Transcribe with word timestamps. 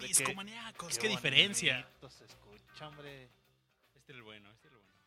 Discomaníacos, 0.00 0.88
qué, 0.88 0.94
qué, 0.94 1.00
qué 1.02 1.08
diferencia. 1.08 1.86
Este 2.02 2.06
es 2.06 2.14
el 4.08 4.22
bueno, 4.22 4.50
este 4.50 4.68
es 4.68 4.74
el 4.74 4.80
bueno. 4.80 4.98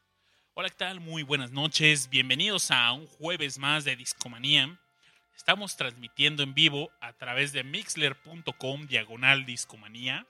Hola, 0.54 0.70
¿qué 0.70 0.76
tal? 0.76 1.00
Muy 1.00 1.24
buenas 1.24 1.52
noches. 1.52 2.10
Bienvenidos 2.10 2.70
a 2.72 2.92
un 2.92 3.08
jueves 3.08 3.58
más 3.60 3.86
de 3.86 3.96
Discomanía. 3.96 4.78
Estamos 5.36 5.78
transmitiendo 5.78 6.44
en 6.44 6.54
vivo 6.54 6.92
a 7.02 7.14
través 7.14 7.54
de 7.54 7.64
mixler.com 7.64 8.88
diagonal 8.88 9.46
discomanía 9.46 10.28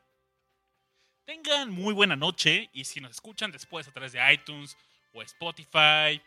Tengan 1.30 1.70
muy 1.70 1.94
buena 1.94 2.16
noche 2.16 2.72
y 2.74 2.86
si 2.86 3.00
nos 3.00 3.12
escuchan 3.12 3.52
después 3.52 3.88
a 3.88 3.92
través 3.92 4.14
de 4.14 4.34
iTunes 4.34 4.76
o 5.14 5.22
Spotify, 5.22 6.20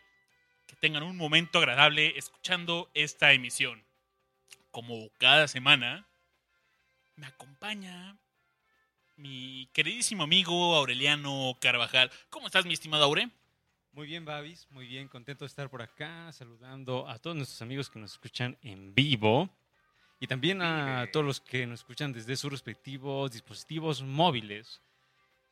que 0.65 0.77
tengan 0.79 1.03
un 1.03 1.17
momento 1.17 1.59
agradable 1.59 2.17
escuchando 2.17 2.89
esta 2.93 3.33
emisión. 3.33 3.83
Como 4.71 5.09
cada 5.17 5.49
semana, 5.49 6.07
me 7.17 7.27
acompaña 7.27 8.15
mi 9.17 9.67
queridísimo 9.73 10.23
amigo 10.23 10.73
Aureliano 10.73 11.57
Carvajal. 11.59 12.09
¿Cómo 12.29 12.47
estás, 12.47 12.65
mi 12.65 12.71
estimado 12.71 13.03
Aure? 13.03 13.29
Muy 13.91 14.07
bien, 14.07 14.23
Babis, 14.23 14.67
muy 14.69 14.87
bien, 14.87 15.09
contento 15.09 15.43
de 15.43 15.49
estar 15.49 15.69
por 15.69 15.81
acá, 15.81 16.31
saludando 16.31 17.09
a 17.09 17.19
todos 17.19 17.35
nuestros 17.35 17.61
amigos 17.61 17.89
que 17.89 17.99
nos 17.99 18.13
escuchan 18.13 18.57
en 18.61 18.95
vivo 18.95 19.49
y 20.21 20.27
también 20.27 20.61
a 20.61 21.09
todos 21.11 21.25
los 21.25 21.41
que 21.41 21.67
nos 21.67 21.81
escuchan 21.81 22.13
desde 22.13 22.37
sus 22.37 22.49
respectivos 22.49 23.33
dispositivos 23.33 24.01
móviles. 24.01 24.79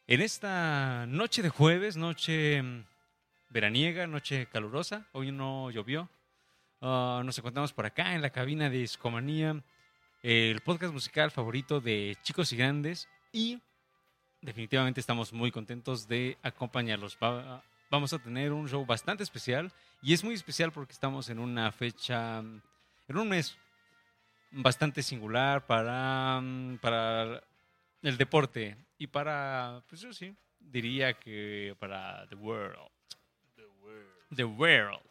En 0.07 0.21
esta 0.21 1.05
noche 1.07 1.41
de 1.41 1.49
jueves, 1.49 1.95
noche 1.97 2.61
mm, 2.61 2.83
veraniega, 3.49 4.07
noche 4.07 4.47
calurosa, 4.47 5.07
hoy 5.13 5.31
no 5.31 5.71
llovió, 5.71 6.09
ah, 6.81 7.21
nos 7.23 7.37
encontramos 7.37 7.73
por 7.73 7.85
acá 7.85 8.13
en 8.15 8.21
la 8.21 8.29
cabina 8.31 8.69
de 8.69 8.79
Discomanía, 8.79 9.61
el 10.23 10.61
podcast 10.61 10.93
musical 10.93 11.31
favorito 11.31 11.79
de 11.79 12.17
chicos 12.23 12.51
y 12.51 12.57
grandes 12.57 13.07
y 13.31 13.59
definitivamente 14.41 14.99
estamos 14.99 15.31
muy 15.33 15.51
contentos 15.51 16.07
de 16.07 16.37
acompañarlos. 16.43 17.17
Va- 17.21 17.63
vamos 17.89 18.13
a 18.13 18.19
tener 18.19 18.51
un 18.51 18.67
show 18.67 18.85
bastante 18.85 19.23
especial 19.23 19.71
y 20.01 20.13
es 20.13 20.23
muy 20.23 20.33
especial 20.35 20.71
porque 20.71 20.93
estamos 20.93 21.29
en 21.29 21.39
una 21.39 21.71
fecha, 21.71 22.39
en 22.39 23.17
un 23.17 23.29
mes 23.29 23.57
bastante 24.51 25.01
singular 25.03 25.65
para, 25.65 26.39
mm, 26.41 26.77
para 26.79 27.41
el 28.01 28.17
deporte 28.17 28.77
y 28.97 29.07
para, 29.07 29.83
pues 29.87 30.01
yo 30.01 30.13
sí, 30.13 30.35
diría 30.59 31.13
que 31.13 31.75
para 31.79 32.27
the 32.27 32.35
world. 32.35 32.89
The 34.35 34.45
world. 34.45 35.01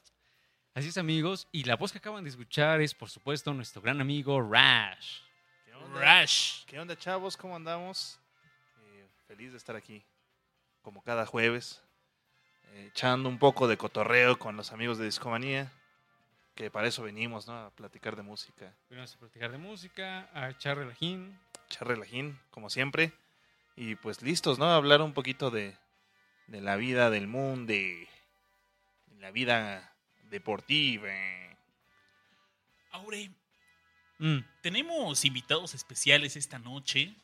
Así 0.72 0.88
es 0.88 0.96
amigos, 0.96 1.46
y 1.52 1.64
la 1.64 1.76
voz 1.76 1.92
que 1.92 1.98
acaban 1.98 2.24
de 2.24 2.30
escuchar 2.30 2.80
es 2.80 2.94
por 2.94 3.10
supuesto 3.10 3.52
nuestro 3.52 3.82
gran 3.82 4.00
amigo 4.00 4.40
Rash. 4.40 5.20
¿Qué 5.64 5.74
onda? 5.74 6.22
Rush. 6.22 6.64
¿Qué 6.64 6.78
onda, 6.78 6.96
chavos? 6.96 7.36
¿Cómo 7.36 7.56
andamos? 7.56 8.18
Eh, 8.82 9.06
feliz 9.26 9.50
de 9.50 9.58
estar 9.58 9.76
aquí, 9.76 10.02
como 10.80 11.02
cada 11.02 11.26
jueves, 11.26 11.82
eh, 12.72 12.86
echando 12.90 13.28
un 13.28 13.38
poco 13.38 13.68
de 13.68 13.76
cotorreo 13.76 14.38
con 14.38 14.56
los 14.56 14.72
amigos 14.72 14.96
de 14.96 15.04
Discomanía, 15.04 15.70
que 16.54 16.70
para 16.70 16.86
eso 16.86 17.02
venimos, 17.02 17.46
¿no? 17.46 17.54
A 17.58 17.70
platicar 17.70 18.16
de 18.16 18.22
música, 18.22 18.72
Venimos 18.88 19.14
a 19.14 19.18
platicar 19.18 19.50
de 19.50 19.58
música, 19.58 20.30
a 20.32 20.50
echar 20.50 20.78
relajín, 20.78 21.36
echar 21.70 21.88
relajín, 21.88 22.38
como 22.50 22.70
siempre, 22.70 23.12
y 23.76 23.94
pues 23.96 24.22
listos, 24.22 24.58
¿no? 24.58 24.66
A 24.66 24.76
hablar 24.76 25.02
un 25.02 25.14
poquito 25.14 25.50
de, 25.50 25.76
de 26.48 26.60
la 26.60 26.76
vida 26.76 27.10
del 27.10 27.26
mundo, 27.26 27.72
de 27.72 28.08
la 29.18 29.30
vida 29.30 29.94
deportiva. 30.30 31.10
Aure, 32.92 33.30
Mm, 34.20 34.40
tenemos 34.60 35.24
invitados 35.24 35.74
especiales 35.74 36.36
esta 36.36 36.58
noche. 36.58 37.14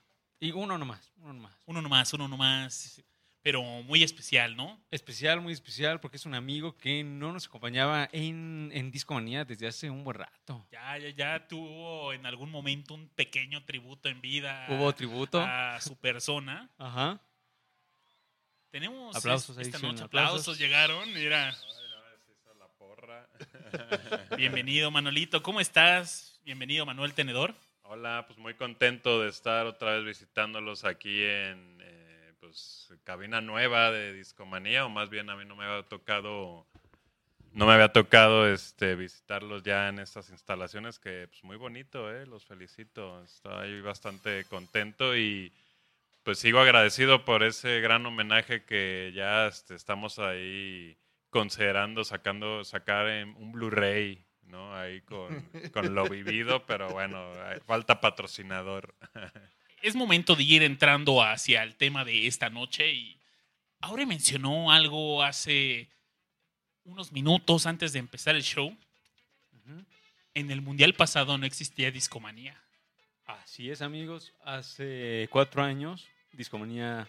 Y 0.40 0.50
uno 0.52 0.78
nomás, 0.78 1.12
uno 1.18 1.34
nomás. 1.34 1.52
Uno 1.66 1.82
nomás, 1.82 2.12
uno 2.14 2.26
nomás. 2.26 3.02
Pero 3.46 3.62
muy 3.62 4.02
especial, 4.02 4.56
¿no? 4.56 4.76
Especial, 4.90 5.40
muy 5.40 5.52
especial, 5.52 6.00
porque 6.00 6.16
es 6.16 6.26
un 6.26 6.34
amigo 6.34 6.76
que 6.76 7.04
no 7.04 7.30
nos 7.32 7.46
acompañaba 7.46 8.08
en, 8.10 8.72
en 8.74 8.90
Discomanía 8.90 9.44
desde 9.44 9.68
hace 9.68 9.88
un 9.88 10.02
buen 10.02 10.16
rato. 10.18 10.66
Ya, 10.72 10.98
ya, 10.98 11.10
ya 11.10 11.46
tuvo 11.46 12.12
en 12.12 12.26
algún 12.26 12.50
momento 12.50 12.94
un 12.94 13.08
pequeño 13.10 13.64
tributo 13.64 14.08
en 14.08 14.20
vida 14.20 14.66
Hubo 14.68 14.92
tributo. 14.96 15.40
a 15.40 15.80
su 15.80 15.94
persona. 15.94 16.68
Ajá. 16.76 17.20
Tenemos 18.72 19.14
Aplausos, 19.14 19.56
es- 19.58 19.68
esta 19.68 19.78
noche. 19.78 20.02
aplausos. 20.02 20.40
Aplausos 20.40 20.58
llegaron. 20.58 21.14
Mira, 21.14 21.56
la 22.58 22.66
porra. 22.76 23.28
bienvenido 24.36 24.90
Manolito. 24.90 25.40
¿Cómo 25.44 25.60
estás? 25.60 26.40
Bienvenido 26.44 26.84
Manuel 26.84 27.14
Tenedor. 27.14 27.54
Hola, 27.82 28.24
pues 28.26 28.40
muy 28.40 28.54
contento 28.54 29.22
de 29.22 29.28
estar 29.28 29.66
otra 29.66 29.92
vez 29.92 30.04
visitándolos 30.04 30.82
aquí 30.84 31.22
en 31.22 31.80
pues 32.40 32.92
cabina 33.04 33.40
nueva 33.40 33.90
de 33.90 34.12
Discomanía, 34.12 34.84
o 34.84 34.88
más 34.88 35.10
bien 35.10 35.30
a 35.30 35.36
mí 35.36 35.44
no 35.44 35.56
me 35.56 35.64
había 35.64 35.82
tocado 35.88 36.66
no 37.56 37.64
me 37.66 37.72
había 37.72 37.90
tocado 37.90 38.46
este 38.46 38.96
visitarlos 38.96 39.62
ya 39.62 39.88
en 39.88 39.98
estas 39.98 40.28
instalaciones 40.28 40.98
que 40.98 41.26
pues 41.28 41.42
muy 41.42 41.56
bonito, 41.56 42.14
eh, 42.14 42.26
los 42.26 42.44
felicito. 42.44 43.22
Estoy 43.24 43.80
bastante 43.80 44.44
contento 44.44 45.16
y 45.16 45.54
pues 46.22 46.38
sigo 46.38 46.60
agradecido 46.60 47.24
por 47.24 47.42
ese 47.42 47.80
gran 47.80 48.04
homenaje 48.04 48.64
que 48.66 49.10
ya 49.14 49.46
este, 49.46 49.74
estamos 49.74 50.18
ahí 50.18 50.98
considerando 51.30 52.04
sacando 52.04 52.62
sacar 52.62 53.06
un 53.36 53.52
Blu-ray, 53.52 54.22
¿no? 54.42 54.74
Ahí 54.74 55.00
con, 55.00 55.48
con 55.72 55.94
lo 55.94 56.06
vivido, 56.10 56.66
pero 56.66 56.90
bueno, 56.90 57.32
falta 57.66 58.02
patrocinador. 58.02 58.94
Es 59.82 59.94
momento 59.94 60.36
de 60.36 60.42
ir 60.42 60.62
entrando 60.62 61.22
hacia 61.22 61.62
el 61.62 61.76
tema 61.76 62.04
de 62.04 62.26
esta 62.26 62.50
noche 62.50 62.92
y 62.92 63.20
Aure 63.80 64.06
mencionó 64.06 64.72
algo 64.72 65.22
hace 65.22 65.88
unos 66.84 67.12
minutos 67.12 67.66
antes 67.66 67.92
de 67.92 67.98
empezar 67.98 68.36
el 68.36 68.42
show. 68.42 68.76
En 70.34 70.50
el 70.50 70.60
mundial 70.60 70.92
pasado 70.94 71.38
no 71.38 71.46
existía 71.46 71.90
discomanía. 71.90 72.60
Así 73.24 73.70
es, 73.70 73.80
amigos. 73.80 74.34
Hace 74.44 75.28
cuatro 75.30 75.62
años, 75.62 76.06
Discomanía 76.36 77.08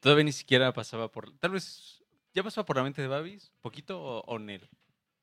todavía 0.00 0.24
ni 0.24 0.32
siquiera 0.32 0.72
pasaba 0.72 1.10
por. 1.10 1.36
Tal 1.38 1.50
vez 1.50 2.02
ya 2.32 2.42
pasaba 2.42 2.64
por 2.64 2.76
la 2.76 2.84
mente 2.84 3.02
de 3.02 3.08
Babis, 3.08 3.50
poquito 3.60 4.00
o, 4.00 4.20
o 4.20 4.38
Nel. 4.38 4.68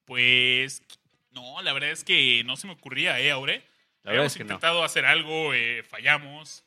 Pues 0.05 0.83
no, 1.31 1.61
la 1.61 1.71
verdad 1.71 1.91
es 1.91 2.03
que 2.03 2.43
no 2.43 2.57
se 2.57 2.67
me 2.67 2.73
ocurría, 2.73 3.19
¿eh, 3.19 3.31
Aure? 3.31 3.63
La 4.03 4.11
verdad 4.11 4.25
Habíamos 4.25 4.31
es 4.31 4.37
que 4.37 4.43
no. 4.43 4.47
intentado 4.53 4.83
hacer 4.83 5.05
algo, 5.05 5.53
eh, 5.53 5.83
fallamos. 5.83 6.63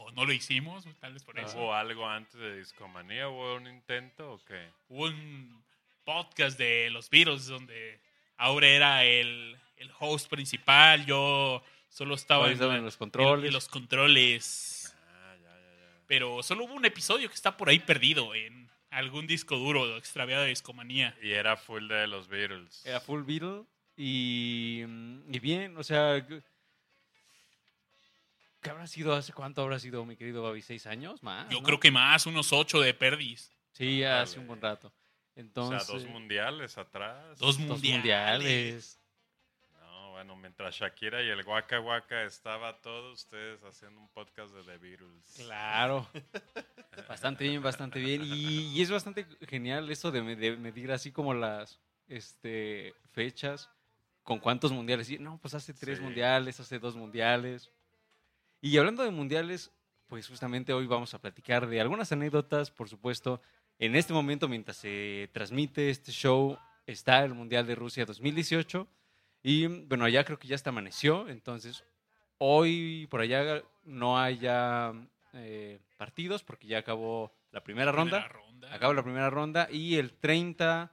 O 0.00 0.12
no 0.12 0.24
lo 0.24 0.32
hicimos, 0.32 0.84
tal 1.00 1.12
vez 1.12 1.24
por 1.24 1.38
eso. 1.40 1.58
¿Hubo 1.58 1.74
algo 1.74 2.06
antes 2.08 2.38
de 2.38 2.58
Discomanía? 2.58 3.28
¿Hubo 3.28 3.56
un 3.56 3.66
intento 3.66 4.34
o 4.34 4.44
qué? 4.44 4.68
Hubo 4.88 5.06
un 5.06 5.64
podcast 6.04 6.56
de 6.56 6.88
los 6.90 7.10
Beatles 7.10 7.46
donde 7.46 8.00
Aure 8.36 8.76
era 8.76 9.04
el, 9.04 9.58
el 9.76 9.90
host 9.98 10.30
principal, 10.30 11.04
yo 11.04 11.64
solo 11.88 12.14
estaba 12.14 12.48
en, 12.48 12.84
los 12.84 12.96
controles. 12.96 13.48
en 13.48 13.52
los 13.52 13.68
controles. 13.68 14.96
Ah, 15.08 15.34
ya, 15.34 15.50
ya, 15.50 15.76
ya. 15.80 16.00
Pero 16.06 16.44
solo 16.44 16.64
hubo 16.64 16.74
un 16.74 16.84
episodio 16.84 17.28
que 17.28 17.34
está 17.34 17.56
por 17.56 17.68
ahí 17.68 17.80
perdido 17.80 18.36
en 18.36 18.70
algún 18.90 19.26
disco 19.26 19.56
duro 19.56 19.96
extraviado 19.96 20.42
de 20.44 20.50
discomanía. 20.50 21.16
Y 21.20 21.32
era 21.32 21.56
full 21.56 21.88
de 21.88 22.06
los 22.06 22.28
Beatles. 22.28 22.86
Era 22.86 23.00
full 23.00 23.22
Beatle 23.24 23.64
y, 24.00 24.84
mm, 24.86 25.34
y 25.34 25.38
bien, 25.40 25.76
o 25.76 25.82
sea. 25.82 26.24
¿Qué 28.60 28.70
habrá 28.70 28.86
sido? 28.86 29.12
¿Hace 29.12 29.32
cuánto 29.32 29.62
habrá 29.62 29.78
sido, 29.80 30.04
mi 30.04 30.16
querido 30.16 30.42
Babis? 30.42 30.66
¿Seis 30.66 30.86
años 30.86 31.22
más? 31.22 31.48
Yo 31.48 31.58
¿no? 31.58 31.64
creo 31.64 31.80
que 31.80 31.90
más, 31.90 32.24
unos 32.26 32.52
ocho 32.52 32.80
de 32.80 32.94
perdis. 32.94 33.52
Sí, 33.72 34.04
hace 34.04 34.38
un 34.38 34.46
buen 34.46 34.60
rato. 34.60 34.92
Entonces. 35.34 35.82
o 35.82 35.84
sea, 35.84 35.94
dos 35.94 36.08
mundiales 36.08 36.78
atrás. 36.78 37.38
Dos 37.38 37.58
dos 37.58 37.58
mundiales. 37.58 37.92
mundiales. 37.92 39.00
No, 39.80 40.10
bueno, 40.12 40.36
mientras 40.36 40.76
Shakira 40.76 41.22
y 41.22 41.28
el 41.28 41.44
Waka 41.44 41.80
Waka 41.80 42.22
estaba 42.22 42.80
todos 42.80 43.14
ustedes 43.14 43.62
haciendo 43.64 44.00
un 44.00 44.08
podcast 44.08 44.54
de 44.54 44.62
The 44.62 44.78
Beatles. 44.78 45.34
Claro. 45.38 46.08
Bastante 47.08 47.44
bien, 47.44 47.62
bastante 47.62 48.00
bien. 48.00 48.22
Y, 48.24 48.76
y 48.76 48.82
es 48.82 48.90
bastante 48.90 49.26
genial 49.48 49.88
eso 49.90 50.10
de, 50.10 50.36
de 50.36 50.56
medir 50.56 50.90
así 50.90 51.12
como 51.12 51.32
las 51.32 51.80
este, 52.08 52.94
fechas, 53.12 53.70
con 54.28 54.40
cuántos 54.40 54.72
mundiales. 54.72 55.08
Y, 55.08 55.18
no, 55.18 55.38
pues 55.40 55.54
hace 55.54 55.72
tres 55.72 55.96
Sí. 55.96 56.04
mundiales, 56.04 56.60
hace 56.60 56.78
dos 56.78 56.94
mundiales. 56.96 57.72
Y 58.60 58.76
hablando 58.76 59.02
de 59.02 59.10
mundiales, 59.10 59.72
pues 60.06 60.28
justamente 60.28 60.74
hoy 60.74 60.86
vamos 60.86 61.14
a 61.14 61.18
platicar 61.18 61.66
de 61.66 61.80
algunas 61.80 62.12
anécdotas, 62.12 62.70
por 62.70 62.90
supuesto. 62.90 63.40
En 63.78 63.96
este 63.96 64.12
momento, 64.12 64.46
mientras 64.46 64.76
se 64.76 65.30
transmite 65.32 65.88
este 65.88 66.12
show, 66.12 66.58
está 66.86 67.24
el 67.24 67.32
Mundial 67.32 67.66
de 67.66 67.74
Rusia 67.74 68.04
2018. 68.04 68.86
Y 69.42 69.66
bueno, 69.66 70.04
allá 70.04 70.24
creo 70.24 70.38
que 70.38 70.46
ya 70.46 70.56
hasta 70.56 70.68
amaneció. 70.68 71.26
Entonces, 71.30 71.86
hoy 72.36 73.06
por 73.10 73.22
allá 73.22 73.62
no 73.84 74.18
haya 74.18 74.92
eh, 75.32 75.80
partidos 75.96 76.42
porque 76.42 76.66
ya 76.66 76.80
acabó 76.80 77.32
la 77.50 77.64
primera 77.64 77.92
ronda. 77.92 78.18
Primera 78.18 78.28
ronda. 78.28 78.66
ronda. 78.68 78.74
Acaba 78.74 78.92
la 78.92 79.02
primera 79.02 79.30
ronda 79.30 79.68
y 79.70 79.96
el 79.96 80.12
30 80.12 80.92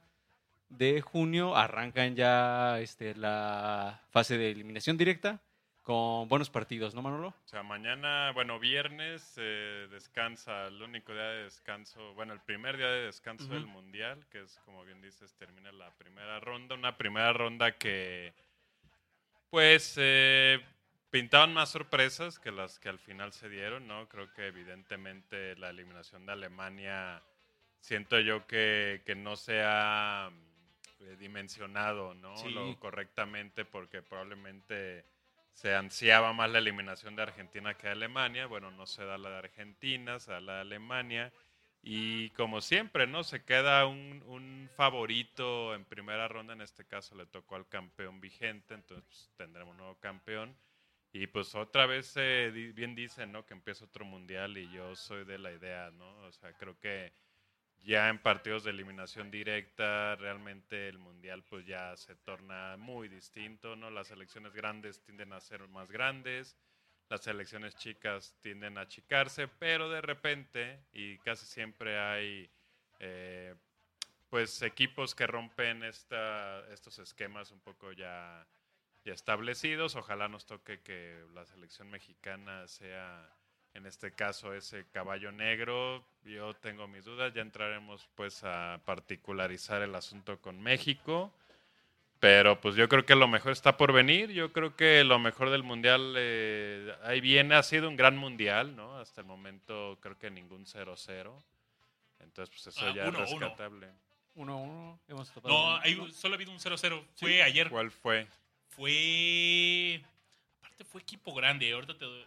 de 0.68 1.00
junio 1.00 1.56
arrancan 1.56 2.16
ya 2.16 2.80
este, 2.80 3.14
la 3.14 4.00
fase 4.10 4.38
de 4.38 4.50
eliminación 4.50 4.96
directa 4.96 5.40
con 5.86 6.28
buenos 6.28 6.50
partidos, 6.50 6.96
¿no, 6.96 7.02
Manolo? 7.02 7.28
O 7.28 7.48
sea, 7.48 7.62
mañana, 7.62 8.32
bueno, 8.32 8.58
viernes 8.58 9.34
eh, 9.36 9.86
descansa, 9.88 10.66
el 10.66 10.82
único 10.82 11.12
día 11.12 11.22
de 11.22 11.44
descanso, 11.44 12.12
bueno, 12.14 12.32
el 12.32 12.40
primer 12.40 12.76
día 12.76 12.88
de 12.88 13.06
descanso 13.06 13.46
del 13.46 13.66
Mundial, 13.66 14.26
que 14.28 14.42
es, 14.42 14.58
como 14.64 14.84
bien 14.84 15.00
dices, 15.00 15.32
termina 15.36 15.70
la 15.70 15.92
primera 15.92 16.40
ronda. 16.40 16.74
Una 16.74 16.96
primera 16.96 17.32
ronda 17.32 17.78
que, 17.78 18.34
pues, 19.48 19.94
eh, 19.96 20.58
pintaban 21.10 21.54
más 21.54 21.70
sorpresas 21.70 22.40
que 22.40 22.50
las 22.50 22.80
que 22.80 22.88
al 22.88 22.98
final 22.98 23.32
se 23.32 23.48
dieron, 23.48 23.86
¿no? 23.86 24.08
Creo 24.08 24.32
que 24.34 24.48
evidentemente 24.48 25.54
la 25.54 25.70
eliminación 25.70 26.26
de 26.26 26.32
Alemania, 26.32 27.22
siento 27.78 28.18
yo 28.18 28.44
que, 28.48 29.02
que 29.06 29.14
no 29.14 29.36
se 29.36 29.62
ha 29.62 30.32
eh, 30.32 30.45
dimensionado, 31.14 32.14
¿no? 32.14 32.36
Sí. 32.36 32.50
Lo 32.50 32.76
correctamente 32.80 33.64
porque 33.64 34.02
probablemente 34.02 35.04
se 35.52 35.74
ansiaba 35.74 36.32
más 36.32 36.50
la 36.50 36.58
eliminación 36.58 37.14
de 37.14 37.22
Argentina 37.22 37.74
que 37.74 37.86
de 37.86 37.92
Alemania. 37.92 38.46
Bueno, 38.46 38.72
no 38.72 38.86
se 38.86 39.04
da 39.04 39.16
la 39.16 39.30
de 39.30 39.36
Argentina, 39.36 40.18
se 40.18 40.32
da 40.32 40.40
la 40.40 40.54
de 40.56 40.60
Alemania. 40.62 41.32
Y 41.82 42.30
como 42.30 42.60
siempre, 42.60 43.06
¿no? 43.06 43.22
Se 43.22 43.44
queda 43.44 43.86
un, 43.86 44.24
un 44.26 44.68
favorito 44.76 45.74
en 45.74 45.84
primera 45.84 46.26
ronda, 46.26 46.52
en 46.52 46.60
este 46.60 46.84
caso 46.84 47.14
le 47.14 47.26
tocó 47.26 47.54
al 47.54 47.68
campeón 47.68 48.20
vigente, 48.20 48.74
entonces 48.74 49.04
pues, 49.06 49.30
tendremos 49.36 49.70
un 49.70 49.76
nuevo 49.78 49.94
campeón. 50.00 50.56
Y 51.12 51.28
pues 51.28 51.54
otra 51.54 51.86
vez, 51.86 52.12
eh, 52.16 52.50
bien 52.74 52.94
dicen, 52.94 53.32
¿no? 53.32 53.46
Que 53.46 53.54
empieza 53.54 53.84
otro 53.84 54.04
mundial 54.04 54.58
y 54.58 54.70
yo 54.70 54.94
soy 54.96 55.24
de 55.24 55.38
la 55.38 55.52
idea, 55.52 55.90
¿no? 55.92 56.08
O 56.24 56.32
sea, 56.32 56.52
creo 56.52 56.78
que 56.78 57.12
ya 57.84 58.08
en 58.08 58.18
partidos 58.18 58.64
de 58.64 58.70
eliminación 58.70 59.30
directa, 59.30 60.16
realmente 60.16 60.88
el 60.88 60.98
mundial 60.98 61.44
pues 61.44 61.66
ya 61.66 61.96
se 61.96 62.16
torna 62.16 62.76
muy 62.76 63.08
distinto, 63.08 63.76
¿no? 63.76 63.90
Las 63.90 64.08
selecciones 64.08 64.52
grandes 64.52 65.00
tienden 65.02 65.32
a 65.32 65.40
ser 65.40 65.66
más 65.68 65.90
grandes, 65.90 66.56
las 67.08 67.22
selecciones 67.22 67.76
chicas 67.76 68.36
tienden 68.40 68.78
a 68.78 68.82
achicarse, 68.82 69.46
pero 69.46 69.88
de 69.88 70.00
repente, 70.00 70.80
y 70.92 71.18
casi 71.18 71.46
siempre 71.46 71.98
hay 71.98 72.50
eh, 72.98 73.54
pues 74.28 74.60
equipos 74.62 75.14
que 75.14 75.26
rompen 75.26 75.84
esta, 75.84 76.66
estos 76.72 76.98
esquemas 76.98 77.52
un 77.52 77.60
poco 77.60 77.92
ya, 77.92 78.46
ya 79.04 79.12
establecidos. 79.12 79.94
Ojalá 79.94 80.28
nos 80.28 80.46
toque 80.46 80.80
que 80.80 81.24
la 81.32 81.44
selección 81.46 81.88
mexicana 81.88 82.66
sea 82.66 83.35
en 83.76 83.86
este 83.86 84.12
caso 84.12 84.54
ese 84.54 84.86
caballo 84.92 85.30
negro. 85.32 86.04
Yo 86.24 86.54
tengo 86.54 86.88
mis 86.88 87.04
dudas, 87.04 87.32
ya 87.34 87.42
entraremos 87.42 88.08
pues 88.14 88.42
a 88.42 88.80
particularizar 88.84 89.82
el 89.82 89.94
asunto 89.94 90.40
con 90.40 90.60
México. 90.60 91.32
Pero 92.18 92.60
pues 92.60 92.74
yo 92.76 92.88
creo 92.88 93.04
que 93.04 93.14
lo 93.14 93.28
mejor 93.28 93.52
está 93.52 93.76
por 93.76 93.92
venir. 93.92 94.30
Yo 94.32 94.50
creo 94.52 94.74
que 94.74 95.04
lo 95.04 95.18
mejor 95.18 95.50
del 95.50 95.62
mundial 95.62 96.14
eh, 96.16 96.92
ahí 97.04 97.20
viene. 97.20 97.54
Ha 97.54 97.62
sido 97.62 97.88
un 97.88 97.96
gran 97.96 98.16
mundial, 98.16 98.74
¿no? 98.74 98.98
Hasta 98.98 99.20
el 99.20 99.26
momento 99.26 99.98
creo 100.00 100.18
que 100.18 100.30
ningún 100.30 100.64
0-0. 100.64 101.32
Entonces 102.20 102.48
pues 102.54 102.66
eso 102.74 102.86
Ah, 102.86 102.92
ya 102.94 103.08
uno, 103.08 103.22
es 103.22 103.30
uno. 103.30 103.40
rescatable. 103.40 103.88
1-1, 104.34 104.98
hemos 105.08 105.30
topado. 105.30 105.54
No, 105.54 105.76
hay, 105.76 105.94
solo 106.12 106.34
ha 106.34 106.36
habido 106.36 106.52
un 106.52 106.58
0-0. 106.58 107.04
Fue 107.16 107.42
ayer. 107.42 107.68
¿Cuál 107.68 107.90
fue? 107.90 108.26
Fue. 108.70 110.02
Aparte, 110.58 110.84
fue 110.84 111.02
equipo 111.02 111.34
grande. 111.34 111.70
Ahorita 111.72 111.96
te. 111.96 112.06
Me 112.06 112.26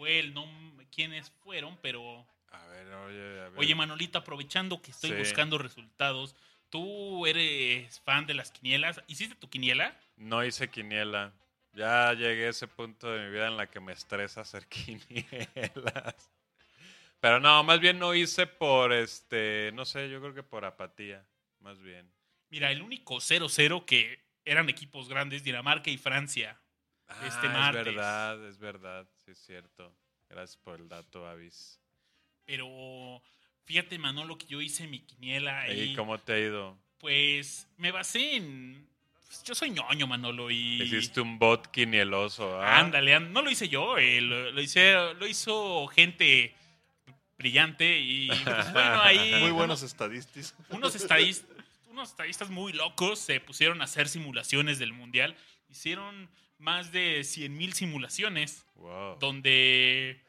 fue 0.00 0.18
el 0.18 0.32
nombre. 0.32 0.86
¿Quiénes 0.90 1.30
fueron? 1.44 1.76
Pero. 1.82 2.26
A 2.52 2.66
ver, 2.68 2.86
oye, 2.86 3.40
a 3.42 3.48
ver. 3.50 3.52
Oye, 3.58 3.74
Manolito, 3.74 4.18
aprovechando 4.18 4.80
que 4.80 4.92
estoy 4.92 5.10
Sí. 5.10 5.16
buscando 5.16 5.58
resultados. 5.58 6.34
¿Tú 6.70 7.26
eres 7.26 8.00
fan 8.00 8.24
de 8.26 8.32
las 8.32 8.50
quinielas? 8.50 9.02
¿Hiciste 9.08 9.34
tu 9.34 9.50
quiniela? 9.50 9.94
No 10.16 10.42
hice 10.42 10.70
quiniela. 10.70 11.34
Ya 11.74 12.14
llegué 12.14 12.46
a 12.46 12.50
ese 12.50 12.66
punto 12.66 13.10
de 13.12 13.26
mi 13.26 13.30
vida 13.30 13.48
en 13.48 13.58
la 13.58 13.66
que 13.70 13.78
me 13.80 13.92
estresa 13.92 14.40
hacer 14.40 14.66
quinielas. 14.68 16.30
Pero 17.20 17.38
no, 17.38 17.62
más 17.62 17.78
bien 17.78 17.98
no 17.98 18.14
hice 18.14 18.46
por 18.46 18.94
este, 18.94 19.70
no 19.74 19.84
sé, 19.84 20.08
yo 20.08 20.20
creo 20.22 20.32
que 20.32 20.42
por 20.42 20.64
apatía, 20.64 21.26
más 21.58 21.78
bien. 21.82 22.10
Mira, 22.48 22.72
el 22.72 22.80
único 22.80 23.16
0-0 23.20 23.84
que 23.84 24.24
eran 24.46 24.70
equipos 24.70 25.10
grandes, 25.10 25.44
Dinamarca 25.44 25.90
y 25.90 25.98
Francia. 25.98 26.58
Este 27.24 27.46
Ah, 27.46 27.52
martes. 27.52 27.80
Es 27.80 27.94
verdad, 27.94 28.46
es 28.48 28.58
verdad, 28.58 29.06
sí 29.24 29.30
es 29.32 29.38
cierto. 29.38 29.92
Gracias 30.28 30.56
por 30.58 30.80
el 30.80 30.88
dato, 30.88 31.26
Avis. 31.26 31.78
Pero 32.44 33.22
fíjate, 33.64 33.98
Manolo, 33.98 34.36
que 34.38 34.46
yo 34.46 34.60
hice 34.60 34.86
mi 34.86 35.00
quiniela 35.00 35.72
¿Y 35.72 35.94
cómo 35.94 36.18
te 36.18 36.32
ha 36.32 36.38
ido? 36.38 36.76
pues 36.98 37.66
me 37.78 37.90
basé 37.92 38.36
en... 38.36 38.86
pues, 39.26 39.42
yo 39.44 39.54
soy 39.54 39.70
ñoño, 39.70 40.06
Manolo, 40.06 40.50
y... 40.50 40.82
Hiciste 40.82 41.20
un 41.20 41.38
bot 41.38 41.70
quinieloso, 41.70 42.60
¿ah? 42.60 42.78
Ándale, 42.78 43.14
and- 43.14 43.30
no 43.32 43.40
lo 43.42 43.50
hice 43.50 43.68
yo, 43.68 43.96
eh, 43.98 44.20
lo, 44.20 44.50
lo 44.52 44.60
hice, 44.60 45.14
lo 45.14 45.26
hizo 45.26 45.86
gente 45.88 46.54
brillante 47.38 47.98
y 47.98 48.28
pues, 48.28 48.36
bueno, 48.72 49.00
ahí 49.00 49.34
Muy 49.40 49.50
buenos 49.50 49.82
estadísticos. 49.82 50.52
unos, 50.68 50.94
estadis- 50.94 51.42
unos 51.88 52.10
estadistas 52.10 52.50
muy 52.50 52.72
locos 52.74 53.18
se 53.18 53.40
pusieron 53.40 53.80
a 53.80 53.84
hacer 53.84 54.08
simulaciones 54.08 54.78
del 54.78 54.92
mundial. 54.92 55.34
Hicieron 55.70 56.28
más 56.60 56.92
de 56.92 57.20
100.000 57.20 57.72
simulaciones 57.72 58.64
Wow. 58.76 59.18
donde 59.18 60.20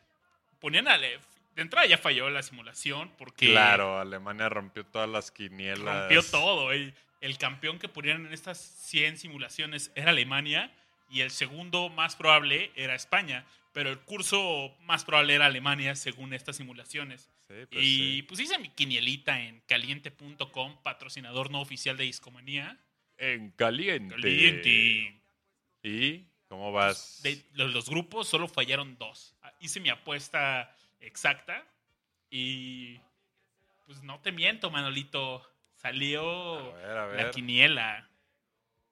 ponían 0.59 0.87
a... 0.87 0.97
De 0.97 1.19
entrada 1.55 1.85
ya 1.85 1.97
falló 1.97 2.29
la 2.29 2.43
simulación 2.43 3.11
porque 3.17 3.49
Claro, 3.51 3.99
Alemania 3.99 4.49
rompió 4.49 4.85
todas 4.85 5.09
las 5.09 5.31
quinielas. 5.31 5.99
rompió 6.09 6.23
todo. 6.23 6.71
El, 6.71 6.93
el 7.21 7.37
campeón 7.37 7.77
que 7.79 7.87
ponían 7.89 8.25
en 8.25 8.33
estas 8.33 8.57
100 8.59 9.17
simulaciones 9.17 9.91
era 9.95 10.11
Alemania 10.11 10.71
y 11.09 11.21
el 11.21 11.29
segundo 11.31 11.89
más 11.89 12.15
probable 12.15 12.71
era 12.75 12.95
España. 12.95 13.45
Pero 13.73 13.89
el 13.89 13.99
curso 13.99 14.75
más 14.81 15.05
probable 15.05 15.35
era 15.35 15.45
Alemania 15.45 15.95
según 15.95 16.33
estas 16.33 16.57
simulaciones. 16.57 17.29
Sí, 17.47 17.53
pues 17.69 17.83
y 17.83 17.97
sí. 18.15 18.21
pues 18.23 18.39
hice 18.41 18.57
mi 18.59 18.69
quinielita 18.69 19.39
en 19.41 19.61
caliente.com, 19.67 20.77
patrocinador 20.83 21.51
no 21.51 21.61
oficial 21.61 21.95
de 21.97 22.03
Discomanía. 22.05 22.77
En 23.17 23.51
caliente. 23.51 24.15
Caliente. 24.15 25.20
¿Y 25.83 26.25
cómo 26.47 26.71
vas? 26.71 27.21
De 27.23 27.43
los, 27.53 27.73
los 27.73 27.89
grupos 27.89 28.27
solo 28.27 28.47
fallaron 28.47 28.97
dos. 28.97 29.35
Ah, 29.41 29.53
Hice 29.59 29.79
mi 29.79 29.89
apuesta 29.89 30.75
exacta 30.99 31.65
y 32.29 32.99
pues 33.85 34.01
no 34.03 34.19
te 34.19 34.31
miento, 34.31 34.71
Manolito. 34.71 35.45
Salió 35.73 36.59
A 36.59 36.73
ver, 36.73 36.85
a 36.89 36.93
la 36.93 37.05
ver. 37.07 37.31
quiniela. 37.31 38.07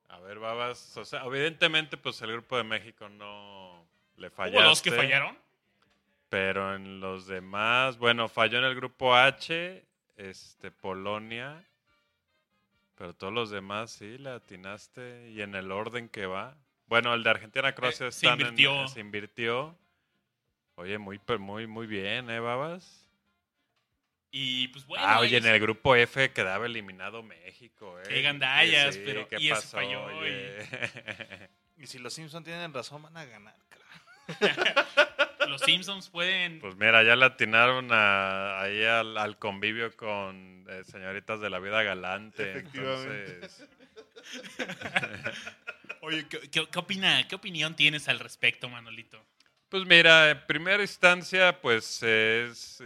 A 0.07 0.19
ver, 0.19 0.39
babas. 0.39 0.97
O 0.97 1.05
sea, 1.05 1.23
evidentemente, 1.25 1.97
pues 1.97 2.21
el 2.21 2.31
grupo 2.31 2.57
de 2.57 2.63
México 2.63 3.07
no 3.09 3.87
le 4.17 4.29
fallaste. 4.31 4.57
Hubo 4.59 4.67
dos 4.67 4.81
que 4.81 4.91
fallaron. 4.91 5.37
Pero 6.29 6.75
en 6.75 6.99
los 6.99 7.27
demás, 7.27 7.97
bueno, 7.97 8.27
falló 8.27 8.57
en 8.59 8.65
el 8.65 8.75
grupo 8.75 9.15
H, 9.15 9.85
este, 10.17 10.71
Polonia. 10.71 11.63
Pero 12.95 13.15
todos 13.15 13.33
los 13.33 13.49
demás 13.51 13.91
sí, 13.91 14.17
le 14.17 14.31
atinaste. 14.31 15.29
Y 15.29 15.41
en 15.41 15.55
el 15.55 15.71
orden 15.71 16.09
que 16.09 16.25
va. 16.25 16.57
Bueno, 16.89 17.13
el 17.13 17.23
de 17.23 17.29
Argentina, 17.29 17.73
Croacia 17.73 18.07
Eh, 18.07 18.11
se 18.11 18.25
en- 18.27 18.33
invirtió. 18.33 18.87
se 18.87 18.99
invirtió. 18.99 19.77
Oye, 20.75 20.97
muy, 20.97 21.19
muy, 21.39 21.67
muy 21.67 21.87
bien, 21.87 22.29
¿eh, 22.29 22.39
babas? 22.39 23.05
Y 24.31 24.67
pues 24.69 24.85
bueno. 24.85 25.03
ah, 25.07 25.19
oye, 25.19 25.37
en 25.37 25.45
el 25.45 25.59
grupo 25.59 25.95
F 25.95 26.31
quedaba 26.31 26.65
eliminado 26.65 27.23
México, 27.23 27.99
¿eh? 27.99 28.03
Qué 28.07 28.21
gandallas, 28.21 28.95
Sí, 28.95 29.01
pero- 29.05 29.27
¿qué 29.27 29.37
y 29.39 29.45
ese 29.51 29.55
pasó, 29.61 29.77
falló, 29.77 30.03
oye? 30.05 30.67
Y 31.77 31.87
si 31.87 31.97
los 31.99 32.13
Simpsons 32.13 32.43
tienen 32.45 32.73
razón, 32.73 33.01
van 33.03 33.17
a 33.17 33.25
ganar, 33.25 33.55
carajo. 33.69 33.99
los 35.49 35.61
Simpsons 35.61 36.09
pueden. 36.09 36.59
Pues 36.59 36.75
mira, 36.75 37.01
ya 37.03 37.15
le 37.15 37.25
atinaron 37.25 37.89
a- 37.91 38.61
ahí 38.61 38.83
al, 38.83 39.17
al 39.17 39.37
convivio 39.39 39.95
con 39.97 40.65
eh, 40.69 40.83
señoritas 40.85 41.39
de 41.41 41.49
la 41.49 41.59
vida 41.59 41.81
galante. 41.83 42.51
Efectivamente. 42.51 43.33
Entonces, 43.35 43.69
Oye, 46.09 46.25
¿qué, 46.27 46.79
opina, 46.79 47.27
¿qué 47.27 47.35
opinión 47.35 47.75
tienes 47.75 48.07
al 48.07 48.19
respecto, 48.19 48.67
Manolito? 48.67 49.23
pues 49.69 49.85
mira, 49.85 50.31
en 50.31 50.41
primera 50.47 50.81
instancia, 50.81 51.61
pues 51.61 52.01
es, 52.01 52.81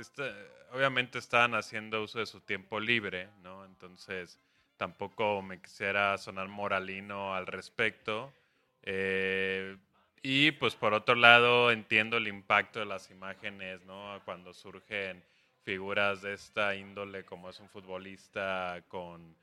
obviamente 0.73 1.19
estaban 1.19 1.55
haciendo 1.55 2.03
uso 2.03 2.19
de 2.19 2.25
su 2.25 2.41
tiempo 2.41 2.81
libre, 2.81 3.29
¿no? 3.41 3.63
Entonces, 3.63 4.37
tampoco 4.75 5.41
me 5.41 5.61
quisiera 5.61 6.17
sonar 6.17 6.49
moralino 6.49 7.33
al 7.33 7.47
respecto. 7.47 8.33
Eh, 8.81 9.77
y 10.21 10.51
pues 10.51 10.75
por 10.75 10.93
otro 10.93 11.15
lado, 11.15 11.71
entiendo 11.71 12.17
el 12.17 12.27
impacto 12.27 12.79
de 12.79 12.85
las 12.87 13.09
imágenes, 13.09 13.85
¿no? 13.85 14.19
Cuando 14.25 14.53
surgen 14.53 15.23
figuras 15.63 16.21
de 16.21 16.33
esta 16.33 16.75
índole, 16.75 17.23
como 17.23 17.49
es 17.49 17.61
un 17.61 17.69
futbolista 17.69 18.83
con, 18.89 19.33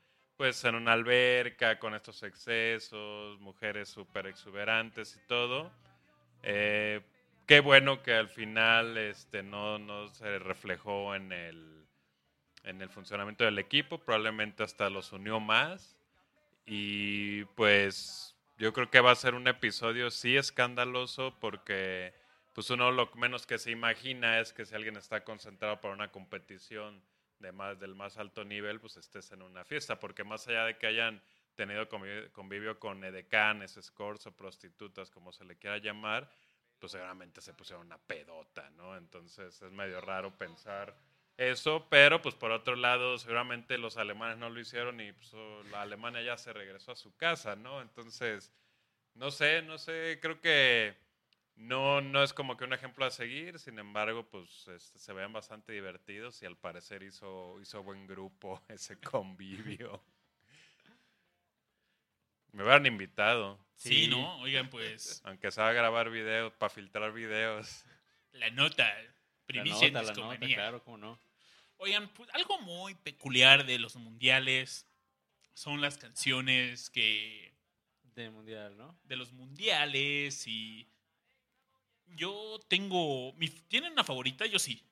pues 0.41 0.63
en 0.63 0.73
una 0.73 0.93
alberca, 0.93 1.77
con 1.77 1.93
estos 1.93 2.23
excesos, 2.23 3.39
mujeres 3.41 3.89
súper 3.89 4.25
exuberantes 4.25 5.15
y 5.15 5.27
todo. 5.27 5.71
Eh, 6.41 7.01
qué 7.45 7.59
bueno 7.59 8.01
que 8.01 8.15
al 8.15 8.27
final 8.27 8.97
este, 8.97 9.43
no, 9.43 9.77
no 9.77 10.07
se 10.07 10.39
reflejó 10.39 11.13
en 11.13 11.31
el, 11.31 11.85
en 12.63 12.81
el 12.81 12.89
funcionamiento 12.89 13.43
del 13.43 13.59
equipo, 13.59 13.99
probablemente 13.99 14.63
hasta 14.63 14.89
los 14.89 15.11
unió 15.11 15.39
más. 15.39 15.95
Y 16.65 17.45
pues 17.53 18.35
yo 18.57 18.73
creo 18.73 18.89
que 18.89 18.99
va 18.99 19.11
a 19.11 19.15
ser 19.15 19.35
un 19.35 19.47
episodio 19.47 20.09
sí 20.09 20.37
escandaloso 20.37 21.37
porque 21.39 22.15
pues 22.53 22.67
uno 22.71 22.89
lo 22.89 23.11
menos 23.13 23.45
que 23.45 23.59
se 23.59 23.69
imagina 23.69 24.39
es 24.39 24.53
que 24.53 24.65
si 24.65 24.73
alguien 24.73 24.97
está 24.97 25.23
concentrado 25.23 25.79
para 25.81 25.93
una 25.93 26.11
competición 26.11 26.99
de 27.41 27.51
más, 27.51 27.79
del 27.79 27.95
más 27.95 28.17
alto 28.17 28.43
nivel, 28.43 28.79
pues 28.79 28.97
estés 28.97 29.31
en 29.31 29.41
una 29.41 29.65
fiesta, 29.65 29.99
porque 29.99 30.23
más 30.23 30.47
allá 30.47 30.65
de 30.65 30.77
que 30.77 30.87
hayan 30.87 31.21
tenido 31.55 31.87
convivio, 31.89 32.79
con 32.79 33.03
edecanes, 33.03 33.77
scores 33.81 34.25
o 34.27 34.35
prostitutas, 34.35 35.09
como 35.09 35.31
se 35.31 35.43
le 35.45 35.57
quiera 35.57 35.77
llamar, 35.77 36.29
pues 36.79 36.93
seguramente 36.93 37.41
se 37.41 37.53
pusieron 37.53 37.85
una 37.85 37.97
pedota, 37.97 38.69
¿no? 38.71 38.95
Entonces 38.97 39.61
es 39.61 39.71
medio 39.71 40.01
raro 40.01 40.35
pensar 40.37 40.95
eso, 41.37 41.87
pero 41.89 42.21
pues 42.21 42.35
por 42.35 42.51
otro 42.51 42.75
lado, 42.75 43.17
seguramente 43.17 43.77
los 43.77 43.97
alemanes 43.97 44.37
no 44.37 44.49
lo 44.49 44.59
hicieron 44.59 44.99
y 45.01 45.11
pues, 45.11 45.33
la 45.71 45.81
Alemania 45.81 46.21
ya 46.21 46.37
se 46.37 46.53
regresó 46.53 46.91
a 46.91 46.95
su 46.95 47.15
casa, 47.15 47.55
¿no? 47.55 47.81
Entonces, 47.81 48.51
no 49.15 49.31
sé, 49.31 49.61
no 49.61 49.77
sé, 49.77 50.19
creo 50.21 50.39
que 50.39 50.95
no, 51.55 52.01
no 52.01 52.23
es 52.23 52.33
como 52.33 52.57
que 52.57 52.63
un 52.63 52.73
ejemplo 52.73 53.05
a 53.05 53.11
seguir, 53.11 53.59
sin 53.59 53.77
embargo, 53.79 54.27
pues 54.27 54.67
este, 54.67 54.99
se 54.99 55.13
vean 55.13 55.33
bastante 55.33 55.73
divertidos 55.73 56.41
y 56.41 56.45
al 56.45 56.57
parecer 56.57 57.03
hizo, 57.03 57.59
hizo 57.61 57.83
buen 57.83 58.07
grupo 58.07 58.61
ese 58.69 58.99
convivio. 58.99 60.03
Me 62.51 62.63
hubieran 62.63 62.85
invitado. 62.85 63.59
Sí, 63.75 64.07
¿no? 64.07 64.39
Oigan, 64.39 64.69
pues. 64.69 65.21
Aunque 65.23 65.51
se 65.51 65.61
va 65.61 65.69
a 65.69 65.73
grabar 65.73 66.09
videos, 66.09 66.51
para 66.53 66.69
filtrar 66.69 67.13
videos. 67.13 67.85
La 68.33 68.49
nota. 68.49 68.93
Primicia 69.45 69.79
la 69.79 69.87
en 69.87 69.93
nota, 69.93 70.21
la 70.21 70.33
nota, 70.33 70.47
claro, 70.47 70.83
cómo 70.83 70.97
no. 70.97 71.19
Oigan, 71.77 72.09
pues 72.09 72.29
algo 72.33 72.59
muy 72.61 72.93
peculiar 72.93 73.65
de 73.65 73.79
los 73.79 73.95
mundiales 73.95 74.85
son 75.53 75.81
las 75.81 75.97
canciones 75.97 76.89
que. 76.89 77.51
Del 78.15 78.31
mundial, 78.31 78.77
¿no? 78.77 78.99
de 79.03 79.15
los 79.15 79.31
mundiales 79.31 80.45
y. 80.47 80.87
Yo 82.15 82.59
tengo. 82.67 83.33
mi- 83.33 83.49
¿Tienen 83.49 83.93
una 83.93 84.03
favorita? 84.03 84.45
Yo 84.45 84.59
sí. 84.59 84.83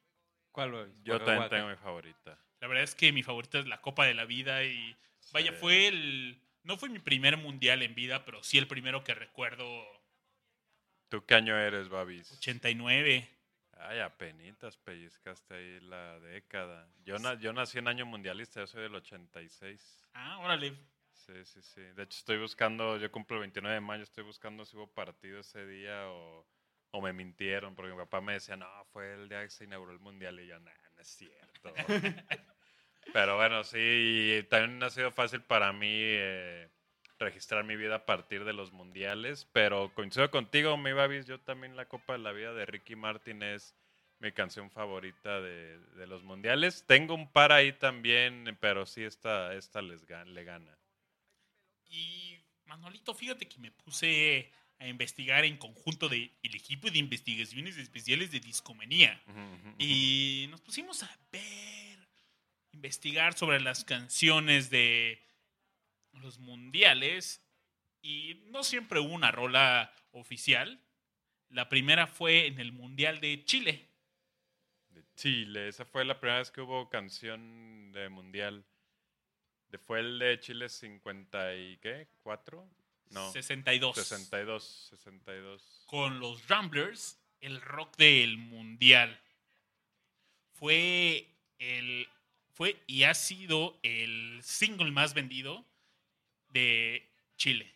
¿Cuál 0.51 0.71
Babis? 0.71 1.03
Yo 1.03 1.21
también 1.23 1.49
tengo 1.49 1.67
mi 1.69 1.75
favorita. 1.75 2.37
La 2.59 2.67
verdad 2.67 2.83
es 2.83 2.95
que 2.95 3.11
mi 3.11 3.23
favorita 3.23 3.59
es 3.59 3.67
la 3.67 3.81
Copa 3.81 4.05
de 4.05 4.13
la 4.13 4.25
Vida 4.25 4.63
y. 4.63 4.95
Vaya, 5.31 5.51
Sí. 5.51 5.57
fue 5.59 5.87
el. 5.87 6.41
No 6.63 6.77
fue 6.77 6.89
mi 6.89 6.99
primer 6.99 7.37
mundial 7.37 7.81
en 7.83 7.95
vida, 7.95 8.25
pero 8.25 8.43
sí 8.43 8.57
el 8.57 8.67
primero 8.67 9.03
que 9.03 9.13
recuerdo. 9.13 9.65
¿Tú 11.09 11.25
qué 11.25 11.35
año 11.35 11.57
eres, 11.57 11.89
Babis? 11.89 12.31
89. 12.33 13.27
Ay, 13.81 13.99
apenitas 13.99 14.77
pellizcaste 14.77 15.53
ahí 15.55 15.79
la 15.81 16.19
década. 16.19 16.87
Yo, 17.05 17.17
na- 17.17 17.35
yo 17.39 17.53
nací 17.53 17.77
en 17.79 17.87
año 17.87 18.05
mundialista, 18.05 18.59
yo 18.59 18.67
soy 18.67 18.83
del 18.83 18.95
86. 18.95 20.03
Ah, 20.13 20.37
órale. 20.39 20.73
Sí, 21.13 21.33
sí, 21.45 21.61
sí. 21.61 21.81
De 21.81 22.03
hecho, 22.03 22.17
estoy 22.17 22.37
buscando, 22.39 22.97
yo 22.97 23.09
cumplo 23.11 23.37
el 23.37 23.41
29 23.41 23.75
de 23.75 23.81
mayo, 23.81 24.03
estoy 24.03 24.23
buscando 24.23 24.65
si 24.65 24.75
hubo 24.75 24.87
partido 24.93 25.39
ese 25.39 25.65
día 25.65 26.09
o, 26.09 26.45
o 26.91 27.01
me 27.01 27.13
mintieron, 27.13 27.75
porque 27.75 27.91
mi 27.91 27.97
papá 27.97 28.21
me 28.21 28.33
decía, 28.33 28.55
no, 28.55 28.67
fue 28.91 29.13
el 29.13 29.29
día 29.29 29.43
que 29.43 29.49
se 29.49 29.65
inauguró 29.65 29.91
el 29.91 29.99
mundial 29.99 30.39
y 30.39 30.47
yo, 30.47 30.59
no, 30.59 30.71
no 30.95 31.01
es 31.01 31.07
cierto. 31.07 31.73
Pero 33.13 33.37
bueno, 33.37 33.63
sí, 33.63 34.45
también 34.49 34.81
ha 34.83 34.89
sido 34.89 35.11
fácil 35.11 35.41
para 35.41 35.73
mí 35.73 35.89
eh, 35.91 36.69
registrar 37.17 37.63
mi 37.63 37.75
vida 37.75 37.95
a 37.95 38.05
partir 38.05 38.45
de 38.45 38.53
los 38.53 38.71
mundiales, 38.71 39.47
pero 39.51 39.93
coincido 39.95 40.29
contigo, 40.29 40.77
mi 40.77 40.93
Babis, 40.93 41.25
yo 41.25 41.39
también 41.39 41.75
la 41.75 41.87
Copa 41.87 42.13
de 42.13 42.19
la 42.19 42.31
Vida 42.31 42.53
de 42.53 42.65
Ricky 42.65 42.95
Martin 42.95 43.41
es 43.41 43.75
mi 44.19 44.31
canción 44.31 44.69
favorita 44.69 45.41
de, 45.41 45.79
de 45.79 46.07
los 46.07 46.23
mundiales. 46.23 46.83
Tengo 46.85 47.15
un 47.15 47.31
par 47.31 47.51
ahí 47.51 47.73
también, 47.73 48.57
pero 48.59 48.85
sí 48.85 49.03
esta, 49.03 49.55
esta 49.55 49.81
les 49.81 50.05
le 50.07 50.43
gana. 50.43 50.77
Y 51.89 52.37
Manolito, 52.65 53.13
fíjate 53.13 53.47
que 53.47 53.57
me 53.59 53.71
puse 53.71 54.51
a 54.79 54.87
investigar 54.87 55.43
en 55.43 55.57
conjunto 55.57 56.07
de 56.07 56.31
el 56.41 56.55
equipo 56.55 56.89
de 56.89 56.99
investigaciones 56.99 57.77
especiales 57.77 58.31
de 58.31 58.39
Discomanía. 58.39 59.21
Y 59.77 60.47
nos 60.49 60.61
pusimos 60.61 61.03
a 61.03 61.19
ver, 61.31 62.07
investigar 62.71 63.33
sobre 63.33 63.59
las 63.59 63.83
canciones 63.83 64.69
de 64.69 65.21
los 66.13 66.39
mundiales. 66.39 67.43
Y 68.01 68.41
no 68.45 68.63
siempre 68.63 68.99
hubo 68.99 69.13
una 69.13 69.31
rola 69.31 69.93
oficial. 70.11 70.81
La 71.49 71.67
primera 71.67 72.07
fue 72.07 72.47
en 72.47 72.59
el 72.59 72.71
Mundial 72.71 73.19
de 73.19 73.43
Chile. 73.43 73.89
De 74.89 75.03
Chile, 75.15 75.67
esa 75.67 75.83
fue 75.83 76.05
la 76.05 76.19
primera 76.19 76.39
vez 76.39 76.51
que 76.51 76.61
hubo 76.61 76.89
canción 76.89 77.91
de 77.91 78.07
mundial. 78.07 78.63
Fue 79.85 79.99
el 79.99 80.19
de 80.19 80.39
Chile 80.39 80.69
50 80.69 81.55
y 81.55 81.77
qué? 81.77 82.07
¿4? 82.23 82.65
No. 83.09 83.31
62. 83.31 83.95
62, 83.95 84.63
62. 84.89 85.83
Con 85.87 86.19
los 86.19 86.47
Ramblers, 86.47 87.19
el 87.41 87.61
rock 87.61 87.97
del 87.97 88.37
mundial. 88.37 89.19
Fue 90.53 91.27
el. 91.57 92.07
Fue 92.53 92.81
y 92.87 93.03
ha 93.03 93.13
sido 93.13 93.79
el 93.83 94.39
single 94.43 94.91
más 94.91 95.13
vendido 95.13 95.65
de 96.49 97.09
Chile. 97.37 97.73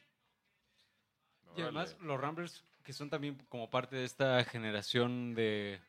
Y 1.55 1.61
además, 1.61 1.95
los 2.01 2.19
Ramblers, 2.19 2.63
que 2.83 2.93
son 2.93 3.09
también 3.09 3.37
como 3.47 3.69
parte 3.69 3.95
de 3.95 4.03
esta 4.03 4.43
generación 4.43 5.35
de, 5.35 5.79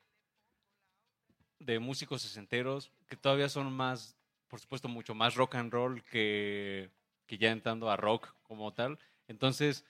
de 1.59 1.79
músicos 1.79 2.23
sesenteros, 2.23 2.93
que 3.09 3.17
todavía 3.17 3.49
son 3.49 3.73
más, 3.73 4.17
por 4.49 4.61
supuesto, 4.61 4.89
mucho 4.89 5.15
más 5.15 5.35
rock 5.35 5.57
and 5.57 5.73
roll 5.73 6.05
que, 6.05 6.91
que 7.27 7.39
ya 7.39 7.51
entrando 7.51 7.91
a 7.91 7.97
rock 7.97 8.33
como 8.43 8.73
tal. 8.73 8.99
Entonces, 9.29 9.85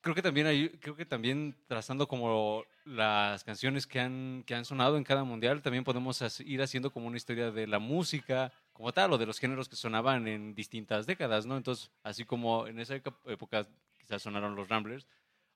creo 0.00 0.14
que 0.14 0.22
también 0.22 0.46
hay, 0.46 0.68
creo 0.68 0.94
que 0.96 1.06
también 1.06 1.56
trazando 1.66 2.06
como 2.06 2.64
las 2.84 3.42
canciones 3.42 3.86
que 3.86 4.00
han, 4.00 4.44
que 4.46 4.54
han 4.54 4.66
sonado 4.66 4.98
en 4.98 5.04
cada 5.04 5.24
mundial, 5.24 5.62
también 5.62 5.82
podemos 5.82 6.22
ir 6.40 6.62
haciendo 6.62 6.92
como 6.92 7.06
una 7.06 7.16
historia 7.16 7.50
de 7.50 7.66
la 7.66 7.78
música 7.78 8.52
como 8.74 8.92
tal 8.92 9.12
o 9.12 9.18
de 9.18 9.26
los 9.26 9.38
géneros 9.38 9.68
que 9.68 9.76
sonaban 9.76 10.28
en 10.28 10.54
distintas 10.54 11.06
décadas, 11.06 11.46
¿no? 11.46 11.56
Entonces, 11.56 11.90
así 12.02 12.24
como 12.24 12.66
en 12.66 12.80
esa 12.80 12.96
época 12.96 13.66
quizás 13.98 14.22
sonaron 14.22 14.54
los 14.54 14.68
Ramblers, 14.68 15.06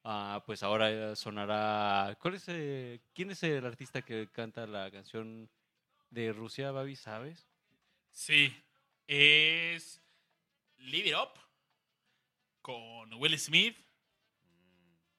ah, 0.04 0.42
pues 0.47 0.62
ahora 0.62 1.14
sonará... 1.14 2.16
¿Cuál 2.21 2.35
es, 2.35 2.45
eh, 2.49 3.00
¿Quién 3.14 3.30
es 3.30 3.42
el 3.42 3.66
artista 3.66 4.00
que 4.00 4.28
canta 4.33 4.66
la 4.66 4.90
canción 4.90 5.50
de 6.11 6.33
Rusia, 6.33 6.71
Babi? 6.71 6.97
¿Sabes? 6.97 7.47
Sí. 8.12 8.54
Es. 9.07 10.00
Live 10.78 11.09
It 11.11 11.14
Up. 11.14 11.48
Con 12.62 13.12
Will 13.15 13.38
Smith. 13.38 13.77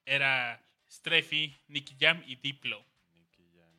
Era 0.04 0.60
Streffy, 0.90 1.56
Nicky 1.68 1.96
Jam 1.98 2.22
y 2.26 2.36
Diplo. 2.36 2.84
Nicky 3.12 3.44
Jam. 3.54 3.72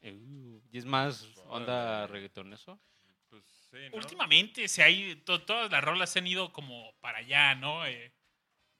Eh, 0.00 0.60
y 0.72 0.78
es 0.78 0.84
más 0.84 1.24
onda 1.46 2.06
reggaetón 2.06 2.52
eso. 2.52 2.80
Pues 3.28 3.44
sí, 3.70 3.76
¿no? 3.90 3.96
Últimamente 3.98 4.68
se 4.68 4.82
ha 4.82 4.88
ido- 4.88 5.22
to- 5.24 5.42
todas 5.44 5.70
las 5.70 5.84
rolas 5.84 6.10
se 6.10 6.20
han 6.20 6.26
ido 6.26 6.50
como 6.52 6.94
para 7.00 7.18
allá, 7.18 7.54
¿no? 7.54 7.84
Eh, 7.86 8.12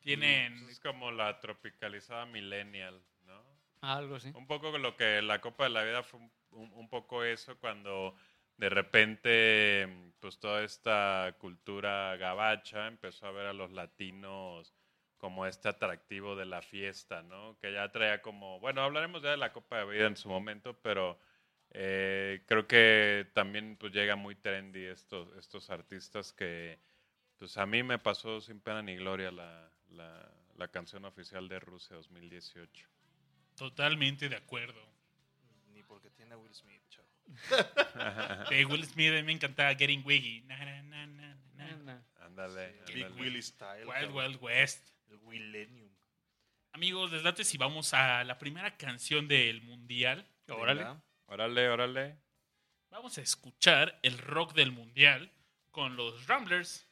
tienen. 0.00 0.58
Pues 0.61 0.73
es 0.73 0.80
como 0.80 1.11
la 1.11 1.38
tropicalizada 1.38 2.25
millennial, 2.25 3.02
¿no? 3.26 3.44
Algo 3.82 4.16
así. 4.16 4.30
Un 4.35 4.47
poco 4.47 4.76
lo 4.78 4.97
que 4.97 5.20
la 5.20 5.40
Copa 5.40 5.64
de 5.64 5.70
la 5.70 5.82
Vida 5.85 6.02
fue 6.02 6.20
un, 6.20 6.32
un- 6.52 6.73
un 6.73 6.88
poco 6.88 7.25
eso 7.25 7.58
cuando 7.58 8.16
de 8.58 8.68
repente 8.68 10.12
pues 10.20 10.38
toda 10.38 10.64
esta 10.64 11.34
cultura 11.38 12.16
gabacha 12.16 12.88
empezó 12.88 13.26
a 13.26 13.32
ver 13.32 13.46
a 13.46 13.52
los 13.52 13.72
latinos 13.72 14.74
como 15.16 15.46
este 15.46 15.68
atractivo 15.68 16.36
de 16.36 16.44
la 16.44 16.62
fiesta, 16.62 17.22
¿no? 17.22 17.56
Que 17.58 17.72
ya 17.72 17.90
traía 17.90 18.22
como, 18.22 18.60
bueno, 18.60 18.82
hablaremos 18.82 19.22
ya 19.22 19.30
de 19.30 19.36
la 19.36 19.52
Copa 19.52 19.78
de 19.78 19.86
Vida 19.86 20.06
en 20.06 20.16
su 20.16 20.28
momento, 20.28 20.78
pero 20.80 21.18
eh, 21.70 22.44
creo 22.46 22.66
que 22.66 23.28
también 23.32 23.76
pues 23.76 23.92
llega 23.92 24.16
muy 24.16 24.34
trendy 24.36 24.84
estos, 24.84 25.36
estos 25.36 25.70
artistas 25.70 26.32
que 26.32 26.78
pues 27.36 27.56
a 27.56 27.66
mí 27.66 27.82
me 27.82 27.98
pasó 27.98 28.40
sin 28.40 28.60
pena 28.60 28.82
ni 28.82 28.96
gloria 28.96 29.30
la, 29.30 29.70
la, 29.90 30.32
la 30.56 30.68
canción 30.68 31.04
oficial 31.04 31.48
de 31.48 31.60
Rusia 31.60 31.96
2018. 31.96 32.88
Totalmente 33.56 34.28
de 34.28 34.36
acuerdo. 34.36 34.80
Ni 35.72 35.82
porque 35.82 36.10
tiene 36.10 36.34
a 36.34 36.38
Will 36.38 36.54
Smith. 36.54 36.88
De 38.50 38.64
Will 38.64 38.85
Smith 38.85 39.11
a 39.11 39.16
mí 39.16 39.23
me 39.23 39.32
encantaba 39.32 39.75
Getting 39.75 40.02
Wiggy. 40.04 40.44
Ándale. 42.20 42.82
Big. 42.92 43.06
Willie 43.18 43.42
Style. 43.42 43.87
Wild. 43.87 44.14
Wild 44.14 44.42
West. 44.42 44.90
El 45.08 45.16
Willenium. 45.23 45.88
Amigos, 46.73 47.11
les 47.12 47.23
late 47.23 47.44
si 47.44 47.58
vamos 47.58 47.94
a 47.94 48.23
la 48.25 48.38
primera 48.38 48.76
canción 48.76 49.26
del 49.26 49.62
mundial. 49.62 50.26
Órale. 50.49 50.87
Órale, 51.26 51.68
órale. 51.68 52.16
Vamos 52.90 53.18
a 53.18 53.20
escuchar 53.20 53.99
el 54.02 54.18
rock 54.18 54.54
del 54.54 54.73
mundial 54.73 55.30
con 55.70 55.97
los 55.97 56.26
Ramblers. 56.26 56.87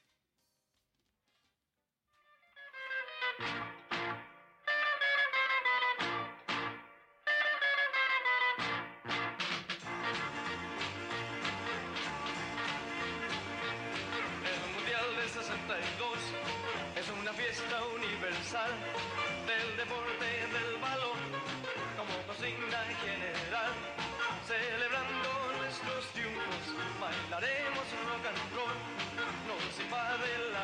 by 29.90 30.16
the 30.18 30.55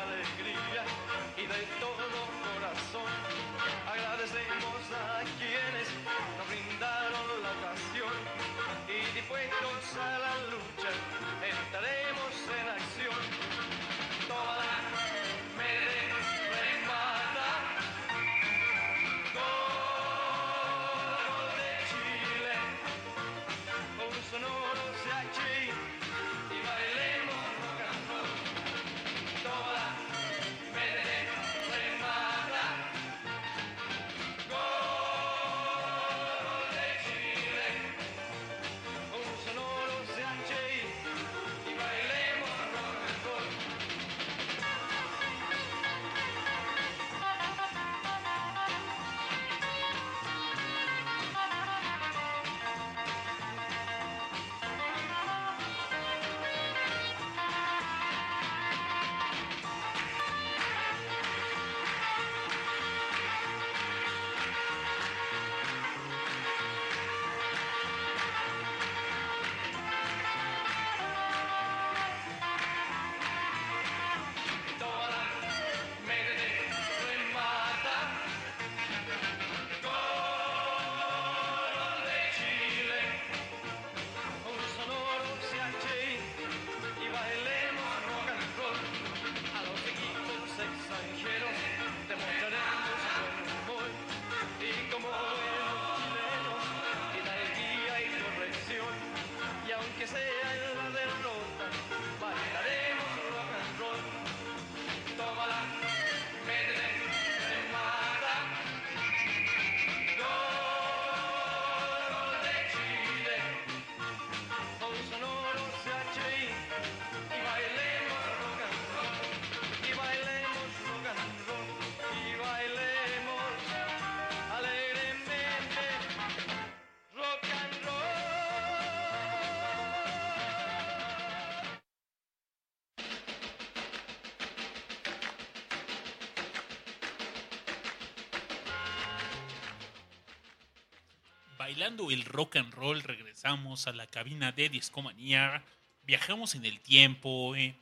bailando 141.73 142.11
el 142.11 142.23
rock 142.25 142.57
and 142.57 142.71
roll, 142.71 143.01
regresamos 143.01 143.87
a 143.87 143.93
la 143.93 144.05
cabina 144.05 144.51
de 144.51 144.69
Discomanía. 144.69 145.63
Viajamos 146.03 146.53
en 146.53 146.65
el 146.65 146.79
tiempo 146.79 147.55
eh, 147.55 147.73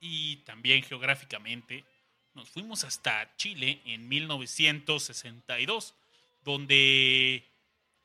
y 0.00 0.38
también 0.38 0.82
geográficamente. 0.82 1.84
Nos 2.34 2.48
fuimos 2.48 2.82
hasta 2.82 3.36
Chile 3.36 3.80
en 3.84 4.08
1962, 4.08 5.94
donde 6.42 7.44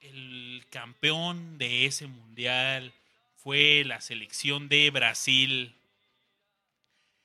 el 0.02 0.64
campeón 0.70 1.58
de 1.58 1.88
ese 1.88 2.06
mundial 2.06 2.94
fue 3.38 3.84
la 3.84 4.00
selección 4.00 4.70
de 4.70 4.92
Brasil. 4.92 5.74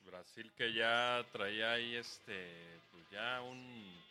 Brasil 0.07 0.51
que 0.57 0.73
ya 0.73 1.23
traía 1.33 1.73
ahí 1.73 1.97
este, 1.97 2.81
pues 2.91 3.05
ya 3.11 3.43
un 3.43 4.06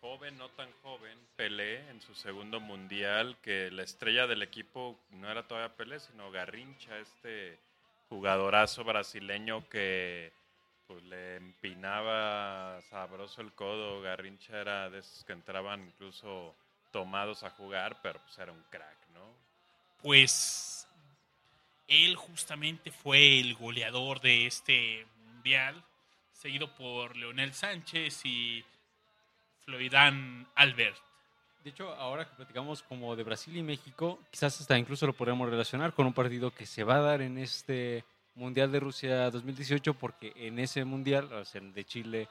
joven, 0.00 0.36
no 0.38 0.48
tan 0.50 0.70
joven, 0.82 1.18
Pelé 1.36 1.88
en 1.90 2.00
su 2.00 2.14
segundo 2.14 2.60
mundial, 2.60 3.36
que 3.42 3.70
la 3.70 3.82
estrella 3.82 4.26
del 4.26 4.42
equipo 4.42 4.98
no 5.10 5.30
era 5.30 5.46
todavía 5.46 5.76
Pelé, 5.76 6.00
sino 6.00 6.30
Garrincha, 6.30 6.98
este 6.98 7.58
jugadorazo 8.08 8.84
brasileño 8.84 9.68
que 9.68 10.32
pues 10.86 11.04
le 11.04 11.36
empinaba 11.36 12.80
sabroso 12.90 13.40
el 13.40 13.52
codo. 13.52 14.00
Garrincha 14.00 14.60
era 14.60 14.90
de 14.90 14.98
esos 14.98 15.24
que 15.24 15.32
entraban 15.32 15.86
incluso 15.86 16.54
tomados 16.90 17.44
a 17.44 17.50
jugar, 17.50 18.00
pero 18.02 18.18
pues 18.20 18.36
era 18.38 18.50
un 18.50 18.62
crack, 18.70 18.98
¿no? 19.14 19.24
Pues 20.02 20.88
él 21.86 22.16
justamente 22.16 22.90
fue 22.90 23.38
el 23.38 23.54
goleador 23.54 24.20
de 24.20 24.46
este 24.46 25.06
mundial, 25.26 25.84
seguido 26.32 26.74
por 26.74 27.16
Leonel 27.16 27.54
Sánchez 27.54 28.24
y 28.24 28.64
Floydán 29.70 30.48
Albert. 30.56 30.96
De 31.62 31.70
hecho, 31.70 31.94
ahora 31.94 32.28
que 32.28 32.34
platicamos 32.34 32.82
como 32.82 33.14
de 33.14 33.22
Brasil 33.22 33.56
y 33.56 33.62
México, 33.62 34.18
quizás 34.28 34.60
hasta 34.60 34.76
incluso 34.76 35.06
lo 35.06 35.12
podríamos 35.12 35.48
relacionar 35.48 35.92
con 35.94 36.06
un 36.06 36.12
partido 36.12 36.50
que 36.50 36.66
se 36.66 36.82
va 36.82 36.96
a 36.96 37.00
dar 37.00 37.22
en 37.22 37.38
este 37.38 38.04
Mundial 38.34 38.72
de 38.72 38.80
Rusia 38.80 39.30
2018, 39.30 39.94
porque 39.94 40.32
en 40.34 40.58
ese 40.58 40.84
Mundial, 40.84 41.32
o 41.32 41.44
sea, 41.44 41.60
de 41.60 41.84
Chile, 41.84 42.28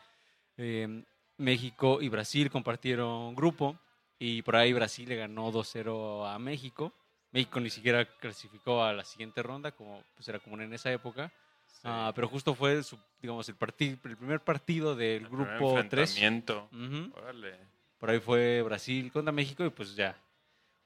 eh, 0.58 1.02
México 1.38 2.02
y 2.02 2.10
Brasil 2.10 2.52
compartieron 2.52 3.34
grupo 3.36 3.80
y 4.19 4.41
por 4.41 4.58
ahí 4.58 4.73
Brasil 4.73 5.08
le 5.08 5.15
ganó 5.15 5.49
2-0 5.49 6.28
a 6.28 6.38
México. 6.39 6.91
México 7.32 7.62
ni 7.62 7.69
siquiera 7.69 8.04
clasificó 8.17 8.84
a 8.84 8.91
la 8.91 9.06
siguiente 9.06 9.41
ronda, 9.41 9.71
como 9.71 10.04
pues 10.17 10.28
era 10.28 10.39
común 10.39 10.62
en 10.62 10.73
esa 10.73 10.91
época. 10.91 11.32
Sí. 11.71 11.82
Ah, 11.84 12.12
pero 12.13 12.27
justo 12.27 12.53
fue, 12.53 12.84
su, 12.84 12.97
digamos, 13.21 13.47
el, 13.49 13.55
partido, 13.55 13.97
el 14.03 14.17
primer 14.17 14.39
partido 14.41 14.95
del 14.95 15.23
El 15.23 15.29
grupo 15.29 15.73
3. 15.89 16.10
enfrentamiento. 16.10 16.67
Ujú. 16.73 17.12
Órale. 17.17 17.55
Por 17.99 18.10
ahí 18.10 18.19
fue 18.19 18.62
Brasil 18.62 19.12
contra 19.12 19.32
México 19.32 19.65
y 19.65 19.69
pues 19.69 19.95
ya. 19.95 20.15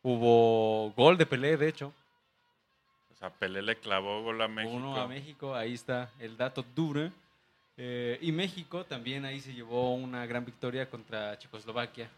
Hubo 0.02 0.92
gol 0.92 1.18
de 1.18 1.26
Pelé, 1.26 1.58
de 1.58 1.70
hecho. 1.70 1.94
O 3.12 3.16
sea, 3.16 3.30
Pelé 3.30 3.62
le 3.62 3.78
clavó 3.78 4.22
gol 4.24 4.42
a 4.42 4.48
México. 4.48 4.76
Uno 4.76 4.96
a 5.00 5.08
México, 5.08 5.56
ahí 5.56 5.74
está 5.74 6.12
el 6.20 6.36
dato 6.36 6.66
duro. 6.76 7.10
Eh, 7.78 8.20
y 8.22 8.32
México 8.32 8.84
también 8.84 9.26
ahí 9.26 9.40
se 9.40 9.54
llevó 9.54 9.96
una 9.96 10.26
gran 10.26 10.46
victoria 10.46 10.90
contra 10.90 11.38
Checoslovaquia. 11.40 12.10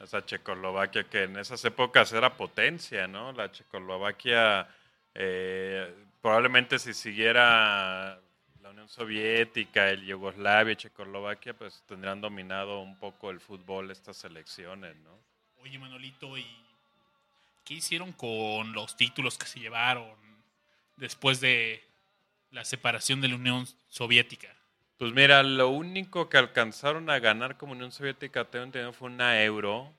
Esa 0.00 0.24
Checoslovaquia 0.24 1.04
que 1.04 1.24
en 1.24 1.36
esas 1.36 1.64
épocas 1.64 2.12
era 2.12 2.34
potencia, 2.34 3.06
¿no? 3.06 3.32
La 3.32 3.50
Checoslovaquia, 3.52 4.66
eh, 5.14 5.92
probablemente 6.22 6.78
si 6.78 6.94
siguiera 6.94 8.18
la 8.62 8.70
Unión 8.70 8.88
Soviética, 8.88 9.90
el 9.90 10.06
Yugoslavia, 10.06 10.76
Checoslovaquia, 10.76 11.54
pues 11.54 11.82
tendrían 11.86 12.20
dominado 12.20 12.80
un 12.80 12.96
poco 12.96 13.30
el 13.30 13.40
fútbol 13.40 13.90
estas 13.90 14.16
selecciones, 14.16 14.96
¿no? 14.98 15.18
Oye, 15.60 15.78
Manolito, 15.78 16.38
¿y 16.38 16.46
qué 17.64 17.74
hicieron 17.74 18.12
con 18.12 18.72
los 18.72 18.96
títulos 18.96 19.36
que 19.36 19.46
se 19.46 19.60
llevaron 19.60 20.14
después 20.96 21.40
de 21.40 21.84
la 22.50 22.64
separación 22.64 23.20
de 23.20 23.28
la 23.28 23.34
Unión 23.34 23.66
Soviética? 23.88 24.48
Pues 24.98 25.12
mira, 25.12 25.42
lo 25.42 25.70
único 25.70 26.28
que 26.28 26.38
alcanzaron 26.38 27.10
a 27.10 27.18
ganar 27.18 27.56
como 27.56 27.72
Unión 27.72 27.90
Soviética, 27.90 28.44
tengo 28.44 28.64
entendido, 28.66 28.92
fue 28.92 29.08
una 29.08 29.42
euro 29.42 29.92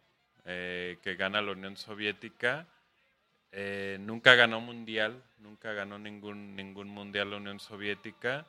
eh, 0.45 0.97
que 1.01 1.15
gana 1.15 1.41
la 1.41 1.51
Unión 1.51 1.75
Soviética. 1.75 2.65
Eh, 3.55 3.97
nunca 3.99 4.33
ganó 4.33 4.59
mundial, 4.61 5.21
nunca 5.37 5.73
ganó 5.73 5.99
ningún, 5.99 6.55
ningún 6.55 6.87
mundial 6.89 7.29
la 7.29 7.37
Unión 7.37 7.59
Soviética, 7.59 8.47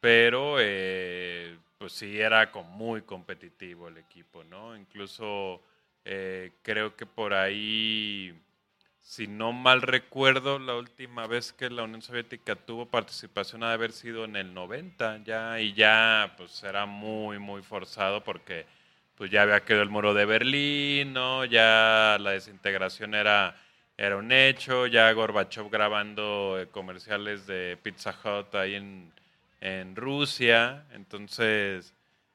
pero 0.00 0.56
eh, 0.60 1.58
pues 1.78 1.92
sí 1.92 2.20
era 2.20 2.50
muy 2.52 3.02
competitivo 3.02 3.88
el 3.88 3.98
equipo, 3.98 4.44
¿no? 4.44 4.76
Incluso 4.76 5.60
eh, 6.04 6.52
creo 6.62 6.94
que 6.96 7.06
por 7.06 7.34
ahí, 7.34 8.32
si 9.00 9.26
no 9.26 9.52
mal 9.52 9.82
recuerdo, 9.82 10.60
la 10.60 10.76
última 10.76 11.26
vez 11.26 11.52
que 11.52 11.68
la 11.68 11.82
Unión 11.82 12.00
Soviética 12.02 12.54
tuvo 12.54 12.86
participación 12.86 13.64
ha 13.64 13.68
de 13.68 13.74
haber 13.74 13.92
sido 13.92 14.24
en 14.24 14.36
el 14.36 14.54
90, 14.54 15.24
ya, 15.24 15.60
y 15.60 15.74
ya 15.74 16.34
pues 16.36 16.62
era 16.62 16.86
muy, 16.86 17.38
muy 17.40 17.62
forzado 17.62 18.22
porque 18.22 18.66
pues 19.16 19.30
ya 19.30 19.42
había 19.42 19.64
quedado 19.64 19.82
el 19.82 19.90
muro 19.90 20.14
de 20.14 20.24
Berlín, 20.24 21.12
¿no? 21.12 21.44
Ya 21.44 22.16
la 22.20 22.30
desintegración 22.30 23.14
era, 23.14 23.54
era 24.00 24.16
un 24.16 24.32
hecho, 24.32 24.86
ya 24.86 25.12
Gorbachev 25.12 25.68
grabando 25.68 26.58
eh, 26.58 26.68
comerciales 26.68 27.46
de 27.46 27.76
Pizza 27.82 28.16
Hut 28.24 28.54
ahí 28.54 28.74
en, 28.74 29.12
en 29.60 29.94
Rusia, 29.94 30.86
entonces 30.92 31.92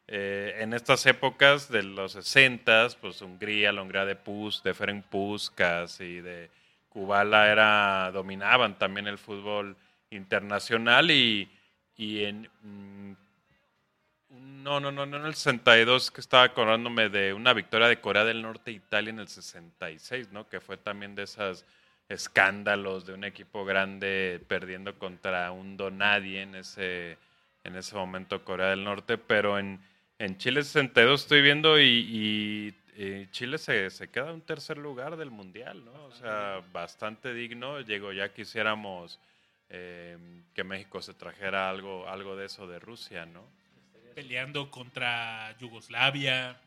eh, 0.08 0.58
en 0.60 0.76
estas 0.76 1.08
épocas 1.08 1.68
de 1.68 1.82
los 1.82 2.12
60, 2.12 2.90
pues 3.02 3.20
Hungría, 3.24 3.72
la 3.72 3.82
Hungría 3.82 4.06
de 4.06 4.16
Pus, 4.16 4.62
de 4.62 4.76
Ferenc 4.76 5.06
Puskas 5.06 6.00
y 6.02 6.22
de 6.22 6.52
Kubala 6.90 7.52
era, 7.52 8.12
dominaban 8.12 8.78
también 8.78 9.08
el 9.08 9.18
fútbol 9.18 9.76
internacional 10.12 11.10
y, 11.10 11.50
y 11.98 12.26
en... 12.26 13.18
no, 14.42 14.80
no, 14.80 14.92
no, 14.92 15.06
no 15.06 15.18
en 15.18 15.26
el 15.26 15.36
62, 15.36 16.12
que 16.12 16.22
estaba 16.22 16.44
acordándome 16.44 17.10
de 17.10 17.34
una 17.34 17.54
victoria 17.54 17.88
de 17.88 18.02
Corea 18.02 18.26
del 18.26 18.42
Norte 18.42 18.72
e 18.72 18.76
Italia 18.76 19.12
en 19.12 19.20
el 19.20 19.28
66, 19.28 20.32
¿no? 20.32 20.50
Que 20.50 20.60
fue 20.60 20.78
también 20.78 21.14
de 21.16 21.24
esos 21.24 21.66
escándalos 22.10 23.06
de 23.06 23.14
un 23.14 23.24
equipo 23.24 23.66
grande 23.66 24.44
perdiendo 24.48 24.98
contra 24.98 25.52
un 25.52 25.78
donadie 25.78 26.42
en 26.42 26.56
ese, 26.56 27.18
en 27.64 27.76
ese 27.76 27.96
momento 27.96 28.44
Corea 28.44 28.70
del 28.70 28.84
Norte, 28.84 29.18
pero 29.18 29.58
en, 29.58 29.80
en 30.20 30.38
Chile 30.38 30.64
62 30.64 31.22
estoy 31.22 31.42
viendo 31.42 31.80
y, 31.80 32.74
y, 32.98 33.28
Chile 33.32 33.58
se, 33.58 33.90
se 33.90 34.08
queda 34.08 34.30
en 34.30 34.36
un 34.36 34.42
tercer 34.42 34.78
lugar 34.78 35.18
del 35.18 35.30
Mundial, 35.30 35.84
¿no? 35.84 36.06
O 36.06 36.12
sea, 36.14 36.64
bastante 36.72 37.34
digno. 37.34 37.82
Llegó, 37.82 38.14
ya 38.14 38.34
quisiéramos 38.34 39.20
eh, 39.70 40.18
que 40.54 40.64
México 40.64 41.02
se 41.02 41.14
trajera 41.14 41.70
algo, 41.70 42.08
algo 42.08 42.38
de 42.38 42.46
eso 42.46 42.68
de 42.68 42.80
Rusia, 42.80 43.26
¿no? 43.26 43.44
Peleando 44.16 44.72
contra 44.72 45.54
Yugoslavia. 45.60 46.58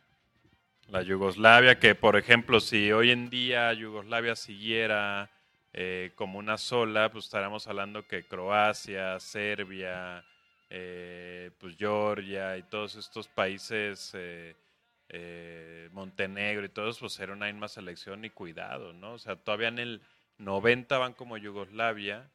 La 0.89 1.01
Yugoslavia, 1.01 1.79
que 1.79 1.95
por 1.95 2.17
ejemplo, 2.17 2.61
si 2.61 2.93
hoy 2.93 3.11
en 3.11 3.31
día 3.31 3.73
Yugoslavia 3.73 4.37
siguiera 4.37 5.31
eh, 5.73 6.13
como 6.15 6.39
una 6.39 6.59
sola, 6.59 7.11
pues 7.11 7.25
estaríamos 7.25 7.67
hablando 7.67 8.07
que 8.07 8.25
Croacia, 8.25 9.19
Serbia, 9.19 10.23
eh, 10.69 11.51
pues 11.59 11.75
Georgia 11.79 12.59
y 12.59 12.65
todos 12.65 12.97
estos 12.97 13.29
países, 13.29 14.13
eh, 14.15 15.89
Montenegro 15.93 16.67
y 16.67 16.69
todos, 16.69 16.99
pues 16.99 17.19
era 17.19 17.33
una 17.33 17.47
misma 17.47 17.69
selección 17.69 18.27
y 18.27 18.31
cuidado, 18.31 18.93
¿no? 18.93 19.15
O 19.15 19.19
sea, 19.19 19.37
todavía 19.37 19.69
en 19.69 19.79
el 19.79 20.03
90 20.37 20.99
van 20.99 21.15
como 21.15 21.39
Yugoslavia, 21.39 22.29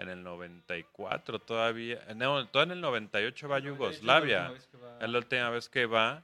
en 0.00 0.08
el 0.08 0.22
94 0.22 1.38
todavía, 1.40 2.04
no, 2.16 2.46
todavía 2.48 2.72
en 2.72 2.78
el 2.78 2.80
98 2.82 3.48
va 3.48 3.58
Yugoslavia, 3.58 4.46
es 5.04 5.10
la 5.10 5.18
última 5.18 5.50
vez 5.50 5.68
que 5.68 5.86
va. 5.86 6.20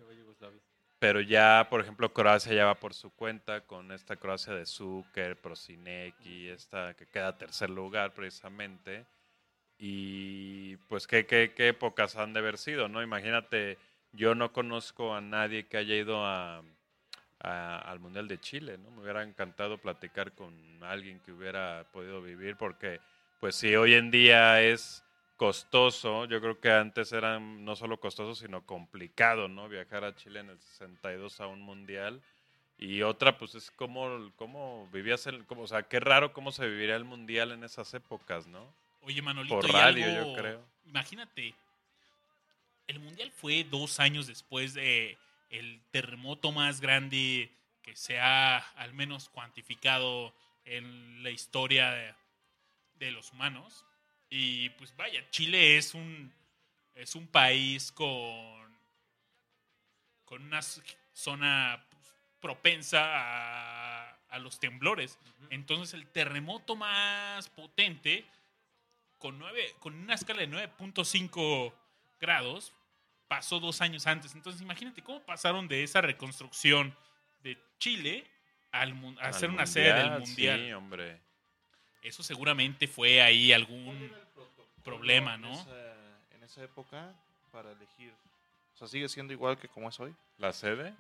Pero 0.98 1.20
ya, 1.20 1.66
por 1.68 1.80
ejemplo, 1.82 2.12
Croacia 2.12 2.54
ya 2.54 2.64
va 2.64 2.74
por 2.76 2.94
su 2.94 3.10
cuenta 3.10 3.60
con 3.62 3.92
esta 3.92 4.16
Croacia 4.16 4.54
de 4.54 4.64
Zucker, 4.66 5.36
Prosinecki, 5.36 6.48
esta 6.48 6.94
que 6.94 7.06
queda 7.06 7.36
tercer 7.36 7.68
lugar 7.70 8.12
precisamente. 8.12 9.04
Y 9.78 10.76
pues 10.88 11.06
qué, 11.06 11.26
qué, 11.26 11.52
qué 11.54 11.68
épocas 11.68 12.16
han 12.16 12.32
de 12.32 12.40
haber 12.40 12.56
sido, 12.56 12.88
¿no? 12.88 13.02
Imagínate, 13.02 13.76
yo 14.12 14.34
no 14.34 14.52
conozco 14.52 15.14
a 15.14 15.20
nadie 15.20 15.66
que 15.66 15.76
haya 15.76 15.94
ido 15.96 16.24
a, 16.24 16.62
a- 17.40 17.78
al 17.80 18.00
Mundial 18.00 18.26
de 18.26 18.40
Chile, 18.40 18.78
¿no? 18.78 18.90
Me 18.90 19.02
hubiera 19.02 19.22
encantado 19.22 19.76
platicar 19.76 20.32
con 20.32 20.82
alguien 20.82 21.20
que 21.20 21.32
hubiera 21.32 21.84
podido 21.92 22.22
vivir 22.22 22.56
porque, 22.56 23.00
pues 23.40 23.56
si 23.56 23.74
hoy 23.76 23.94
en 23.94 24.10
día 24.10 24.62
es 24.62 25.02
costoso, 25.36 26.24
yo 26.24 26.40
creo 26.40 26.60
que 26.60 26.70
antes 26.70 27.12
era 27.12 27.38
no 27.38 27.76
solo 27.76 28.00
costoso, 28.00 28.34
sino 28.34 28.64
complicado, 28.64 29.48
¿no? 29.48 29.68
Viajar 29.68 30.04
a 30.04 30.14
Chile 30.16 30.40
en 30.40 30.50
el 30.50 30.58
62 30.60 31.40
a 31.40 31.46
un 31.46 31.60
Mundial. 31.60 32.22
Y 32.78 33.02
otra, 33.02 33.38
pues 33.38 33.54
es 33.54 33.70
cómo, 33.70 34.32
cómo 34.36 34.88
vivías 34.92 35.26
el, 35.26 35.44
cómo, 35.46 35.62
o 35.62 35.66
sea, 35.66 35.82
qué 35.84 35.98
raro 36.00 36.32
cómo 36.32 36.52
se 36.52 36.66
viviría 36.68 36.96
el 36.96 37.04
Mundial 37.04 37.52
en 37.52 37.64
esas 37.64 37.92
épocas, 37.94 38.46
¿no? 38.46 38.74
Oye, 39.02 39.22
Manolito, 39.22 39.60
Por 39.60 39.72
radio, 39.72 40.06
algo- 40.06 40.34
yo 40.36 40.42
creo. 40.42 40.64
Imagínate, 40.86 41.54
el 42.86 43.00
Mundial 43.00 43.30
fue 43.30 43.64
dos 43.64 43.98
años 44.00 44.26
después 44.26 44.74
de 44.74 45.16
el 45.50 45.80
terremoto 45.90 46.52
más 46.52 46.80
grande 46.80 47.50
que 47.82 47.94
se 47.96 48.18
ha 48.18 48.58
al 48.76 48.92
menos 48.94 49.28
cuantificado 49.28 50.34
en 50.64 51.22
la 51.22 51.30
historia 51.30 51.90
de, 51.92 52.14
de 52.98 53.10
los 53.10 53.32
humanos. 53.32 53.84
Y 54.28 54.70
pues 54.70 54.94
vaya, 54.96 55.28
Chile 55.30 55.76
es 55.76 55.94
un, 55.94 56.32
es 56.94 57.14
un 57.14 57.26
país 57.28 57.92
con, 57.92 58.76
con 60.24 60.42
una 60.42 60.60
zona 61.12 61.86
pues, 61.90 62.12
propensa 62.40 63.02
a, 63.04 64.18
a 64.28 64.38
los 64.38 64.58
temblores. 64.58 65.18
Entonces 65.50 65.94
el 65.94 66.06
terremoto 66.08 66.74
más 66.76 67.48
potente, 67.50 68.24
con, 69.18 69.38
nueve, 69.38 69.74
con 69.78 69.94
una 69.94 70.14
escala 70.14 70.40
de 70.40 70.48
9.5 70.50 71.72
grados, 72.20 72.72
pasó 73.28 73.60
dos 73.60 73.80
años 73.80 74.06
antes. 74.06 74.34
Entonces 74.34 74.60
imagínate 74.62 75.02
cómo 75.02 75.20
pasaron 75.24 75.68
de 75.68 75.82
esa 75.84 76.00
reconstrucción 76.00 76.96
de 77.42 77.58
Chile 77.78 78.24
al, 78.72 78.92
a 79.20 79.26
Al 79.26 79.34
ser 79.34 79.50
una 79.50 79.66
sede 79.66 79.92
del 79.94 80.24
Sí, 80.26 80.30
mundial. 80.30 80.74
hombre. 80.74 81.20
Eso 82.06 82.22
seguramente 82.22 82.86
fue 82.86 83.20
ahí 83.20 83.52
algún 83.52 84.12
problema, 84.84 85.34
En 85.34 85.40
¿no? 85.40 85.52
esa, 85.52 85.94
en 86.36 86.42
esa 86.44 86.62
época, 86.62 87.12
para 87.50 87.72
elegir. 87.72 88.12
O 88.74 88.78
sea, 88.78 88.86
sigue 88.86 89.08
siendo 89.08 89.32
igual 89.32 89.58
que 89.58 89.66
como 89.68 89.88
es 89.88 89.98
hoy. 89.98 90.14
¿La 90.38 90.52
sede? 90.52 90.94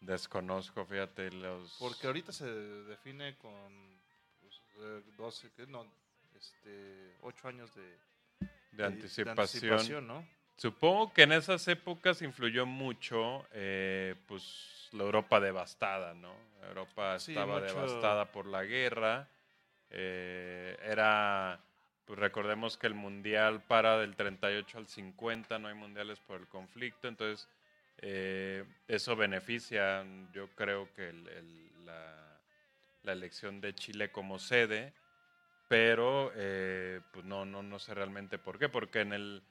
Desconozco, 0.00 0.86
fíjate, 0.86 1.30
los... 1.30 1.76
Porque 1.78 2.06
ahorita 2.06 2.32
se 2.32 2.46
define 2.46 3.36
con 3.36 4.00
pues, 4.40 4.62
eh, 4.78 5.02
12, 5.18 5.50
¿qué? 5.56 5.66
No, 5.66 5.86
este, 6.34 7.16
8 7.20 7.48
años 7.48 7.74
de, 7.74 7.98
de 8.72 8.84
anticipación. 8.86 9.38
anticipación, 9.38 10.06
¿no? 10.06 10.26
Supongo 10.56 11.12
que 11.12 11.22
en 11.22 11.32
esas 11.32 11.66
épocas 11.68 12.22
influyó 12.22 12.64
mucho, 12.64 13.46
eh, 13.52 14.14
pues, 14.26 14.88
la 14.92 15.02
Europa 15.04 15.38
devastada, 15.38 16.14
¿no? 16.14 16.34
Europa 16.62 17.18
Sí, 17.18 17.32
estaba 17.32 17.60
mucho- 17.60 17.74
devastada 17.74 18.32
por 18.32 18.46
la 18.46 18.64
guerra. 18.64 19.28
Eh, 19.90 20.76
era, 20.82 21.60
pues 22.04 22.18
recordemos 22.18 22.76
que 22.76 22.86
el 22.86 22.94
mundial 22.94 23.62
para 23.62 23.98
del 23.98 24.16
38 24.16 24.78
al 24.78 24.86
50, 24.86 25.58
no 25.58 25.68
hay 25.68 25.74
mundiales 25.74 26.20
por 26.20 26.40
el 26.40 26.46
conflicto, 26.48 27.08
entonces 27.08 27.48
eh, 27.98 28.64
eso 28.88 29.14
beneficia, 29.16 30.04
yo 30.32 30.48
creo 30.54 30.88
que 30.94 31.08
el- 31.10 31.28
el- 31.28 31.86
la, 31.86 32.40
la 33.02 33.12
elección 33.12 33.60
de 33.60 33.74
Chile 33.74 34.10
como 34.10 34.38
sede, 34.38 34.92
pero 35.68 36.32
eh, 36.34 37.00
pues 37.12 37.24
no, 37.26 37.44
no, 37.44 37.62
no 37.62 37.78
sé 37.78 37.94
realmente 37.94 38.38
por 38.38 38.58
qué, 38.58 38.68
porque 38.68 39.00
en 39.00 39.12
el 39.12 39.42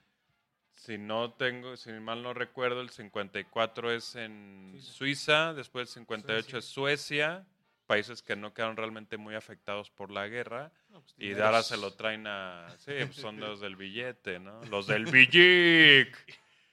si 0.75 0.97
no 0.97 1.33
tengo, 1.33 1.75
si 1.75 1.91
mal 1.91 2.23
no 2.23 2.33
recuerdo, 2.33 2.79
el 2.81 2.89
54 2.89 3.91
es 3.91 4.15
en 4.15 4.71
Suiza. 4.79 4.93
Suiza, 4.93 5.53
después 5.53 5.89
el 5.89 5.93
58 5.93 6.41
Suecia. 6.43 6.59
es 6.59 6.65
Suecia, 6.65 7.45
países 7.89 8.21
que 8.21 8.35
no 8.35 8.53
quedaron 8.53 8.77
realmente 8.77 9.17
muy 9.17 9.33
afectados 9.33 9.89
por 9.89 10.11
la 10.11 10.27
guerra, 10.27 10.71
No, 10.89 11.01
pues, 11.01 11.15
y 11.17 11.33
ahora 11.33 11.63
se 11.63 11.75
lo 11.77 11.91
traen 11.95 12.27
a, 12.27 12.67
sí, 12.77 12.91
pues 12.99 13.15
son 13.15 13.39
los 13.39 13.59
del 13.61 13.75
billete, 13.75 14.39
¿no? 14.39 14.63
Los 14.65 14.85
del 14.85 15.05
billic. 15.07 16.15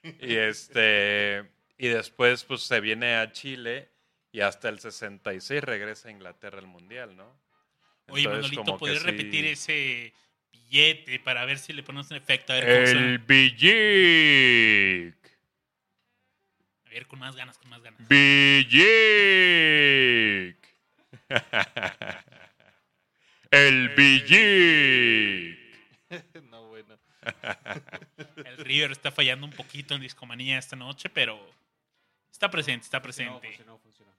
Y 0.03 0.35
este, 0.37 1.51
y 1.79 1.89
después 1.89 2.45
pues 2.45 2.61
se 2.63 2.81
viene 2.81 3.17
a 3.17 3.33
Chile 3.33 3.89
y 4.31 4.41
hasta 4.43 4.69
el 4.69 4.79
66 4.79 5.65
regresa 5.65 6.09
a 6.09 6.11
Inglaterra 6.11 6.59
al 6.59 6.67
Mundial, 6.67 7.17
¿no? 7.17 7.35
Oye, 8.09 8.25
Entonces, 8.25 8.53
Manolito, 8.53 8.77
¿podrías 8.79 9.01
sí- 9.01 9.07
repetir 9.07 9.47
ese 9.47 10.13
billete 10.53 11.19
para 11.21 11.45
ver 11.47 11.59
si 11.59 11.73
le 11.73 11.83
ponemos 11.83 12.11
un 12.11 12.19
efecto? 12.19 12.53
A 12.53 12.57
ver, 12.57 12.67
cómo. 12.67 12.99
El 13.01 13.19
billic. 13.21 15.17
A 16.85 16.91
ver, 16.91 17.07
con 17.07 17.19
más 17.19 17.35
ganas, 17.35 17.57
con 17.59 17.69
más 17.71 17.83
ganas. 17.83 18.01
Billic. 18.09 18.77
El 23.51 23.89
billic. 23.91 25.59
no, 26.51 26.69
bueno. 26.69 26.99
El 28.45 28.57
River 28.59 28.93
está 28.93 29.11
fallando 29.11 29.47
un 29.47 29.53
poquito 29.53 29.95
en 29.95 30.01
discomanía 30.01 30.59
esta 30.59 30.77
noche, 30.77 31.09
pero 31.11 31.51
está 32.31 32.51
presente, 32.51 32.85
está 32.85 33.01
Funcionó, 33.01 33.41
presente. 33.41 33.65
funcionó, 33.65 33.79
funcionó. 33.79 34.16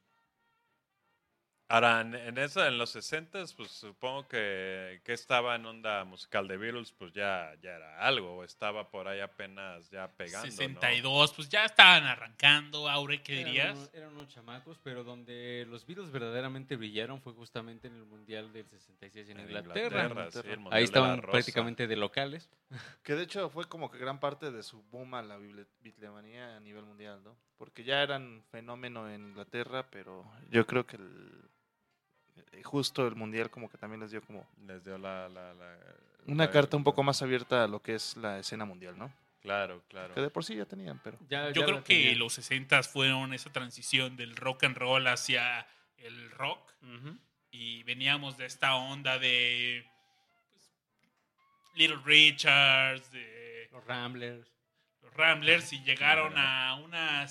Ahora, 1.70 2.00
en, 2.00 2.16
en 2.16 2.38
esa, 2.38 2.68
en 2.68 2.78
los 2.78 2.92
60 2.92 3.44
pues 3.58 3.72
supongo 3.72 4.26
que, 4.28 5.02
que 5.04 5.12
estaba 5.12 5.56
en 5.56 5.66
onda 5.66 6.06
musical 6.06 6.48
de 6.48 6.56
Beatles, 6.56 6.94
pues 6.94 7.12
ya, 7.12 7.54
ya 7.62 7.72
era 7.72 8.00
algo, 8.00 8.38
o 8.38 8.44
estaba 8.46 8.90
por 8.90 9.10
ahí 9.10 9.20
apenas 9.20 9.90
ya 9.90 10.08
pegando, 10.08 10.48
¿no? 10.48 10.52
62, 10.52 11.34
pues 11.34 11.50
ya 11.50 11.66
estaban 11.66 12.06
arrancando, 12.06 12.88
Aure, 12.88 13.22
¿qué 13.22 13.42
Eran 13.42 13.46
dirías? 13.46 13.90
Eran 13.94 14.14
unos 14.14 14.30
chamacos, 14.30 14.80
pero 14.82 15.04
donde 15.04 15.66
los 15.70 15.86
Beatles 15.86 16.10
verdaderamente 16.12 16.78
brillaron 16.78 17.22
fue 17.22 17.34
justamente 17.34 17.88
en 17.90 17.96
el 17.96 18.06
Mundial 18.06 18.54
del 18.54 18.66
66 18.70 19.30
en, 19.30 19.40
En 19.40 19.48
Inglaterra. 19.48 20.08
Inglaterra, 20.08 20.44
sí, 20.44 20.50
el 20.50 20.60
Mundial 20.60 20.74
Ahí 20.74 20.80
de 20.80 20.80
la 20.80 20.86
estaban 20.86 21.22
Rosa. 21.22 21.32
prácticamente 21.32 21.88
de 21.88 21.96
locales. 21.98 22.50
Que 23.04 23.16
de 23.16 23.24
hecho 23.24 23.50
fue 23.50 23.66
como 23.66 23.92
que 23.92 23.98
gran 23.98 24.20
parte 24.20 24.52
de 24.52 24.64
su 24.64 24.84
boom 24.84 25.16
a 25.16 25.22
la 25.22 25.38
bitlemanía 25.82 26.56
a 26.56 26.60
nivel 26.62 26.86
mundial, 26.86 27.22
¿no? 27.24 27.36
Porque 27.58 27.84
ya 27.84 28.04
eran 28.04 28.44
fenómeno 28.52 29.10
en 29.10 29.30
Inglaterra, 29.30 29.88
pero 29.90 30.24
yo 30.50 30.66
creo 30.68 30.86
que 30.86 30.98
el, 30.98 31.50
justo 32.64 33.08
el 33.08 33.16
mundial 33.16 33.50
como 33.50 33.70
que 33.70 33.78
también 33.78 34.02
les 34.02 34.12
dio 34.12 34.22
como 34.22 34.46
Les 34.66 34.84
dio 34.84 34.98
la... 34.98 35.30
la- 35.30 35.54
la- 35.54 35.78
una 36.26 36.46
la- 36.46 36.52
carta 36.52 36.76
un 36.78 36.84
poco 36.84 37.04
más 37.04 37.22
abierta 37.22 37.64
a 37.64 37.68
lo 37.68 37.82
que 37.82 37.96
es 37.96 38.18
la 38.18 38.40
escena 38.40 38.66
mundial, 38.66 38.98
¿no? 38.98 39.12
Claro, 39.42 39.82
claro. 39.88 40.14
Que 40.14 40.20
de 40.22 40.30
por 40.30 40.44
sí 40.44 40.56
ya 40.56 40.66
tenían, 40.66 41.00
pero 41.04 41.18
Ya- 41.30 41.52
Yo 41.52 41.62
ya 41.62 41.66
creo 41.68 41.84
que 41.84 42.16
los 42.16 42.34
60 42.34 42.84
fueron 42.84 43.34
esa 43.34 43.52
transición 43.52 44.18
del 44.18 44.36
rock 44.36 44.66
and 44.66 44.76
roll 44.78 45.08
hacia 45.08 45.66
el 45.98 46.30
rock 46.32 46.60
y 47.52 47.84
veníamos 47.84 48.38
de 48.38 48.46
esta 48.46 48.76
onda 48.76 49.18
de 49.20 49.86
pues, 50.52 50.70
Little 51.76 52.02
Richards, 52.04 53.10
de 53.12 53.70
Los 53.72 53.86
Ramblers. 53.86 54.48
los 55.02 55.14
Ramblers 55.14 55.72
y 55.74 55.82
llegaron 55.84 56.34
a 56.38 56.76
una 56.84 57.26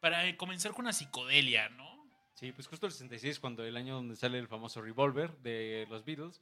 para 0.00 0.36
comenzar 0.36 0.72
con 0.72 0.84
una 0.86 0.92
psicodelia, 0.92 1.68
¿no? 1.70 1.91
Sí, 2.34 2.52
pues 2.52 2.66
justo 2.66 2.86
el 2.86 2.92
66 2.92 3.38
cuando 3.40 3.64
el 3.64 3.76
año 3.76 3.94
donde 3.96 4.16
sale 4.16 4.38
el 4.38 4.48
famoso 4.48 4.80
Revolver 4.82 5.36
de 5.38 5.86
los 5.90 6.04
Beatles, 6.04 6.40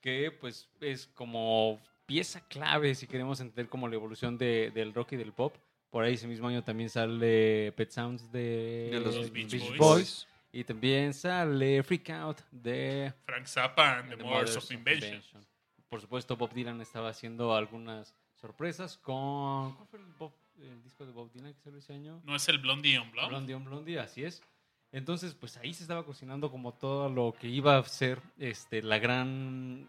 que 0.00 0.30
pues 0.30 0.68
es 0.80 1.06
como 1.08 1.80
pieza 2.06 2.40
clave 2.48 2.94
si 2.94 3.06
queremos 3.06 3.40
entender 3.40 3.68
como 3.68 3.88
la 3.88 3.94
evolución 3.96 4.38
de- 4.38 4.70
del 4.74 4.94
rock 4.94 5.12
y 5.12 5.16
del 5.16 5.32
pop. 5.32 5.54
Por 5.90 6.04
ahí 6.04 6.14
ese 6.14 6.26
mismo 6.26 6.48
año 6.48 6.62
también 6.64 6.90
sale 6.90 7.72
Pet 7.76 7.90
Sounds 7.90 8.30
de, 8.32 8.88
de 8.92 9.00
los 9.00 9.30
Beach 9.32 9.50
Beach 9.52 9.68
Boys. 9.68 9.78
Boys. 9.78 10.28
Y 10.52 10.62
también 10.64 11.12
sale 11.14 11.82
Freak 11.82 12.10
Out 12.10 12.40
de 12.50 13.12
Frank 13.24 13.46
Zappa 13.46 13.98
and 13.98 14.10
the, 14.10 14.16
The 14.16 14.22
Mothers 14.24 14.56
of 14.56 14.70
Invention. 14.70 15.14
Invention. 15.14 15.46
Por 15.88 16.00
supuesto, 16.00 16.36
Bob 16.36 16.52
Dylan 16.52 16.80
estaba 16.80 17.08
haciendo 17.08 17.54
algunas 17.54 18.14
sorpresas 18.36 18.96
con... 18.98 19.74
¿Cuál 19.74 19.88
fue 19.88 19.98
el, 20.00 20.06
Bob- 20.18 20.34
el 20.60 20.82
disco 20.82 21.04
de 21.06 21.12
Bob 21.12 21.30
Dylan 21.32 21.54
que 21.54 21.60
salió 21.60 21.78
ese 21.78 21.92
año? 21.92 22.20
¿No 22.24 22.36
es 22.36 22.48
el 22.48 22.58
Blondie 22.58 22.98
on 22.98 23.10
Blonde? 23.10 23.28
Blondie 23.30 23.54
on 23.54 23.64
Blondie, 23.64 23.98
así 23.98 24.24
es. 24.24 24.42
Entonces, 24.94 25.34
pues 25.34 25.56
ahí 25.56 25.74
se 25.74 25.82
estaba 25.82 26.04
cocinando 26.04 26.50
como 26.52 26.72
todo 26.72 27.08
lo 27.08 27.34
que 27.38 27.48
iba 27.48 27.76
a 27.76 27.82
ser 27.82 28.20
este, 28.38 28.80
la 28.80 28.98
gran 29.00 29.88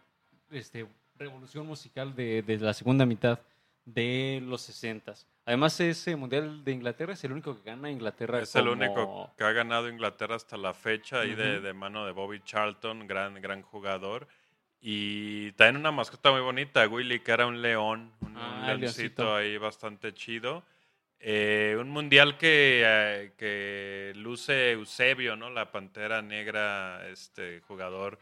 este, 0.49 0.87
revolución 1.17 1.67
musical 1.67 2.15
de, 2.15 2.41
de 2.41 2.57
la 2.57 2.73
segunda 2.73 3.05
mitad 3.05 3.39
de 3.85 4.41
los 4.43 4.61
60 4.61 5.13
Además, 5.45 5.79
ese 5.79 6.15
Mundial 6.15 6.63
de 6.63 6.71
Inglaterra 6.71 7.13
es 7.13 7.23
el 7.23 7.31
único 7.33 7.55
que 7.55 7.69
gana 7.69 7.91
Inglaterra. 7.91 8.39
Es 8.41 8.55
el 8.55 8.67
único 8.67 9.31
que 9.37 9.43
ha 9.43 9.51
ganado 9.51 9.87
Inglaterra 9.87 10.35
hasta 10.35 10.57
la 10.57 10.73
fecha, 10.73 11.19
ahí 11.19 11.35
de, 11.35 11.57
Ujú. 11.57 11.65
de 11.67 11.73
mano 11.73 12.03
de 12.07 12.11
Bobby 12.11 12.41
Charlton, 12.43 13.05
gran, 13.05 13.39
gran 13.39 13.61
jugador. 13.61 14.27
Y 14.81 15.51
también 15.51 15.77
una 15.77 15.91
mascota 15.91 16.31
muy 16.31 16.41
bonita, 16.41 16.87
Willy, 16.87 17.19
que 17.19 17.31
era 17.31 17.45
un 17.45 17.61
león, 17.61 18.11
un, 18.21 18.31
un 18.31 18.37
Ah, 18.37 18.73
leoncito 18.73 19.21
leoncito. 19.21 19.35
ahí 19.35 19.57
bastante 19.59 20.15
chido. 20.15 20.63
Eh, 21.27 21.75
un 21.79 21.89
mundial 21.89 22.38
que, 22.38 22.83
eh, 22.85 23.31
que 23.35 24.13
luce 24.15 24.73
Eusebio, 24.73 25.35
¿no? 25.35 25.49
La 25.49 25.71
pantera 25.71 26.21
negra, 26.21 27.07
este 27.09 27.61
jugador. 27.61 28.19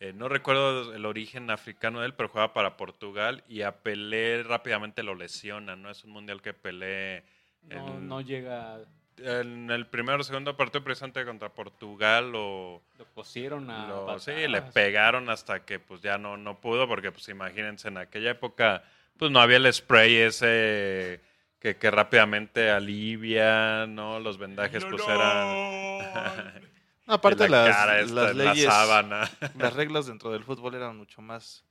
eh, 0.00 0.12
no 0.12 0.28
recuerdo 0.28 0.92
el 0.92 1.06
origen 1.06 1.48
africano 1.50 2.00
de 2.00 2.06
él, 2.06 2.14
pero 2.14 2.28
juega 2.28 2.52
para 2.52 2.76
Portugal 2.76 3.44
y 3.48 3.62
a 3.62 3.82
Pelé 3.82 4.42
rápidamente 4.42 5.04
lo 5.04 5.14
lesiona, 5.14 5.76
¿no? 5.76 5.90
Es 5.90 6.02
un 6.04 6.10
mundial 6.10 6.42
que 6.42 6.52
Pelé 6.52 7.22
No, 7.68 7.98
el- 7.98 8.08
no 8.08 8.20
llega... 8.20 8.80
en 9.18 9.70
el 9.70 9.86
primero 9.86 10.18
o 10.18 10.24
segundo 10.24 10.56
partido 10.56 10.82
presente 10.82 11.24
contra 11.24 11.50
Portugal 11.50 12.32
lo, 12.32 12.82
Lo 12.98 13.04
cosieron 13.14 13.70
a... 13.70 13.86
lo- 13.86 14.18
sí, 14.18 14.32
le 14.48 14.62
pegaron 14.62 15.28
hasta 15.30 15.64
que 15.64 15.78
pues 15.78 16.00
ya 16.00 16.18
no, 16.18 16.36
no 16.36 16.60
pudo 16.60 16.88
porque 16.88 17.12
pues 17.12 17.28
imagínense 17.28 17.86
en 17.88 17.98
aquella 17.98 18.30
época 18.32 18.82
pues 19.18 19.30
no 19.30 19.38
había 19.40 19.58
el 19.58 19.72
spray 19.72 20.16
ese 20.16 21.20
que, 21.60 21.76
que 21.76 21.90
rápidamente 21.90 22.70
alivia, 22.70 23.86
¿no? 23.86 24.18
Los 24.18 24.38
vendajes 24.38 24.84
pues 24.84 25.02
eran 25.06 26.70
aparte 27.06 27.48
la 27.48 27.64
las, 27.66 27.76
cara 27.76 28.00
esta, 28.00 28.14
las 28.14 28.36
la 28.36 28.44
leyes, 28.54 28.64
sábana. 28.66 29.30
las 29.58 29.74
reglas 29.74 30.06
dentro 30.06 30.30
del 30.32 30.42
fútbol 30.42 30.74
eran 30.74 30.96
mucho 30.96 31.20
más 31.22 31.64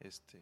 este 0.00 0.40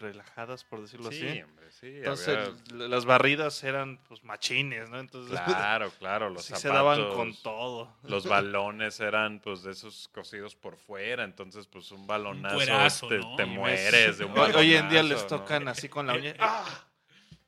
relajadas, 0.00 0.64
por 0.64 0.82
decirlo 0.82 1.10
Sí, 1.12 1.26
así. 1.28 1.42
hombre, 1.42 1.70
sí. 1.70 1.86
Entonces, 1.98 2.36
había- 2.36 2.88
las 2.88 3.04
barridas 3.04 3.62
eran 3.62 3.98
pues 4.08 4.24
machines, 4.24 4.90
¿no? 4.90 4.98
Entonces, 4.98 5.40
claro, 5.40 5.90
claro, 6.00 6.30
los 6.30 6.42
sí 6.42 6.48
zapatos. 6.48 6.62
se 6.62 6.68
daban 6.68 7.14
con 7.14 7.34
todo. 7.42 7.96
Los 8.02 8.26
balones 8.26 8.98
eran 9.00 9.38
pues 9.40 9.62
de 9.62 9.70
esos 9.70 10.08
cosidos 10.08 10.56
por 10.56 10.76
fuera, 10.76 11.22
entonces 11.24 11.66
pues 11.68 11.92
un 11.92 12.06
balonazo 12.06 12.56
cuerazo, 12.56 13.08
te, 13.08 13.18
¿no? 13.18 13.36
te 13.36 13.46
mueres 13.46 14.18
de 14.18 14.24
un 14.24 14.36
Hoy, 14.36 14.52
hoy 14.52 14.74
en 14.74 14.88
día 14.88 15.02
les 15.04 15.26
tocan 15.28 15.68
así 15.68 15.88
con 15.88 16.06
la 16.08 16.14
uña 16.14 16.34
¡ah! 16.40 16.64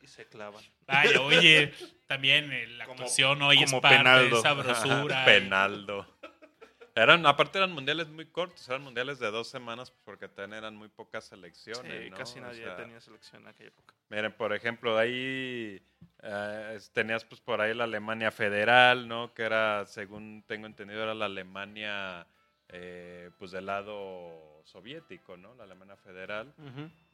Y 0.07 0.09
se 0.09 0.27
clavan. 0.27 0.63
Vaya, 0.87 1.21
oye, 1.23 1.73
también 2.07 2.53
eh, 2.53 2.67
la 2.69 2.85
Como- 2.87 2.95
actuación 3.01 3.43
hoy 3.43 3.63
es 3.63 3.73
parte 3.75 3.97
Penaldo. 3.99 4.37
de 4.37 4.41
esa 4.41 4.53
brosura. 4.55 5.25
Penaldo. 5.27 6.07
Eran, 6.95 7.27
aparte 7.27 7.59
eran 7.59 7.73
mundiales 7.73 8.09
muy 8.09 8.25
cortos, 8.25 8.67
eran 8.71 8.83
mundiales 8.83 9.19
de 9.19 9.31
dos 9.31 9.49
semanas 9.49 9.91
porque 10.05 10.29
también 10.29 10.55
eran 10.61 10.75
muy 10.77 10.89
pocas 10.89 11.27
selecciones. 11.27 12.05
Sí, 12.05 12.11
¿no? 12.11 12.17
casi 12.17 12.39
O 12.39 12.43
nadie 12.43 12.65
sea, 12.65 12.77
tenía 12.77 12.99
selección 13.03 13.43
en 13.43 13.49
aquella 13.49 13.69
época. 13.69 13.93
Miren, 14.09 14.33
por 14.33 14.55
ejemplo, 14.55 14.97
ahí 14.97 15.83
eh, 16.23 16.79
tenías 16.95 17.23
pues 17.27 17.43
por 17.43 17.61
ahí 17.61 17.75
la 17.75 17.85
Alemania 17.85 18.31
federal, 18.31 19.09
¿no? 19.09 19.35
Que 19.35 19.43
era, 19.43 19.85
según 19.85 20.43
tengo 20.47 20.67
entendido, 20.67 21.03
era 21.03 21.13
la 21.15 21.27
Alemania 21.27 22.27
eh, 22.69 23.31
pues 23.39 23.53
del 23.53 23.67
lado 23.67 24.63
soviético, 24.65 25.37
¿no? 25.37 25.55
La 25.55 25.65
Alemania 25.65 25.97
federal. 25.97 26.53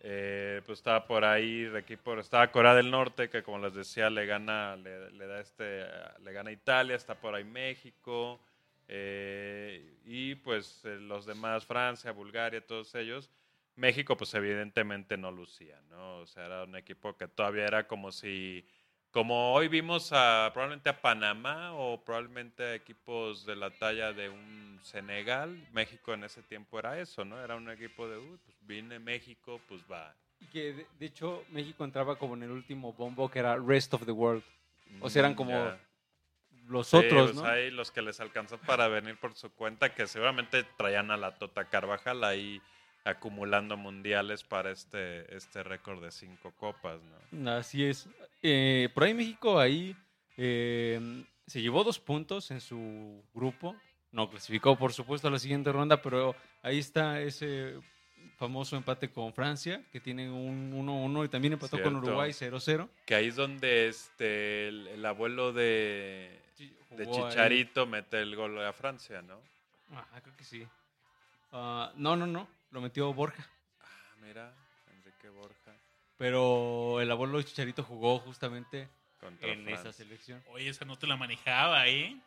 Eh, 0.00 0.62
pues 0.64 0.78
estaba 0.78 1.06
por 1.06 1.24
ahí 1.24 1.64
el 1.64 1.76
equipo, 1.76 2.18
estaba 2.18 2.50
Corea 2.50 2.74
del 2.74 2.90
Norte, 2.90 3.28
que 3.28 3.42
como 3.42 3.58
les 3.58 3.74
decía, 3.74 4.08
le 4.10 4.26
gana, 4.26 4.76
le, 4.76 5.10
le 5.10 5.26
da 5.26 5.40
este, 5.40 5.84
le 6.22 6.32
gana 6.32 6.50
Italia, 6.50 6.96
está 6.96 7.14
por 7.14 7.34
ahí 7.34 7.44
México, 7.44 8.40
eh, 8.88 9.98
y 10.04 10.34
pues 10.36 10.84
los 10.84 11.26
demás, 11.26 11.64
Francia, 11.64 12.12
Bulgaria, 12.12 12.66
todos 12.66 12.94
ellos. 12.94 13.30
México, 13.76 14.16
pues 14.16 14.34
evidentemente 14.34 15.16
no 15.16 15.32
lucía, 15.32 15.80
¿no? 15.88 16.18
O 16.18 16.26
sea, 16.26 16.44
era 16.44 16.64
un 16.64 16.76
equipo 16.76 17.16
que 17.16 17.26
todavía 17.26 17.64
era 17.64 17.86
como 17.86 18.12
si, 18.12 18.66
como 19.12 19.52
hoy 19.52 19.68
vimos 19.68 20.10
a, 20.12 20.50
probablemente 20.52 20.88
a 20.88 21.00
Panamá 21.00 21.72
o 21.74 22.02
probablemente 22.02 22.62
a 22.64 22.74
equipos 22.74 23.44
de 23.46 23.54
la 23.56 23.70
talla 23.70 24.12
de 24.12 24.28
un 24.30 24.80
Senegal, 24.82 25.68
México 25.72 26.14
en 26.14 26.24
ese 26.24 26.42
tiempo 26.42 26.78
era 26.78 26.98
eso, 26.98 27.24
¿no? 27.24 27.38
Era 27.42 27.54
un 27.54 27.70
equipo 27.70 28.08
de, 28.08 28.16
uy, 28.18 28.38
pues 28.44 28.56
viene 28.62 28.98
México, 28.98 29.60
pues 29.68 29.82
va. 29.90 30.14
Y 30.40 30.46
que 30.46 30.72
de, 30.72 30.86
de 30.98 31.06
hecho 31.06 31.44
México 31.50 31.84
entraba 31.84 32.16
como 32.16 32.34
en 32.34 32.42
el 32.44 32.50
último 32.50 32.92
bombo 32.94 33.30
que 33.30 33.38
era 33.38 33.56
Rest 33.56 33.94
of 33.94 34.04
the 34.06 34.12
World. 34.12 34.42
O 35.00 35.08
sea, 35.08 35.20
eran 35.20 35.32
Mm, 35.32 35.36
como. 35.36 35.72
Los 36.68 36.88
Sí, 36.88 36.96
otros, 36.96 37.32
pues 37.32 37.42
¿no? 37.42 37.48
ahí 37.48 37.70
los 37.72 37.90
que 37.90 38.02
les 38.02 38.20
alcanzó 38.20 38.56
para 38.58 38.86
venir 38.88 39.16
por 39.18 39.34
su 39.34 39.52
cuenta, 39.52 39.94
que 39.94 40.06
seguramente 40.06 40.62
traían 40.76 41.10
a 41.10 41.16
la 41.16 41.34
Tota 41.34 41.64
Carvajal 41.68 42.22
ahí 42.24 42.62
acumulando 43.04 43.76
mundiales 43.76 44.44
para 44.44 44.70
este, 44.70 45.34
este 45.34 45.62
récord 45.62 46.02
de 46.02 46.10
cinco 46.10 46.52
copas, 46.56 47.00
¿no? 47.32 47.50
Así 47.52 47.84
es. 47.84 48.08
Eh, 48.42 48.88
por 48.94 49.04
ahí 49.04 49.14
México 49.14 49.58
ahí 49.58 49.96
eh, 50.36 51.24
se 51.46 51.60
llevó 51.60 51.84
dos 51.84 51.98
puntos 51.98 52.50
en 52.50 52.60
su 52.60 53.22
grupo. 53.34 53.76
No 54.12 54.28
clasificó, 54.28 54.76
por 54.76 54.92
supuesto, 54.92 55.28
a 55.28 55.30
la 55.30 55.38
siguiente 55.38 55.72
ronda, 55.72 56.02
pero 56.02 56.36
ahí 56.62 56.78
está 56.78 57.20
ese 57.20 57.74
famoso 58.36 58.76
empate 58.76 59.10
con 59.10 59.32
Francia, 59.32 59.82
que 59.90 60.00
tiene 60.00 60.30
un 60.30 60.72
1-1 60.72 61.24
y 61.24 61.28
también 61.28 61.54
empató 61.54 61.82
con. 61.82 61.96
Uruguay 61.96 62.30
0-0. 62.32 62.88
Que 63.06 63.14
ahí 63.14 63.28
es 63.28 63.36
donde 63.36 63.88
este, 63.88 64.68
el, 64.68 64.88
el 64.88 65.06
abuelo 65.06 65.52
de, 65.52 66.40
de 66.90 67.04
Jugó 67.04 67.26
ahí. 67.26 67.30
Chicharito 67.30 67.86
mete 67.86 68.20
el 68.20 68.36
gol 68.36 68.62
a 68.64 68.72
Francia, 68.72 69.22
¿no? 69.22 69.40
Ajá, 69.96 70.20
creo 70.20 70.36
que 70.36 70.44
sí. 70.44 70.66
Ah, 71.52 71.92
no, 71.96 72.16
no, 72.16 72.26
no, 72.26 72.48
lo 72.72 72.80
metió 72.80 73.12
Borja. 73.12 73.46
Ah, 73.80 74.14
mira, 74.20 74.52
Enrique 74.90 75.28
Borja 75.28 75.72
Pero 76.16 77.00
el 77.00 77.10
abuelo 77.10 77.38
de 77.38 77.44
Chicharito 77.44 77.84
jugó 77.84 78.18
justamente 78.18 78.88
contra 79.20 79.48
en 79.48 79.68
esa 79.68 79.92
selección. 79.92 80.42
Oye, 80.48 80.68
esa 80.68 80.84
no 80.84 80.98
te 80.98 81.06
la 81.06 81.16
manejaba, 81.16 81.86
¿eh? 81.86 82.18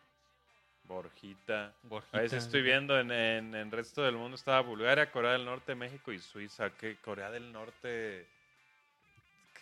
Borjita. 0.83 1.73
Borjita. 1.83 2.19
Ahí 2.19 2.29
sí 2.29 2.35
estoy 2.35 2.61
viendo 2.61 2.99
en, 2.99 3.11
en, 3.11 3.55
en 3.55 3.55
el 3.55 3.71
resto 3.71 4.03
del 4.03 4.15
mundo 4.15 4.35
estaba 4.35 4.61
Bulgaria, 4.61 5.11
Corea 5.11 5.31
del 5.31 5.45
Norte, 5.45 5.73
México 5.73 6.11
y 6.11 6.19
Suiza. 6.19 6.69
Que 6.69 6.97
Corea 6.97 7.31
del 7.31 7.51
Norte. 7.51 8.27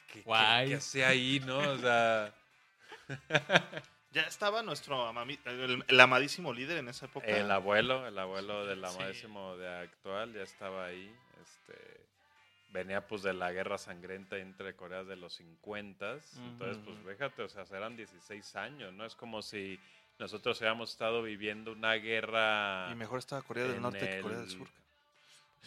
¿Qué, 0.08 0.14
qué, 0.14 0.22
Guay. 0.22 0.70
qué 0.70 0.76
hacía 0.76 1.08
ahí, 1.08 1.42
no? 1.46 1.60
O 1.60 1.78
sea, 1.78 2.34
Ya 4.14 4.22
estaba 4.24 4.62
nuestro 4.62 5.12
amami- 5.12 5.40
el, 5.46 5.84
el 5.88 6.00
amadísimo 6.00 6.54
líder 6.54 6.78
en 6.78 6.88
esa 6.90 7.08
época. 7.08 7.26
el 7.28 7.50
abuelo, 7.50 8.08
el 8.08 8.18
abuelo 8.20 8.66
del 8.66 8.86
Sí. 8.88 8.96
amadísimo 8.96 9.58
de 9.58 9.68
actual 9.68 10.34
ya 10.34 10.44
estaba 10.44 10.86
ahí. 10.86 11.14
Este, 11.42 12.02
venía 12.72 13.06
pues 13.08 13.24
de 13.24 13.34
la 13.34 13.52
guerra 13.52 13.78
sangrienta 13.78 14.38
entre 14.38 14.76
Coreas 14.76 15.08
de 15.08 15.16
los 15.16 15.34
50. 15.34 16.18
Entonces, 16.38 16.78
pues 16.86 16.98
fíjate, 17.16 17.42
o 17.44 17.50
sea, 17.50 17.66
eran 17.76 17.96
16 17.96 18.56
años, 18.56 18.94
¿no? 18.94 19.06
Es 19.06 19.16
como 19.16 19.42
si 19.42 19.80
nosotros 20.20 20.60
hubiéramos 20.60 20.92
estado 20.92 21.24
viviendo 21.24 21.72
una 21.72 21.94
guerra. 21.94 22.90
Y 22.92 22.96
mejor 22.96 23.18
estaba 23.20 23.42
Corea 23.42 23.66
del 23.66 23.82
Norte 23.82 24.00
que 24.00 24.22
Corea 24.22 24.38
del 24.38 24.46
el- 24.48 24.52
Sur. 24.58 24.68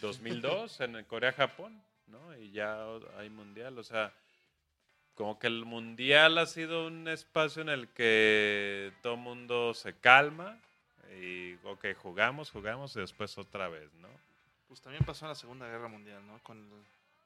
2002 0.01 0.81
en 0.83 0.97
el 0.97 1.07
Corea-Japón, 1.07 1.83
¿no? 2.09 2.37
Y 2.37 2.51
ya 2.51 2.85
hay 3.19 3.31
mundial, 3.31 3.79
o 3.79 3.83
sea, 3.83 4.13
como 5.17 5.39
que 5.39 5.47
el 5.47 5.65
mundial 5.65 6.39
ha 6.39 6.47
sido 6.47 6.87
un 6.87 7.09
espacio 7.09 7.63
en 7.63 7.71
el 7.71 7.89
que 7.89 8.93
todo 9.03 9.17
mundo 9.17 9.73
se 9.75 9.95
calma 9.95 10.61
y, 11.21 11.55
ok, 11.65 11.87
jugamos, 11.97 12.51
jugamos 12.51 12.95
y 12.97 13.01
después 13.01 13.37
otra 13.39 13.69
vez, 13.69 13.93
¿no? 13.95 14.09
Pues 14.69 14.81
también 14.83 15.05
pasó 15.05 15.25
en 15.25 15.31
la 15.31 15.35
Segunda 15.35 15.67
Guerra 15.67 15.89
Mundial, 15.89 16.25
¿no? 16.27 16.39
Con 16.43 16.59
el, 16.59 16.85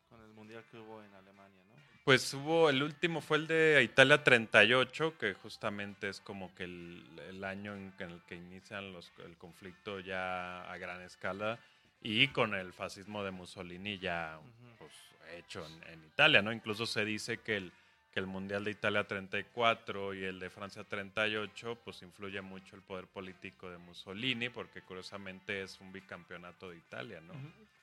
con 0.09 0.21
el 0.23 0.31
mundial 0.33 0.65
que 0.71 0.79
hubo 0.79 1.03
en 1.03 1.13
Alemania, 1.15 1.63
¿no? 1.69 1.75
Pues 2.05 2.33
hubo, 2.33 2.71
el 2.71 2.83
último 2.83 3.21
fue 3.21 3.39
el 3.39 3.47
de 3.49 3.83
Italia 3.83 4.23
38, 4.23 5.19
que 5.19 5.35
justamente 5.35 6.09
es 6.09 6.21
como 6.21 6.55
que 6.55 6.65
el, 6.65 7.05
el 7.29 7.43
año 7.45 7.75
en, 7.75 7.93
el 7.99 8.23
que 8.23 8.37
inician 8.37 8.93
los, 8.93 9.13
el 9.25 9.37
conflicto 9.37 9.99
ya 9.99 10.71
a 10.71 10.79
gran 10.79 11.03
escala 11.03 11.59
y 12.01 12.29
con 12.29 12.55
el 12.55 12.73
fascismo 12.73 13.25
de 13.25 13.33
Mussolini 13.33 13.99
ya 13.99 14.39
pues, 14.79 14.93
hecho 15.35 15.65
en, 15.67 15.93
en 15.93 16.05
Italia, 16.05 16.43
¿no? 16.43 16.53
Incluso 16.53 16.87
se 16.87 17.05
dice 17.05 17.39
que 17.39 17.57
el, 17.57 17.73
que 18.13 18.21
el 18.21 18.27
Mundial 18.27 18.65
de 18.65 18.73
Italia 18.73 19.05
34 19.07 20.15
y 20.15 20.25
el 20.25 20.41
de 20.41 20.51
Francia 20.51 20.85
38, 20.85 21.79
pues 21.85 22.03
influye 22.03 22.41
mucho 22.41 22.77
el 22.77 22.83
poder 22.83 23.07
político 23.07 23.71
de 23.71 23.79
Mussolini, 23.79 24.49
porque 24.49 24.83
curiosamente 24.83 25.63
es 25.63 25.81
un 25.81 25.93
bicampeonato 25.93 26.71
de 26.71 26.77
Italia, 26.79 27.21
¿no? 27.21 27.35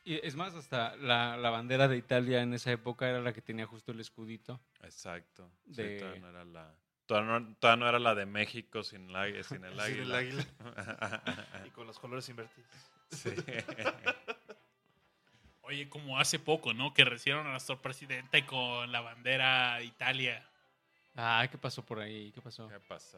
Y 0.04 0.16
es 0.26 0.36
más, 0.36 0.54
hasta 0.56 0.96
la, 0.98 1.36
la 1.38 1.50
bandera 1.50 1.88
de 1.88 1.98
Italia 1.98 2.42
en 2.42 2.54
esa 2.54 2.72
época 2.72 3.10
era 3.10 3.20
la 3.20 3.34
que 3.34 3.42
tenía 3.42 3.66
justo 3.66 3.92
el 3.92 4.00
escudito. 4.00 4.60
Exacto. 4.82 5.50
Sí, 5.68 5.82
De- 5.82 6.00
todavía 6.00 6.22
no 6.22 6.30
era 6.30 6.46
la... 6.46 6.74
Todavía 7.06 7.40
no, 7.40 7.56
todavía 7.56 7.84
no 7.84 7.90
era 7.90 8.00
la 8.00 8.16
de 8.16 8.26
México 8.26 8.84
sin, 8.84 9.14
la, 9.14 9.26
sin 9.44 9.64
el 9.64 9.80
Sin 9.82 10.00
el 10.02 10.14
águila. 10.14 10.46
y 11.66 11.70
con 11.72 11.88
los 11.88 12.00
colores 12.00 12.28
invertidos. 12.30 12.70
Sí. 13.12 13.30
Oye, 15.68 15.90
como 15.90 16.18
hace 16.18 16.40
poco, 16.40 16.74
¿no? 16.74 16.94
Que 16.94 17.04
recibieron 17.06 17.46
a 17.48 17.52
nuestro 17.52 17.82
presidente 17.82 18.46
con 18.46 18.92
la 18.92 19.02
bandera 19.02 19.76
de 19.78 19.86
Italia. 19.86 20.48
Ah, 21.16 21.46
¿qué 21.52 21.58
pasó 21.58 21.84
por 21.86 22.00
ahí? 22.00 22.32
¿Qué 22.32 22.42
pasó? 22.42 22.70
¿Qué 22.70 22.80
pasó? 22.80 23.18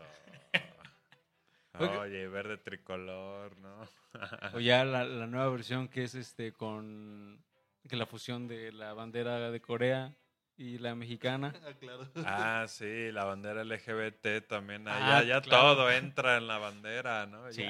Oye, 2.01 2.27
verde 2.27 2.57
tricolor, 2.57 3.55
¿no? 3.57 3.88
O 4.55 4.59
ya 4.59 4.83
la, 4.83 5.03
la 5.05 5.27
nueva 5.27 5.49
versión 5.49 5.88
que 5.88 6.03
es 6.03 6.15
este 6.15 6.51
con 6.51 7.43
que 7.88 7.95
la 7.95 8.05
fusión 8.07 8.47
de 8.47 8.71
la 8.71 8.93
bandera 8.93 9.51
de 9.51 9.62
Corea 9.62 10.13
y 10.57 10.77
la 10.79 10.95
mexicana. 10.95 11.53
Ah, 11.63 11.73
claro. 11.79 12.07
Ah, 12.25 12.65
sí, 12.67 13.12
la 13.12 13.25
bandera 13.25 13.63
LGBT 13.63 14.47
también. 14.47 14.88
ah, 14.88 14.97
Ah, 14.99 15.21
ya 15.21 15.27
ya 15.35 15.41
claro. 15.41 15.75
todo 15.75 15.91
entra 15.91 16.38
en 16.38 16.47
la 16.47 16.57
bandera, 16.57 17.27
¿no? 17.27 17.51
Sí. 17.53 17.63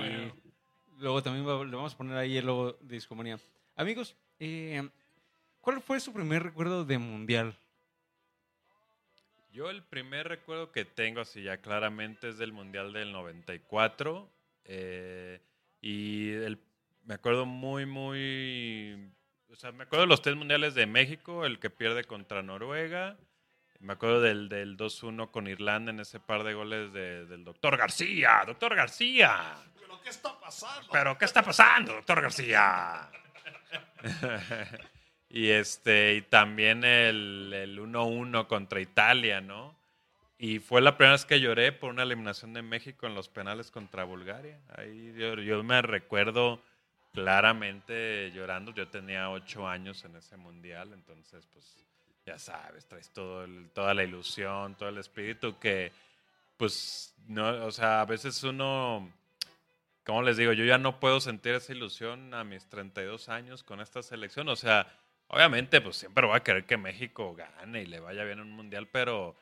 Luego 0.98 1.22
también 1.22 1.46
va- 1.48 1.64
le 1.66 1.76
vamos 1.76 1.94
a 1.94 1.98
poner 1.98 2.18
ahí 2.18 2.38
el 2.38 2.46
logo 2.46 2.74
de 2.82 2.96
Discomanía. 2.96 3.38
Amigos, 3.76 4.16
eh, 4.40 4.88
¿cuál 5.62 5.82
fue 5.82 6.00
su 6.00 6.14
primer 6.14 6.44
recuerdo 6.44 6.86
de 6.86 6.98
mundial? 6.98 7.58
Yo 9.52 9.70
el 9.70 9.82
primer 9.84 10.28
recuerdo 10.28 10.72
que 10.72 10.86
tengo, 10.86 11.22
así 11.22 11.42
ya 11.44 11.58
claramente, 11.58 12.30
es 12.30 12.38
del 12.38 12.54
Mundial 12.54 12.94
del 12.94 13.12
94. 13.12 14.30
eh, 14.66 15.42
y 15.82 16.30
el- 16.34 16.60
me 17.06 17.16
acuerdo 17.16 17.46
muy, 17.48 17.86
muy... 17.88 19.12
O 19.52 19.56
sea, 19.56 19.72
me 19.72 19.84
acuerdo 19.84 20.04
de 20.04 20.10
los 20.10 20.22
tres 20.22 20.36
mundiales 20.36 20.76
de 20.76 20.86
México, 20.86 21.46
el 21.46 21.58
que 21.60 21.72
pierde 21.72 22.04
contra 22.04 22.44
Noruega. 22.44 23.18
Me 23.80 23.94
acuerdo 23.94 24.22
del, 24.22 24.48
del 24.50 24.78
2-1 24.78 25.32
con 25.32 25.48
Irlanda 25.48 25.92
en 25.92 26.00
ese 26.02 26.20
par 26.20 26.44
de 26.44 26.54
goles 26.54 26.94
de- 26.94 27.26
del 27.26 27.44
doctor 27.44 27.78
García. 27.78 28.44
Doctor 28.46 28.76
García. 28.76 29.56
¿Pero 29.80 30.00
qué 30.04 30.10
está 30.10 30.40
pasando? 30.40 30.88
¿Pero 30.92 31.18
qué 31.18 31.26
está 31.26 31.42
pasando, 31.42 31.94
doctor 31.94 32.22
García? 32.22 33.10
y 35.30 35.50
este 35.50 36.16
y 36.16 36.22
también 36.22 36.84
el, 36.84 37.52
el 37.54 37.80
1-1 37.80 38.48
contra 38.48 38.82
Italia, 38.82 39.42
¿no? 39.42 39.76
Y 40.38 40.60
fue 40.60 40.82
la 40.82 40.98
primera 40.98 41.14
vez 41.14 41.26
que 41.26 41.40
lloré 41.42 41.72
por 41.72 41.92
una 41.92 42.04
eliminación 42.04 42.54
de 42.54 42.62
México 42.62 43.08
en 43.08 43.16
los 43.16 43.30
penales 43.30 43.72
contra 43.72 44.06
Bulgaria. 44.06 44.60
Ahí 44.78 45.14
yo, 45.18 45.36
yo 45.36 45.64
me 45.64 45.82
recuerdo 45.82 46.62
claramente 47.14 48.32
llorando. 48.34 48.74
Yo 48.74 48.88
tenía 48.88 49.30
ocho 49.32 49.68
años 49.68 50.04
en 50.06 50.16
ese 50.16 50.38
mundial, 50.38 50.94
entonces, 50.94 51.46
pues, 51.54 51.78
ya 52.26 52.40
sabes, 52.40 52.86
traes 52.88 53.10
todo 53.12 53.44
el- 53.46 53.70
toda 53.72 53.94
la 53.94 54.04
ilusión, 54.04 54.76
todo 54.76 54.90
el 54.90 54.98
espíritu 55.00 55.60
que, 55.60 55.92
pues, 56.58 57.14
no, 57.28 57.66
o 57.66 57.72
sea, 57.72 58.02
a 58.02 58.06
veces 58.06 58.44
uno, 58.44 59.12
¿cómo 60.10 60.24
les 60.24 60.38
digo? 60.38 60.54
Yo 60.54 60.66
ya 60.66 60.80
no 60.80 61.00
puedo 61.00 61.20
sentir 61.20 61.54
esa 61.54 61.72
ilusión 61.72 62.34
a 62.34 62.44
mis 62.44 62.68
32 62.68 63.30
años 63.30 63.62
con 63.62 63.80
esta 63.80 64.02
selección. 64.02 64.50
O 64.50 64.56
sea, 64.56 64.92
obviamente, 65.28 65.82
pues 65.82 65.98
siempre 65.98 66.26
voy 66.26 66.36
a 66.36 66.40
querer 66.40 66.66
que 66.66 66.78
México 66.78 67.36
gane 67.36 67.84
y 67.84 67.86
le 67.86 68.00
vaya 68.00 68.24
bien 68.24 68.40
en 68.40 68.48
un 68.48 68.54
mundial, 68.54 68.88
pero 68.88 69.36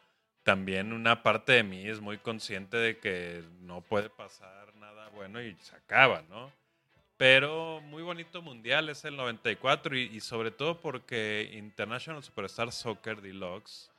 también 0.44 0.92
una 0.92 1.24
parte 1.24 1.54
de 1.54 1.64
mí 1.64 1.88
es 1.88 2.02
muy 2.02 2.18
consciente 2.18 2.76
de 2.76 2.98
que 2.98 3.46
no 3.62 3.80
puede 3.80 4.10
pasar 4.10 4.76
nada 4.76 5.08
bueno 5.12 5.42
y 5.42 5.56
se 5.56 5.74
acaba, 5.74 6.22
¿no? 6.24 6.52
Pero 7.16 7.80
muy 7.80 8.04
bonito 8.04 8.42
mundial 8.42 8.90
es 8.90 9.06
el 9.06 9.16
94 9.16 9.96
y, 9.96 10.02
y 10.02 10.20
sobre 10.20 10.52
todo 10.52 10.82
porque 10.82 11.50
International 11.54 12.22
Superstar 12.22 12.74
Soccer 12.74 13.22
Deluxe 13.22 13.90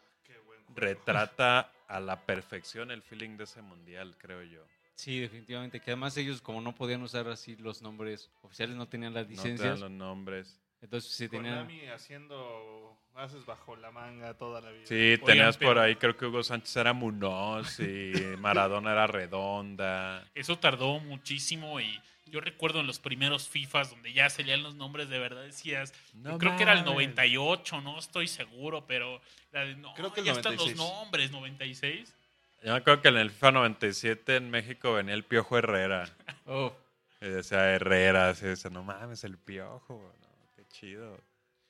retrata 0.74 1.72
a 1.88 1.98
la 1.98 2.26
perfección 2.26 2.90
el 2.90 3.00
feeling 3.00 3.38
de 3.38 3.44
ese 3.44 3.62
mundial, 3.62 4.16
creo 4.18 4.42
yo. 4.42 4.66
Sí, 4.98 5.20
definitivamente. 5.20 5.80
Que 5.80 5.92
además 5.92 6.16
ellos, 6.16 6.40
como 6.42 6.60
no 6.60 6.74
podían 6.74 7.02
usar 7.02 7.28
así 7.28 7.54
los 7.56 7.82
nombres 7.82 8.30
oficiales, 8.42 8.74
no 8.76 8.88
tenían 8.88 9.14
las 9.14 9.26
No 9.26 9.30
licencias. 9.30 9.70
dan 9.70 9.80
los 9.80 9.90
nombres. 9.92 10.60
Entonces 10.80 11.12
sí 11.12 11.28
tenían... 11.28 11.54
Konami 11.66 11.86
haciendo 11.86 12.96
haces 13.14 13.44
bajo 13.46 13.74
la 13.76 13.90
manga 13.92 14.34
toda 14.34 14.60
la 14.60 14.70
vida. 14.70 14.86
Sí, 14.86 14.94
Oigan, 14.94 15.24
tenías 15.24 15.56
por 15.56 15.68
pero- 15.68 15.80
ahí, 15.82 15.96
creo 15.96 16.16
que 16.16 16.26
Hugo 16.26 16.42
Sánchez 16.42 16.76
era 16.76 16.92
Munoz 16.92 17.78
y 17.80 18.12
Maradona 18.38 18.92
era 18.92 19.06
Redonda. 19.06 20.24
Eso 20.34 20.58
tardó 20.58 20.98
muchísimo 21.00 21.80
y 21.80 22.00
yo 22.26 22.40
recuerdo 22.40 22.80
en 22.80 22.86
los 22.86 22.98
primeros 23.00 23.48
FIFAs 23.48 23.90
donde 23.90 24.12
ya 24.12 24.28
salían 24.30 24.62
los 24.62 24.74
nombres 24.76 25.08
de 25.08 25.18
verdad, 25.18 25.42
decías, 25.42 25.92
No 26.14 26.38
creo 26.38 26.56
que 26.56 26.62
era 26.64 26.72
el 26.72 26.78
mames. 26.84 26.92
98, 26.94 27.80
no 27.80 27.98
estoy 27.98 28.28
seguro, 28.28 28.84
pero 28.86 29.20
era 29.52 29.64
de, 29.64 29.74
no, 29.76 29.94
Creo 29.94 30.12
que 30.12 30.22
ya 30.22 30.32
están 30.32 30.56
los 30.56 30.66
96. 30.74 30.76
nombres, 30.76 31.30
96. 31.32 32.14
Yo 32.62 32.72
me 32.72 32.78
acuerdo 32.78 33.02
que 33.02 33.08
en 33.08 33.16
el 33.18 33.30
FIFA 33.30 33.52
97 33.52 34.36
en 34.36 34.50
México 34.50 34.92
venía 34.94 35.14
el 35.14 35.24
Piojo 35.24 35.58
Herrera. 35.58 36.08
Oh, 36.46 36.74
Y 37.20 37.26
decía 37.28 37.70
Herrera, 37.74 38.30
así 38.30 38.46
decía, 38.46 38.70
no 38.70 38.82
mames, 38.82 39.22
el 39.24 39.38
Piojo, 39.38 40.14
no, 40.20 40.28
qué 40.56 40.64
chido. 40.68 41.20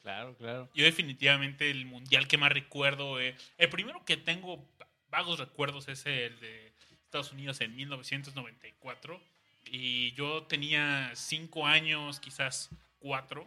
claro, 0.03 0.35
claro. 0.37 0.69
Yo 0.75 0.85
definitivamente 0.85 1.71
el 1.71 1.85
mundial 1.87 2.27
que 2.29 2.39
más 2.39 2.53
recuerdo, 2.53 3.21
eh, 3.21 3.37
el 3.59 3.69
primero 3.69 4.05
que 4.05 4.17
tengo 4.17 4.65
vagos 5.11 5.39
recuerdos 5.39 5.89
es 5.89 6.07
el 6.07 6.39
de 6.41 6.73
Estados 7.05 7.33
Unidos 7.33 7.61
en 7.61 7.75
1994 7.77 9.21
y 9.67 10.13
yo 10.13 10.45
tenía 10.45 11.11
cinco 11.15 11.67
años, 11.67 12.21
quizás 12.21 12.71
cuatro. 12.99 13.47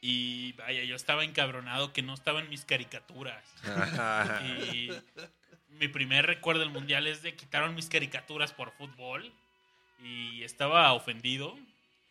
Y 0.00 0.52
vaya, 0.52 0.84
yo 0.84 0.94
estaba 0.94 1.24
encabronado 1.24 1.92
que 1.92 2.02
no 2.02 2.14
estaban 2.14 2.48
mis 2.48 2.64
caricaturas. 2.64 3.42
Y 4.74 4.90
mi 5.78 5.88
primer 5.88 6.26
recuerdo 6.26 6.60
del 6.60 6.70
mundial 6.70 7.06
es 7.06 7.22
de 7.22 7.34
quitaron 7.34 7.74
mis 7.74 7.88
caricaturas 7.88 8.52
por 8.52 8.72
fútbol 8.72 9.32
y 10.02 10.42
estaba 10.42 10.92
ofendido. 10.92 11.56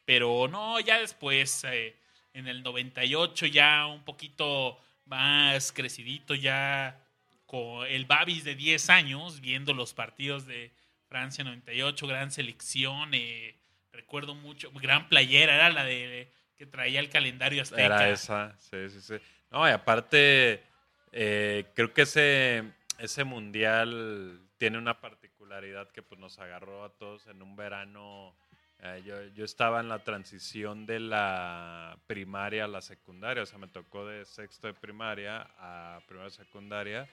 Pero 0.05 0.47
no, 0.47 0.80
ya 0.80 0.99
después, 0.99 1.63
eh, 1.63 1.95
en 2.34 2.47
el 2.47 2.61
98, 2.63 3.47
ya 3.47 3.88
un 3.88 4.03
poquito 4.03 4.80
más 5.05 5.72
crecidito, 5.72 6.36
ya 6.36 6.99
con 7.47 7.88
el 7.88 8.05
Babis 8.05 8.43
de 8.43 8.55
10 8.55 8.89
años, 8.89 9.41
viendo 9.41 9.74
los 9.74 9.93
partidos 9.93 10.45
de 10.45 10.72
Francia 11.07 11.43
98, 11.43 12.07
gran 12.07 12.32
selección. 12.32 13.13
eh, 13.13 13.55
recuerdo 13.91 14.36
mucho, 14.36 14.72
gran 14.72 15.07
playera, 15.09 15.55
era 15.55 15.70
la 15.70 15.86
de 15.86 16.30
que 16.57 16.66
traía 16.66 16.99
el 16.99 17.09
calendario 17.09 17.61
azteca. 17.61 17.86
Era 17.86 18.09
esa, 18.09 18.55
sí, 18.59 18.89
sí, 18.89 19.01
sí. 19.01 19.16
No, 19.51 19.68
y 19.68 19.72
aparte, 19.72 20.63
eh, 21.11 21.66
creo 21.74 21.93
que 21.93 22.03
ese, 22.03 22.63
ese 23.00 23.24
mundial 23.24 24.41
tiene 24.58 24.78
una 24.78 25.00
particularidad 25.02 25.89
que 25.91 26.02
pues, 26.02 26.20
nos 26.20 26.39
agarró 26.39 26.84
a 26.84 26.89
todos 26.98 27.28
en 27.28 27.41
un 27.41 27.56
verano. 27.56 28.36
eh, 28.80 29.04
yo, 29.06 29.22
yo 29.34 29.46
estaba 29.46 29.80
en 29.80 29.89
la 29.89 30.04
transición 30.04 30.86
de 30.86 31.00
la 31.00 31.98
primaria 32.08 32.66
a 32.66 32.68
la 32.68 32.82
secundaria, 32.82 33.43
o 33.43 33.46
sea, 33.46 33.58
me 33.58 33.68
tocó 33.68 34.06
de 34.06 34.26
sexto 34.26 34.68
de 34.68 34.74
primaria 34.74 35.48
a 35.58 36.00
primera 36.08 36.26
de 36.26 36.32
secundaria. 36.32 37.10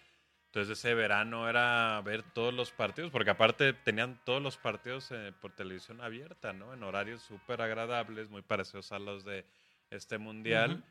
Entonces 0.47 0.79
ese 0.79 0.93
verano 0.93 1.49
era 1.49 1.99
ver 2.05 2.23
todos 2.35 2.53
los 2.53 2.73
partidos, 2.73 3.11
porque 3.11 3.31
aparte 3.31 3.73
tenían 3.73 4.21
todos 4.27 4.43
los 4.43 4.59
partidos 4.59 5.11
eh, 5.11 5.33
por 5.41 5.53
televisión 5.53 6.03
abierta, 6.03 6.53
¿no? 6.53 6.75
En 6.75 6.83
horarios 6.83 7.23
súper 7.23 7.63
agradables, 7.63 8.29
muy 8.29 8.43
parecidos 8.43 8.93
a 8.93 8.99
los 8.99 9.25
de 9.25 9.47
este 9.91 10.19
mundial. 10.19 10.73
Ujú. 10.73 10.83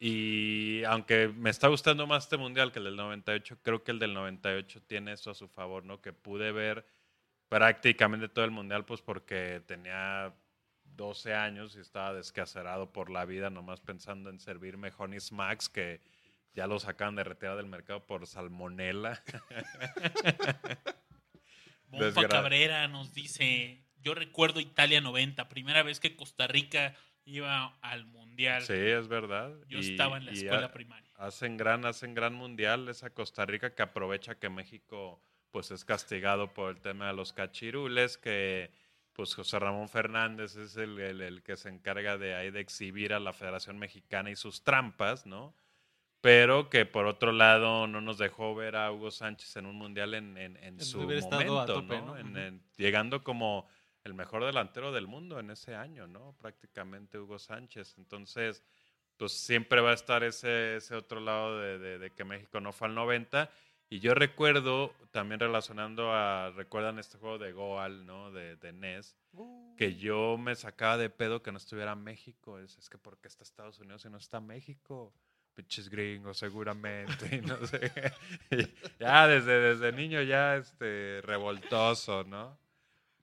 Y 0.00 0.84
aunque 0.84 1.28
me 1.28 1.50
está 1.50 1.66
gustando 1.68 2.06
más 2.06 2.24
este 2.24 2.36
mundial 2.36 2.70
que 2.70 2.78
el 2.78 2.84
del 2.84 2.96
98, 2.96 3.58
creo 3.62 3.82
que 3.82 3.90
el 3.90 3.98
del 3.98 4.14
98 4.14 4.82
tiene 4.82 5.12
eso 5.12 5.32
a 5.32 5.34
su 5.34 5.48
favor, 5.48 5.84
¿no? 5.84 6.00
Que 6.00 6.12
pude 6.12 6.52
ver 6.52 6.86
prácticamente 7.48 8.28
todo 8.28 8.44
el 8.44 8.52
mundial, 8.52 8.84
pues 8.84 9.02
porque 9.02 9.60
tenía 9.66 10.32
12 10.84 11.34
años 11.34 11.74
y 11.76 11.80
estaba 11.80 12.14
descacerado 12.14 12.92
por 12.92 13.10
la 13.10 13.24
vida, 13.24 13.50
nomás 13.50 13.80
pensando 13.80 14.30
en 14.30 14.38
servirme 14.38 14.92
Honey 14.96 15.18
Smacks, 15.18 15.68
que 15.68 16.00
ya 16.54 16.66
lo 16.66 16.78
sacan 16.78 17.16
de 17.16 17.24
retirar 17.24 17.56
del 17.56 17.66
mercado 17.66 18.06
por 18.06 18.26
salmonela. 18.26 19.22
Desgra- 21.90 22.28
Cabrera 22.28 22.86
nos 22.88 23.14
dice, 23.14 23.82
yo 24.02 24.14
recuerdo 24.14 24.60
Italia 24.60 25.00
90, 25.00 25.48
primera 25.48 25.82
vez 25.82 26.00
que 26.00 26.16
Costa 26.16 26.46
Rica 26.46 26.94
iba 27.28 27.76
al 27.80 28.06
mundial. 28.06 28.62
sí, 28.62 28.72
es 28.74 29.08
verdad. 29.08 29.52
Yo 29.68 29.78
Y- 29.78 29.90
estaba 29.92 30.16
en 30.16 30.26
la 30.26 30.32
escuela 30.32 30.66
ha- 30.66 30.72
primaria. 30.72 31.10
hacen 31.16 31.56
gran, 31.56 31.84
hacen 31.84 32.14
gran 32.14 32.34
mundial 32.34 32.88
esa 32.88 33.10
Costa 33.10 33.44
Rica 33.46 33.74
que 33.74 33.82
aprovecha 33.82 34.36
que 34.38 34.48
México 34.48 35.20
pues 35.50 35.70
es 35.70 35.84
castigado 35.84 36.52
por 36.52 36.70
el 36.76 36.80
tema 36.80 37.06
de 37.08 37.14
los 37.14 37.32
cachirules, 37.32 38.18
que 38.18 38.70
pues 39.14 39.34
José 39.34 39.58
Ramón 39.58 39.88
Fernández 39.88 40.54
es 40.56 40.76
el, 40.76 40.98
el- 41.00 41.20
el 41.22 41.42
que 41.42 41.56
se 41.56 41.68
encarga 41.70 42.18
de 42.18 42.34
ahí 42.34 42.50
de 42.50 42.60
exhibir 42.60 43.12
a 43.14 43.18
la 43.18 43.32
Federación 43.32 43.78
Mexicana 43.78 44.30
y 44.30 44.36
sus 44.36 44.62
trampas, 44.62 45.26
¿no? 45.26 45.54
Pero 46.20 46.68
que 46.68 46.84
por 46.84 47.06
otro 47.06 47.32
lado 47.32 47.86
no 47.86 48.00
nos 48.00 48.18
dejó 48.18 48.54
ver 48.54 48.76
a 48.76 48.90
Hugo 48.92 49.10
Sánchez 49.10 49.56
en 49.56 49.66
un 49.66 49.76
mundial 49.76 50.14
en, 50.14 50.36
en- 50.36 50.56
en 50.58 50.64
En 50.74 50.80
su 50.80 51.00
momento, 51.02 51.64
tope, 51.64 51.98
¿no? 52.00 52.06
¿no? 52.06 52.16
En- 52.18 52.28
Ujú. 52.28 52.38
en- 52.38 52.62
llegando 52.76 53.22
como 53.24 53.66
el 54.08 54.14
mejor 54.14 54.44
delantero 54.44 54.90
del 54.92 55.06
mundo 55.06 55.38
en 55.38 55.50
ese 55.50 55.74
año, 55.74 56.06
¿no? 56.06 56.34
Prácticamente 56.40 57.18
Hugo 57.18 57.38
Sánchez. 57.38 57.94
Entonces, 57.98 58.64
pues 59.16 59.32
siempre 59.32 59.80
va 59.80 59.90
a 59.90 59.94
estar 59.94 60.22
ese, 60.24 60.76
ese 60.76 60.94
otro 60.94 61.20
lado 61.20 61.58
de, 61.60 61.78
de- 61.78 61.98
de 61.98 62.10
que 62.12 62.24
México 62.24 62.60
no 62.60 62.72
fue 62.72 62.88
al 62.88 62.94
90. 62.94 63.50
Y 63.90 64.00
yo 64.00 64.14
recuerdo, 64.14 64.92
también 65.12 65.40
relacionando 65.40 66.12
a, 66.12 66.50
recuerdan 66.50 66.98
este 66.98 67.16
juego 67.18 67.38
de 67.38 67.52
Goal, 67.52 68.04
¿no? 68.04 68.30
De, 68.32 68.56
de 68.56 68.72
NES, 68.72 69.16
que 69.78 69.94
yo 69.96 70.36
me 70.38 70.54
sacaba 70.54 70.98
de 70.98 71.08
pedo 71.10 71.42
que 71.42 71.52
no 71.52 71.58
estuviera 71.58 71.94
México. 71.94 72.58
Es, 72.58 72.76
es 72.78 72.88
que 72.90 72.98
¿por 72.98 73.18
qué 73.18 73.28
está 73.28 73.44
Estados 73.44 73.78
Unidos 73.78 74.04
y 74.04 74.10
no 74.10 74.18
está 74.18 74.40
México? 74.40 75.14
Pinches 75.54 75.88
gringos, 75.88 76.36
seguramente. 76.38 77.36
y 77.36 77.40
no 77.40 77.56
sé. 77.66 77.90
Ya 79.00 79.26
desde, 79.26 79.58
desde 79.58 79.92
niño 79.92 80.22
ya 80.22 80.56
este, 80.56 81.20
revoltoso, 81.22 82.24
¿no? 82.24 82.58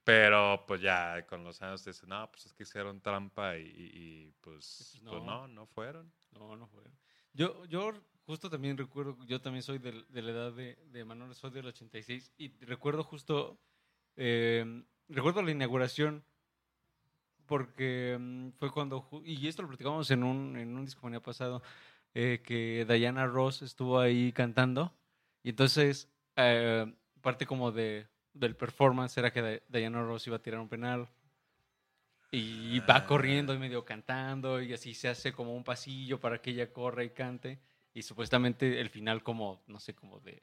Pero 0.06 0.64
pues 0.68 0.80
ya 0.80 1.26
con 1.26 1.42
los 1.42 1.60
años 1.62 1.84
dices, 1.84 2.06
no, 2.06 2.30
pues 2.30 2.46
es 2.46 2.54
que 2.54 2.62
hicieron 2.62 3.00
trampa 3.00 3.58
y, 3.58 3.62
y- 3.64 3.90
y, 4.28 4.32
pues, 4.40 5.00
No. 5.02 5.10
pues 5.10 5.22
no, 5.24 5.48
no 5.48 5.66
fueron. 5.66 6.12
No, 6.30 6.54
no 6.54 6.68
fue. 6.68 6.84
Yo, 7.32 7.64
yo 7.64 7.92
justo 8.24 8.48
también 8.48 8.78
recuerdo, 8.78 9.16
yo 9.26 9.40
también 9.40 9.64
soy 9.64 9.78
del- 9.78 10.06
de, 10.08 10.22
la 10.22 10.30
edad 10.30 10.52
de, 10.52 10.76
de 10.92 11.04
Manuel, 11.04 11.34
soy 11.34 11.50
del 11.50 11.66
86, 11.66 12.32
y 12.38 12.56
recuerdo 12.66 13.02
justo, 13.02 13.58
eh, 14.14 14.84
recuerdo 15.08 15.42
la 15.42 15.50
inauguración, 15.50 16.24
porque 17.46 18.16
mm, 18.16 18.50
fue 18.58 18.70
cuando, 18.70 19.08
y 19.24 19.48
esto 19.48 19.62
lo 19.62 19.68
platicamos 19.68 20.08
en 20.12 20.22
un, 20.22 20.56
en 20.56 20.76
un 20.76 20.84
discomanía 20.84 21.20
pasado, 21.20 21.62
eh, 22.14 22.42
que 22.44 22.86
Diana 22.88 23.26
Ross 23.26 23.62
estuvo 23.62 23.98
ahí 23.98 24.32
cantando, 24.32 24.96
y 25.42 25.50
entonces 25.50 26.08
eh, 26.36 26.94
parte 27.20 27.44
como 27.44 27.72
de, 27.72 28.06
del 28.38 28.56
performance 28.56 29.16
era 29.18 29.32
que 29.32 29.42
Di- 29.42 29.60
Diana 29.68 30.02
Ross 30.02 30.26
iba 30.26 30.36
a 30.36 30.42
tirar 30.42 30.60
un 30.60 30.68
penal, 30.68 31.08
y 32.32 32.80
va 32.80 32.96
Ah. 32.96 33.06
corriendo 33.06 33.54
y 33.54 33.58
medio 33.58 33.84
cantando 33.84 34.60
y 34.60 34.72
así 34.72 34.94
se 34.94 35.08
hace 35.08 35.32
como 35.32 35.54
un 35.54 35.64
pasillo 35.64 36.18
para 36.20 36.40
que 36.42 36.50
ella 36.50 36.72
corra 36.72 37.04
y 37.04 37.10
cante. 37.10 37.58
Y 37.94 38.02
supuestamente 38.02 38.80
el 38.80 38.90
final 38.90 39.22
como 39.22 39.62
no 39.68 39.78
sé 39.80 39.94
como 39.94 40.20
de 40.20 40.42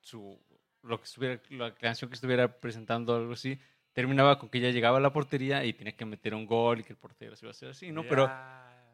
su 0.00 0.38
lo 0.82 0.98
que 0.98 1.04
estuviera 1.04 1.40
la 1.50 1.74
canción 1.74 2.08
que 2.08 2.14
estuviera 2.14 2.60
presentando 2.60 3.16
algo 3.16 3.32
así 3.32 3.58
terminaba 3.92 4.38
con 4.38 4.48
que 4.48 4.58
ella 4.58 4.70
llegaba 4.70 4.98
a 4.98 5.00
la 5.00 5.12
portería 5.12 5.64
y 5.64 5.72
tenía 5.72 5.96
que 5.96 6.04
meter 6.04 6.34
un 6.36 6.46
gol 6.46 6.78
y 6.80 6.84
que 6.84 6.92
el 6.92 6.98
portero 6.98 7.34
se 7.34 7.46
iba 7.46 7.50
a 7.50 7.52
hacer 7.52 7.70
así 7.70 7.90
no 7.90 8.04
pero 8.06 8.26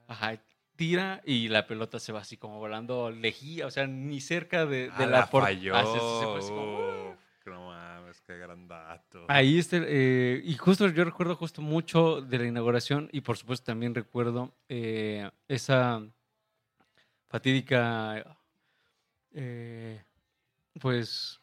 ajá 0.08 0.38
tira 0.76 1.20
y 1.26 1.48
la 1.48 1.66
pelota 1.66 1.98
se 2.00 2.10
va 2.12 2.20
así 2.20 2.38
como 2.38 2.58
volando 2.58 3.10
lejía 3.10 3.66
o 3.66 3.70
sea 3.70 3.86
ni 3.86 4.18
cerca 4.22 4.64
de, 4.64 4.84
de 4.86 4.90
Ah, 4.92 5.06
la, 5.06 5.26
por- 5.26 5.42
falló. 5.42 5.74
No 7.46 7.66
mames, 7.66 8.20
qué 8.22 8.38
gran 8.38 8.66
dato. 8.66 9.26
Ahí 9.28 9.58
está, 9.58 9.76
eh, 9.80 10.40
y 10.44 10.54
justo 10.54 10.88
yo 10.88 11.04
recuerdo 11.04 11.36
justo 11.36 11.60
mucho 11.60 12.20
de 12.22 12.38
la 12.38 12.46
inauguración 12.46 13.08
y 13.12 13.20
por 13.20 13.36
supuesto 13.36 13.66
también 13.66 13.94
recuerdo 13.94 14.54
eh, 14.68 15.30
esa 15.48 16.02
fatídica, 17.28 18.38
eh, 19.32 20.02
pues, 20.80 21.40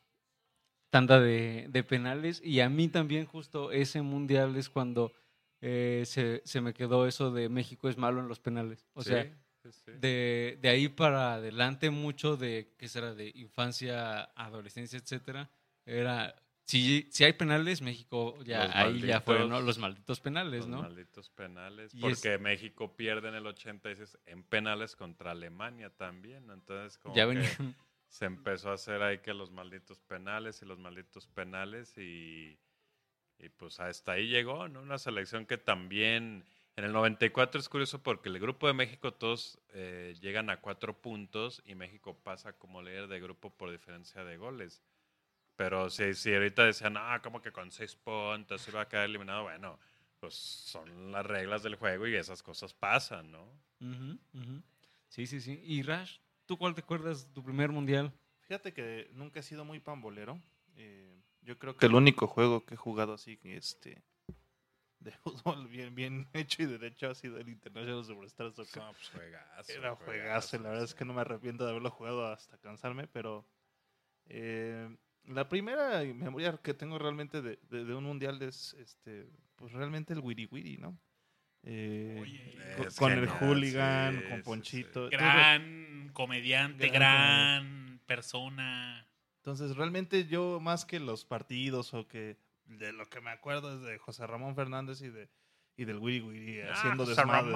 tanda 0.89 1.20
de, 1.20 1.68
de 1.70 1.84
penales 1.84 2.41
y 2.43 2.60
a 2.62 2.70
mí 2.70 2.88
también 2.88 3.26
justo 3.26 3.72
ese 3.72 4.02
mundial 4.02 4.56
es 4.56 4.70
cuando 4.70 5.14
se, 5.62 6.41
se 6.43 6.62
me 6.62 6.74
quedó 6.74 7.06
eso 7.06 7.32
de 7.32 7.47
México 7.47 7.88
es 7.88 7.97
malo 7.97 8.20
en 8.20 8.28
los 8.28 8.39
penales. 8.39 8.88
O 8.93 9.04
sea, 9.04 9.24
Sí, 9.24 9.70
sí, 9.72 9.72
sí. 9.86 9.91
de, 9.99 10.58
de 10.60 10.70
ahí 10.70 10.88
para 10.88 11.36
adelante 11.36 11.91
mucho 11.91 12.36
de 12.38 12.74
que 12.78 12.88
será 12.88 13.14
de 13.14 13.32
infancia, 13.36 14.24
adolescencia, 14.36 14.97
etcétera, 14.97 15.52
era 15.91 16.35
si, 16.65 17.07
si 17.11 17.25
hay 17.25 17.33
penales, 17.33 17.81
México 17.81 18.41
ya 18.43 18.65
Los 18.65 18.75
ahí 18.75 19.01
ya 19.01 19.19
fueron 19.19 19.49
los 19.65 19.77
malditos 19.77 20.21
penales, 20.21 20.59
Los 20.61 20.67
¿no? 20.69 20.81
malditos 20.83 21.29
penales. 21.29 21.93
Y 21.93 21.99
Porque 21.99 22.37
México 22.37 22.95
pierde 22.95 23.27
en 23.27 23.35
el 23.35 23.45
86 23.45 24.17
en 24.25 24.43
penales 24.43 24.95
contra 24.95 25.31
Alemania 25.31 25.89
también. 25.89 26.49
Entonces, 26.49 26.97
como 26.97 27.13
Ya 27.15 27.23
que 27.27 27.35
venían. 27.35 27.75
se 28.07 28.25
empezó 28.25 28.69
a 28.69 28.75
hacer 28.75 29.01
ahí 29.01 29.19
que 29.19 29.33
los 29.33 29.51
malditos 29.51 29.99
penales 30.01 30.61
y 30.61 30.65
los 30.65 30.79
malditos 30.79 31.27
penales 31.27 31.97
y, 31.97 32.57
y 33.37 33.49
pues 33.49 33.79
hasta 33.81 34.13
ahí 34.13 34.27
llegó, 34.27 34.69
¿no? 34.69 34.81
Una 34.81 34.97
selección 34.97 35.45
que 35.45 35.57
también 35.57 36.45
en 36.77 36.83
el 36.85 36.93
94 36.93 37.59
es 37.59 37.67
curioso 37.67 38.01
porque 38.01 38.29
el 38.29 38.39
grupo 38.39 38.67
de 38.67 38.73
México 38.73 39.13
todos 39.13 39.59
eh, 39.73 40.15
llegan 40.21 40.49
a 40.49 40.61
cuatro 40.61 41.01
puntos 41.01 41.61
y 41.65 41.75
México 41.75 42.17
pasa 42.23 42.53
como 42.53 42.81
líder 42.81 43.07
de 43.07 43.19
grupo 43.19 43.49
por 43.49 43.71
diferencia 43.71 44.23
de 44.23 44.37
goles. 44.37 44.81
Pero 45.62 45.91
si, 45.91 46.16
si 46.16 46.34
ahorita 46.34 46.66
decían, 46.66 46.95
ah, 46.97 47.20
como 47.22 47.39
que 47.39 47.51
con 47.51 47.70
seis 47.70 47.95
puntos 47.95 48.68
iba 48.68 48.82
a 48.82 48.88
quedar 48.88 49.05
eliminado, 49.05 49.43
bueno, 49.43 49.78
pues 50.20 50.34
son 50.34 51.12
las 51.12 51.24
reglas 51.24 51.62
del 51.62 51.76
juego 51.76 52.07
y 52.07 52.16
esas 52.16 52.41
cosas 52.41 52.74
pasan, 52.74 53.32
¿no? 53.32 53.47
Sí, 55.07 55.28
sí, 55.28 55.39
sí. 55.39 55.62
Y 55.64 55.84
Rash, 55.84 56.18
¿tú 56.47 56.57
cuál 56.57 56.74
te 56.74 56.82
acuerdas 56.82 57.28
de 57.28 57.34
tu 57.36 57.43
primer 57.43 57.70
mundial? 57.70 58.12
Fíjate 58.39 58.74
que 58.74 59.12
nunca 59.14 59.41
he 59.41 59.43
sido 59.43 59.64
muy 59.64 59.80
pambolero. 59.80 60.41
Eh, 60.78 61.22
yo 61.41 61.59
creo 61.59 61.78
que 61.78 61.86
el 61.86 61.93
único 61.93 62.26
juego 62.26 62.66
que 62.66 62.74
he 62.74 62.78
jugado 62.78 63.14
así, 63.14 63.39
este, 63.43 64.01
de 64.97 65.12
fútbol 65.24 65.68
bien, 65.68 65.93
bien 65.93 66.28
hecho 66.34 66.64
y 66.64 66.66
derecho 66.66 67.12
ha 67.12 67.14
sido 67.14 67.38
el 67.38 67.47
International 67.47 68.03
Superstar 68.03 68.51
Soccer. 68.51 68.82
No, 68.82 68.93
pues 68.93 69.09
juegazo. 69.09 69.72
Era 69.72 69.95
juegazo, 69.95 70.57
la 70.57 70.70
verdad 70.70 70.86
es 70.86 70.95
que 70.95 71.05
no 71.05 71.14
me 71.14 71.22
arrepiento 71.22 71.66
de 71.66 71.70
haberlo 71.70 71.91
jugado 71.91 72.26
hasta 72.26 72.57
cansarme, 72.57 73.07
pero 73.07 73.45
eh, 74.26 74.97
la 75.34 75.47
primera 75.49 76.01
memoria 76.03 76.57
que 76.63 76.73
tengo 76.73 76.97
realmente 76.99 77.41
de, 77.41 77.59
de- 77.69 77.86
de 77.86 77.93
un 77.95 78.03
mundial 78.03 78.41
es 78.41 78.75
este, 78.79 79.27
pues 79.55 79.71
realmente 79.73 80.13
el 80.13 80.19
Wiri 80.19 80.47
Wiri, 80.51 80.77
¿no? 80.77 80.97
Eh, 81.63 82.17
Oye, 82.19 82.57
con 82.97 83.11
el 83.11 83.27
hooligan, 83.27 84.15
sí, 84.19 84.29
con 84.29 84.38
sí. 84.38 84.43
Ponchito. 84.43 85.03
Entonces, 85.05 85.19
Gran 85.19 86.09
comediante, 86.13 86.88
Gran 86.89 87.63
gran 87.65 87.99
persona. 88.07 89.07
Entonces, 89.38 89.75
realmente 89.75 90.25
yo 90.27 90.59
más 90.59 90.86
que 90.86 90.99
los 90.99 91.23
partidos 91.25 91.93
o 91.93 92.07
que 92.07 92.38
de 92.65 92.91
lo 92.93 93.05
que 93.09 93.21
me 93.21 93.29
acuerdo 93.32 93.75
es 93.75 93.82
de 93.82 93.97
José 93.99 94.25
Ramón 94.27 94.55
Fernández 94.55 95.01
y 95.01 95.09
de 95.09 95.29
y 95.77 95.86
del 95.86 95.97
Wiri 95.99 96.21
Wiri 96.21 96.61
Ah, 96.61 96.73
haciendo 96.73 97.05
desmadre. 97.05 97.51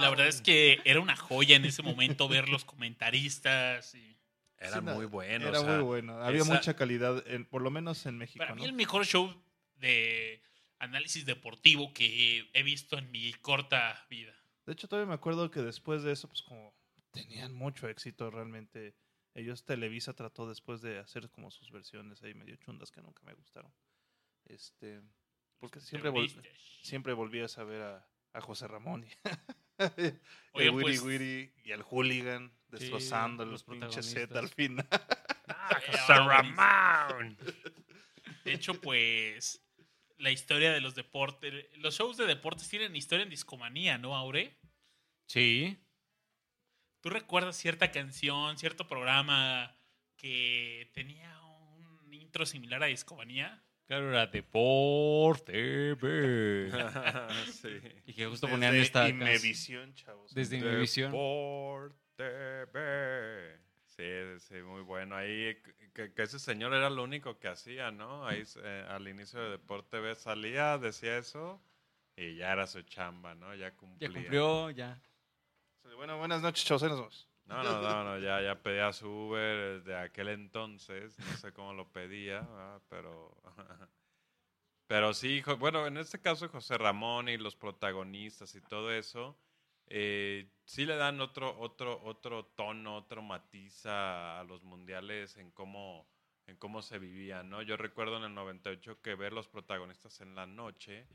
La 0.00 0.10
verdad 0.10 0.26
es 0.28 0.40
que 0.42 0.80
era 0.84 1.00
una 1.00 1.16
joya 1.16 1.56
en 1.56 1.64
ese 1.64 1.82
momento 1.82 2.28
ver 2.28 2.48
los 2.48 2.64
comentaristas. 2.64 3.94
y- 3.94 4.15
Era 4.58 4.74
Sí, 4.76 4.80
muy 4.80 5.04
bueno. 5.06 5.48
Era 5.48 5.60
o 5.60 5.64
sea, 5.64 5.74
muy 5.76 5.84
bueno. 5.84 6.22
Había 6.22 6.42
esa- 6.42 6.52
mucha 6.54 6.74
calidad, 6.76 7.22
en- 7.28 7.44
por 7.44 7.62
lo 7.62 7.70
menos 7.70 8.06
en 8.06 8.16
México, 8.18 8.38
Para 8.38 8.54
¿no? 8.54 8.62
mí 8.62 8.64
el 8.64 8.72
mejor 8.72 9.04
show 9.04 9.34
de 9.76 10.40
análisis 10.78 11.26
deportivo 11.26 11.92
que 11.92 12.48
he 12.52 12.62
visto 12.62 12.96
en 12.98 13.10
mi 13.10 13.32
corta 13.34 14.06
vida. 14.08 14.34
De 14.64 14.72
hecho, 14.72 14.88
todavía 14.88 15.08
me 15.08 15.14
acuerdo 15.14 15.50
que 15.50 15.60
después 15.60 16.02
de 16.02 16.12
eso, 16.12 16.28
pues 16.28 16.42
como 16.42 16.74
tenían 17.12 17.54
mucho 17.54 17.88
éxito 17.88 18.30
realmente. 18.30 18.94
Ellos, 19.34 19.64
Televisa 19.66 20.14
trató 20.14 20.48
después 20.48 20.80
de 20.80 20.98
hacer 20.98 21.28
como 21.30 21.50
sus 21.50 21.70
versiones 21.70 22.22
ahí 22.22 22.32
medio 22.32 22.56
chundas 22.56 22.90
que 22.90 23.02
nunca 23.02 23.22
me 23.24 23.34
gustaron. 23.34 23.70
Este, 24.46 25.02
porque 25.58 25.80
siempre, 25.80 26.10
vol- 26.10 26.42
siempre 26.82 27.12
volví 27.12 27.40
a 27.40 27.48
saber 27.48 27.82
a, 27.82 28.08
a 28.32 28.40
José 28.40 28.66
Ramón 28.66 29.04
y 29.04 29.08
Oigan, 29.78 30.20
el 30.54 30.70
Wiri 30.70 30.82
pues, 30.82 31.02
Wiri 31.02 31.52
y 31.64 31.72
al 31.72 31.82
hooligan 31.82 32.50
destrozando 32.68 33.44
los 33.44 33.52
los 33.52 33.64
pinches 33.64 34.12
protagonistas. 34.12 34.28
set 34.28 34.36
al 34.36 34.48
final. 34.48 34.88
Ah. 36.58 37.08
De 38.44 38.52
hecho, 38.52 38.80
pues 38.80 39.66
la 40.18 40.30
historia 40.30 40.72
de 40.72 40.80
los 40.80 40.94
deportes, 40.94 41.66
los 41.78 41.96
shows 41.96 42.16
de 42.16 42.26
deportes 42.26 42.68
tienen 42.68 42.94
historia 42.96 43.24
en 43.24 43.30
discomanía, 43.30 43.98
¿no, 43.98 44.16
Aure? 44.16 44.56
Sí. 45.26 45.78
¿Tú 47.00 47.10
recuerdas 47.10 47.56
cierta 47.56 47.90
canción, 47.90 48.56
cierto 48.58 48.86
programa 48.86 49.76
que 50.16 50.90
tenía 50.94 51.40
un 51.42 52.12
intro 52.12 52.46
similar 52.46 52.82
a 52.82 52.86
discomanía? 52.86 53.62
Claro, 53.86 54.10
era 54.10 54.26
Deporte 54.26 55.94
B. 55.94 56.70
sí. 57.52 57.78
Y 58.06 58.14
que 58.14 58.26
justo 58.26 58.48
ponían 58.48 58.72
Desde 58.72 58.86
esta 58.86 59.00
canción. 59.02 59.22
Imevisión, 59.22 59.94
chavos. 59.94 60.34
Desde 60.34 60.56
Imevisión. 60.56 61.12
Deporte 61.12 62.05
B. 62.22 63.58
Sí, 63.84 64.40
sí, 64.40 64.62
muy 64.62 64.82
bueno. 64.82 65.16
Ahí, 65.16 65.56
que, 65.94 66.12
que 66.12 66.22
ese 66.22 66.38
señor 66.38 66.74
era 66.74 66.90
lo 66.90 67.02
único 67.02 67.38
que 67.38 67.48
hacía, 67.48 67.90
¿no? 67.90 68.26
Ahí 68.26 68.42
eh, 68.62 68.86
al 68.88 69.08
inicio 69.08 69.40
de 69.40 69.50
Deporte 69.50 70.00
B 70.00 70.14
salía, 70.14 70.78
decía 70.78 71.16
eso 71.18 71.60
y 72.16 72.36
ya 72.36 72.52
era 72.52 72.66
su 72.66 72.82
chamba, 72.82 73.34
¿no? 73.34 73.54
Ya 73.54 73.74
cumplía. 73.76 74.08
Ya 74.08 74.14
cumplió, 74.14 74.70
ya. 74.70 75.00
Bueno, 75.96 76.18
buenas 76.18 76.42
noches, 76.42 76.64
chavos. 76.64 76.82
nos 76.82 76.98
vemos. 76.98 77.28
No, 77.46 77.62
no, 77.62 77.80
no, 77.80 78.04
no, 78.04 78.18
ya, 78.18 78.40
ya 78.42 78.60
pedía 78.60 78.92
su 78.92 79.08
Uber 79.08 79.82
de 79.84 79.96
aquel 79.96 80.28
entonces, 80.28 81.16
no 81.18 81.36
sé 81.36 81.52
cómo 81.52 81.72
lo 81.74 81.90
pedía, 81.90 82.40
¿verdad? 82.40 82.82
pero... 82.88 83.36
Pero 84.88 85.12
sí, 85.14 85.42
bueno, 85.58 85.84
en 85.88 85.96
este 85.96 86.20
caso 86.20 86.48
José 86.48 86.78
Ramón 86.78 87.28
y 87.28 87.36
los 87.38 87.56
protagonistas 87.56 88.54
y 88.54 88.60
todo 88.60 88.92
eso, 88.92 89.36
eh, 89.86 90.52
sí 90.64 90.84
le 90.86 90.96
dan 90.96 91.20
otro, 91.20 91.58
otro, 91.58 92.00
otro 92.04 92.46
tono, 92.46 92.96
otro 92.96 93.22
matiz 93.22 93.86
a, 93.86 94.40
a 94.40 94.44
los 94.44 94.62
mundiales 94.62 95.36
en 95.36 95.50
cómo, 95.52 96.08
en 96.46 96.56
cómo 96.56 96.82
se 96.82 96.98
vivían, 96.98 97.48
¿no? 97.50 97.62
Yo 97.62 97.76
recuerdo 97.76 98.16
en 98.18 98.24
el 98.24 98.34
98 98.34 99.00
que 99.02 99.14
ver 99.14 99.32
los 99.32 99.48
protagonistas 99.48 100.20
en 100.20 100.34
la 100.34 100.46
noche 100.46 101.08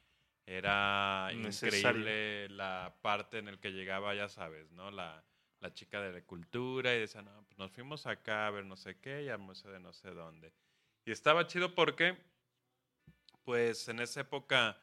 era 0.46 1.32
Necesario. 1.32 2.02
increíble 2.04 2.50
la 2.50 2.98
parte 3.02 3.38
en 3.40 3.48
el 3.48 3.60
que 3.60 3.72
llegaba, 3.72 4.16
ya 4.16 4.30
sabes, 4.30 4.72
¿no? 4.72 4.92
La, 4.92 5.24
la 5.60 5.74
chica 5.74 6.02
de 6.02 6.12
la 6.14 6.22
cultura 6.26 6.96
y 6.96 7.00
decía, 7.00 7.22
no, 7.22 7.44
pues 7.46 7.58
nos 7.58 7.72
fuimos 7.72 8.08
acá 8.08 8.48
a 8.48 8.52
ver 8.52 8.66
no 8.66 8.76
sé 8.76 9.00
qué 9.00 9.24
y 9.24 9.30
al 9.30 9.40
museo 9.40 9.72
de 9.72 9.80
no 9.80 9.94
sé 9.94 10.12
dónde. 10.12 10.54
Y 11.06 11.12
estaba 11.12 11.48
chido 11.48 11.76
porque, 11.76 12.18
pues 13.44 13.88
en 13.88 14.00
esa 14.00 14.22
época 14.22 14.78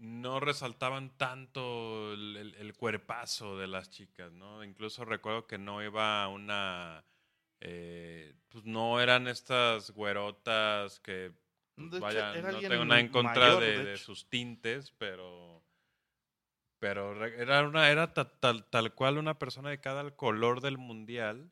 no 0.00 0.40
resaltaban 0.40 1.16
tanto 1.18 2.12
el, 2.14 2.36
el- 2.36 2.54
el 2.56 2.74
cuerpazo 2.74 3.58
de 3.58 3.68
las 3.68 3.90
chicas, 3.90 4.32
¿no? 4.32 4.64
Incluso 4.64 5.04
recuerdo 5.04 5.46
que 5.46 5.58
no 5.58 5.82
iba 5.82 6.26
una... 6.28 7.04
eh, 7.60 8.34
pues 8.48 8.64
no 8.64 9.00
eran 9.00 9.28
estas 9.28 9.90
güerotas 9.92 11.00
que 11.00 11.32
Vaya, 11.76 12.34
era 12.34 12.52
no 12.52 12.60
tengo 12.62 12.84
nada 12.84 13.00
en 13.00 13.08
contra 13.08 13.48
mayor, 13.48 13.62
de, 13.62 13.66
de 13.72 13.84
de 13.84 13.94
hecho. 13.94 14.04
sus 14.06 14.28
tintes, 14.28 14.90
pero 14.92 15.62
pero 16.78 17.24
era 17.26 17.66
una 17.66 17.90
era 17.90 18.14
ta- 18.14 18.38
tal, 18.40 18.64
tal 18.70 18.94
cual 18.94 19.18
una 19.18 19.38
persona 19.38 19.70
de 19.70 19.80
cada 19.80 20.10
color 20.16 20.60
del 20.60 20.78
mundial 20.78 21.50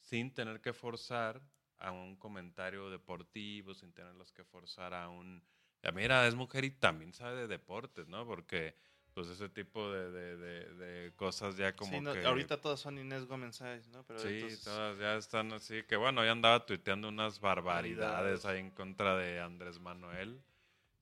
sin 0.00 0.32
tener 0.34 0.60
que 0.60 0.72
forzar 0.72 1.42
a 1.78 1.90
un 1.92 2.16
comentario 2.16 2.88
deportivo, 2.90 3.74
sin 3.74 3.92
tenerlos 3.92 4.32
que 4.32 4.44
forzar 4.44 4.94
a 4.94 5.08
un 5.08 5.42
"Ah, 5.84 5.92
mira, 5.92 6.26
es 6.26 6.34
mujer 6.34 6.64
y 6.64 6.70
también 6.70 7.12
sabe 7.12 7.36
de 7.42 7.46
deportes, 7.46 8.08
¿no? 8.08 8.26
Porque 8.26 8.74
pues 9.14 9.28
ese 9.28 9.48
tipo 9.48 9.92
de, 9.92 10.10
de- 10.10 10.36
de- 10.36 10.74
de 10.74 11.12
cosas 11.14 11.56
ya 11.56 11.76
como 11.76 11.92
Sí, 11.92 12.00
no, 12.00 12.12
que 12.12 12.24
Ahorita 12.26 12.60
todas 12.60 12.80
son 12.80 12.98
Inés 12.98 13.26
Gómez 13.26 13.54
Sáenz, 13.56 13.86
¿no? 13.88 14.02
Pero 14.04 14.18
Sí, 14.18 14.28
entonces- 14.34 14.64
todas 14.64 14.98
ya 14.98 15.14
están 15.16 15.52
así. 15.52 15.84
Que 15.84 15.94
bueno, 15.94 16.24
ya 16.24 16.32
andaba 16.32 16.66
tuiteando 16.66 17.08
unas 17.08 17.38
barbaridades 17.38 18.44
ahí 18.44 18.58
en 18.58 18.70
contra 18.72 19.16
de 19.16 19.40
Andrés 19.40 19.78
Manuel. 19.78 20.42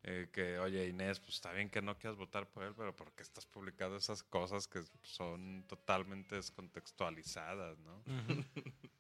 eh, 0.05 0.28
que, 0.33 0.59
oye, 0.59 0.89
Inés, 0.89 1.20
pues 1.20 1.35
está 1.37 1.53
bien 1.53 1.70
que 1.70 1.80
no 1.80 1.97
quieras 1.97 2.18
votar 2.18 2.49
por 2.51 2.64
él, 2.64 2.74
pero 2.76 2.93
¿por 2.95 3.12
qué 3.12 3.22
estás 3.22 3.47
publicando 3.47 3.97
esas 3.97 4.24
cosas 4.24 4.66
que 4.66 4.83
son 5.05 5.64
totalmente 5.68 6.35
descontextualizadas, 6.35 7.78
no? 7.78 8.03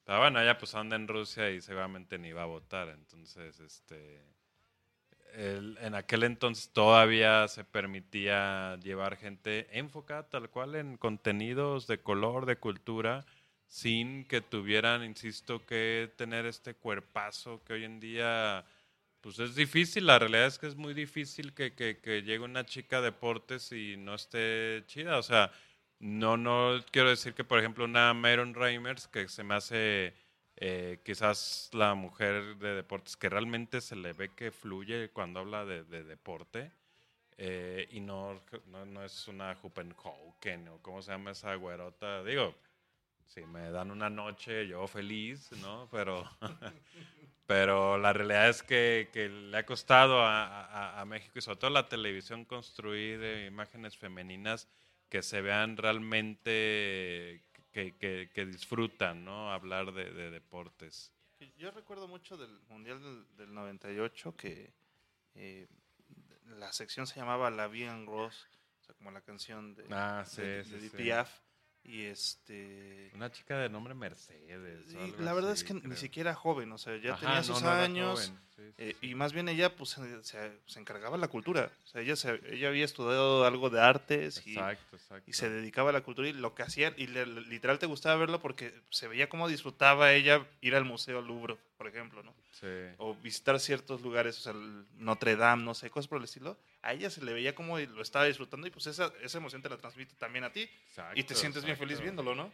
Pero 0.04 0.18
bueno, 0.20 0.40
ella 0.40 0.56
pues 0.58 0.76
anda 0.76 0.94
en 0.94 1.08
Rusia 1.08 1.50
y 1.50 1.60
seguramente 1.60 2.18
ni 2.18 2.30
va 2.32 2.42
a 2.44 2.46
votar. 2.46 2.88
Entonces, 2.90 3.58
este. 3.58 4.22
El- 5.34 5.78
en 5.80 5.94
aquel 5.94 6.22
entonces 6.24 6.70
todavía 6.72 7.48
se 7.48 7.64
permitía 7.64 8.76
llevar 8.82 9.16
gente 9.16 9.68
enfocada 9.78 10.28
tal 10.28 10.50
cual 10.50 10.74
en 10.76 10.96
contenidos 10.96 11.86
de 11.86 11.98
color, 12.00 12.46
de 12.46 12.56
cultura, 12.56 13.24
sin 13.66 14.24
que 14.26 14.40
tuvieran, 14.40 15.04
insisto, 15.04 15.64
que 15.66 16.12
tener 16.16 16.46
este 16.46 16.74
cuerpazo 16.74 17.62
que 17.64 17.74
hoy 17.74 17.84
en 17.84 18.00
día, 18.00 18.64
pues 19.20 19.38
es 19.38 19.54
difícil. 19.54 20.06
La 20.06 20.18
realidad 20.18 20.46
es 20.46 20.58
que 20.58 20.66
es 20.66 20.76
muy 20.76 20.94
difícil 20.94 21.54
que, 21.54 21.74
que, 21.74 21.98
que 22.00 22.22
llegue 22.22 22.40
una 22.44 22.64
chica 22.66 22.98
a 22.98 23.00
deportes 23.02 23.72
y 23.72 23.96
no 23.96 24.14
esté 24.14 24.84
chida. 24.86 25.18
O 25.18 25.22
sea, 25.22 25.52
no, 25.98 26.36
no 26.36 26.78
quiero 26.90 27.08
decir 27.10 27.34
que, 27.34 27.44
por 27.44 27.58
ejemplo, 27.58 27.84
una 27.84 28.12
Myron 28.14 28.54
Reimers, 28.54 29.08
que 29.08 29.28
se 29.28 29.44
me 29.44 29.54
hace 29.54 30.14
eh, 30.64 31.00
quizás 31.04 31.70
la 31.72 31.94
mujer 31.94 32.56
de 32.58 32.74
deportes, 32.76 33.16
que 33.16 33.28
realmente 33.28 33.80
se 33.80 33.96
le 33.96 34.12
ve 34.12 34.30
que 34.34 34.52
fluye 34.52 35.10
cuando 35.10 35.40
habla 35.40 35.64
de, 35.64 35.82
de 35.82 36.04
deporte. 36.04 36.70
eh, 37.36 37.88
y 37.90 38.00
no, 38.00 38.40
no, 38.66 38.86
no 38.86 39.04
es 39.04 39.26
una 39.26 39.56
Huppenhoken 39.60 40.68
o 40.68 40.78
cómo 40.80 41.02
se 41.02 41.10
llama 41.10 41.32
esa 41.32 41.54
güerota. 41.56 42.22
Digo, 42.22 42.54
si 43.26 43.44
me 43.44 43.70
dan 43.70 43.90
una 43.90 44.08
noche, 44.08 44.68
yo 44.68 44.86
feliz, 44.86 45.50
¿no? 45.62 45.88
Pero, 45.90 46.30
pero 47.46 47.98
la 47.98 48.12
realidad 48.12 48.48
es 48.48 48.62
que, 48.62 49.08
le 49.50 49.58
ha 49.58 49.66
costado 49.66 50.20
a, 50.24 51.02
México 51.08 51.40
y 51.40 51.42
sobre 51.42 51.58
todo 51.58 51.70
la 51.70 51.88
televisión 51.88 52.44
construir 52.44 53.20
eh, 53.20 53.46
imágenes 53.46 53.96
femeninas 53.96 54.68
que 55.08 55.22
se 55.22 55.40
vean 55.40 55.76
realmente, 55.76 57.42
que, 57.72 57.96
que- 57.96 58.30
que 58.32 58.46
disfrutan, 58.46 59.24
¿no? 59.24 59.50
Hablar 59.52 59.92
de, 59.92 60.12
de 60.12 60.30
deportes. 60.30 61.12
Yo 61.58 61.70
recuerdo 61.72 62.06
mucho 62.06 62.36
del 62.36 62.60
Mundial 62.68 63.02
del, 63.02 63.36
del 63.36 63.52
98 63.54 64.36
que 64.36 64.72
eh, 65.34 65.66
la 66.58 66.72
sección 66.72 67.06
se 67.06 67.16
llamaba 67.16 67.50
La 67.50 67.66
Vie 67.66 67.86
en 67.88 68.06
Rose, 68.06 68.46
o 68.80 68.84
sea, 68.84 68.94
como 68.94 69.10
la 69.10 69.22
canción 69.22 69.74
de, 69.74 69.86
Ah, 69.90 70.22
sí, 70.26 70.42
de, 70.42 70.64
sí, 70.64 70.70
de 70.70 70.80
sí. 70.90 70.96
Piaf. 70.96 71.40
Y 71.84 72.02
este. 72.04 73.10
Una 73.14 73.30
chica 73.32 73.58
de 73.58 73.68
nombre 73.68 73.92
Mercedes. 73.94 74.92
y 74.92 74.96
algo 74.96 75.16
la 75.20 75.32
verdad 75.32 75.50
así, 75.52 75.64
es 75.64 75.68
que 75.82 75.88
ni 75.88 75.96
siquiera 75.96 76.32
joven, 76.34 76.70
o 76.72 76.78
sea, 76.78 76.96
ya 76.96 77.14
Ajá, 77.14 77.26
tenía 77.26 77.42
sus 77.42 77.60
no 77.62 77.70
años. 77.70 78.20
joven, 78.28 78.38
sí, 78.54 78.62
sí, 78.62 78.74
eh, 78.78 78.96
sí. 79.00 79.06
y 79.10 79.14
más 79.16 79.32
bien 79.32 79.48
ella 79.48 79.74
pues 79.74 79.90
se, 79.90 80.22
se- 80.22 80.78
encargaba 80.78 81.16
de 81.16 81.20
la 81.20 81.28
cultura. 81.28 81.72
O 81.84 81.86
sea, 81.88 82.00
ella, 82.00 82.14
se- 82.14 82.40
ella 82.54 82.68
había 82.68 82.84
estudiado 82.84 83.44
algo 83.44 83.68
de 83.68 83.80
artes 83.80 84.46
y, 84.46 84.52
Exacto, 84.52 84.96
y 85.26 85.32
se 85.32 85.50
dedicaba 85.50 85.90
a 85.90 85.92
la 85.92 86.02
cultura 86.02 86.28
y 86.28 86.32
lo 86.32 86.54
que 86.54 86.62
hacía, 86.62 86.94
y 86.96 87.08
le- 87.08 87.26
literal 87.26 87.80
te 87.80 87.86
gustaba 87.86 88.14
verlo 88.16 88.40
porque 88.40 88.72
se 88.90 89.08
veía 89.08 89.28
cómo 89.28 89.48
disfrutaba 89.48 90.12
ella 90.12 90.46
ir 90.60 90.76
al 90.76 90.84
Museo 90.84 91.20
Louvre, 91.20 91.56
por 91.76 91.88
ejemplo, 91.88 92.22
¿no? 92.22 92.32
Sí. 92.52 92.68
o 92.98 93.16
visitar 93.16 93.58
ciertos 93.58 94.02
lugares, 94.02 94.38
o 94.38 94.40
sea, 94.40 94.52
Notre 94.98 95.34
Dame, 95.34 95.64
no 95.64 95.74
sé, 95.74 95.90
cosas 95.90 96.06
por 96.06 96.18
el 96.18 96.24
estilo, 96.24 96.56
a 96.82 96.92
ella 96.92 97.08
se 97.10 97.24
le 97.24 97.32
veía 97.32 97.54
como 97.54 97.78
lo 97.78 98.02
estaba 98.02 98.24
disfrutando 98.26 98.66
y 98.66 98.70
pues 98.70 98.86
esa, 98.88 99.12
esa 99.22 99.38
emoción 99.38 99.62
te 99.62 99.68
la 99.68 99.76
transmite 99.78 100.14
también 100.16 100.44
a 100.44 100.52
ti 100.52 100.62
y 100.62 100.66
te 100.66 100.90
Exacto, 100.90 101.34
sientes 101.36 101.64
bien 101.64 101.76
feliz 101.76 101.98
exacto. 101.98 102.22
viéndolo, 102.22 102.34
¿no? 102.34 102.52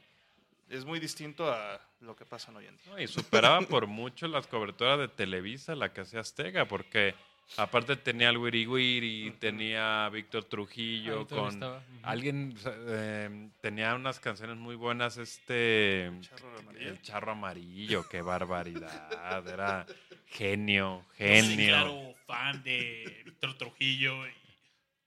Es 0.68 0.84
muy 0.84 1.00
distinto 1.00 1.50
a 1.50 1.80
lo 2.00 2.14
que 2.14 2.26
pasa 2.26 2.52
hoy 2.52 2.66
en 2.66 2.76
día. 2.76 2.86
No, 2.92 3.00
y 3.00 3.06
superaba 3.06 3.60
por 3.62 3.86
mucho 3.86 4.28
las 4.28 4.46
coberturas 4.46 4.98
de 4.98 5.08
Televisa, 5.08 5.74
la 5.74 5.94
que 5.94 6.02
hacía 6.02 6.20
Azteca, 6.20 6.66
porque 6.68 7.14
aparte 7.56 7.96
tenía 7.96 8.28
al 8.28 8.36
Wiri 8.36 8.66
Wiri, 8.66 9.30
tenía 9.40 10.04
a 10.04 10.10
Víctor 10.10 10.44
Trujillo, 10.44 11.24
todavía 11.24 11.58
con 11.58 11.82
alguien 12.02 12.54
eh, 12.66 13.48
tenía 13.62 13.94
unas 13.94 14.20
canciones 14.20 14.58
muy 14.58 14.76
buenas, 14.76 15.16
este 15.16 16.10
Charro 16.20 16.58
amarillo. 16.58 16.88
el 16.90 17.00
charro 17.00 17.32
amarillo, 17.32 18.06
qué 18.10 18.20
barbaridad, 18.20 19.48
era 19.48 19.86
genio, 20.26 21.02
genio. 21.16 21.68
claro 21.68 22.17
fan 22.28 22.62
de 22.62 23.22
Víctor 23.24 23.56
Trujillo 23.56 24.26
y 24.28 24.32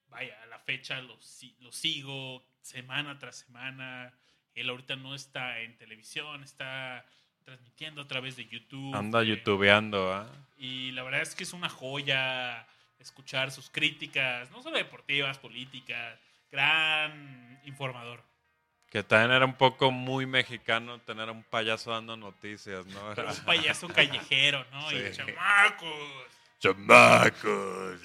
vaya, 0.10 0.36
a 0.42 0.48
la 0.48 0.58
fecha 0.60 1.00
lo, 1.02 1.18
lo 1.60 1.72
sigo 1.72 2.44
semana 2.62 3.18
tras 3.20 3.38
semana. 3.38 4.12
Él 4.56 4.70
ahorita 4.70 4.96
no 4.96 5.14
está 5.16 5.60
en 5.60 5.78
televisión, 5.78 6.44
está 6.44 7.06
transmitiendo 7.44 8.02
a 8.02 8.08
través 8.08 8.36
de 8.36 8.48
YouTube. 8.48 8.96
Anda 8.96 9.22
eh, 9.22 9.28
youtubeando, 9.28 10.12
¿ah? 10.12 10.28
Y 10.58 10.92
la 10.92 11.04
verdad 11.04 11.22
es 11.22 11.36
que 11.36 11.44
es 11.44 11.54
una 11.54 11.70
joya 11.70 12.68
escuchar 13.00 13.52
sus 13.52 13.70
críticas, 13.70 14.50
no 14.52 14.62
solo 14.62 14.78
deportivas, 14.78 15.38
políticas, 15.38 16.20
gran 16.52 17.60
informador. 17.66 18.24
Que 18.90 19.04
también 19.04 19.32
era 19.32 19.46
un 19.46 19.56
poco 19.56 19.90
muy 19.92 20.26
mexicano 20.26 21.00
tener 21.00 21.30
a 21.30 21.32
un 21.32 21.44
payaso 21.44 21.92
dando 21.92 22.18
noticias, 22.18 22.86
¿no? 22.88 23.14
Pero 23.16 23.30
un 23.30 23.36
payaso 23.46 23.88
callejero, 23.88 24.66
¿no? 24.72 24.92
Y 24.92 24.98
Sí. 24.98 25.18
chamacos. 25.18 26.41
¡Chamacos! 26.62 28.00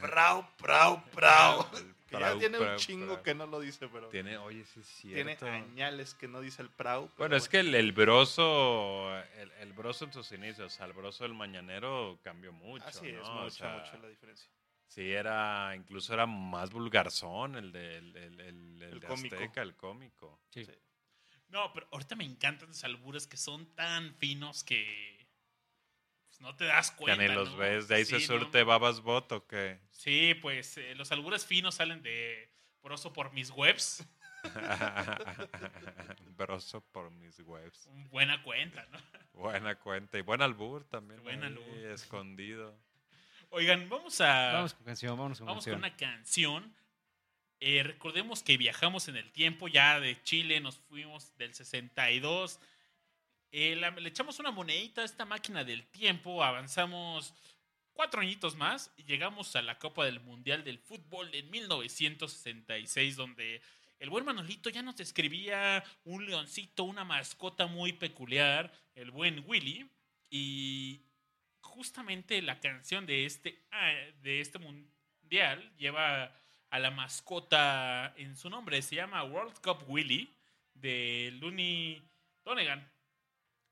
Prau, 0.00 0.46
prau, 0.58 1.02
prau. 1.12 1.66
Que 2.06 2.20
ya 2.20 2.26
Prau, 2.26 2.38
tiene 2.38 2.58
prau, 2.58 2.72
un 2.72 2.76
chingo 2.78 3.06
prau. 3.14 3.22
que 3.22 3.34
no 3.34 3.46
lo 3.46 3.60
dice, 3.60 3.88
pero 3.88 4.08
Tiene, 4.08 4.36
oye, 4.36 4.64
sí 4.66 4.80
es 4.80 5.14
tiene 5.14 5.36
cierto. 5.36 5.46
añales 5.46 6.14
que 6.14 6.28
no 6.28 6.40
dice 6.42 6.60
el 6.62 6.68
prau. 6.68 7.06
pero 7.06 7.16
Bueno, 7.16 7.36
es 7.36 7.48
que 7.48 7.60
el, 7.60 7.74
el 7.74 7.92
broso, 7.92 9.10
el, 9.38 9.50
el 9.52 9.72
broso 9.72 10.04
en 10.04 10.12
sus 10.12 10.30
inicios, 10.32 10.80
al 10.80 10.92
broso 10.92 11.24
del 11.24 11.32
mañanero 11.34 12.18
cambió 12.22 12.52
mucho, 12.52 12.84
Así 12.86 13.08
es, 13.08 13.14
¿no? 13.22 13.30
O 13.40 13.42
mucho, 13.44 13.50
sea, 13.50 13.78
mucho 13.78 13.96
la 14.02 14.08
diferencia. 14.08 14.48
Sí, 14.86 15.10
era, 15.12 15.74
incluso 15.74 16.12
era 16.12 16.26
más 16.26 16.70
vulgarzón 16.70 17.56
el 17.56 17.72
de, 17.72 17.96
el, 17.96 18.16
el- 18.16 18.40
el- 18.40 18.82
el 18.82 18.82
El 18.92 19.00
de 19.00 19.06
cómico. 19.06 19.34
Azteca, 19.36 19.62
el 19.62 19.74
cómico. 19.74 20.40
Sí. 20.50 20.64
Sí. 20.66 20.72
No, 21.48 21.72
pero 21.72 21.88
ahorita 21.90 22.14
me 22.16 22.24
encantan 22.24 22.68
los 22.68 22.84
albures 22.84 23.26
que 23.26 23.36
son 23.38 23.66
tan 23.74 24.14
finos 24.16 24.62
que 24.62 25.13
pues, 26.34 26.40
no 26.40 26.56
te 26.56 26.64
das 26.64 26.90
cuenta. 26.90 27.22
ni 27.22 27.32
los 27.32 27.50
¿no? 27.50 27.56
ves, 27.56 27.88
de 27.88 27.96
ahí 27.96 28.04
se 28.04 28.20
surte 28.20 28.62
babas 28.64 29.00
voto, 29.00 29.46
que 29.46 29.78
Sí, 29.90 30.34
pues 30.34 30.76
eh, 30.76 30.94
los 30.94 31.12
albures 31.12 31.46
finos 31.46 31.76
salen 31.76 32.02
de 32.02 32.50
Broso 32.82 33.12
por 33.12 33.32
mis 33.32 33.50
webs. 33.50 34.04
broso 36.36 36.82
por 36.92 37.10
mis 37.10 37.40
webs. 37.40 37.88
Buena 38.10 38.42
cuenta, 38.42 38.86
¿no? 38.90 38.98
Buena 39.32 39.76
cuenta 39.76 40.18
y 40.18 40.20
buen 40.20 40.42
albur 40.42 40.84
también. 40.84 41.22
Buen 41.22 41.42
ahí, 41.42 41.48
albur. 41.48 41.86
escondido. 41.92 42.78
Oigan, 43.48 43.88
vamos 43.88 44.20
a. 44.20 44.52
Vamos 44.52 44.74
con 44.74 44.84
canción, 44.84 45.16
vámonos 45.16 45.38
con 45.38 45.46
Vamos 45.46 45.64
con 45.64 45.74
una 45.76 45.96
canción. 45.96 46.74
Eh, 47.60 47.82
recordemos 47.82 48.42
que 48.42 48.58
viajamos 48.58 49.08
en 49.08 49.16
el 49.16 49.32
tiempo, 49.32 49.68
ya 49.68 49.98
de 50.00 50.22
Chile 50.22 50.60
nos 50.60 50.78
fuimos 50.78 51.34
del 51.38 51.54
62. 51.54 52.60
Eh, 53.56 53.76
le 53.76 54.08
echamos 54.08 54.40
una 54.40 54.50
monedita 54.50 55.02
a 55.02 55.04
esta 55.04 55.24
máquina 55.24 55.62
del 55.62 55.86
tiempo, 55.86 56.42
avanzamos 56.42 57.32
cuatro 57.92 58.20
añitos 58.20 58.56
más 58.56 58.92
y 58.96 59.04
llegamos 59.04 59.54
a 59.54 59.62
la 59.62 59.78
Copa 59.78 60.04
del 60.04 60.18
Mundial 60.18 60.64
del 60.64 60.80
Fútbol 60.80 61.32
en 61.32 61.48
1966, 61.50 63.14
donde 63.14 63.62
el 64.00 64.10
buen 64.10 64.24
Manolito 64.24 64.70
ya 64.70 64.82
nos 64.82 64.96
describía 64.96 65.84
un 66.02 66.26
leoncito, 66.26 66.82
una 66.82 67.04
mascota 67.04 67.68
muy 67.68 67.92
peculiar, 67.92 68.72
el 68.96 69.12
buen 69.12 69.44
Willy, 69.46 69.88
y 70.28 71.02
justamente 71.60 72.42
la 72.42 72.58
canción 72.58 73.06
de 73.06 73.24
este, 73.24 73.62
ah, 73.70 73.92
de 74.20 74.40
este 74.40 74.58
mundial 74.58 75.72
lleva 75.76 76.36
a 76.70 76.78
la 76.80 76.90
mascota 76.90 78.14
en 78.16 78.36
su 78.36 78.50
nombre. 78.50 78.82
Se 78.82 78.96
llama 78.96 79.22
World 79.22 79.60
Cup 79.60 79.84
Willy 79.86 80.34
de 80.74 81.30
Looney 81.40 82.02
Donegan. 82.44 82.93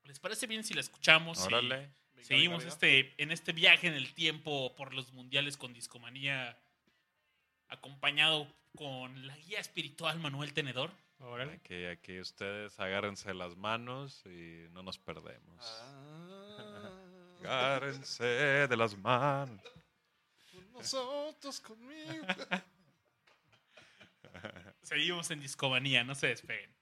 ¿Les 0.05 0.19
parece 0.19 0.47
bien 0.47 0.63
si 0.63 0.73
la 0.73 0.81
escuchamos? 0.81 1.39
y 1.39 1.47
Órale. 1.47 1.75
Venga, 1.77 2.27
seguimos 2.27 2.59
venga, 2.59 2.73
este, 2.73 3.21
en 3.21 3.31
este 3.31 3.51
viaje 3.53 3.87
en 3.87 3.93
el 3.93 4.13
tiempo 4.13 4.75
por 4.75 4.93
los 4.93 5.11
mundiales 5.13 5.57
con 5.57 5.73
Discomanía, 5.73 6.57
acompañado 7.69 8.47
con 8.75 9.27
la 9.27 9.35
guía 9.37 9.59
espiritual 9.59 10.19
Manuel 10.19 10.53
Tenedor. 10.53 10.91
Órale. 11.19 11.53
Aquí, 11.53 11.85
aquí 11.85 12.19
ustedes 12.19 12.79
agárrense 12.79 13.33
las 13.33 13.55
manos 13.55 14.23
y 14.25 14.67
no 14.71 14.83
nos 14.83 14.97
perdemos. 14.97 15.65
Ah, 15.81 16.89
Agárrense 17.39 18.23
de 18.67 18.77
las 18.77 18.97
manos. 18.97 19.61
nosotros 20.73 21.59
conmigo. 21.61 22.25
Seguimos 24.81 25.31
en 25.31 25.39
Discomanía, 25.39 26.03
no 26.03 26.15
se 26.15 26.27
despeguen. 26.27 26.73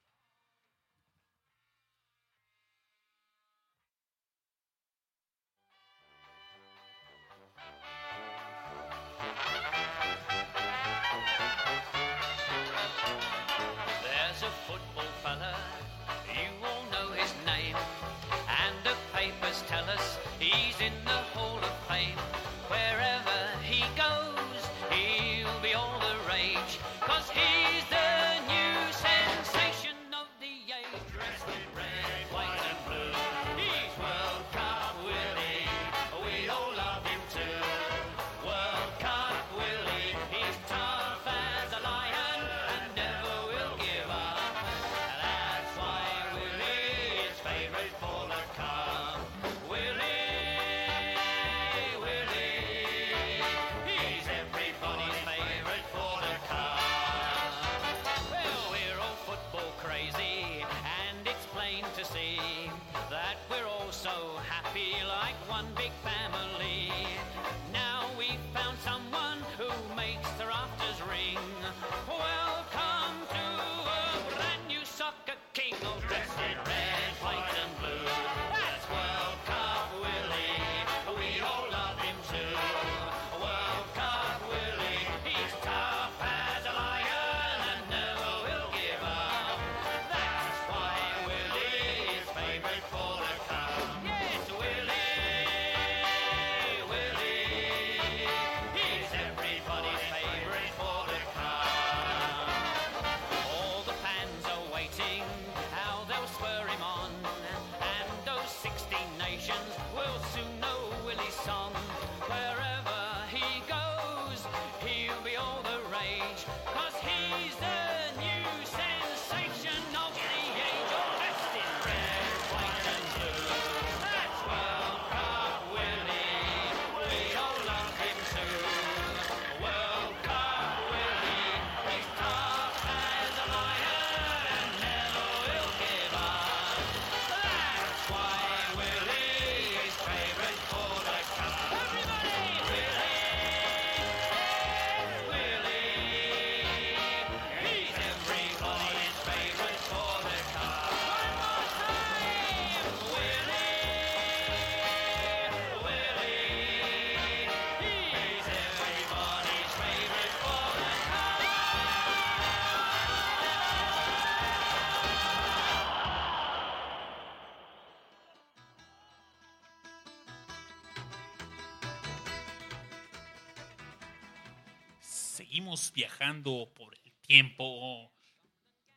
Viajando 176.02 176.68
por 176.74 176.95
el 176.95 177.12
tiempo 177.22 178.12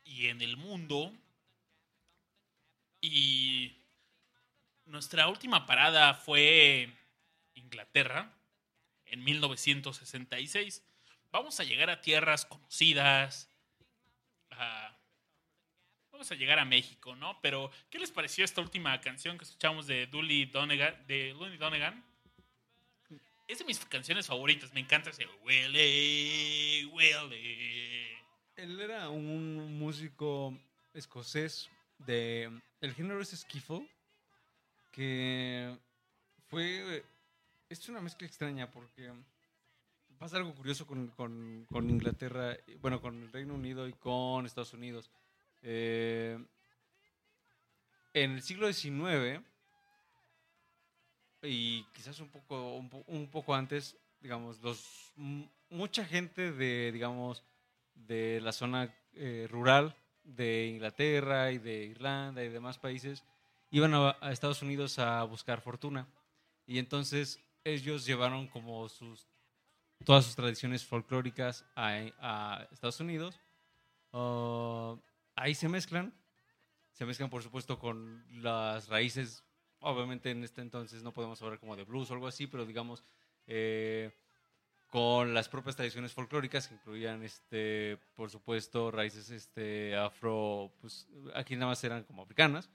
y 0.03 0.25
en 0.25 0.41
el 0.41 0.57
mundo. 0.57 1.13
Y 2.99 3.77
nuestra 4.85 5.27
última 5.27 5.67
parada 5.67 6.15
fue 6.15 6.91
Inglaterra 7.53 8.33
en 9.05 9.23
1966. 9.23 10.83
Vamos 11.31 11.59
a 11.59 11.63
llegar 11.63 11.91
a 11.91 12.01
tierras 12.01 12.43
conocidas. 12.43 13.51
vamos 16.11 16.31
a 16.31 16.35
llegar 16.35 16.57
a 16.57 16.65
México, 16.65 17.15
¿no? 17.15 17.39
Pero, 17.41 17.69
¿qué 17.91 17.99
les 17.99 18.09
pareció 18.09 18.43
esta 18.43 18.61
última 18.61 18.99
canción 18.99 19.37
que 19.37 19.43
escuchamos 19.43 19.85
de 19.85 20.07
Dooley 20.07 20.45
Donegan? 20.45 21.05
De 21.05 21.33
Dooley 21.33 21.57
Donegan? 21.57 22.03
Es 23.47 23.59
de 23.59 23.65
mis 23.65 23.83
canciones 23.85 24.27
favoritas. 24.27 24.73
Me 24.73 24.79
encanta 24.81 25.09
ese 25.11 25.27
Willy, 25.43 26.85
Willy. 26.85 28.17
Él 28.55 28.79
era 28.79 29.09
un 29.09 29.77
músico 29.77 30.57
escocés 30.93 31.69
de... 31.99 32.51
El 32.81 32.93
género 32.93 33.21
es 33.21 33.29
skiffle, 33.29 33.87
que 34.91 35.77
fue... 36.47 37.03
Es 37.69 37.87
una 37.89 38.01
mezcla 38.01 38.27
extraña 38.27 38.69
porque 38.71 39.11
pasa 40.17 40.37
algo 40.37 40.53
curioso 40.55 40.85
con, 40.87 41.07
con- 41.09 41.65
con 41.69 41.89
Inglaterra, 41.89 42.55
bueno, 42.79 43.01
con 43.01 43.21
el 43.23 43.31
Reino 43.31 43.53
Unido 43.55 43.87
y 43.87 43.93
con 43.93 44.45
Estados 44.45 44.73
Unidos. 44.73 45.11
Eh, 45.61 46.37
en 48.13 48.31
el 48.31 48.41
siglo 48.41 48.71
XIX, 48.71 49.41
y 51.45 51.85
quizás 51.93 52.19
un 52.19 52.29
poco, 52.29 52.75
un, 52.75 52.89
po- 52.89 53.03
un 53.07 53.27
poco 53.27 53.53
antes, 53.55 53.97
digamos, 54.19 54.59
los, 54.61 55.13
mucha 55.69 56.05
gente 56.05 56.51
de, 56.51 56.91
digamos, 56.91 57.43
de 57.93 58.41
la 58.41 58.51
zona 58.51 58.93
eh, 59.13 59.47
rural 59.49 59.95
de 60.23 60.67
Inglaterra 60.67 61.51
y 61.51 61.57
de 61.57 61.85
Irlanda 61.85 62.43
y 62.43 62.49
demás 62.49 62.77
países 62.79 63.23
iban 63.71 63.93
a, 63.93 64.17
Estados 64.31 64.61
Unidos 64.61 64.99
a 64.99 65.23
buscar 65.23 65.61
fortuna. 65.61 66.07
Y 66.65 66.79
entonces 66.79 67.39
ellos 67.63 68.05
llevaron 68.05 68.47
como 68.47 68.87
sus 68.89 69.27
todas 70.03 70.25
sus 70.25 70.35
tradiciones 70.35 70.85
folclóricas 70.85 71.65
a, 71.75 72.67
Estados 72.71 72.99
Unidos. 72.99 73.39
Ah, 74.13 74.95
ahí 75.35 75.55
se 75.55 75.67
mezclan. 75.69 76.13
Se 76.91 77.05
mezclan, 77.05 77.29
por 77.29 77.43
supuesto, 77.43 77.77
con 77.77 78.23
las 78.41 78.87
raíces. 78.87 79.43
Obviamente 79.85 80.31
en 80.31 80.43
este 80.43 80.61
entonces 80.61 81.03
no 81.03 81.13
podemos 81.13 81.39
hablar 81.43 81.59
como 81.59 81.75
de 81.75 81.83
blues 81.83 82.09
o 82.09 82.15
algo 82.15 82.25
así, 82.25 82.47
pero 82.47 82.65
digamos 82.65 83.03
eh, 83.45 84.11
con 84.87 85.35
las 85.35 85.47
propias 85.47 85.75
tradiciones 85.75 86.11
folclóricas 86.11 86.67
que 86.67 86.73
incluían, 86.73 87.21
este, 87.21 87.99
por 88.15 88.31
supuesto, 88.31 88.89
raíces 88.89 89.29
este, 89.29 89.95
afro, 89.95 90.73
pues 90.81 91.07
aquí 91.35 91.55
nada 91.55 91.67
más 91.67 91.83
eran 91.83 92.03
como 92.03 92.23
africanas. 92.23 92.67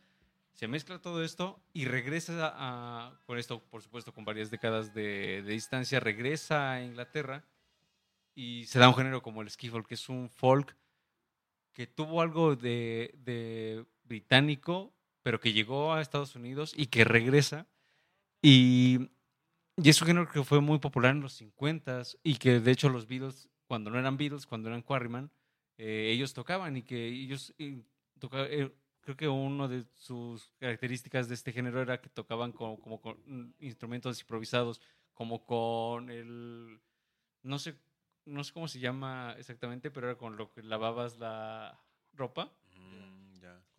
Se 0.53 0.69
mezcla 0.69 1.01
todo 1.01 1.25
esto 1.25 1.61
y 1.73 1.87
regresa 1.87 2.53
a, 2.55 3.19
con 3.27 3.39
esto, 3.39 3.61
por 3.61 3.83
supuesto, 3.83 4.15
con 4.15 4.25
varias 4.25 4.53
décadas 4.53 4.95
de, 4.95 5.43
distancia, 5.43 5.99
regresa 5.99 6.75
a 6.75 6.85
Inglaterra 6.85 7.45
y 8.37 8.67
se 8.67 8.79
da 8.79 8.89
un 8.89 8.95
género 8.95 9.21
como 9.21 9.43
el 9.43 9.51
skiffle, 9.51 9.83
que 9.83 9.95
es 9.95 10.09
un 10.09 10.29
folk 10.31 10.77
que 11.73 11.89
tuvo 11.89 12.23
algo 12.23 12.55
de 12.55 13.85
británico, 14.05 14.95
pero 15.23 15.41
que 15.41 15.53
llegó 15.53 15.93
a 15.93 16.01
Estados 16.01 16.35
Unidos 16.37 16.73
y 16.77 16.87
que 16.87 17.05
regresa. 17.05 17.67
Y, 18.43 19.11
y 19.77 19.89
es 19.89 20.01
un 20.01 20.09
género 20.09 20.29
que 20.31 20.45
fue 20.45 20.61
muy 20.61 20.79
popular 20.79 21.13
en 21.13 21.21
los 21.21 21.41
50s 21.41 22.19
y 22.23 22.37
que 22.37 22.61
de 22.61 22.71
hecho 22.71 22.89
los 22.89 23.07
Beatles, 23.07 23.49
cuando 23.67 23.91
no 23.91 23.99
eran 23.99 24.17
Beatles, 24.17 24.47
cuando 24.47 24.69
eran 24.69 24.83
Quarryman, 24.83 25.31
eh, 25.79 26.11
ellos 26.13 26.35
tocaban 26.35 26.77
y 26.77 26.83
que 26.83 27.07
ellos 27.09 27.55
toca- 28.19 28.47
eh, 28.47 28.73
creo 29.01 29.17
que 29.17 29.29
una 29.29 29.69
de 29.69 29.85
sus 29.97 30.51
características 30.59 31.29
de 31.29 31.35
este 31.35 31.53
género 31.53 31.81
era 31.81 32.01
que 32.01 32.09
tocaban 32.11 32.53
como, 32.53 32.79
como 32.81 33.01
con 33.01 33.55
instrumentos 33.59 34.21
improvisados, 34.21 34.81
como 35.15 35.45
con 35.45 36.11
el, 36.11 36.81
no 37.43 37.59
sé, 37.59 37.77
no 38.27 38.45
sé 38.45 38.53
cómo 38.53 38.69
se 38.69 38.81
llama 38.81 39.35
exactamente, 39.39 39.91
pero 39.91 40.09
era 40.09 40.19
con 40.19 40.37
lo 40.37 40.51
que 40.51 40.63
lavabas 40.63 41.19
la 41.19 41.81
ropa. 42.13 42.53
Mm. 42.77 42.81
Con 42.81 43.20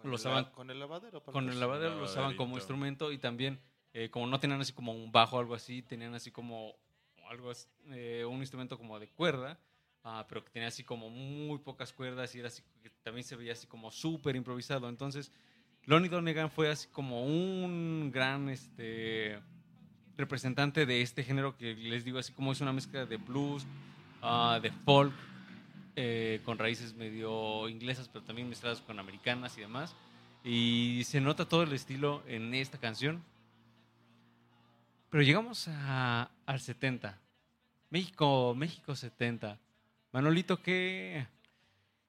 Lo 0.04 0.10
el 0.10 0.16
usaban- 0.16 0.44
la- 0.46 0.52
con 0.52 0.70
el 0.70 0.80
lavadero. 0.80 1.20
para 1.22 1.34
Con 1.34 1.44
el 1.46 1.52
los- 1.52 1.60
lavadero 1.60 1.96
lo 1.96 2.04
usaban 2.06 2.36
como 2.36 2.56
instrumento 2.58 3.12
y 3.12 3.18
también, 3.18 3.60
eh, 3.94 4.10
como 4.10 4.28
no 4.28 4.40
tenían 4.40 4.62
así 4.62 4.74
como 4.74 4.94
un 4.94 5.12
bajo 5.12 5.38
o 5.38 5.40
algo 5.40 5.56
así, 5.56 5.82
tenían 5.82 6.14
así 6.14 6.32
como 6.32 6.76
algo, 7.30 7.52
eh, 7.92 8.26
un 8.30 8.40
instrumento 8.40 8.78
como 8.78 9.00
de 9.00 9.08
cuerda, 9.10 9.58
ah, 10.04 10.26
pero 10.28 10.44
que 10.44 10.50
tenía 10.52 10.68
así 10.68 10.84
como 10.84 11.10
muy 11.10 11.60
pocas 11.60 11.94
cuerdas 11.94 12.34
y 12.36 12.40
era 12.40 12.48
así, 12.50 12.62
que 12.84 12.90
también 13.04 13.24
se 13.24 13.36
veía 13.36 13.54
así 13.54 13.68
como 13.68 13.92
súper 13.92 14.36
improvisado. 14.36 14.90
Entonces, 14.90 15.32
Lonnie 15.86 16.10
Donegan 16.10 16.50
fue 16.52 16.70
así 16.70 16.88
como 16.90 17.24
un 17.26 18.12
gran 18.14 18.50
este, 18.50 19.40
representante 20.18 20.86
de 20.86 21.02
este 21.02 21.24
género 21.24 21.56
que 21.58 21.74
les 21.76 22.04
digo 22.04 22.20
así 22.20 22.32
como 22.34 22.52
es 22.52 22.62
una 22.62 22.74
mezcla 22.74 23.06
de 23.06 23.18
blues, 23.18 23.66
ah, 24.22 24.60
de 24.62 24.72
folk, 24.72 25.14
eh, 25.96 26.42
con 26.46 26.58
raíces 26.58 26.94
medio 26.96 27.68
inglesas, 27.70 28.08
pero 28.12 28.24
también 28.26 28.50
mezcladas 28.50 28.82
con 28.82 29.00
americanas 29.00 29.58
y 29.58 29.62
demás. 29.62 29.96
Y 30.44 31.04
se 31.06 31.22
nota 31.22 31.48
todo 31.48 31.64
el 31.64 31.74
estilo 31.74 32.24
en 32.28 32.54
esta 32.54 32.78
canción. 32.80 33.24
Pero 35.10 35.24
llegamos 35.24 35.68
a- 35.68 36.30
al 36.46 36.60
70. 36.62 37.20
México, 37.90 38.54
México 38.56 38.96
70. 38.96 39.60
Manolito, 40.14 40.62
¿qué, 40.62 41.28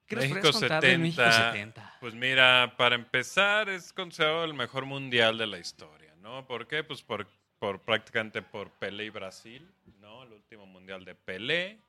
¿Qué 0.07 0.15
nos 0.15 0.23
México 0.23 0.39
podrías 0.41 0.59
contar 0.61 0.83
de 0.83 0.97
México 0.97 1.23
70? 1.23 1.51
70? 1.51 1.97
Pues 1.99 2.13
mira, 2.13 2.73
para 2.77 2.95
empezar 2.95 3.69
es 3.69 3.91
considerado 3.93 4.43
el 4.45 4.53
mejor 4.53 4.85
mundial 4.85 5.37
de 5.37 5.47
la 5.47 5.59
historia, 5.59 6.13
¿no? 6.21 6.45
¿Por 6.47 6.67
qué? 6.67 6.83
Pues 6.83 7.01
por, 7.01 7.27
por 7.59 7.79
prácticamente 7.81 8.41
por 8.41 8.71
Pelé 8.71 9.05
y 9.05 9.09
Brasil, 9.09 9.69
¿no? 9.99 10.23
El 10.23 10.33
último 10.33 10.65
mundial 10.65 11.03
de 11.05 11.15
Pelé. 11.15 11.79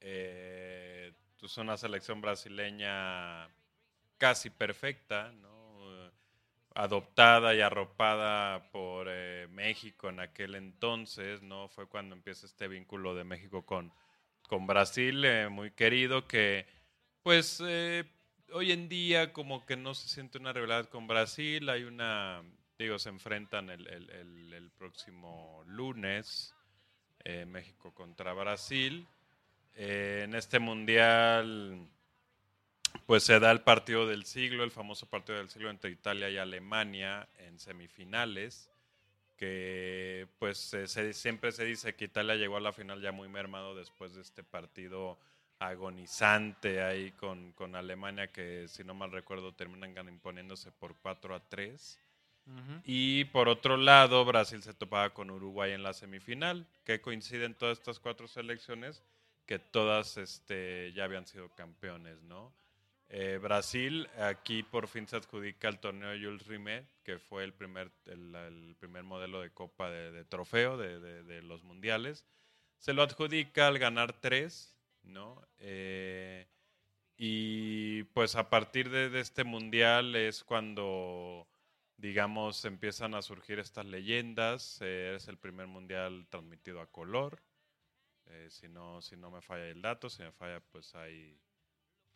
Eh, 0.00 1.12
es 1.42 1.58
una 1.58 1.76
selección 1.76 2.20
brasileña 2.20 3.48
casi 4.18 4.50
perfecta, 4.50 5.32
¿no? 5.32 6.06
Eh, 6.06 6.10
Adoptada 6.76 7.54
y 7.54 7.60
arropada 7.60 8.70
por 8.72 9.06
eh, 9.10 9.46
México 9.50 10.08
en 10.08 10.20
aquel 10.20 10.56
entonces, 10.56 11.42
¿no? 11.42 11.68
Fue 11.68 11.88
cuando 11.88 12.16
empieza 12.16 12.46
este 12.46 12.68
vínculo 12.68 13.14
de 13.14 13.24
México 13.24 13.64
con, 13.66 13.92
con 14.48 14.66
Brasil, 14.66 15.24
eh, 15.24 15.48
muy 15.48 15.70
querido, 15.72 16.26
que 16.28 16.66
pues 17.22 17.62
eh, 17.66 18.04
hoy 18.52 18.72
en 18.72 18.88
día 18.88 19.32
como 19.32 19.64
que 19.66 19.76
no 19.76 19.94
se 19.94 20.08
siente 20.08 20.38
una 20.38 20.52
rivalidad 20.52 20.88
con 20.88 21.06
Brasil, 21.06 21.68
hay 21.70 21.84
una, 21.84 22.42
digo, 22.78 22.98
se 22.98 23.10
enfrentan 23.10 23.70
el, 23.70 23.86
el- 23.88 24.10
el- 24.10 24.70
próximo 24.72 25.62
lunes, 25.66 26.54
México 27.46 27.92
contra 27.94 28.32
Brasil. 28.34 29.08
Eh, 29.76 30.22
en 30.24 30.34
este 30.34 30.58
mundial, 30.58 31.88
pues 33.06 33.24
se 33.24 33.38
da 33.40 33.50
el 33.50 33.60
partido 33.62 34.06
del 34.06 34.24
siglo, 34.24 34.64
el 34.64 34.70
famoso 34.70 35.06
partido 35.06 35.38
del 35.38 35.48
siglo 35.50 35.70
entre 35.70 35.90
Italia 35.90 36.30
y 36.30 36.38
Alemania 36.38 37.28
en 37.38 37.58
semifinales, 37.58 38.70
que 39.36 40.28
pues 40.38 40.58
se- 40.58 41.12
siempre 41.12 41.50
se 41.52 41.64
dice 41.64 41.94
que 41.94 42.04
Italia 42.04 42.36
llegó 42.36 42.56
a 42.56 42.60
la 42.60 42.72
final 42.72 43.00
ya 43.00 43.12
muy 43.12 43.28
mermado 43.28 43.74
después 43.74 44.14
de 44.14 44.22
este 44.22 44.44
partido 44.44 45.18
agonizante 45.58 46.82
ahí 46.82 47.10
con, 47.12 47.52
con 47.52 47.74
Alemania, 47.74 48.28
que 48.28 48.66
si 48.68 48.84
no 48.84 48.94
mal 48.94 49.10
recuerdo 49.12 49.52
terminan 49.52 50.08
imponiéndose 50.08 50.70
por 50.72 50.94
4 50.96 51.34
a 51.34 51.40
3. 51.40 51.98
Ujú. 52.46 52.80
Y 52.84 53.24
por 53.26 53.48
otro 53.48 53.76
lado, 53.76 54.24
Brasil 54.24 54.62
se 54.62 54.74
topaba 54.74 55.10
con 55.14 55.30
Uruguay 55.30 55.72
en 55.72 55.82
la 55.82 55.94
semifinal, 55.94 56.66
que 56.84 57.00
coinciden 57.00 57.54
todas 57.54 57.78
estas 57.78 57.98
cuatro 57.98 58.28
selecciones, 58.28 59.02
que 59.46 59.58
todas 59.58 60.16
este, 60.16 60.92
ya 60.94 61.04
habían 61.04 61.26
sido 61.26 61.48
campeones, 61.54 62.22
¿no? 62.22 62.54
Eh, 63.08 63.38
Brasil 63.40 64.08
aquí 64.18 64.62
por 64.62 64.88
fin 64.88 65.06
se 65.06 65.16
adjudica 65.16 65.68
el 65.68 65.78
torneo 65.78 66.10
Jules 66.18 66.46
Rimet, 66.46 66.86
que 67.04 67.18
fue 67.18 67.44
el 67.44 67.52
primer, 67.52 67.90
el, 68.06 68.76
primer 68.80 69.04
modelo 69.04 69.40
de 69.40 69.50
copa 69.50 69.90
de, 69.90 70.24
trofeo 70.24 70.76
de, 70.78 70.98
de- 71.22 71.42
los 71.42 71.62
mundiales. 71.62 72.24
Se 72.78 72.92
lo 72.94 73.02
adjudica 73.02 73.68
al 73.68 73.78
ganar 73.78 74.14
tres, 74.20 74.74
¿no? 75.02 75.40
Eh, 75.58 76.46
y 77.16 78.02
pues 78.04 78.34
a 78.36 78.48
partir 78.50 78.90
de, 78.90 79.10
de 79.10 79.20
este 79.20 79.44
mundial 79.44 80.16
es 80.16 80.42
cuando, 80.42 81.46
digamos, 81.98 82.64
empiezan 82.64 83.14
a 83.14 83.22
surgir 83.22 83.58
estas 83.58 83.86
leyendas. 83.86 84.78
Eh, 84.80 85.14
es 85.16 85.28
el 85.28 85.36
primer 85.38 85.66
mundial 85.66 86.26
transmitido 86.30 86.80
a 86.80 86.86
color. 86.86 87.40
Eh, 88.26 88.48
si, 88.50 88.68
no, 88.68 89.00
si 89.02 89.16
no 89.16 89.30
me 89.30 89.40
falla 89.40 89.66
el 89.68 89.82
dato, 89.82 90.08
si 90.08 90.22
me 90.22 90.32
falla, 90.32 90.60
pues 90.60 90.94
hay 90.94 91.38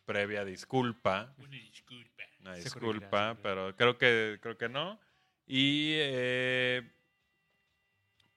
previa 0.05 0.43
disculpa. 0.43 1.33
Una 1.37 1.49
disculpa. 1.49 2.23
Una 2.41 2.55
disculpa, 2.55 3.37
pero 3.43 3.75
creo 3.75 3.97
que, 3.97 4.39
creo 4.41 4.57
que 4.57 4.69
no. 4.69 4.99
Y 5.45 5.93
eh, 5.95 6.89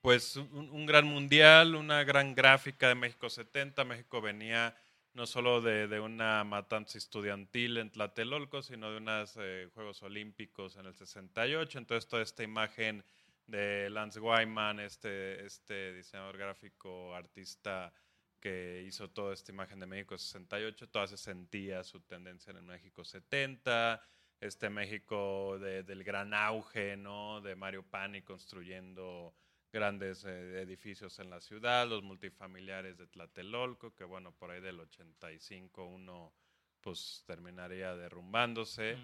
pues 0.00 0.36
un, 0.36 0.70
un 0.70 0.86
gran 0.86 1.06
mundial, 1.06 1.74
una 1.74 2.04
gran 2.04 2.34
gráfica 2.34 2.88
de 2.88 2.94
México 2.94 3.30
70. 3.30 3.84
México 3.84 4.20
venía 4.20 4.76
no 5.14 5.26
solo 5.26 5.60
de, 5.60 5.88
de 5.88 6.00
una 6.00 6.42
matanza 6.44 6.96
estudiantil 6.96 7.76
en 7.76 7.90
Tlatelolco, 7.90 8.62
sino 8.62 8.90
de 8.90 8.96
unos 8.98 9.38
Juegos 9.74 10.02
Olímpicos 10.02 10.76
en 10.76 10.86
el 10.86 10.94
68. 10.94 11.78
Entonces 11.78 12.08
toda 12.08 12.22
esta 12.22 12.42
imagen 12.42 13.04
de 13.46 13.90
Lance 13.90 14.20
Wyman, 14.20 14.80
este, 14.80 15.44
este 15.44 15.92
diseñador 15.94 16.36
gráfico, 16.38 17.14
artista 17.14 17.92
que 18.40 18.82
hizo 18.86 19.10
toda 19.10 19.32
esta 19.34 19.52
imagen 19.52 19.78
de 19.78 19.86
México 19.86 20.18
68, 20.18 20.88
toda 20.88 21.06
se 21.06 21.16
sentía 21.16 21.84
su 21.84 22.00
tendencia 22.00 22.50
en 22.50 22.56
el 22.56 22.62
México 22.64 23.04
70, 23.04 24.00
este 24.40 24.68
México 24.70 25.58
de- 25.60 25.84
del 25.84 26.02
gran 26.02 26.34
auge, 26.34 26.96
¿no? 26.96 27.40
De 27.40 27.54
Mario 27.54 27.84
Pani 27.88 28.22
construyendo 28.22 29.34
grandes 29.72 30.24
eh, 30.24 30.60
edificios 30.60 31.18
en 31.20 31.30
la 31.30 31.40
ciudad, 31.40 31.86
los 31.88 32.02
multifamiliares 32.02 32.98
de 32.98 33.06
Tlatelolco, 33.06 33.94
que 33.94 34.04
bueno, 34.04 34.32
por 34.34 34.50
ahí 34.50 34.60
del 34.60 34.80
85 34.80 35.86
uno 35.86 36.34
pues 36.80 37.22
terminaría 37.26 37.94
derrumbándose. 37.94 38.96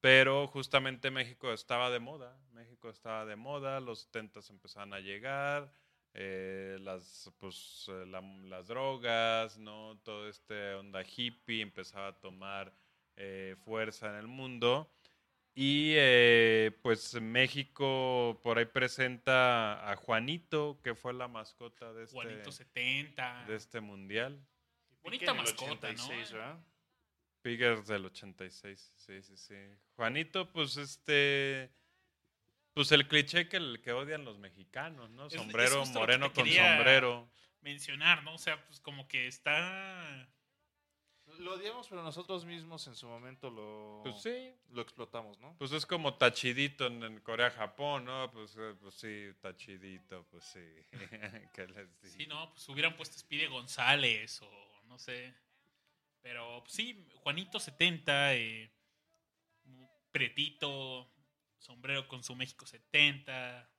Pero 0.00 0.46
justamente 0.46 1.10
México 1.10 1.52
estaba 1.52 1.90
de 1.90 1.98
moda, 1.98 2.36
México 2.52 2.88
estaba 2.88 3.24
de 3.26 3.36
moda, 3.36 3.80
los 3.80 4.02
70 4.02 4.40
empezaban 4.50 4.94
a 4.94 5.00
llegar, 5.00 5.72
eh, 6.14 6.78
las, 6.80 7.30
pues, 7.38 7.86
eh, 7.88 8.06
la- 8.06 8.20
las 8.20 8.68
drogas, 8.68 9.58
¿no? 9.58 9.98
Todo 10.04 10.28
este 10.28 10.74
onda 10.74 11.02
hippie 11.02 11.62
empezaba 11.62 12.08
a 12.08 12.20
tomar 12.20 12.72
eh, 13.20 13.56
fuerza 13.64 14.08
en 14.10 14.14
el 14.14 14.28
mundo. 14.28 14.88
Y 15.52 15.94
eh, 15.96 16.70
pues 16.82 17.20
México 17.20 18.38
por 18.44 18.58
ahí 18.58 18.66
presenta 18.66 19.90
a 19.90 19.96
Juanito, 19.96 20.78
que 20.84 20.94
fue 20.94 21.12
la 21.12 21.26
mascota 21.26 21.92
de 21.92 22.04
este, 22.04 22.14
Juanito 22.14 22.52
70. 22.52 23.44
de 23.48 23.56
este 23.56 23.80
mundial. 23.80 24.40
Bonita 25.02 25.34
mascota, 25.34 25.88
86, 25.88 26.30
¿no? 26.30 26.38
¿verdad? 26.38 26.58
Piggers 27.42 27.86
del 27.86 28.04
86, 28.06 28.92
sí, 28.96 29.22
sí, 29.22 29.36
sí. 29.36 29.54
Juanito, 29.96 30.50
pues 30.52 30.76
este. 30.76 31.70
Pues 32.74 32.92
el 32.92 33.08
cliché 33.08 33.48
que, 33.48 33.56
el- 33.56 33.80
que 33.82 33.92
odian 33.92 34.24
los 34.24 34.38
mexicanos, 34.38 35.10
¿no? 35.10 35.26
Es- 35.26 35.34
es 35.34 35.40
Sombrero 35.40 35.82
que 35.84 35.90
moreno 35.90 36.32
con 36.32 36.46
sombrero. 36.46 37.28
Mencionar, 37.60 38.22
¿no? 38.22 38.34
O 38.34 38.38
sea, 38.38 38.64
pues 38.66 38.80
como 38.80 39.08
que 39.08 39.26
está. 39.26 40.28
Lo 41.40 41.54
odiamos, 41.54 41.86
pero 41.88 42.02
nosotros 42.02 42.44
mismos 42.44 42.86
en 42.86 42.94
su 42.94 43.06
momento 43.06 43.50
lo, 43.50 44.00
Pues 44.02 44.22
sí. 44.22 44.52
lo 44.70 44.80
explotamos, 44.82 45.38
¿no? 45.38 45.54
Pues 45.58 45.70
es 45.72 45.84
como 45.86 46.14
tachidito 46.14 46.86
en, 46.86 47.02
en 47.04 47.20
Corea, 47.20 47.50
Japón, 47.50 48.06
¿no? 48.06 48.30
Pues, 48.32 48.56
eh, 48.58 48.74
pues 48.80 48.94
sí, 48.94 49.26
tachidito, 49.40 50.24
pues 50.30 50.44
sí. 50.44 50.64
¿Qué 51.54 51.66
les 51.68 52.00
digo? 52.00 52.14
Sí, 52.16 52.26
no, 52.26 52.50
pues 52.50 52.66
hubieran 52.70 52.96
puesto 52.96 53.18
Spide 53.18 53.46
González 53.48 54.40
o 54.42 54.82
no 54.86 54.98
sé. 54.98 55.34
Pero 56.22 56.60
pues, 56.60 56.72
sí, 56.72 57.06
Juanito 57.22 57.60
70, 57.60 58.34
eh, 58.34 58.70
pretito, 60.10 61.10
sombrero 61.58 62.08
con 62.08 62.22
su 62.22 62.34
México 62.34 62.66
70. 62.66 63.70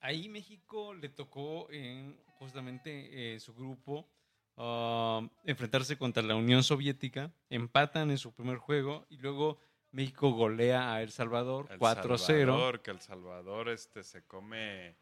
Ahí 0.00 0.28
México 0.28 0.94
le 0.94 1.08
tocó 1.08 1.70
en 1.70 2.16
justamente 2.38 3.34
eh, 3.34 3.40
su 3.40 3.54
grupo 3.54 4.08
ah, 4.56 5.28
enfrentarse 5.44 5.98
contra 5.98 6.22
la 6.22 6.36
Unión 6.36 6.62
Soviética, 6.62 7.32
empatan 7.50 8.10
en 8.10 8.18
su 8.18 8.32
primer 8.32 8.58
juego 8.58 9.06
y 9.08 9.16
luego 9.16 9.60
México 9.90 10.30
golea 10.30 10.92
a 10.92 11.02
El 11.02 11.10
Salvador 11.10 11.66
El 11.70 11.78
4-0. 11.78 12.18
Salvador, 12.18 12.82
que 12.82 12.90
El 12.90 13.00
Salvador 13.00 13.68
este, 13.70 14.04
se 14.04 14.24
come. 14.24 14.96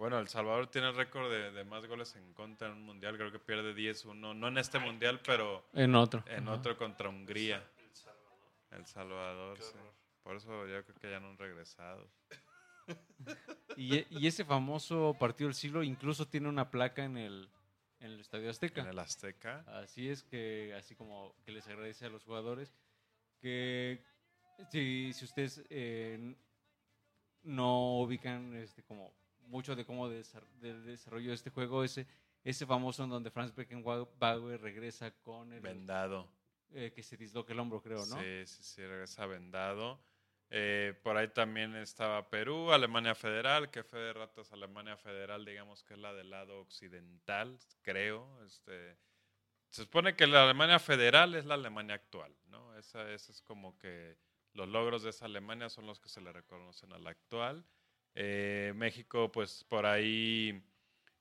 Bueno, 0.00 0.18
El 0.18 0.28
Salvador 0.28 0.66
tiene 0.68 0.88
el 0.88 0.96
récord 0.96 1.30
de, 1.30 1.52
de 1.52 1.62
más 1.62 1.84
goles 1.84 2.16
en 2.16 2.32
contra 2.32 2.68
en 2.68 2.72
un 2.72 2.82
mundial. 2.86 3.18
Creo 3.18 3.30
que 3.30 3.38
pierde 3.38 3.74
10-1. 3.74 4.34
No 4.34 4.48
en 4.48 4.56
este 4.56 4.78
mundial, 4.78 5.20
pero 5.22 5.62
En 5.74 5.94
otro. 5.94 6.24
en 6.26 6.44
Ajá. 6.48 6.56
otro 6.56 6.78
contra 6.78 7.10
Hungría. 7.10 7.62
El 8.70 8.86
Salvador, 8.86 9.58
Qué 9.58 9.62
sí. 9.62 9.72
horror. 9.74 9.92
Por 10.22 10.36
eso 10.36 10.66
yo 10.66 10.82
creo 10.86 10.98
que 10.98 11.10
ya 11.10 11.20
no 11.20 11.28
han 11.28 11.36
regresado. 11.36 12.08
Y, 13.76 14.06
y 14.18 14.26
ese 14.26 14.42
famoso 14.46 15.14
partido 15.20 15.48
del 15.48 15.54
siglo 15.54 15.82
incluso 15.82 16.26
tiene 16.26 16.48
una 16.48 16.70
placa 16.70 17.04
en 17.04 17.18
el, 17.18 17.50
en 18.00 18.12
el 18.12 18.20
Estadio 18.20 18.48
Azteca. 18.48 18.80
En 18.80 18.88
el 18.88 18.98
Azteca. 18.98 19.64
Así 19.66 20.08
es 20.08 20.22
que, 20.22 20.74
así 20.78 20.94
como 20.94 21.34
que 21.44 21.52
les 21.52 21.66
agradece 21.68 22.06
a 22.06 22.08
los 22.08 22.24
jugadores, 22.24 22.72
que 23.42 24.02
si, 24.72 25.12
si 25.12 25.24
ustedes 25.26 25.62
eh, 25.68 26.34
no 27.42 27.98
ubican 28.00 28.56
este, 28.56 28.82
como 28.82 29.12
mucho 29.50 29.74
de 29.76 29.84
cómo 29.84 30.08
del 30.08 30.84
desarrollo 30.84 31.28
de 31.30 31.34
este 31.34 31.50
juego, 31.50 31.84
ese, 31.84 32.06
ese 32.44 32.64
famoso 32.66 33.04
en 33.04 33.10
donde 33.10 33.30
Franz 33.30 33.54
Beckenbauer 33.54 34.60
regresa 34.60 35.10
con 35.22 35.52
el 35.52 35.60
Vendado. 35.60 36.28
eh, 36.72 36.92
que 36.94 37.02
se 37.02 37.16
disloca 37.16 37.52
el 37.52 37.58
hombro, 37.60 37.82
creo, 37.82 38.06
¿no? 38.06 38.16
Sí, 38.20 38.46
sí, 38.46 38.62
sí, 38.62 38.86
regresa 38.86 39.26
vendado. 39.26 40.00
Eh, 40.52 40.98
por 41.04 41.16
ahí 41.16 41.28
también 41.28 41.76
estaba 41.76 42.28
Perú, 42.28 42.72
Alemania 42.72 43.14
Federal, 43.14 43.70
que 43.70 43.84
fue 43.84 44.00
de 44.00 44.12
ratos 44.12 44.52
Alemania 44.52 44.96
Federal, 44.96 45.44
digamos 45.44 45.84
que 45.84 45.94
es 45.94 46.00
la 46.00 46.12
del 46.12 46.30
lado 46.30 46.60
occidental, 46.60 47.58
creo. 47.82 48.42
Este, 48.44 48.96
se 49.68 49.82
supone 49.82 50.16
que 50.16 50.26
la 50.26 50.44
Alemania 50.44 50.78
Federal 50.80 51.34
es 51.36 51.44
la 51.44 51.54
Alemania 51.54 51.94
actual, 51.96 52.34
¿no? 52.48 52.76
Esa, 52.76 53.10
esa 53.12 53.30
es 53.32 53.42
como 53.42 53.78
que 53.78 54.16
los 54.52 54.68
logros 54.68 55.02
de 55.04 55.10
esa 55.10 55.26
Alemania 55.26 55.68
son 55.68 55.86
los 55.86 56.00
que 56.00 56.08
se 56.08 56.20
le 56.20 56.32
reconocen 56.32 56.92
a 56.92 56.98
la 56.98 57.10
actual. 57.10 57.64
Eh, 58.14 58.72
México, 58.76 59.30
pues 59.30 59.64
por 59.64 59.86
ahí 59.86 60.62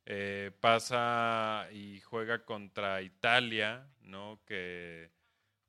eh, 0.06 0.52
pasa 0.60 1.68
y 1.72 2.00
juega 2.02 2.44
contra 2.46 3.02
Italia, 3.02 3.88
¿no? 4.02 4.42
Que 4.46 5.12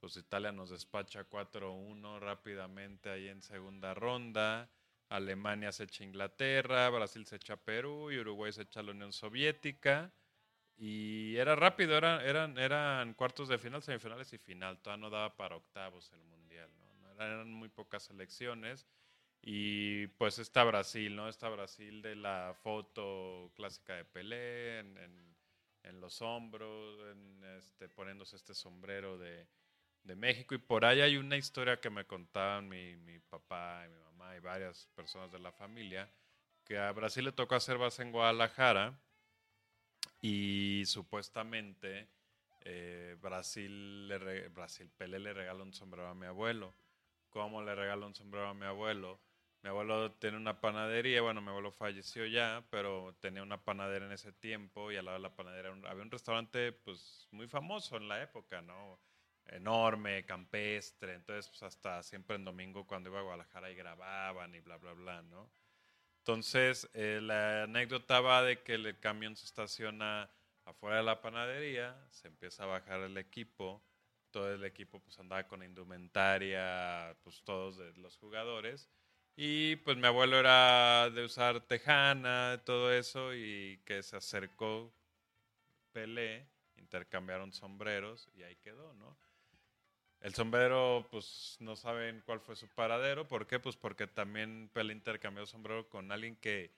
pues 0.01 0.17
Italia 0.17 0.51
nos 0.51 0.71
despacha 0.71 1.29
4-1 1.29 2.19
rápidamente 2.21 3.11
ahí 3.11 3.29
en 3.29 3.43
segunda 3.43 3.93
ronda. 3.95 4.71
Alemania 5.11 5.73
se 5.73 5.85
echa 5.85 6.05
Inglaterra, 6.05 6.89
Brasil 6.89 7.27
se 7.27 7.37
echa 7.37 7.57
Perú 7.57 8.11
y 8.11 8.19
Uruguay 8.19 8.53
se 8.53 8.63
echa 8.63 8.83
la 8.83 8.93
Unión 8.93 9.13
Soviética. 9.13 10.13
Y 10.79 11.37
era 11.37 11.55
rápido, 11.57 11.97
eran, 11.99 12.23
eran, 12.23 12.57
eran 12.57 13.13
cuartos 13.13 13.49
de 13.49 13.59
final, 13.59 13.83
semifinales 13.83 14.33
y 14.33 14.39
final. 14.39 14.81
Todavía 14.81 15.03
no 15.03 15.11
daba 15.11 15.37
para 15.37 15.57
octavos 15.57 16.11
el 16.13 16.23
Mundial. 16.25 16.71
¿no? 17.03 17.13
Eran 17.23 17.53
muy 17.53 17.69
pocas 17.69 18.05
selecciones. 18.05 18.87
Y 19.43 20.07
pues 20.09 20.39
está 20.39 20.65
Brasil, 20.65 21.17
¿no? 21.17 21.29
Está 21.29 21.49
Brasil 21.49 22.03
de 22.03 22.15
la 22.17 22.55
foto 22.63 23.51
clásica 23.57 23.95
de 23.97 24.05
Pelé 24.05 24.81
en, 24.81 24.97
en- 24.99 25.31
en 25.83 25.99
los 26.01 26.21
hombros, 26.21 27.01
en 27.13 27.43
este, 27.59 27.89
poniéndose 27.89 28.37
este 28.37 28.55
sombrero 28.55 29.17
de, 29.19 29.47
de 30.05 30.17
México. 30.17 30.55
Y 30.55 30.59
por 30.59 30.85
ahí 30.85 31.01
hay 31.01 31.17
una 31.17 31.37
historia 31.39 31.81
que 31.81 31.89
me 31.91 32.05
contaban 32.07 32.69
mi, 32.69 32.97
mi 32.97 33.19
papá 33.19 33.85
y 33.87 33.91
mi 33.91 33.99
mamá 34.01 34.37
y 34.37 34.41
varias 34.41 34.89
personas 34.95 35.33
de 35.33 35.39
la 35.39 35.53
familia, 35.53 36.11
que 36.65 36.79
a 36.79 36.93
Brasil 36.93 37.25
le 37.25 37.33
tocó 37.33 37.55
hacer 37.55 37.79
base 37.79 38.03
en 38.03 38.13
Guadalajara 38.13 38.95
y 40.21 40.83
supuestamente 40.87 42.09
eh, 42.63 43.17
Brasil, 43.21 44.09
le 44.09 44.49
Brasil, 44.49 44.91
Pelé 44.97 45.19
le 45.19 45.33
regaló 45.33 45.65
un 45.65 45.73
sombrero 45.73 46.09
a 46.09 46.15
mi 46.15 46.27
abuelo. 46.27 46.75
¿Cómo 47.31 47.63
le 47.63 47.75
regaló 47.75 48.07
un 48.07 48.15
sombrero 48.15 48.49
a 48.49 48.55
mi 48.55 48.67
abuelo? 48.67 49.19
Mi 49.63 49.69
abuelo 49.69 50.13
tiene 50.13 50.39
una 50.39 50.59
panadería, 50.61 51.21
bueno, 51.21 51.43
mi 51.43 51.49
abuelo 51.49 51.71
falleció 51.71 52.25
ya, 52.27 52.65
pero 52.71 53.15
tenía 53.21 53.43
una 53.43 53.63
panadera 53.63 54.07
en 54.07 54.13
ese 54.13 54.33
tiempo 54.33 54.91
y 54.91 54.97
al 54.97 55.05
lado 55.05 55.19
de 55.19 55.23
la 55.23 55.35
panadera 55.37 55.71
había 55.87 56.03
un 56.03 56.11
restaurante 56.11 56.73
pues 56.73 57.29
muy 57.31 57.47
famoso 57.47 57.99
en 57.99 58.09
la 58.09 58.23
época, 58.23 58.63
¿no? 58.63 58.99
Enorme, 59.47 60.25
campestre, 60.25 61.15
entonces 61.15 61.49
pues 61.49 61.63
hasta 61.63 62.03
siempre 62.03 62.37
en 62.37 62.45
domingo 62.45 62.87
cuando 62.87 63.11
iba 63.11 63.21
a 63.21 63.23
Guadalajara 63.23 63.71
y 63.71 63.75
grababan 63.75 64.55
y 64.55 64.61
bla, 64.61 64.79
bla, 64.79 64.95
bla, 64.95 65.23
¿no? 65.23 65.51
Entonces, 66.21 66.89
eh, 66.95 67.21
la 67.23 67.65
anécdota 67.65 68.21
va 68.21 68.43
de 68.43 68.63
que 68.63 68.75
el 68.75 68.99
camión 69.01 69.37
se 69.37 69.47
estaciona 69.47 70.31
afuera 70.65 70.99
de 70.99 71.03
la 71.03 71.21
panadería, 71.21 71.97
se 72.11 72.29
empieza 72.29 72.65
a 72.65 72.67
bajar 72.67 73.01
el 73.01 73.17
equipo, 73.19 73.83
todo 74.31 74.53
el 74.55 74.65
equipo 74.65 75.01
pues 75.01 75.19
andaba 75.19 75.47
con 75.49 75.63
indumentaria, 75.63 77.17
pues 77.23 77.43
todos 77.43 77.79
los 77.97 78.17
jugadores, 78.19 78.89
y 79.43 79.77
pues 79.77 79.97
mi 79.97 80.07
abuelo 80.07 80.39
era 80.39 81.09
de 81.09 81.25
usar 81.25 81.63
tejana, 81.63 82.61
todo 82.67 82.93
eso, 82.93 83.35
y 83.35 83.81
que 83.87 84.03
se 84.03 84.19
acercó 84.19 84.93
Pelé, 85.93 86.47
intercambiaron 86.77 87.51
sombreros 87.51 88.29
y 88.35 88.43
ahí 88.43 88.57
quedó, 88.57 88.93
¿no? 88.93 89.17
El 90.21 90.35
sombrero, 90.35 91.09
pues 91.11 91.57
no 91.59 91.75
saben 91.75 92.23
cuál 92.27 92.41
fue 92.41 92.55
su 92.55 92.69
paradero. 92.69 93.27
¿Por 93.27 93.47
qué? 93.47 93.59
Pues 93.59 93.79
porque 93.79 94.07
también 94.07 94.69
Pelé 94.75 94.93
intercambió 94.93 95.47
sombrero 95.47 95.89
con 95.89 96.13
alguien 96.13 96.37
que, 96.37 96.71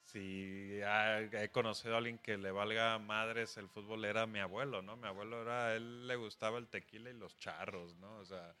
si 0.00 0.80
he 0.80 1.50
conocido 1.52 1.96
a 1.96 1.98
alguien 1.98 2.16
que 2.16 2.38
le 2.38 2.50
valga 2.50 2.98
madres 2.98 3.58
el 3.58 3.68
fútbol, 3.68 4.06
era 4.06 4.26
mi 4.26 4.38
abuelo, 4.38 4.80
¿no? 4.80 4.96
Mi 4.96 5.06
abuelo 5.06 5.42
era, 5.42 5.76
él 5.76 6.08
le 6.08 6.16
gustaba 6.16 6.56
el 6.56 6.68
tequila 6.68 7.10
y 7.10 7.12
los 7.12 7.36
charros, 7.36 7.94
¿no? 7.96 8.16
O 8.16 8.24
sea, 8.24 8.56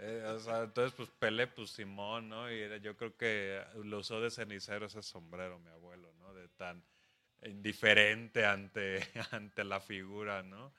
eh, 0.00 0.24
o 0.26 0.38
sea, 0.40 0.62
entonces 0.64 0.92
pues 0.96 1.08
Pelé, 1.10 1.46
pues 1.46 1.70
Simón, 1.70 2.28
¿no? 2.28 2.50
Y 2.52 2.58
era- 2.60 2.78
yo 2.78 2.96
creo 2.96 3.16
que 3.16 3.62
lo 3.84 3.98
usó 3.98 4.20
de 4.20 4.30
cenicero 4.30 4.86
ese 4.86 5.02
sombrero, 5.02 5.58
mi 5.58 5.70
abuelo, 5.70 6.12
¿no? 6.18 6.32
De 6.34 6.48
tan 6.48 6.82
indiferente 7.42 8.44
ante, 8.44 9.00
ante 9.32 9.64
la 9.64 9.80
figura, 9.80 10.42
¿no? 10.42 10.72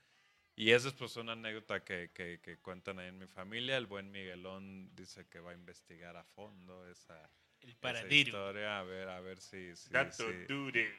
Y 0.55 0.71
esa 0.71 0.89
es 0.89 0.93
pues 0.93 1.15
una 1.17 1.31
anécdota 1.31 1.83
que, 1.83 2.11
que, 2.13 2.39
que 2.41 2.59
cuentan 2.59 2.99
ahí 2.99 3.07
en 3.07 3.17
mi 3.17 3.25
familia. 3.27 3.77
El 3.77 3.85
buen 3.87 4.11
Miguelón 4.11 4.93
dice 4.95 5.27
que 5.27 5.39
va 5.39 5.51
a 5.51 5.53
investigar 5.55 6.15
a 6.17 6.23
fondo 6.23 6.87
esa, 6.89 7.29
El 7.61 7.69
esa 7.69 7.81
historia, 8.29 8.79
a 8.79 8.83
ver, 8.83 9.09
a 9.09 9.21
ver 9.21 9.39
si, 9.39 9.75
si, 9.75 9.89
si- 10.11 10.45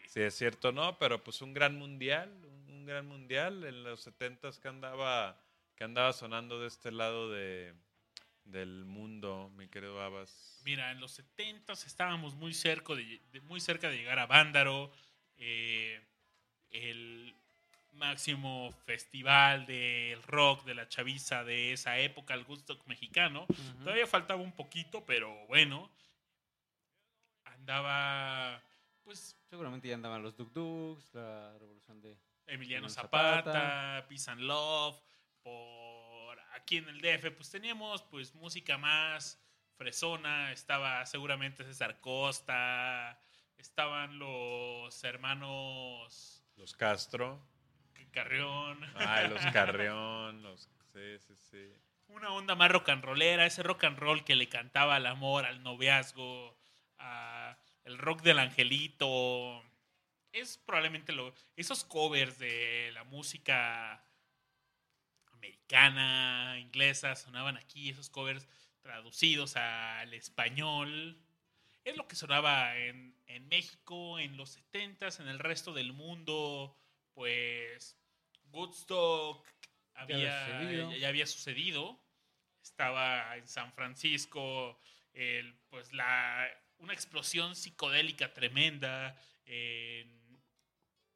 si 0.07 0.21
es 0.21 0.35
cierto 0.35 0.71
o 0.71 0.73
no, 0.73 0.99
pero 0.99 1.23
pues 1.23 1.43
un 1.43 1.53
gran 1.55 1.77
mundial, 1.77 2.31
un, 2.45 2.71
un 2.71 2.87
gran 2.87 3.07
mundial 3.07 3.63
en 3.65 3.85
los 3.85 4.01
70s 4.07 4.59
que 4.59 4.69
andaba, 4.69 5.41
que 5.77 5.85
andaba 5.85 6.13
sonando 6.13 6.59
de 6.61 6.69
este 6.69 6.91
lado 6.91 7.31
de, 7.31 7.75
del 8.45 8.85
mundo, 8.85 9.51
mi 9.57 9.69
querido 9.69 10.01
Abbas. 10.03 10.61
Mira, 10.65 10.91
en 10.91 11.01
los 11.01 11.13
70 11.13 11.73
estábamos 11.73 12.35
muy 12.35 12.53
cerca 12.55 12.95
de, 12.95 13.21
de- 13.33 13.41
muy 13.43 13.61
cerca 13.61 13.89
de 13.89 13.97
llegar 13.97 14.19
a 14.19 14.27
Vándaro, 14.27 14.93
eh, 15.37 16.01
el 16.71 17.35
máximo 17.93 18.73
festival 18.85 19.67
del 19.67 20.23
rock 20.25 20.65
de 20.65 20.75
la 20.75 20.89
chaviza 20.89 21.45
de 21.45 21.73
esa 21.73 21.99
época, 21.99 22.35
el 22.35 22.45
gusto 22.45 22.79
mexicano. 22.87 23.47
Todavía 23.81 24.07
faltaba 24.07 24.41
un 24.43 24.53
poquito, 24.53 25.05
pero 25.05 25.47
bueno. 25.47 25.91
Andaba, 27.45 28.63
pues, 29.05 29.37
Seguramente 29.49 29.87
ya 29.89 29.95
andaban 29.95 30.23
los 30.23 30.37
Duk 30.37 30.53
Duks, 30.53 31.13
la 31.15 31.57
revolución 31.59 32.01
de... 32.01 32.11
Emiliano 32.47 32.87
Emiliano 32.87 32.89
Zapata, 32.89 33.53
Zapata. 33.53 34.09
Peace 34.09 34.31
and 34.31 34.41
Love, 34.41 34.97
por 35.43 35.92
aquí 36.55 36.79
en 36.79 36.89
el 36.89 37.01
DF, 37.01 37.31
pues 37.33 37.51
teníamos 37.51 38.03
pues 38.03 38.35
música 38.35 38.79
más 38.79 39.41
fresona, 39.77 40.53
estaba 40.53 41.05
seguramente 41.07 41.65
César 41.65 42.01
Costa, 42.01 43.21
estaban 43.57 44.19
los 44.19 45.03
hermanos 45.05 46.45
Los 46.57 46.75
Castro, 46.75 47.41
Carrión, 48.13 48.79
ay, 48.95 49.29
los 49.29 49.45
Carrión, 49.53 50.43
los... 50.43 50.69
Sí, 50.93 51.19
sí, 51.19 51.35
sí. 51.37 51.73
una 52.09 52.31
onda 52.33 52.55
más 52.55 52.71
rock 52.71 52.91
and 52.91 53.03
rollera, 53.03 53.47
ese 53.47 53.63
rock 53.63 53.85
and 53.85 53.99
roll 53.99 54.25
que 54.25 54.37
le 54.37 54.49
cantaba 54.49 54.97
al 54.97 55.07
amor, 55.07 55.47
al 55.47 55.63
noviazgo, 55.63 56.55
a 56.99 57.57
el 57.85 57.97
rock 57.99 58.21
del 58.21 58.39
angelito. 58.39 59.63
Es 60.33 60.59
probablemente 60.59 61.13
lo, 61.13 61.35
esos 61.57 61.85
covers 61.85 62.39
de 62.39 62.91
la 62.93 63.05
música 63.05 64.05
americana, 65.43 66.57
inglesa, 66.61 67.17
sonaban 67.17 67.57
aquí, 67.57 67.91
esos 67.91 68.09
covers 68.09 68.49
traducidos 68.81 69.57
al 69.57 70.15
español. 70.15 71.21
Es 71.85 71.97
lo 71.97 72.07
que 72.07 72.15
sonaba 72.15 72.77
en, 72.79 73.17
en 73.27 73.49
México, 73.49 74.21
en 74.21 74.37
los 74.37 74.57
70s, 74.57 75.21
en 75.21 75.27
el 75.27 75.41
resto 75.41 75.73
del 75.73 75.93
mundo, 75.93 76.77
pues 77.13 77.99
Woodstock 78.53 79.45
había, 79.95 80.63
ya, 80.71 80.97
ya 80.97 81.09
había 81.09 81.27
sucedido. 81.27 82.01
Estaba 82.63 83.37
en 83.37 83.49
San 83.49 83.73
Francisco, 83.73 84.79
el, 85.13 85.59
pues 85.71 85.93
la, 85.93 86.49
una 86.79 86.93
explosión 86.93 87.57
psicodélica 87.57 88.33
tremenda. 88.33 89.21
En, 89.45 90.41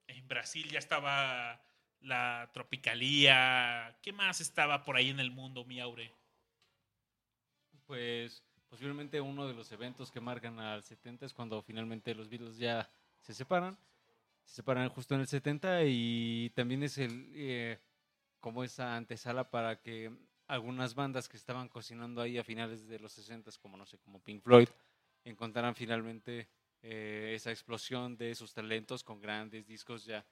en 0.09 0.27
Brasil 0.27 0.68
ya 0.68 0.81
estaba 0.81 1.64
la 2.01 2.51
tropicalía. 2.53 3.97
¿Qué 4.03 4.12
más 4.12 4.40
estaba 4.40 4.84
por 4.84 4.97
ahí 4.97 5.11
en 5.11 5.20
el 5.20 5.30
mundo, 5.30 5.64
mi 5.64 5.80
Aure? 5.80 6.12
Pues 7.86 8.42
posiblemente 8.68 9.20
uno 9.20 9.47
de 9.47 9.55
los 9.55 9.70
eventos 9.72 10.11
que 10.11 10.20
marcan 10.20 10.59
al 10.59 10.82
70 10.82 11.26
es 11.26 11.32
cuando 11.32 11.62
finalmente 11.62 12.14
los 12.14 12.28
Beatles 12.28 12.59
ya 12.59 12.88
se 13.20 13.34
separan. 13.34 13.76
Se 14.44 14.57
separan 14.57 14.88
justo 14.88 15.14
en 15.14 15.22
el 15.22 15.26
70 15.26 15.84
y 15.86 16.51
también 16.55 16.82
es 16.82 16.99
el 16.99 17.32
eh, 17.34 17.78
como 18.38 18.62
esa 18.62 18.97
antesala 18.97 19.51
para 19.51 19.80
que 19.80 20.12
algunas 20.47 20.94
bandas 20.94 21.28
que 21.28 21.36
estaban 21.36 21.68
cocinando 21.68 22.22
ahí 22.22 22.38
a 22.38 22.44
finales 22.44 22.86
de 22.86 23.01
los 23.01 23.12
60 23.12 23.51
como 23.61 23.76
no 23.76 23.86
sé, 23.86 23.99
como 23.99 24.20
Pink 24.20 24.42
Floyd, 24.42 24.68
encontraran 25.24 25.74
finalmente 25.74 26.49
eh, 26.82 27.32
esa 27.34 27.51
explosión 27.51 28.16
de 28.16 28.34
sus 28.36 28.55
talentos 28.55 29.03
con 29.03 29.20
grandes 29.20 29.66
discos 29.66 30.05
ya 30.05 30.24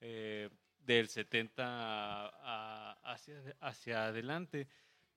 eh, 0.00 0.50
del 0.84 1.08
70 1.08 1.64
a- 1.64 2.28
a- 2.42 3.12
hacia, 3.12 3.40
hacia 3.60 4.06
adelante. 4.06 4.68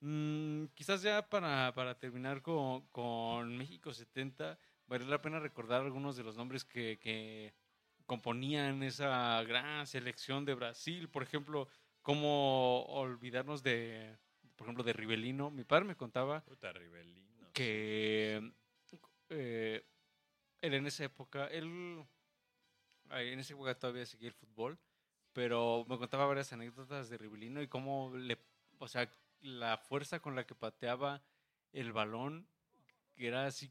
Mm, 0.01 0.65
quizás 0.75 1.01
ya 1.01 1.27
para, 1.27 1.73
para 1.73 1.97
terminar 1.97 2.41
con, 2.41 2.85
con 2.87 3.57
México 3.57 3.93
70, 3.93 4.57
vale 4.87 5.05
la 5.05 5.21
pena 5.21 5.39
recordar 5.39 5.81
algunos 5.81 6.15
de 6.15 6.23
los 6.23 6.35
nombres 6.35 6.63
que, 6.65 6.99
que 6.99 7.53
componían 8.05 8.83
esa 8.83 9.41
gran 9.43 9.87
selección 9.87 10.45
de 10.45 10.53
Brasil. 10.53 11.09
Por 11.09 11.23
ejemplo, 11.23 11.67
cómo 12.01 12.83
olvidarnos 12.85 13.63
de, 13.63 14.17
por 14.55 14.65
ejemplo, 14.67 14.83
de 14.83 14.93
Rivelino. 14.93 15.49
Mi 15.49 15.63
padre 15.63 15.85
me 15.85 15.95
contaba 15.95 16.43
Puta, 16.43 16.71
que 17.53 18.51
eh, 19.29 19.85
él 20.61 20.73
en 20.73 20.85
esa 20.87 21.05
época, 21.05 21.47
él 21.47 22.05
en 23.09 23.39
esa 23.39 23.53
época 23.53 23.73
todavía 23.79 24.05
seguía 24.05 24.27
el 24.27 24.33
fútbol, 24.35 24.77
pero 25.35 25.85
me 25.89 25.97
contaba 25.97 26.25
varias 26.25 26.53
anécdotas 26.53 27.09
de 27.09 27.17
Rivelino 27.17 27.61
y 27.61 27.67
cómo 27.67 28.13
le, 28.15 28.37
o 28.79 28.87
sea, 28.87 29.11
la 29.41 29.75
fuerza 29.77 30.21
con 30.21 30.33
la 30.33 30.47
que 30.47 30.55
pateaba 30.55 31.21
el 31.73 31.91
balón, 31.91 32.47
que 33.17 33.27
era 33.27 33.45
así, 33.45 33.69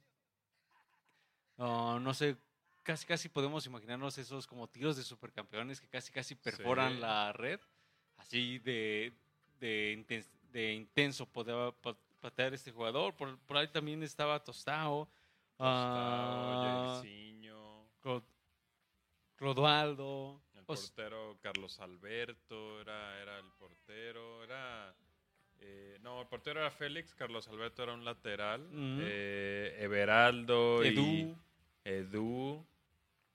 ah, 1.57 1.99
no 2.03 2.12
sé, 2.12 2.37
casi 2.83 3.07
casi 3.07 3.31
podemos 3.31 3.65
imaginarnos 3.65 4.19
esos 4.19 4.47
como 4.47 4.69
tiros 4.69 4.99
de 4.99 5.05
supercampeones 5.05 5.81
que 5.81 5.89
casi 5.89 6.12
casi 6.12 6.35
perforan 6.35 6.93
Sí. 6.97 6.99
la 7.01 7.33
red, 7.33 7.59
así 8.19 8.59
de, 8.59 9.15
de, 9.59 9.95
inten- 9.99 10.29
de 10.53 10.75
intenso 10.75 11.25
podía 11.25 11.73
pa- 11.81 11.97
patear 12.21 12.53
este 12.53 12.73
jugador. 12.73 13.17
Por, 13.17 13.39
por 13.39 13.57
ahí 13.57 13.69
también 13.69 14.03
estaba 14.03 14.45
Tostao, 14.45 15.09
Clo- 18.03 18.23
Clodoaldo. 19.37 20.43
El 20.73 20.91
portero 20.91 21.39
Carlos 21.41 21.81
Alberto, 21.81 22.81
era, 22.81 23.21
era 23.23 23.39
el 23.39 23.51
portero, 23.59 24.43
era... 24.45 24.95
eh, 25.61 25.99
no, 26.03 26.23
el 26.23 26.29
portero 26.29 26.61
era 26.61 26.71
Félix, 26.71 27.15
Carlos 27.15 27.49
Alberto 27.49 27.83
era 27.83 27.95
un 27.95 28.05
lateral, 28.05 28.69
eh, 28.73 29.77
Everaldo 29.81 30.85
y 30.85 30.89
Edu. 30.89 31.37
Edu. 31.85 32.67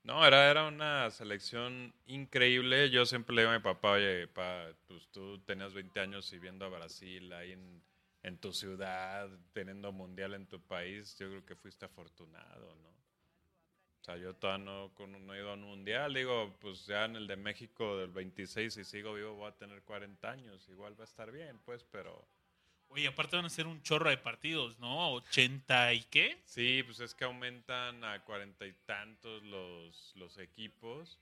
No, 0.04 0.26
era, 0.26 0.50
era 0.50 0.66
una 0.68 1.10
selección 1.12 1.94
increíble. 2.08 2.90
Yo 2.90 3.06
siempre 3.06 3.36
le 3.36 3.42
digo 3.44 3.52
a 3.52 3.58
mi 3.58 3.64
papá, 3.64 3.92
oye, 3.92 4.28
pa, 4.28 4.68
pues 4.88 5.08
tú 5.12 5.40
tenías 5.40 5.74
20 5.74 6.00
años 6.00 6.32
y 6.34 6.40
viendo 6.40 6.66
a 6.66 6.70
Brasil 6.70 7.32
ahí 7.34 7.52
en, 7.52 7.84
en 8.24 8.38
tu 8.38 8.52
ciudad, 8.54 9.30
teniendo 9.54 9.92
mundial 9.92 10.34
en 10.34 10.48
tu 10.48 10.60
país, 10.62 11.16
yo 11.20 11.28
creo 11.30 11.46
que 11.46 11.56
fuiste 11.56 11.86
afortunado, 11.86 12.76
¿no? 12.76 12.90
O 14.02 14.04
sea, 14.04 14.16
yo 14.18 14.34
todavía 14.36 14.66
no, 14.66 14.91
con- 14.95 15.26
no 15.26 15.34
he 15.34 15.39
ido 15.39 15.52
a 15.52 15.54
un 15.56 15.62
mundial. 15.64 16.14
Digo, 16.14 16.56
pues 16.62 16.86
ya 16.86 17.06
en 17.06 17.16
el 17.18 17.28
de 17.28 17.36
México 17.36 17.97
del 17.97 18.10
26, 18.12 18.74
si 18.74 18.84
sigo 18.86 19.14
vivo, 19.14 19.36
voy 19.36 19.50
a 19.50 19.58
tener 19.58 19.82
40 19.84 20.32
años. 20.32 20.68
Igual 20.70 20.97
va 20.97 21.04
a 21.04 21.06
estar 21.06 21.32
bien, 21.32 21.60
pues, 21.66 21.84
pero... 21.84 22.28
Oye, 22.91 23.08
aparte 23.08 23.36
van 23.36 23.45
a 23.45 23.50
ser 23.50 23.68
un 23.68 23.84
chorro 23.84 24.10
de 24.10 24.18
partidos, 24.18 24.80
¿no? 24.80 25.14
¿80 25.14 25.93
y 25.93 26.04
qué? 26.06 26.41
Sí, 26.45 26.82
pues 26.84 27.00
es 27.02 27.14
que 27.14 27.24
aumentan 27.26 28.04
a 28.04 28.24
cuarenta 28.24 28.66
y 28.66 28.74
tantos 28.86 29.43
los, 29.43 30.14
los 30.16 30.38
equipos 30.39 31.20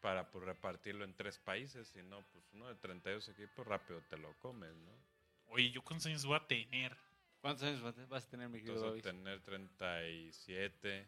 para 0.00 0.30
pues, 0.30 0.44
repartirlo 0.46 1.04
en 1.04 1.14
tres 1.14 1.38
países. 1.38 1.88
Si 1.88 2.02
no, 2.02 2.22
pues 2.32 2.44
uno 2.54 2.68
de 2.68 2.74
32 2.76 3.28
equipos 3.28 3.66
rápido 3.66 4.00
te 4.08 4.16
lo 4.16 4.32
comes, 4.38 4.74
¿no? 4.76 4.92
Oye, 5.48 5.70
¿yo 5.70 5.82
cuántos 5.82 6.06
años 6.06 6.24
voy 6.24 6.36
a 6.36 6.46
tener? 6.46 6.96
¿Cuántos 7.42 7.64
años 7.64 7.82
vas 7.82 7.98
a- 7.98 8.06
vas 8.06 8.26
a 8.26 8.30
tener, 8.30 8.48
mi 8.48 8.58
querido 8.60 8.76
Entonces 8.76 8.90
Babis? 8.90 9.02
tener 9.02 9.40
37, 9.42 11.06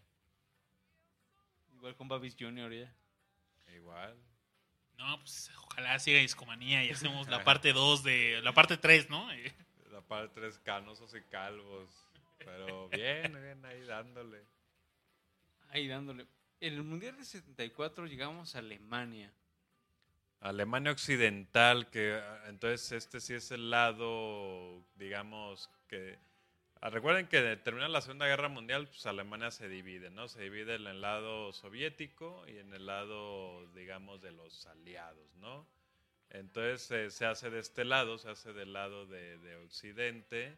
Igual 1.77 1.95
con 1.95 2.09
Babis 2.09 2.37
Junior 2.39 2.73
ya. 2.73 2.93
igual. 3.75 4.17
No, 4.97 5.19
pues 5.19 5.51
ojalá 5.65 5.99
siga 5.99 6.21
Discomanía 6.21 6.83
y 6.85 6.91
hacemos 6.91 7.29
la 7.29 7.45
parte 7.45 7.73
2 7.73 8.03
de... 8.03 8.41
La 8.43 8.53
parte 8.53 8.79
3, 8.79 9.11
¿no? 9.11 9.29
La 9.93 10.01
parte 10.01 10.41
tres 10.41 10.59
canosos 10.59 11.15
y 11.15 11.21
calvos. 11.31 11.91
Pero 12.39 12.89
bien, 12.89 13.33
bien 13.33 13.65
ahí 13.65 13.83
dándole. 13.83 14.43
Ahí 15.71 15.87
dándole. 15.87 16.27
En 16.61 16.75
el 16.75 16.83
Mundial 16.83 17.17
de 17.17 17.25
74 17.25 18.07
llegamos 18.07 18.55
a 18.55 18.61
Alemania. 18.61 19.33
Alemania 20.41 20.93
Occidental, 20.93 21.91
que 21.91 22.15
ah, 22.15 22.45
entonces 22.49 22.93
este 22.93 23.21
sí 23.21 23.35
es 23.35 23.51
el 23.51 23.71
lado, 23.71 24.83
digamos, 24.97 25.71
que... 25.89 26.19
ah, 26.87 26.91
Recuerden 26.91 27.27
que 27.27 27.57
terminar 27.57 27.91
la 27.91 28.01
Segunda 28.01 28.27
Guerra 28.27 28.49
Mundial, 28.49 28.87
pues 28.87 29.05
Alemania 29.07 29.51
se 29.51 29.69
divide, 29.69 30.11
¿no? 30.11 30.29
Se 30.29 30.41
divide 30.41 30.77
en 30.77 30.87
el 30.87 31.01
lado 31.01 31.53
soviético 31.53 32.45
y 32.47 32.59
en 32.59 32.73
el 32.73 32.87
lado, 32.87 33.67
digamos, 33.75 34.23
de 34.23 34.31
los 34.31 34.67
aliados, 34.67 35.35
¿no? 35.41 35.67
Entonces 36.31 36.91
eh, 36.91 37.11
se 37.11 37.27
hace 37.27 37.51
de 37.51 37.61
este 37.61 37.85
lado, 37.85 38.19
se 38.19 38.31
hace 38.31 38.53
del 38.53 38.73
lado 38.73 39.07
de, 39.07 39.39
de 39.39 39.57
Occidente, 39.57 40.57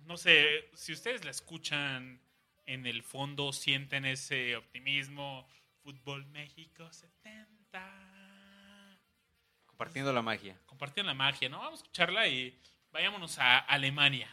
No 0.06 0.18
sé, 0.18 0.70
si 0.74 0.94
ustedes 0.94 1.24
la 1.26 1.32
escuchan 1.32 2.20
en 2.66 2.86
el 2.86 3.04
fondo, 3.04 3.54
sienten 3.54 4.06
ese 4.06 4.56
optimismo. 4.56 5.48
Fútbol 5.84 6.26
México 6.28 6.92
70. 6.92 7.48
Compartiendo 9.66 10.12
la 10.12 10.22
magia. 10.22 10.60
Compartieron 10.66 11.08
la 11.08 11.14
magia, 11.14 11.50
¿no? 11.50 11.60
Vamos 11.60 11.80
a 11.80 11.84
escucharla 11.84 12.28
y 12.28 12.60
vayámonos 12.92 13.38
a 13.40 13.60
Alemania. 13.60 14.30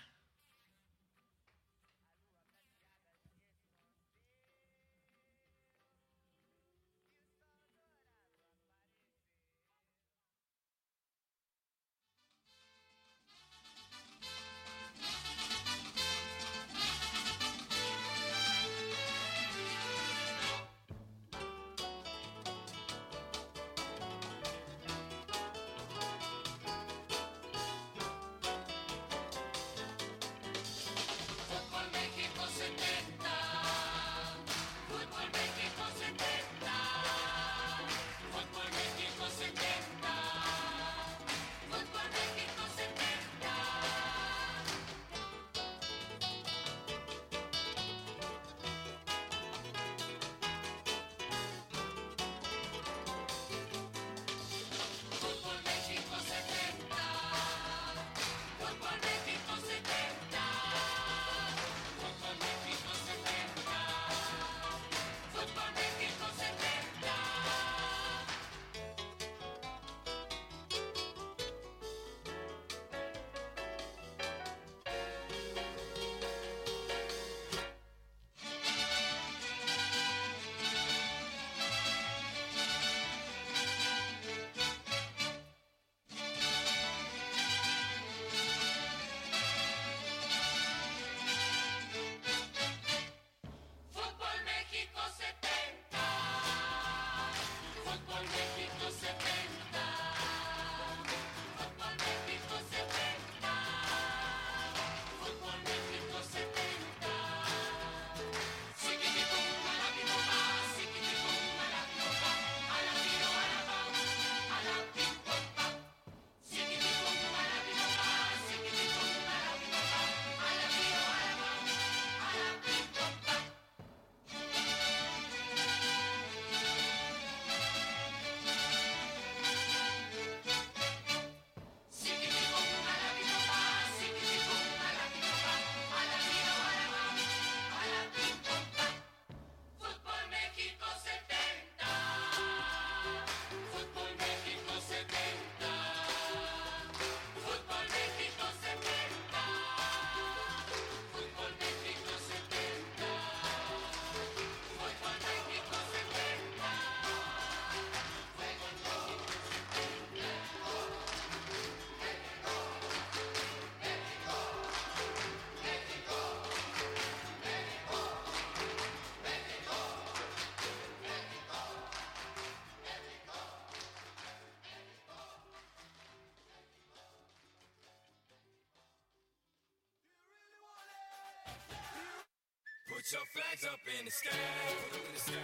Your 183.14 183.24
flags 183.32 183.64
up 183.64 183.80
in 183.98 184.04
the 184.04 184.10
sky, 184.10 184.30
up 184.30 185.06
in 185.06 185.12
the 185.14 185.20
sky. 185.20 185.34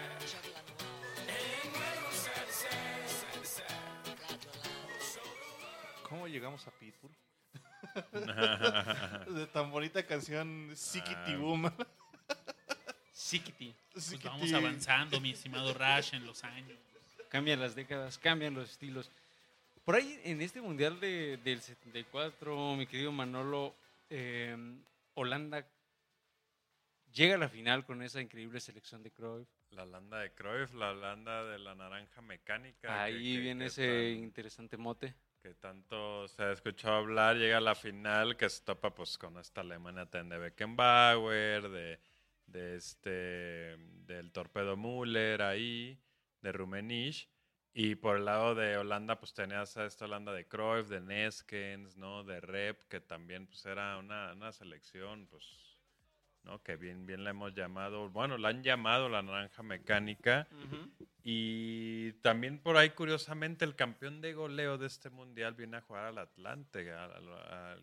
And 1.29 1.73
wave 1.73 2.03
'em 2.05 2.13
side 2.13 2.47
to 2.47 2.53
side, 2.53 3.09
side 3.09 3.41
to 3.41 3.47
side. 3.47 5.21
¿Cómo 6.09 6.27
llegamos 6.27 6.67
a 6.67 6.71
Pitbull? 6.73 7.13
de 9.37 9.47
tan 9.47 9.71
bonita 9.71 10.05
canción 10.07 10.71
Sikiti 10.75 11.33
Ah. 11.33 11.37
Boom. 11.39 11.73
Sikiti. 13.13 13.75
Pues 13.93 14.23
vamos 14.23 14.53
avanzando, 14.53 15.21
mi 15.21 15.31
estimado 15.31 15.73
Rash, 15.75 16.15
en 16.15 16.27
los 16.27 16.43
años. 16.45 16.77
Cambian 17.29 17.61
las 17.61 17.75
décadas, 17.77 18.19
cambian 18.19 18.55
los 18.55 18.71
estilos. 18.71 19.11
Por 19.85 19.95
ahí, 19.95 20.21
en 20.25 20.41
este 20.43 20.61
Mundial 20.61 20.99
de- 21.01 21.37
del 21.39 21.61
74, 21.63 22.75
mi 22.77 22.87
querido 22.87 23.13
Manolo, 23.13 23.75
eh, 24.11 24.57
Holanda 25.15 25.65
llega 27.13 27.35
a 27.35 27.39
la 27.39 27.49
final 27.49 27.85
con 27.85 28.03
esa 28.03 28.21
increíble 28.21 28.61
selección 28.61 29.03
de 29.03 29.11
Cruyff. 29.11 29.49
La 29.71 29.85
landa 29.85 30.19
de 30.21 30.33
Cruyff, 30.33 30.73
la 30.75 30.93
landa 30.95 31.45
de 31.45 31.59
la 31.59 31.75
naranja 31.75 32.21
mecánica. 32.23 33.03
Ahí 33.03 33.35
que- 33.35 33.41
viene 33.41 33.65
que 33.65 33.69
ese 33.69 33.87
tan- 34.15 34.23
interesante 34.25 34.77
mote. 34.77 35.15
que 35.43 35.55
tanto 35.55 36.29
se 36.29 36.43
ha 36.43 36.53
escuchado 36.53 36.97
hablar, 36.97 37.37
llega 37.37 37.57
a 37.59 37.61
la 37.63 37.75
final 37.75 38.37
que 38.37 38.49
se 38.51 38.63
topa 38.63 38.95
pues 38.95 39.17
con 39.17 39.39
esta 39.39 39.63
Alemania 39.63 40.05
también 40.07 40.29
de 40.29 40.39
Beckenbauer, 40.39 41.69
de, 41.71 41.99
de 42.47 42.77
este 42.77 43.77
del 44.07 44.33
Torpedo 44.33 44.77
Müller 44.77 45.41
ahí, 45.41 45.99
de 46.43 46.53
Rummenigge, 46.53 47.29
y 47.73 47.95
por 47.95 48.17
el 48.19 48.27
lado 48.27 48.55
de 48.55 48.77
Holanda 48.77 49.19
pues 49.19 49.33
tenías 49.33 49.77
a 49.79 49.87
esta 49.87 50.05
Holanda 50.05 50.33
de 50.35 50.47
Cruyff, 50.47 50.89
de 50.89 51.01
Neskens, 51.01 51.97
¿no? 51.97 52.23
de 52.25 52.41
Rep, 52.41 52.83
que 52.89 53.01
también 53.01 53.47
pues 53.47 53.65
era 53.65 53.97
una, 53.97 54.33
una 54.35 54.53
selección 54.53 55.27
pues 55.29 55.70
¿no? 56.45 56.63
que 56.63 56.77
bien 56.77 57.07
bien 57.07 57.25
la 57.25 57.31
hemos 57.31 57.55
llamado, 57.55 58.09
bueno, 58.11 58.39
la 58.39 58.49
han 58.49 58.63
llamado 58.63 59.09
la 59.09 59.23
naranja 59.23 59.63
mecánica. 59.63 60.49
Y 61.23 62.13
también 62.23 62.59
por 62.59 62.77
ahí, 62.77 62.91
curiosamente, 62.91 63.65
el 63.65 63.77
campeón 63.77 64.21
de 64.21 64.33
goleo 64.33 64.79
de 64.79 64.87
este 64.87 65.11
mundial 65.11 65.55
viene 65.55 65.77
a 65.77 65.83
jugar 65.83 66.07
al 66.07 66.19
Atlante 66.19 66.91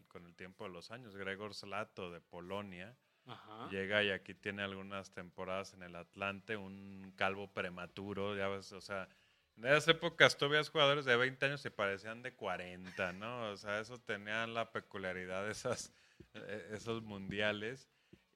con 0.07 0.25
el 0.25 0.35
tiempo 0.35 0.63
de 0.63 0.71
los 0.71 0.89
años. 0.89 1.15
Gregor 1.15 1.53
Slato 1.53 2.11
de 2.11 2.19
Polonia. 2.19 2.95
Ajá. 3.27 3.69
Llega 3.69 4.03
y 4.03 4.09
aquí 4.09 4.33
tiene 4.33 4.63
algunas 4.63 5.11
temporadas 5.11 5.73
en 5.73 5.83
el 5.83 5.95
Atlante, 5.95 6.55
un 6.55 7.13
calvo 7.15 7.51
prematuro, 7.51 8.37
ya 8.37 8.47
ves, 8.47 8.71
o 8.71 8.79
sea, 8.79 9.09
en 9.57 9.65
esas 9.65 9.87
épocas 9.87 10.37
tú 10.37 10.47
veías 10.49 10.69
jugadores 10.69 11.05
de 11.05 11.15
20 11.15 11.45
años 11.47 11.65
y 11.65 11.71
parecían 11.71 12.21
de 12.21 12.33
40, 12.33 13.13
¿no? 13.13 13.49
O 13.49 13.57
sea, 13.57 13.79
eso 13.79 13.97
tenían 13.99 14.53
la 14.53 14.71
peculiaridad 14.71 15.45
de 15.45 15.51
esas, 15.51 15.91
eh, 16.35 16.69
esos 16.73 17.01
mundiales. 17.01 17.89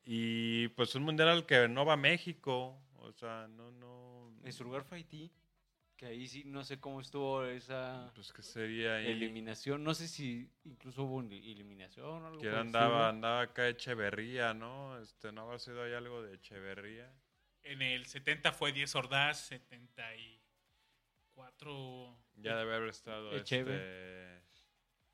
Y 0.04 0.70
pues 0.70 0.96
un 0.96 1.04
mundial 1.04 1.30
al 1.30 1.46
que 1.46 1.68
no 1.68 1.86
va 1.86 1.96
México, 1.98 2.82
o 2.98 3.12
sea, 3.14 3.48
no, 3.48 3.70
no... 3.72 4.34
En 4.44 4.52
su 4.54 4.64
lugar 4.64 4.84
fue 4.84 4.98
Haití, 4.98 5.32
que 5.96 6.08
ahí 6.08 6.28
sí 6.28 6.44
no 6.46 6.64
sé 6.64 6.80
cómo 6.80 7.00
estuvo 7.00 7.46
esa 7.46 8.12
Pues 8.16 8.34
que 8.34 8.42
sería 8.42 8.96
ahí... 8.96 9.12
eliminación. 9.12 9.84
No 9.84 9.94
sé 9.94 10.08
si 10.08 10.50
incluso 10.64 11.04
hubo 11.04 11.18
una 11.18 11.36
eliminación 11.36 12.24
o 12.24 12.28
algo 12.28 12.42
Que 12.42 12.50
andaba, 12.50 13.10
andaba 13.10 13.42
acá 13.42 13.68
Echeverría, 13.68 14.56
¿no? 14.56 14.98
Este, 15.00 15.32
¿no 15.32 15.42
habrá 15.42 15.60
sido 15.60 15.84
ahí 15.84 15.94
algo 15.94 16.24
de 16.24 16.34
Echeverría? 16.36 17.14
En 17.62 17.84
el 17.84 18.08
70 18.08 18.52
fue 18.54 18.72
10 18.72 18.96
Ordaz, 18.96 19.42
74. 19.42 22.18
Ya 22.38 22.56
debe 22.58 22.74
haber 22.76 22.90
estado 22.90 23.32
Echeve. 23.36 23.76
este, 23.76 24.42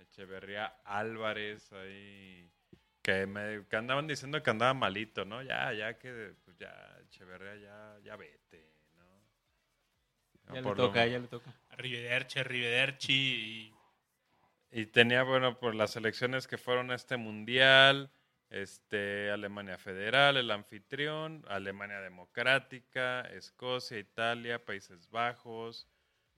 Echeverría 0.03 0.67
Álvarez 0.85 1.73
ahí. 1.73 2.49
Que, 3.07 3.25
me, 3.25 3.65
que 3.69 3.75
andaban 3.77 4.05
diciendo 4.05 4.43
que 4.43 4.49
andaba 4.49 4.73
malito, 4.73 5.23
¿no? 5.23 5.41
Ya, 5.41 5.71
ya 5.71 5.97
que, 5.97 6.33
pues 6.43 6.57
ya, 6.57 6.73
Echeverría, 7.05 7.55
ya, 7.55 7.97
ya 8.03 8.15
vete, 8.17 8.69
¿no? 8.97 9.05
Ya 10.47 10.55
le 10.55 10.61
lo- 10.61 10.75
toca, 10.75 11.05
ya 11.07 11.17
le 11.17 11.27
toca. 11.29 11.53
Arrivederci, 11.69 12.39
Arrivederci. 12.39 13.13
Y 13.13 13.73
Y 14.81 14.87
tenía, 14.87 15.23
bueno, 15.23 15.57
por 15.57 15.73
las 15.73 15.95
elecciones 15.95 16.47
que 16.47 16.57
fueron 16.57 16.91
a 16.91 16.95
este 16.95 17.15
mundial, 17.15 18.11
este, 18.49 19.31
Alemania 19.31 19.77
Federal, 19.77 20.35
el 20.35 20.51
anfitrión, 20.51 21.45
Alemania 21.47 22.01
Democrática, 22.01 23.21
Escocia, 23.21 23.97
Italia, 23.99 24.65
Países 24.65 25.09
Bajos, 25.09 25.87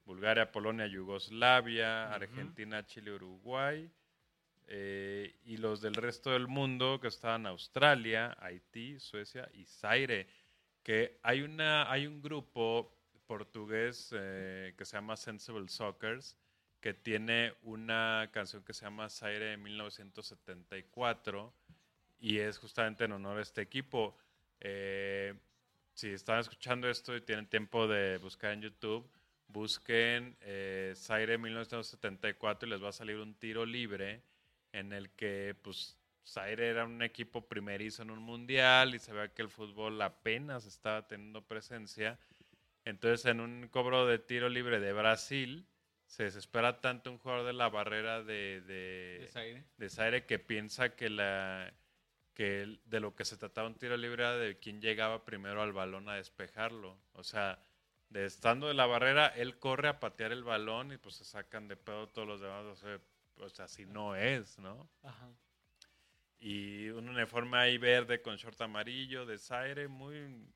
Bulgaria, 0.06 0.52
Polonia, 0.52 0.86
Yugoslavia. 0.86 2.14
Argentina, 2.14 2.86
Chile, 2.86 3.12
Uruguay, 3.14 3.90
eh, 4.72 5.36
y 5.46 5.58
los 5.58 5.82
del 5.82 5.96
resto 5.96 6.30
del 6.30 6.48
mundo 6.48 7.00
que 7.02 7.08
estaban 7.08 7.48
Australia, 7.48 8.38
Haití, 8.40 9.00
Suecia 9.00 9.50
y 9.56 9.66
Zaire, 9.66 10.28
que 10.84 11.18
hay, 11.24 11.42
una, 11.42 11.92
hay 11.92 12.06
un 12.06 12.22
grupo 12.22 12.96
portugués 13.26 14.14
eh, 14.16 14.76
que 14.78 14.86
se 14.86 14.96
llama 14.96 15.18
Sensible 15.18 15.68
Soccers, 15.70 16.38
que 16.80 16.94
tiene 16.94 17.56
una 17.64 18.30
canción 18.32 18.64
que 18.64 18.74
se 18.74 18.86
llama 18.86 19.10
Zaire 19.10 19.46
de 19.46 19.58
1974 19.58 21.52
y 22.20 22.38
es 22.38 22.60
justamente 22.60 23.06
en 23.06 23.14
honor 23.14 23.40
a 23.40 23.42
este 23.42 23.64
equipo. 23.64 24.16
Eh, 24.60 25.34
si 25.94 26.10
están 26.10 26.40
escuchando 26.40 26.88
esto 26.88 27.16
y 27.16 27.22
tienen 27.22 27.48
tiempo 27.48 27.88
de 27.88 28.20
buscar 28.20 28.54
en 28.54 28.62
YouTube, 28.62 29.10
busquen 29.48 30.38
eh, 30.42 30.94
Zaire 30.96 31.40
1974 31.40 32.68
y 32.68 32.72
les 32.72 32.84
va 32.84 32.90
a 32.90 32.94
salir 32.94 33.18
un 33.18 33.34
tiro 33.34 33.66
libre 33.66 34.22
en 34.72 34.94
el 34.94 35.10
que 35.12 35.56
pues 35.62 35.98
Zaire 36.26 36.70
era 36.70 36.86
un 36.86 37.02
equipo 37.02 37.48
primerizo 37.48 38.04
en 38.04 38.12
un 38.12 38.20
mundial 38.20 38.94
y 38.96 39.00
se 39.00 39.14
ve 39.14 39.32
que 39.32 39.42
el 39.42 39.50
fútbol 39.50 40.02
apenas 40.02 40.66
estaba 40.66 41.08
teniendo 41.08 41.42
presencia. 41.42 42.20
Entonces 42.86 43.26
en 43.26 43.40
un 43.40 43.68
cobro 43.68 44.06
de 44.06 44.20
tiro 44.20 44.50
libre 44.50 44.80
de 44.80 44.94
Brasil 44.94 45.66
se 46.06 46.24
desespera 46.24 46.82
tanto 46.82 47.12
un 47.12 47.18
jugador 47.18 47.46
de 47.46 47.54
la 47.54 47.70
barrera 47.70 48.24
de, 48.24 48.62
de, 48.62 49.64
de 49.78 49.90
Zaire 49.90 50.26
que 50.26 50.40
piensa 50.40 50.96
que 50.96 51.10
la 51.10 51.74
que 52.34 52.80
de 52.86 53.00
lo 53.02 53.16
que 53.16 53.26
se 53.26 53.36
trataba 53.36 53.68
un 53.68 53.76
tiro 53.76 53.98
libre 53.98 54.24
era 54.24 54.38
de 54.38 54.58
quién 54.58 54.82
llegaba 54.82 55.26
primero 55.26 55.62
al 55.62 55.74
balón 55.74 56.08
a 56.08 56.16
despejarlo. 56.16 56.98
O 57.12 57.24
sea, 57.24 57.60
de 58.10 58.26
estando 58.26 58.70
de 58.70 58.74
la 58.74 58.86
barrera, 58.86 59.28
él 59.28 59.60
corre 59.60 59.90
a 59.90 60.00
patear 60.00 60.32
el 60.32 60.44
balón 60.46 60.94
y 60.94 60.98
pues 60.98 61.16
se 61.16 61.26
sacan 61.26 61.68
de 61.68 61.76
pedo 61.76 62.08
todos 62.08 62.28
los 62.28 62.40
demás. 62.40 62.64
O 62.64 62.76
sea, 62.76 62.98
o 63.40 63.50
sea, 63.50 63.66
así 63.66 63.86
no 63.86 64.16
es, 64.16 64.58
¿no? 64.60 64.90
Ajá. 65.04 65.30
Y 66.40 66.90
un 66.90 67.10
uniforme 67.10 67.58
ahí 67.58 67.78
verde 67.78 68.22
con 68.22 68.38
short 68.38 68.60
amarillo 68.62 69.26
de 69.26 69.38
Zaire, 69.38 69.88
muy... 69.88 70.48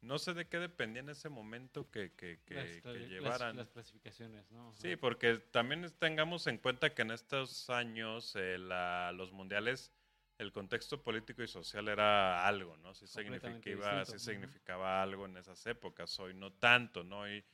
No 0.00 0.18
sé 0.18 0.34
de 0.34 0.48
qué 0.48 0.58
dependía 0.58 1.00
en 1.00 1.10
ese 1.10 1.28
momento 1.28 1.88
que, 1.90 2.12
que, 2.12 2.40
que- 2.44 2.54
Las 2.54 2.64
que 2.66 2.80
clasi- 2.82 2.98
las- 2.98 3.08
llevaran. 3.10 3.56
Las, 3.56 3.68
clasificaciones, 3.70 4.50
¿no? 4.50 4.68
Ajá. 4.68 4.76
Sí, 4.78 4.96
porque 4.96 5.36
también 5.36 5.88
tengamos 5.98 6.46
en 6.48 6.58
cuenta 6.58 6.92
que 6.92 7.02
en 7.02 7.12
estos 7.12 7.70
años 7.70 8.34
eh, 8.36 8.58
la- 8.58 9.12
los 9.12 9.30
mundiales, 9.32 9.92
el 10.38 10.50
contexto 10.52 11.00
político 11.02 11.42
y 11.42 11.48
social 11.48 11.86
era 11.88 12.46
algo, 12.48 12.76
¿no? 12.78 12.94
Sí, 12.94 13.06
Completamente 13.12 13.70
significaba, 13.70 13.98
distinto, 14.00 14.18
sí 14.18 14.24
ujú. 14.24 14.32
significaba 14.32 15.02
algo 15.02 15.26
en 15.26 15.36
esas 15.36 15.64
épocas. 15.66 16.18
Hoy 16.18 16.34
no 16.34 16.52
tanto, 16.52 17.04
¿no? 17.04 17.20
Hoy 17.20 17.44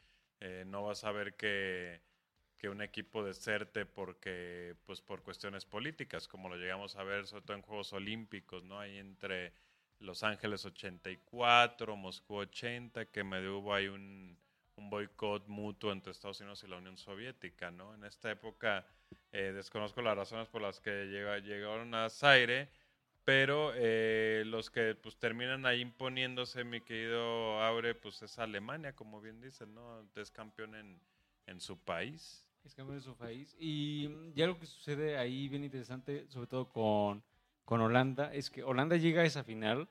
eh, 0.40 0.64
no 0.66 0.84
vas 0.84 1.04
a 1.04 1.12
ver 1.12 1.34
que, 1.34 2.00
que 2.58 2.68
un 2.68 2.82
equipo 2.82 3.24
deserte 3.24 3.86
porque, 3.86 4.76
pues, 4.86 5.00
por 5.00 5.22
cuestiones 5.22 5.64
políticas, 5.64 6.28
como 6.28 6.48
lo 6.48 6.56
llegamos 6.56 6.96
a 6.96 7.04
ver 7.04 7.26
sobre 7.26 7.44
todo 7.44 7.56
en 7.56 7.62
Juegos 7.62 7.92
Olímpicos, 7.92 8.64
¿no? 8.64 8.80
Ahí 8.80 8.98
entre 8.98 9.52
Los 10.00 10.22
Ángeles 10.22 10.64
84, 10.64 11.96
Moscú 11.96 12.36
80, 12.36 13.06
que 13.06 13.24
medio 13.24 13.58
hubo 13.58 13.74
ahí 13.74 13.88
un, 13.88 14.36
un 14.76 14.90
boicot 14.90 15.46
mutuo 15.48 15.92
entre 15.92 16.12
Estados 16.12 16.40
Unidos 16.40 16.62
y 16.64 16.68
la 16.68 16.76
Unión 16.78 16.96
Soviética, 16.96 17.70
¿no? 17.70 17.94
En 17.94 18.04
esta 18.04 18.30
época 18.30 18.86
eh, 19.32 19.52
desconozco 19.54 20.02
las 20.02 20.16
razones 20.16 20.48
por 20.48 20.62
las 20.62 20.80
que 20.80 21.06
llega- 21.06 21.38
llegaron 21.38 21.94
a 21.94 22.08
Zaire, 22.10 22.70
pero 23.24 23.72
eh, 23.76 24.42
los 24.46 24.70
que 24.70 24.94
pues 24.94 25.18
terminan 25.18 25.66
ahí 25.66 25.80
imponiéndose, 25.82 26.64
mi 26.64 26.80
querido 26.80 27.60
Aure, 27.62 27.94
pues 27.94 28.22
es 28.22 28.38
Alemania, 28.38 28.94
como 28.94 29.20
bien 29.20 29.40
dicen, 29.40 29.74
¿no? 29.74 30.08
Es 30.16 30.30
campeón 30.30 30.74
en, 30.74 31.00
en 31.46 31.60
su 31.60 31.78
país. 31.78 32.47
Es 32.68 32.74
campeón 32.74 32.98
de 32.98 33.02
su 33.02 33.16
país. 33.16 33.56
Y 33.58 34.08
mm, 34.10 34.34
ya 34.34 34.46
lo 34.46 34.58
que 34.58 34.66
sucede 34.66 35.16
ahí 35.16 35.48
bien 35.48 35.64
interesante, 35.64 36.26
sobre 36.28 36.46
todo 36.48 36.68
con, 36.68 37.22
con 37.64 37.80
Holanda, 37.80 38.30
es 38.34 38.50
que 38.50 38.62
Holanda 38.62 38.98
llega 38.98 39.22
a 39.22 39.24
esa 39.24 39.42
final 39.42 39.88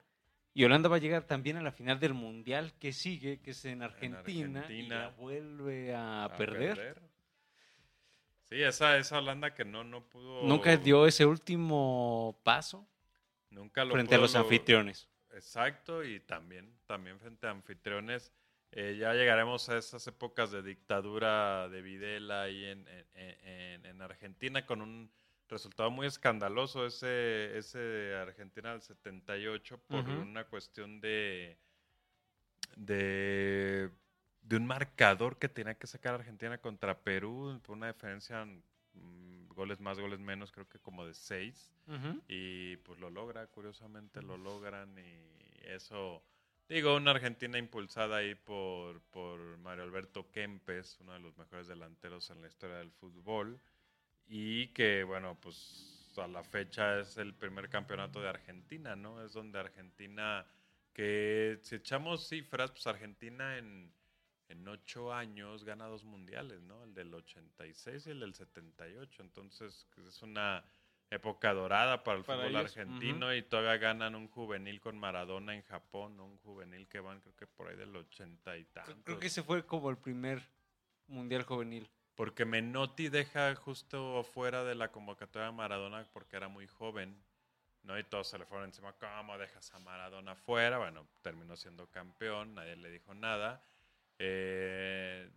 y 0.53 0.63
Holanda 0.63 0.87
va 0.87 0.97
a 0.97 0.99
llegar 0.99 1.23
también 1.23 1.57
a 1.57 1.63
la 1.63 1.71
final 1.71 1.99
del 1.99 2.13
Mundial 2.13 2.73
que 2.79 2.93
sigue, 2.93 3.39
que 3.39 3.51
es 3.51 3.65
en 3.65 3.81
Argentina, 3.81 4.59
y 4.59 4.61
Argentina. 4.61 4.99
la 4.99 5.09
vuelve 5.09 5.95
a, 5.95 6.25
a 6.25 6.37
perder. 6.37 7.01
Sí, 8.43 8.61
esa, 8.61 8.97
esa 8.99 9.17
Holanda 9.17 9.55
que 9.55 9.65
no, 9.65 9.83
no 9.83 10.07
pudo... 10.07 10.43
Nunca 10.43 10.77
dio 10.77 11.07
ese 11.07 11.25
último 11.25 12.39
paso 12.43 12.87
nunca 13.49 13.85
lo 13.85 13.93
frente 13.93 14.13
a 14.13 14.19
los 14.19 14.35
lo- 14.35 14.41
anfitriones. 14.41 15.09
Exacto, 15.33 16.03
y 16.03 16.19
también, 16.19 16.77
también 16.85 17.19
frente 17.19 17.47
a 17.47 17.49
anfitriones. 17.49 18.31
Eh, 18.71 18.97
ya 18.99 19.13
llegaremos 19.13 19.69
a 19.69 19.77
esas 19.77 20.05
épocas 20.07 20.51
de 20.51 20.61
dictadura 20.61 21.67
de 21.69 21.81
Videla 21.81 22.43
ahí 22.43 22.65
en, 22.65 22.87
en- 22.87 23.37
en- 23.47 23.85
en 23.85 24.01
Argentina 24.01 24.65
con 24.65 24.81
un 24.81 25.09
resultado 25.49 25.89
muy 25.89 26.07
escandaloso 26.07 26.85
ese, 26.85 27.57
ese 27.57 27.79
de 27.79 28.15
Argentina 28.17 28.71
del 28.71 28.81
78 28.81 29.79
por 29.87 30.01
Ujú. 30.01 30.19
una 30.19 30.43
cuestión 30.45 30.99
de, 30.99 31.57
de, 32.75 33.89
de 34.41 34.55
un 34.55 34.65
marcador 34.67 35.37
que 35.37 35.49
tenía 35.49 35.75
que 35.75 35.87
sacar 35.87 36.15
Argentina 36.15 36.57
contra 36.59 36.99
Perú 36.99 37.59
por 37.63 37.75
una 37.77 37.87
diferencia, 37.87 38.45
mm, 38.45 39.47
goles 39.49 39.79
más, 39.79 39.99
goles 39.99 40.19
menos, 40.19 40.51
creo 40.51 40.67
que 40.67 40.79
como 40.79 41.05
de 41.05 41.13
seis. 41.13 41.71
Y 42.27 42.75
pues 42.77 42.99
lo 42.99 43.09
logra, 43.09 43.47
curiosamente 43.47 44.21
lo 44.21 44.37
logran 44.37 44.97
y 44.99 45.21
eso, 45.63 46.21
digo, 46.69 46.95
una 46.95 47.11
Argentina 47.11 47.57
impulsada 47.57 48.17
ahí 48.17 48.35
por, 48.35 49.01
por 49.11 49.57
Mario 49.57 49.83
Alberto 49.83 50.31
Kempes, 50.31 50.97
uno 51.01 51.13
de 51.13 51.19
los 51.19 51.37
mejores 51.37 51.67
delanteros 51.67 52.29
en 52.29 52.41
la 52.41 52.47
historia 52.47 52.77
del 52.77 52.91
fútbol 52.91 53.59
y 54.27 54.67
que 54.69 55.03
bueno, 55.03 55.37
pues 55.39 56.13
a 56.17 56.27
la 56.27 56.43
fecha 56.43 56.99
es 56.99 57.17
el 57.17 57.33
primer 57.33 57.69
campeonato 57.69 58.21
de 58.21 58.29
Argentina, 58.29 58.95
¿no? 58.95 59.23
Es 59.23 59.33
donde 59.33 59.59
Argentina, 59.59 60.45
que 60.93 61.59
si 61.61 61.75
echamos 61.75 62.27
cifras, 62.27 62.71
pues 62.71 62.87
Argentina 62.87 63.57
en, 63.57 63.93
en 64.49 64.67
ocho 64.67 65.13
años 65.13 65.63
gana 65.63 65.85
dos 65.85 66.03
mundiales, 66.03 66.61
¿no? 66.61 66.83
El 66.83 66.93
del 66.93 67.13
86 67.13 68.07
y 68.07 68.09
el 68.09 68.19
del 68.19 68.33
78, 68.33 69.21
entonces 69.21 69.87
es 70.07 70.21
una 70.21 70.63
época 71.09 71.53
dorada 71.53 72.03
para 72.03 72.17
el 72.17 72.23
Para 72.25 72.39
fútbol 72.43 72.51
ellos, 72.61 72.77
argentino 72.77 73.33
y 73.33 73.41
todavía 73.41 73.77
ganan 73.77 74.13
un 74.15 74.27
juvenil 74.27 74.81
con 74.81 74.97
Maradona 74.97 75.55
en 75.55 75.63
Japón, 75.63 76.19
un 76.19 76.37
juvenil 76.39 76.87
que 76.87 76.99
van 76.99 77.21
creo 77.21 77.35
que 77.35 77.47
por 77.47 77.67
ahí 77.69 77.75
del 77.77 77.95
80 77.95 78.57
y 78.57 78.65
tantos. 78.65 78.93
Creo- 78.93 79.03
Creo 79.05 79.19
que 79.19 79.27
ese 79.27 79.43
fue 79.43 79.65
como 79.65 79.89
el 79.89 79.97
primer 79.97 80.41
mundial 81.07 81.43
juvenil. 81.43 81.89
Porque 82.15 82.45
Menotti 82.45 83.09
deja 83.09 83.53
justo 83.55 84.23
fuera 84.23 84.63
de 84.63 84.73
la 84.75 84.91
convocatoria 84.91 85.47
a 85.49 85.51
Maradona 85.51 86.03
porque 86.11 86.35
era 86.35 86.47
muy 86.47 86.65
joven, 86.67 87.15
¿no? 87.83 87.97
Y 87.97 88.03
todos 88.03 88.27
se 88.27 88.37
le 88.39 88.45
fueron 88.45 88.65
encima, 88.69 88.91
¿cómo 88.93 89.37
dejas 89.37 89.71
a 89.73 89.79
Maradona 89.79 90.35
fuera? 90.35 90.79
Bueno, 90.79 91.07
terminó 91.21 91.55
siendo 91.55 91.87
campeón, 91.91 92.55
nadie 92.55 92.75
le 92.75 92.89
dijo 92.89 93.13
nada. 93.13 93.63
Eh, 94.19 95.29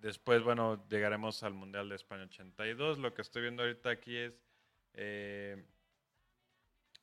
después, 0.00 0.42
bueno, 0.42 0.86
llegaremos 0.88 1.42
al 1.42 1.54
Mundial 1.54 1.88
de 1.88 1.96
España 1.96 2.24
82. 2.24 2.98
Lo 2.98 3.14
que 3.14 3.22
estoy 3.22 3.42
viendo 3.42 3.62
ahorita 3.62 3.88
aquí 3.90 4.14
es 4.16 4.43
eh, 4.94 5.62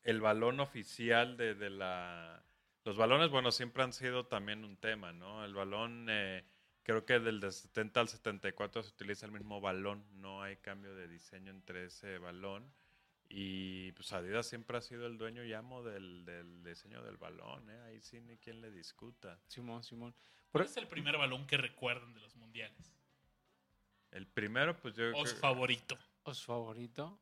el 0.03 0.21
balón 0.21 0.59
oficial 0.59 1.37
de, 1.37 1.55
de 1.55 1.69
la... 1.69 2.43
Los 2.83 2.97
balones, 2.97 3.29
bueno, 3.29 3.51
siempre 3.51 3.83
han 3.83 3.93
sido 3.93 4.25
también 4.25 4.65
un 4.65 4.77
tema, 4.77 5.13
¿no? 5.13 5.45
El 5.45 5.53
balón... 5.53 6.07
eh, 6.09 6.43
Creo 6.83 7.05
que 7.05 7.19
del 7.19 7.39
de 7.39 7.51
70 7.51 7.99
al 7.99 8.07
74 8.09 8.81
se 8.81 8.89
utiliza 8.89 9.27
el 9.27 9.31
mismo 9.31 9.61
balón, 9.61 10.03
no 10.13 10.41
hay 10.41 10.57
cambio 10.57 10.95
de 10.95 11.07
diseño 11.07 11.51
entre 11.51 11.85
ese 11.85 12.17
balón. 12.17 12.73
Y 13.29 13.91
pues 13.91 14.11
Adidas 14.13 14.47
siempre 14.49 14.77
ha 14.77 14.81
sido 14.81 15.05
el 15.05 15.19
dueño 15.19 15.43
y 15.45 15.53
amo 15.53 15.83
del, 15.83 16.25
del 16.25 16.63
diseño 16.63 17.03
del 17.03 17.17
balón, 17.17 17.69
¿eh? 17.69 17.79
ahí 17.83 18.01
sí 18.01 18.19
ni 18.19 18.35
quien 18.37 18.61
le 18.61 18.71
discuta. 18.71 19.39
Simón, 19.45 19.83
Simón. 19.83 20.15
¿Cuál 20.51 20.65
es 20.65 20.75
el 20.75 20.87
primer 20.87 21.17
balón 21.17 21.45
que 21.45 21.55
recuerdan 21.57 22.15
de 22.15 22.19
los 22.19 22.35
mundiales? 22.35 22.91
El 24.09 24.25
primero, 24.25 24.75
pues 24.81 24.95
yo 24.95 25.11
O 25.15 25.25
su 25.27 25.33
creo- 25.33 25.39
favorito. 25.39 25.97
¿O 26.23 26.33
su 26.33 26.45
favorito? 26.47 27.19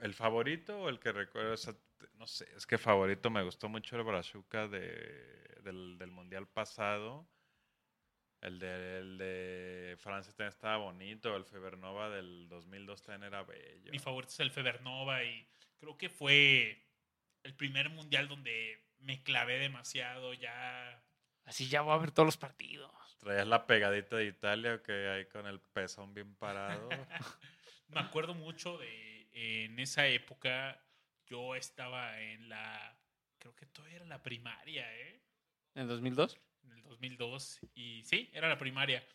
¿El 0.00 0.14
favorito 0.14 0.82
o 0.82 0.88
el 0.88 0.98
que 0.98 1.12
recuerdo? 1.12 1.52
O 1.52 1.56
sea, 1.56 1.74
t- 1.74 2.06
no 2.14 2.26
sé, 2.26 2.48
es 2.56 2.66
que 2.66 2.78
favorito 2.78 3.30
me 3.30 3.42
gustó 3.42 3.68
mucho 3.68 3.96
el 3.96 4.02
Brazuca 4.02 4.66
de, 4.68 5.60
del, 5.62 5.98
del 5.98 6.10
Mundial 6.10 6.46
pasado. 6.48 7.28
El 8.40 8.58
de, 8.58 8.98
el 8.98 9.18
de 9.18 9.96
Francia 9.98 10.32
también 10.32 10.48
estaba 10.54 10.78
bonito. 10.78 11.36
El 11.36 11.44
Febernova 11.44 12.08
del 12.08 12.48
2002 12.48 13.02
también 13.02 13.24
era 13.28 13.42
bello. 13.42 13.92
Mi 13.92 13.98
favorito 13.98 14.32
es 14.32 14.40
el 14.40 14.50
Febernova 14.50 15.22
y 15.24 15.46
creo 15.78 15.98
que 15.98 16.08
fue 16.08 16.82
el 17.42 17.54
primer 17.54 17.90
mundial 17.90 18.28
donde 18.28 18.82
me 19.00 19.22
clavé 19.22 19.58
demasiado 19.58 20.32
ya. 20.32 21.02
Así 21.44 21.68
ya 21.68 21.82
voy 21.82 21.94
a 21.94 21.98
ver 21.98 22.12
todos 22.12 22.26
los 22.26 22.36
partidos. 22.38 22.90
¿Traías 23.18 23.46
la 23.46 23.66
pegadita 23.66 24.16
de 24.16 24.26
Italia 24.26 24.82
que 24.82 25.08
hay 25.08 25.26
con 25.26 25.46
el 25.46 25.60
pezón 25.60 26.14
bien 26.14 26.34
parado? 26.36 26.88
Me 27.88 28.00
acuerdo 28.00 28.34
mucho 28.34 28.78
de 28.78 29.19
en 29.32 29.78
esa 29.78 30.06
época 30.06 30.82
yo 31.26 31.54
estaba 31.54 32.20
en 32.20 32.48
la 32.48 32.96
creo 33.38 33.54
que 33.56 33.66
todavía 33.66 33.96
era 33.96 34.06
la 34.06 34.22
primaria, 34.22 34.94
¿eh? 34.96 35.22
¿En 35.74 35.88
2002? 35.88 36.38
En 36.64 36.72
el 36.72 36.82
2002 36.82 37.60
y 37.74 38.02
sí, 38.04 38.28
era 38.32 38.48
la 38.48 38.58
primaria 38.58 39.06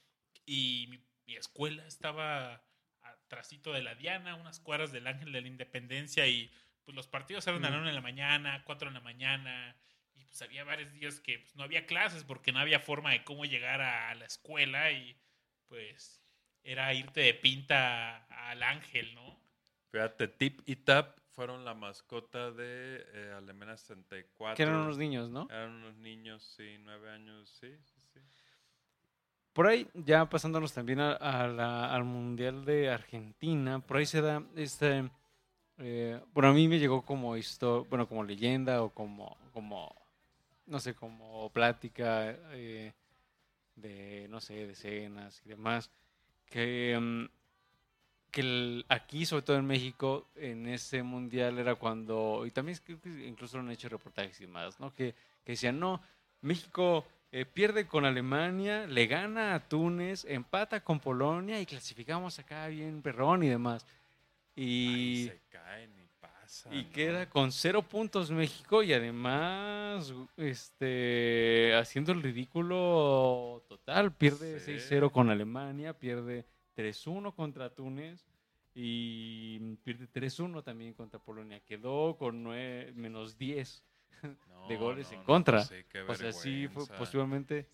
y 0.46 0.88
mi, 0.90 1.00
mi 1.28 1.36
escuela 1.36 1.86
estaba 1.86 2.64
atrásito 3.02 3.72
de 3.74 3.84
la 3.84 3.96
Diana, 3.96 4.36
unas 4.36 4.60
cuadras 4.60 4.92
del 4.92 5.08
Ángel 5.08 5.32
de 5.32 5.42
la 5.42 5.48
Independencia 5.48 6.28
y 6.28 6.52
pues 6.84 6.96
los 6.96 7.08
partidos 7.08 7.46
eran 7.48 7.66
a 7.66 7.70
la 7.70 7.78
Mm. 7.78 7.80
una 7.82 7.90
de 7.90 7.96
la 7.96 8.02
mañana, 8.02 8.64
4 8.66 8.90
de 8.90 8.94
la 8.94 9.02
mañana 9.02 9.76
y 10.16 10.24
pues 10.26 10.42
había 10.42 10.64
varios 10.64 10.92
días 10.94 11.20
que 11.20 11.40
pues, 11.40 11.56
no 11.56 11.64
había 11.64 11.86
clases 11.86 12.24
porque 12.24 12.52
no 12.52 12.60
había 12.60 12.80
forma 12.80 13.12
de 13.12 13.24
cómo 13.24 13.46
llegar 13.46 13.82
a 13.82 14.14
la 14.16 14.26
escuela 14.26 14.92
y 14.92 15.20
pues 15.68 16.22
era 16.64 16.94
irte 16.94 17.22
de 17.22 17.34
pinta 17.34 18.26
al 18.50 18.64
Ángel, 18.64 19.14
¿no? 19.14 19.35
Fíjate, 19.96 20.28
Tip 20.28 20.60
y 20.66 20.76
Tap 20.76 21.18
fueron 21.32 21.64
la 21.64 21.74
mascota 21.74 22.52
de 22.52 23.06
eh, 23.14 23.34
Alemania 23.38 23.78
64. 23.78 24.54
Que 24.58 24.64
eran 24.64 24.76
unos 24.76 24.98
niños, 24.98 25.30
¿no? 25.30 25.48
Eran 25.50 25.72
unos 25.72 25.96
niños, 25.96 26.44
sí, 26.58 26.76
nueve 26.84 27.10
años, 27.12 27.48
sí, 27.62 27.70
sí, 27.82 28.02
sí. 28.14 28.20
Por 29.54 29.68
ahí, 29.68 29.88
ya 29.94 30.28
pasándonos 30.28 30.74
también 30.74 31.00
a- 31.00 31.14
a 31.14 31.48
la- 31.48 31.96
al 31.96 32.04
Mundial 32.04 32.66
de 32.66 32.90
Argentina, 32.90 33.80
por 33.80 33.96
ahí 33.96 34.06
se 34.06 34.20
da 34.20 34.44
este... 34.58 35.10
eh, 35.78 36.20
bueno, 36.34 36.50
a 36.50 36.54
mí 36.54 36.68
me 36.68 36.78
llegó 36.78 37.02
como 37.06 37.38
histo- 37.38 37.88
bueno, 37.90 38.06
como 38.06 38.26
leyenda 38.26 38.84
o 38.84 38.90
como, 38.90 39.38
como 39.54 39.96
no 40.66 40.82
sé, 40.82 40.94
como 40.94 41.50
plática 41.54 42.32
eh, 42.52 42.94
de, 43.78 44.28
no 44.30 44.42
sé, 44.42 44.56
de 44.68 44.74
escenas 44.74 45.42
y 45.46 45.48
demás, 45.48 45.90
que, 46.48 46.98
mm, 47.00 47.26
que 48.36 48.41
el- 48.41 48.86
aquí, 48.90 49.26
sobre 49.26 49.44
todo 49.44 49.56
en 49.57 49.66
México, 49.66 50.28
en 50.36 50.68
ese 50.68 51.02
mundial 51.03 51.57
era 51.57 51.76
cuando, 51.76 52.44
y 52.45 52.52
también 52.52 52.78
creo 52.84 52.99
que 52.99 53.10
incluso 53.26 53.56
lo 53.57 53.64
han 53.64 53.72
hecho 53.72 53.88
reportajes 53.88 54.40
y 54.41 54.45
demás, 54.45 54.78
¿no? 54.82 54.94
Que, 54.94 55.16
que 55.45 55.53
decían, 55.53 55.80
no, 55.80 56.02
México 56.41 57.06
eh, 57.32 57.45
pierde 57.45 57.88
con 57.88 58.03
Alemania, 58.03 58.88
le 58.88 59.07
gana 59.07 59.56
a 59.56 59.68
Túnez, 59.70 60.26
empata 60.26 60.82
con 60.84 60.99
Polonia 60.99 61.62
y 61.62 61.66
clasificamos 61.66 62.38
acá 62.38 62.68
bien 62.68 63.02
perrón 63.02 63.41
y 63.44 63.48
demás. 63.48 63.86
Y, 64.53 65.28
se 65.30 65.40
caen 65.49 65.91
y 65.98 66.07
pasa. 66.20 66.74
y 66.76 66.84
¿no? 66.84 66.91
queda 66.91 67.30
con 67.30 67.52
cero 67.53 67.84
puntos 67.84 68.32
México 68.32 68.84
y 68.84 68.91
además 68.94 70.14
este 70.38 71.74
haciendo 71.76 72.12
el 72.12 72.22
ridículo 72.22 73.64
total. 73.68 74.12
Pierde 74.14 74.60
Sí. 74.60 74.72
6-0 74.74 75.10
con 75.12 75.30
Alemania, 75.30 75.94
pierde 75.98 76.45
3-1 76.76 77.34
contra 77.34 77.70
Túnez 77.74 78.26
y 78.74 79.76
pierde 79.78 80.08
3-1 80.08 80.62
también 80.64 80.94
contra 80.94 81.20
Polonia. 81.20 81.60
Quedó 81.62 82.18
con 82.18 82.44
nueve- 82.44 82.92
menos 82.96 83.38
10. 83.38 83.84
No, 84.50 84.68
de 84.68 84.78
goles 84.78 85.12
en 85.12 85.20
no, 85.20 85.26
contra. 85.26 85.62
sí, 85.64 85.76
qué 85.90 86.02
O 86.02 86.16
sea, 86.16 86.32
sí 86.34 86.68
fue 86.68 86.88
posiblemente... 86.98 87.68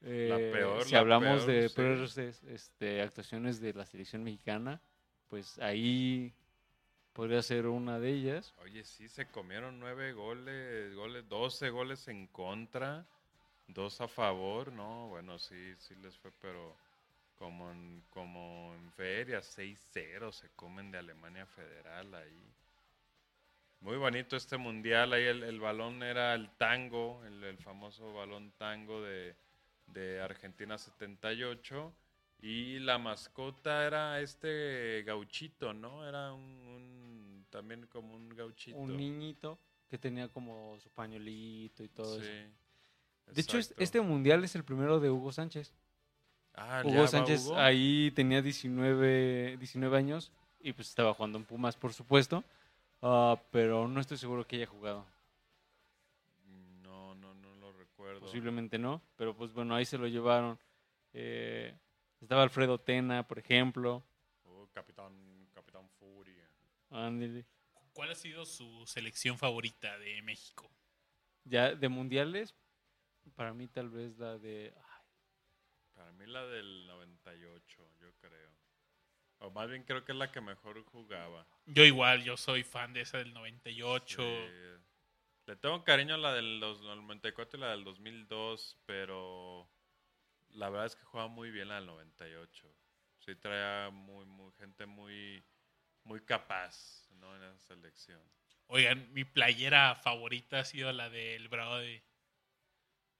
eh, 0.00 0.50
peor, 0.52 0.84
si 0.84 0.92
la 0.92 1.00
hablamos 1.00 1.44
peor, 1.44 1.46
de 1.46 1.68
sí. 1.68 1.74
peores 1.74 2.18
es- 2.18 2.42
este, 2.44 3.02
actuaciones 3.02 3.60
de 3.60 3.74
la 3.74 3.84
selección 3.84 4.22
mexicana, 4.24 4.80
pues 5.28 5.58
ahí 5.58 6.32
podría 7.12 7.42
ser 7.42 7.66
una 7.66 7.98
de 7.98 8.10
ellas. 8.12 8.54
Oye, 8.62 8.84
sí, 8.84 9.08
se 9.08 9.26
comieron 9.26 9.78
nueve 9.78 10.12
goles, 10.12 10.94
goles, 10.94 11.28
12 11.28 11.70
goles 11.70 12.08
en 12.08 12.26
contra, 12.28 13.06
dos 13.68 14.00
a 14.00 14.08
favor, 14.08 14.72
no, 14.72 15.08
bueno, 15.08 15.38
sí, 15.38 15.74
sí 15.78 15.94
les 15.96 16.16
fue, 16.18 16.30
pero 16.40 16.76
como 17.36 17.70
en, 17.72 18.02
como 18.10 18.72
en 18.74 18.90
feria, 18.92 19.42
6-0 19.42 20.32
se 20.32 20.50
comen 20.50 20.90
de 20.90 20.98
Alemania 20.98 21.46
Federal 21.46 22.14
ahí. 22.14 22.54
Muy 23.80 23.96
bonito 23.98 24.36
este 24.36 24.56
mundial, 24.56 25.12
ahí 25.12 25.24
el, 25.24 25.42
el 25.42 25.60
balón 25.60 26.02
era 26.02 26.34
el 26.34 26.50
tango, 26.56 27.22
el, 27.26 27.44
el 27.44 27.58
famoso 27.58 28.14
balón 28.14 28.52
tango 28.52 29.02
de, 29.02 29.36
de 29.86 30.20
Argentina 30.22 30.78
78. 30.78 31.92
Y 32.40 32.78
la 32.80 32.98
mascota 32.98 33.86
era 33.86 34.20
este 34.20 35.02
gauchito, 35.06 35.72
¿no? 35.72 36.06
Era 36.06 36.32
un, 36.32 36.42
un- 36.42 37.46
también 37.50 37.86
como 37.86 38.14
un 38.14 38.28
gauchito. 38.30 38.76
Un 38.78 38.96
niñito 38.96 39.58
que 39.88 39.98
tenía 39.98 40.28
como 40.28 40.78
su 40.80 40.90
pañuelito 40.90 41.84
y 41.84 41.88
todo 41.88 42.18
Sí, 42.20 42.26
eso. 42.26 43.32
De 43.32 43.40
hecho, 43.40 43.58
este 43.58 44.00
mundial 44.00 44.44
es 44.44 44.54
el 44.54 44.64
primero 44.64 44.98
de 45.00 45.10
Hugo 45.10 45.32
Sánchez. 45.32 45.72
Ah, 46.54 46.82
¿ya 46.84 46.90
Hugo 46.90 47.06
Sánchez 47.06 47.46
Hugo? 47.46 47.56
ahí 47.58 48.12
tenía 48.14 48.40
19, 48.40 49.56
19 49.56 49.96
años 49.96 50.30
y 50.60 50.72
pues 50.72 50.88
estaba 50.88 51.12
jugando 51.14 51.38
en 51.38 51.44
Pumas, 51.44 51.76
por 51.76 51.92
supuesto. 51.92 52.44
Ah, 53.02 53.38
pero 53.50 53.86
no 53.88 54.00
estoy 54.00 54.16
seguro 54.16 54.46
que 54.46 54.56
haya 54.56 54.66
jugado. 54.66 55.04
No, 56.82 57.14
no, 57.16 57.34
no 57.34 57.54
lo 57.56 57.72
recuerdo. 57.72 58.20
Posiblemente 58.20 58.78
no, 58.78 59.02
pero 59.16 59.34
pues 59.34 59.52
bueno, 59.52 59.74
ahí 59.74 59.84
se 59.84 59.98
lo 59.98 60.06
llevaron. 60.06 60.58
Eh, 61.12 61.76
estaba 62.20 62.42
Alfredo 62.42 62.78
Tena, 62.78 63.26
por 63.26 63.38
ejemplo. 63.38 64.02
Oh, 64.44 64.66
capitán, 64.72 65.12
capitán 65.54 65.88
Ándele. 66.90 67.44
¿Cuál 67.92 68.10
ha 68.10 68.14
sido 68.14 68.46
su 68.46 68.86
selección 68.86 69.36
favorita 69.36 69.98
de 69.98 70.22
México? 70.22 70.70
Ya 71.44 71.74
de 71.74 71.88
mundiales, 71.88 72.54
para 73.34 73.52
mí 73.52 73.66
tal 73.66 73.90
vez 73.90 74.16
la 74.18 74.38
de... 74.38 74.72
Para 75.94 76.12
mí 76.12 76.26
la 76.26 76.44
del 76.46 76.86
98, 76.86 77.88
yo 78.00 78.12
creo. 78.20 78.50
O 79.38 79.50
más 79.50 79.68
bien 79.68 79.84
creo 79.84 80.04
que 80.04 80.12
es 80.12 80.18
la 80.18 80.30
que 80.32 80.40
mejor 80.40 80.82
jugaba. 80.84 81.46
Yo 81.66 81.84
igual, 81.84 82.22
yo 82.24 82.36
soy 82.36 82.62
fan 82.64 82.92
de 82.92 83.02
esa 83.02 83.18
del 83.18 83.32
98. 83.34 84.22
Sí. 84.22 84.82
Le 85.46 85.56
tengo 85.56 85.84
cariño 85.84 86.14
a 86.14 86.18
la 86.18 86.32
del 86.32 86.58
dos- 86.60 86.80
94 86.82 87.58
y 87.58 87.60
la 87.60 87.70
del 87.70 87.84
2002, 87.84 88.78
pero 88.86 89.68
la 90.50 90.70
verdad 90.70 90.86
es 90.86 90.96
que 90.96 91.04
juega 91.04 91.28
muy 91.28 91.50
bien 91.50 91.68
la 91.68 91.76
del 91.76 91.86
98. 91.86 92.74
Sí 93.18 93.34
trae 93.36 93.90
muy, 93.90 94.24
muy 94.26 94.52
gente 94.52 94.86
muy, 94.86 95.44
muy 96.04 96.20
capaz, 96.24 97.08
¿no? 97.12 97.34
En 97.36 97.42
esa 97.42 97.58
selección. 97.58 98.22
Oigan, 98.68 99.12
mi 99.12 99.24
playera 99.24 99.94
favorita 99.94 100.60
ha 100.60 100.64
sido 100.64 100.90
la 100.92 101.10
del 101.10 101.48
Brody. 101.48 102.02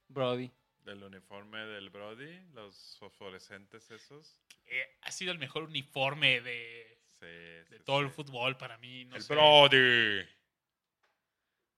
Brody. 0.09 0.51
Del 0.85 1.02
uniforme 1.02 1.59
del 1.65 1.90
Brody, 1.90 2.40
los 2.52 2.97
fosforescentes 2.98 3.90
esos. 3.90 4.40
Eh, 4.66 4.98
ha 5.02 5.11
sido 5.11 5.32
el 5.32 5.39
mejor 5.39 5.62
uniforme 5.62 6.40
de, 6.40 6.94
Sí, 7.19 7.27
de 7.27 7.78
sí, 7.78 7.85
todo 7.85 8.01
el 8.01 8.11
fútbol 8.11 8.56
para 8.56 8.77
mí. 8.78 9.05
No 9.05 9.16
el 9.16 9.23
sé. 9.23 9.35
Brody. 9.35 10.27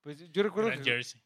Pues 0.03 0.33
yo 0.33 0.43
recuerdo 0.43 0.71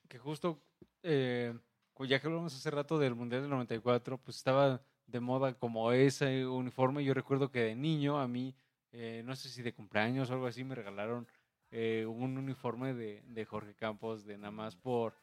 que, 0.08 0.18
justo, 0.18 0.62
eh, 1.02 1.54
ya 2.00 2.18
que 2.18 2.26
hablamos 2.26 2.54
hace 2.54 2.70
rato 2.70 2.98
del 2.98 3.14
Mundial 3.14 3.42
del 3.42 3.50
94, 3.50 4.18
pues 4.18 4.38
estaba 4.38 4.82
de 5.06 5.20
moda 5.20 5.54
como 5.54 5.92
ese 5.92 6.46
uniforme. 6.46 7.04
Yo 7.04 7.12
recuerdo 7.12 7.50
que 7.50 7.60
de 7.60 7.74
niño 7.74 8.18
a 8.18 8.26
mí, 8.26 8.54
eh, 8.92 9.22
no 9.24 9.36
sé 9.36 9.48
si 9.50 9.62
de 9.62 9.74
cumpleaños 9.74 10.30
o 10.30 10.32
algo 10.32 10.46
así, 10.46 10.64
me 10.64 10.74
regalaron 10.74 11.28
eh, 11.70 12.06
un 12.06 12.38
uniforme 12.38 12.94
de, 12.94 13.22
de 13.26 13.44
Jorge 13.44 13.74
Campos, 13.74 14.24
de 14.24 14.38
nada 14.38 14.50
más 14.50 14.76
por 14.76 15.14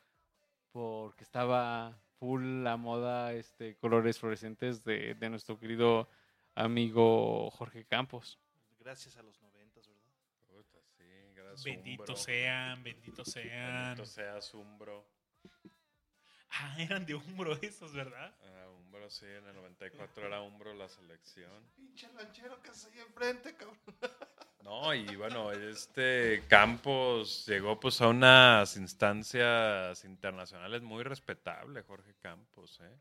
porque 0.71 1.23
estaba 1.23 1.99
full 2.19 2.63
la 2.63 2.77
moda, 2.77 3.33
este, 3.33 3.75
colores 3.77 4.19
fluorescentes 4.19 4.83
de, 4.83 5.15
de 5.15 5.29
nuestro 5.29 5.59
querido 5.59 6.09
amigo 6.55 7.49
Jorge 7.51 7.85
Campos. 7.85 8.39
Gracias 8.79 9.17
a 9.17 9.23
los 9.23 9.39
noventas, 9.41 9.87
¿verdad? 9.87 10.11
Puta, 10.47 10.79
sí, 10.97 11.03
gracias, 11.35 11.63
Benditos 11.63 12.09
Umbro. 12.09 12.15
sean, 12.15 12.83
benditos 12.83 13.27
sean. 13.27 13.83
Bendito 13.89 14.05
seas 14.05 14.53
Umbro. 14.53 15.07
Ah, 16.49 16.75
eran 16.79 17.05
de 17.05 17.13
hombro 17.13 17.53
esos, 17.61 17.93
¿verdad? 17.93 18.35
Ah, 18.41 18.69
Umbro, 18.69 19.09
sí, 19.09 19.25
en 19.25 19.45
el 19.45 19.55
94 19.55 20.25
era 20.25 20.41
Umbro 20.41 20.73
la 20.73 20.87
selección. 20.87 21.69
Pinche 21.75 22.11
lanchero 22.13 22.61
que 22.61 22.73
se 22.73 22.89
ahí 22.89 22.99
enfrente, 22.99 23.55
cabrón. 23.55 23.77
No, 24.63 24.93
y 24.93 25.15
bueno, 25.15 25.51
este 25.51 26.43
Campos 26.47 27.45
llegó 27.47 27.79
pues 27.79 28.01
a 28.01 28.07
unas 28.07 28.75
instancias 28.75 30.03
internacionales 30.03 30.81
muy 30.81 31.03
respetables, 31.03 31.85
Jorge 31.85 32.15
Campos, 32.21 32.79
¿eh? 32.81 32.97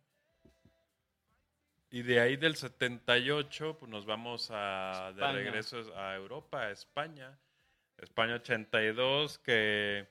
Y 1.90 2.02
de 2.02 2.20
ahí 2.20 2.36
del 2.36 2.56
78, 2.56 3.78
pues 3.78 3.90
nos 3.90 4.06
vamos 4.06 4.50
a, 4.52 5.12
de 5.16 5.32
regreso 5.32 5.96
a 5.96 6.14
Europa, 6.14 6.62
a 6.62 6.70
España. 6.70 7.38
España 7.98 8.34
82, 8.34 9.38
que 9.38 10.06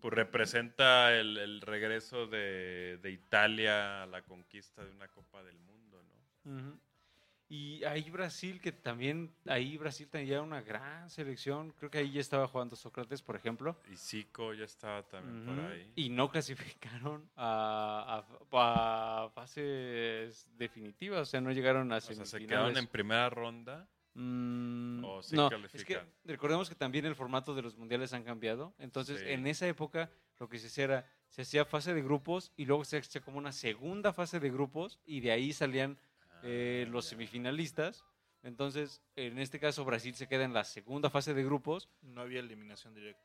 pues 0.00 0.12
representa 0.12 1.14
el, 1.16 1.38
el 1.38 1.60
regreso 1.60 2.26
de, 2.26 2.98
de 3.00 3.10
Italia 3.10 4.02
a 4.02 4.06
la 4.06 4.22
conquista 4.22 4.84
de 4.84 4.90
una 4.90 5.08
Copa 5.08 5.42
del 5.42 5.58
Mundo, 5.60 6.02
¿no? 6.02 6.52
Ujú. 6.52 6.80
Y 7.56 7.84
ahí 7.84 8.10
Brasil, 8.10 8.60
que 8.60 8.72
también, 8.72 9.32
ahí 9.46 9.76
Brasil 9.78 10.08
tenía 10.08 10.42
una 10.42 10.60
gran 10.60 11.08
selección. 11.08 11.70
Creo 11.78 11.88
que 11.88 11.98
ahí 11.98 12.10
ya 12.10 12.20
estaba 12.20 12.48
jugando 12.48 12.74
Sócrates, 12.74 13.22
por 13.22 13.36
ejemplo. 13.36 13.76
Y 13.92 13.96
Zico 13.96 14.52
ya 14.54 14.64
estaba 14.64 15.04
también 15.04 15.44
por 15.46 15.64
ahí. 15.64 15.92
Y 15.94 16.08
no 16.08 16.28
clasificaron 16.30 17.30
a, 17.36 18.24
a- 18.50 19.24
a 19.26 19.30
fases 19.30 20.48
definitivas, 20.56 21.20
o 21.22 21.24
sea, 21.30 21.40
no 21.40 21.52
llegaron 21.52 21.92
a 21.92 21.98
O 21.98 22.00
sea, 22.00 22.14
se 22.16 22.24
semifinales. 22.24 22.48
quedaron 22.48 22.76
en 22.76 22.86
primera 22.88 23.30
ronda. 23.30 23.88
Mm, 24.14 25.04
¿O 25.04 25.22
sí 25.22 25.34
no, 25.36 25.48
es 25.72 25.84
que 25.84 26.00
recordemos 26.24 26.68
que 26.68 26.74
también 26.76 27.04
el 27.04 27.14
formato 27.16 27.54
de 27.54 27.62
los 27.62 27.76
mundiales 27.76 28.12
han 28.12 28.22
cambiado. 28.24 28.74
Entonces, 28.78 29.20
Sí. 29.20 29.26
en 29.28 29.46
esa 29.46 29.66
época, 29.68 30.10
lo 30.38 30.48
que 30.48 30.58
se 30.58 30.68
hacía 30.68 30.84
era, 30.84 31.10
se 31.28 31.42
hacía 31.42 31.64
fase 31.64 31.94
de 31.94 32.02
grupos 32.02 32.52
y 32.56 32.64
luego 32.64 32.84
se 32.84 32.98
hacía 32.98 33.20
como 33.20 33.38
una 33.38 33.52
segunda 33.52 34.12
fase 34.12 34.38
de 34.40 34.50
grupos 34.50 34.98
y 35.04 35.20
de 35.20 35.32
ahí 35.32 35.52
salían 35.52 35.98
eh, 36.44 36.86
los 36.90 37.06
semifinalistas. 37.06 38.04
Entonces, 38.42 39.02
en 39.16 39.38
este 39.38 39.58
caso, 39.58 39.84
Brasil 39.84 40.14
se 40.14 40.28
queda 40.28 40.44
en 40.44 40.52
la 40.52 40.64
segunda 40.64 41.08
fase 41.08 41.32
de 41.32 41.42
grupos. 41.42 41.88
No 42.02 42.20
había 42.20 42.40
eliminación 42.40 42.94
directa. 42.94 43.22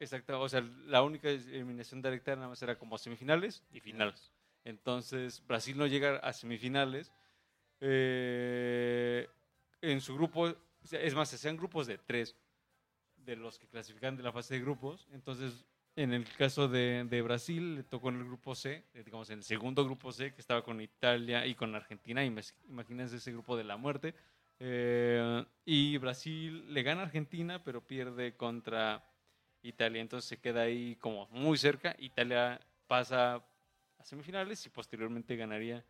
Exacto, 0.00 0.40
o 0.40 0.48
sea, 0.48 0.60
la 0.86 1.02
única 1.02 1.30
eliminación 1.30 2.02
directa 2.02 2.34
nada 2.34 2.48
más 2.48 2.62
era 2.62 2.78
como 2.78 2.98
semifinales 2.98 3.62
y 3.72 3.80
finales. 3.80 4.32
Entonces, 4.64 5.42
Brasil 5.46 5.78
no 5.78 5.86
llega 5.86 6.16
a 6.16 6.32
semifinales. 6.32 7.12
Eh, 7.80 9.28
en 9.80 10.00
su 10.00 10.14
grupo, 10.14 10.54
es 10.90 11.14
más, 11.14 11.28
se 11.28 11.36
hacían 11.36 11.56
grupos 11.56 11.86
de 11.86 11.98
tres 11.98 12.36
de 13.16 13.36
los 13.36 13.58
que 13.58 13.68
clasifican 13.68 14.16
de 14.16 14.22
la 14.22 14.32
fase 14.32 14.54
de 14.54 14.60
grupos. 14.60 15.06
Entonces, 15.12 15.64
en 15.96 16.12
el 16.12 16.24
caso 16.36 16.68
de, 16.68 17.22
Brasil, 17.22 17.76
le 17.76 17.82
tocó 17.82 18.10
en 18.10 18.16
el 18.16 18.24
grupo 18.24 18.54
C, 18.54 18.84
eh, 18.94 19.02
digamos, 19.02 19.30
en 19.30 19.38
el 19.38 19.44
segundo 19.44 19.84
grupo 19.84 20.12
C, 20.12 20.32
que 20.34 20.40
estaba 20.40 20.62
con 20.62 20.80
Italia 20.80 21.46
y 21.46 21.54
con 21.54 21.74
Argentina. 21.74 22.24
Imag- 22.24 22.54
Imagínense 22.68 23.16
ese 23.16 23.32
grupo 23.32 23.56
de 23.56 23.64
la 23.64 23.76
muerte. 23.76 24.14
Eh, 24.60 25.44
y 25.64 25.96
Brasil 25.98 26.72
le 26.72 26.82
gana 26.82 27.00
a 27.02 27.04
Argentina, 27.06 27.64
pero 27.64 27.86
pierde 27.86 28.36
contra 28.36 29.10
Italia. 29.62 30.02
Entonces 30.02 30.28
se 30.28 30.38
queda 30.38 30.62
ahí 30.62 30.96
como 30.96 31.28
muy 31.30 31.56
cerca. 31.56 31.96
Italia 31.98 32.60
pasa 32.86 33.42
a 33.98 34.04
semifinales 34.04 34.64
y 34.66 34.68
posteriormente 34.70 35.34
ganaría 35.36 35.84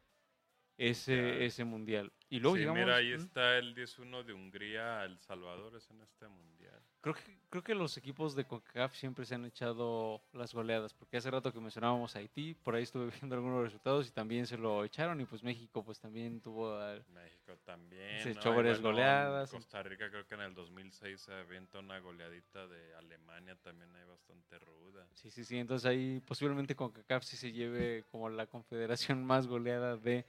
ese, 0.77 1.45
ese 1.45 1.65
mundial. 1.65 2.13
Y 2.29 2.41
luego 2.41 2.57
sí, 2.57 2.61
llegamos. 2.63 2.81
mira, 2.85 2.97
ahí 2.97 3.13
está 3.13 3.57
el 3.57 3.75
10-1 3.75 4.25
de 4.25 4.33
Hungría, 4.33 5.05
El 5.05 5.19
Salvador 5.21 5.77
es 5.77 5.89
en 5.91 6.03
este 6.03 6.27
mundial. 6.29 6.81
Creo 7.01 7.15
que, 7.15 7.39
creo 7.49 7.63
que 7.63 7.75
los 7.75 7.97
equipos 7.97 8.35
de 8.35 8.45
CONCACAF 8.45 8.95
siempre 8.97 9.25
se 9.25 9.37
han 9.37 9.45
echado 9.45 10.21
las 10.33 10.53
goleadas, 10.53 10.93
porque 10.93 11.19
hace 11.19 11.31
rato 11.31 11.53
que 11.53 11.61
mencionábamos 11.61 12.17
a 12.17 12.19
Haití, 12.19 12.55
por 12.55 12.75
ahí 12.75 12.83
estuve 12.83 13.11
viendo 13.23 13.37
algunos 13.37 13.63
resultados 13.63 14.09
y 14.09 14.11
también 14.11 14.47
se 14.47 14.59
lo 14.59 14.85
echaron, 14.85 15.21
y 15.21 15.25
pues 15.25 15.45
México 15.45 15.85
pues 15.85 16.01
también 16.01 16.41
tuvo... 16.41 16.77
al- 16.77 17.05
México 17.11 17.57
también. 17.65 18.21
Se 18.23 18.33
echó 18.33 18.53
varias 18.53 18.81
bueno, 18.81 18.97
goleadas. 18.97 19.51
Costa 19.53 19.83
Rica 19.85 20.11
creo 20.11 20.27
que 20.27 20.35
en 20.35 20.41
el 20.41 20.55
2006 20.55 21.21
se 21.21 21.33
avienta 21.33 21.79
una 21.79 22.01
goleadita 22.01 22.67
de 22.67 22.95
Alemania, 22.97 23.55
también 23.63 23.95
hay 23.95 24.05
bastante 24.05 24.59
ruda. 24.59 25.07
Sí, 25.15 25.31
sí, 25.31 25.45
sí, 25.45 25.59
entonces 25.59 25.87
ahí 25.87 26.21
posiblemente 26.27 26.75
CONCACAF 26.75 27.23
sí 27.23 27.37
se 27.37 27.53
lleve 27.53 28.05
como 28.11 28.29
la 28.29 28.47
confederación 28.49 29.25
más 29.25 29.47
goleada 29.47 29.97
de 29.97 30.27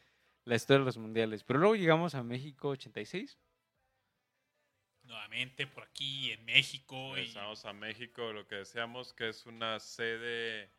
la 0.47 0.55
historia 0.55 0.79
de 0.79 0.85
los 0.85 0.97
mundiales. 0.97 1.43
Pero 1.43 1.59
luego 1.59 1.75
llegamos 1.75 2.15
a 2.15 2.23
México 2.23 2.69
86. 2.69 3.37
Nuevamente 5.03 5.67
por 5.67 5.83
aquí 5.83 6.31
en 6.31 6.43
México. 6.45 7.11
y- 7.13 7.21
Regresamos 7.21 7.65
a 7.65 7.73
México, 7.73 8.33
lo 8.33 8.47
que 8.47 8.55
decíamos 8.55 9.13
que 9.13 9.29
es 9.29 9.45
una 9.45 9.79
sede, 9.79 10.69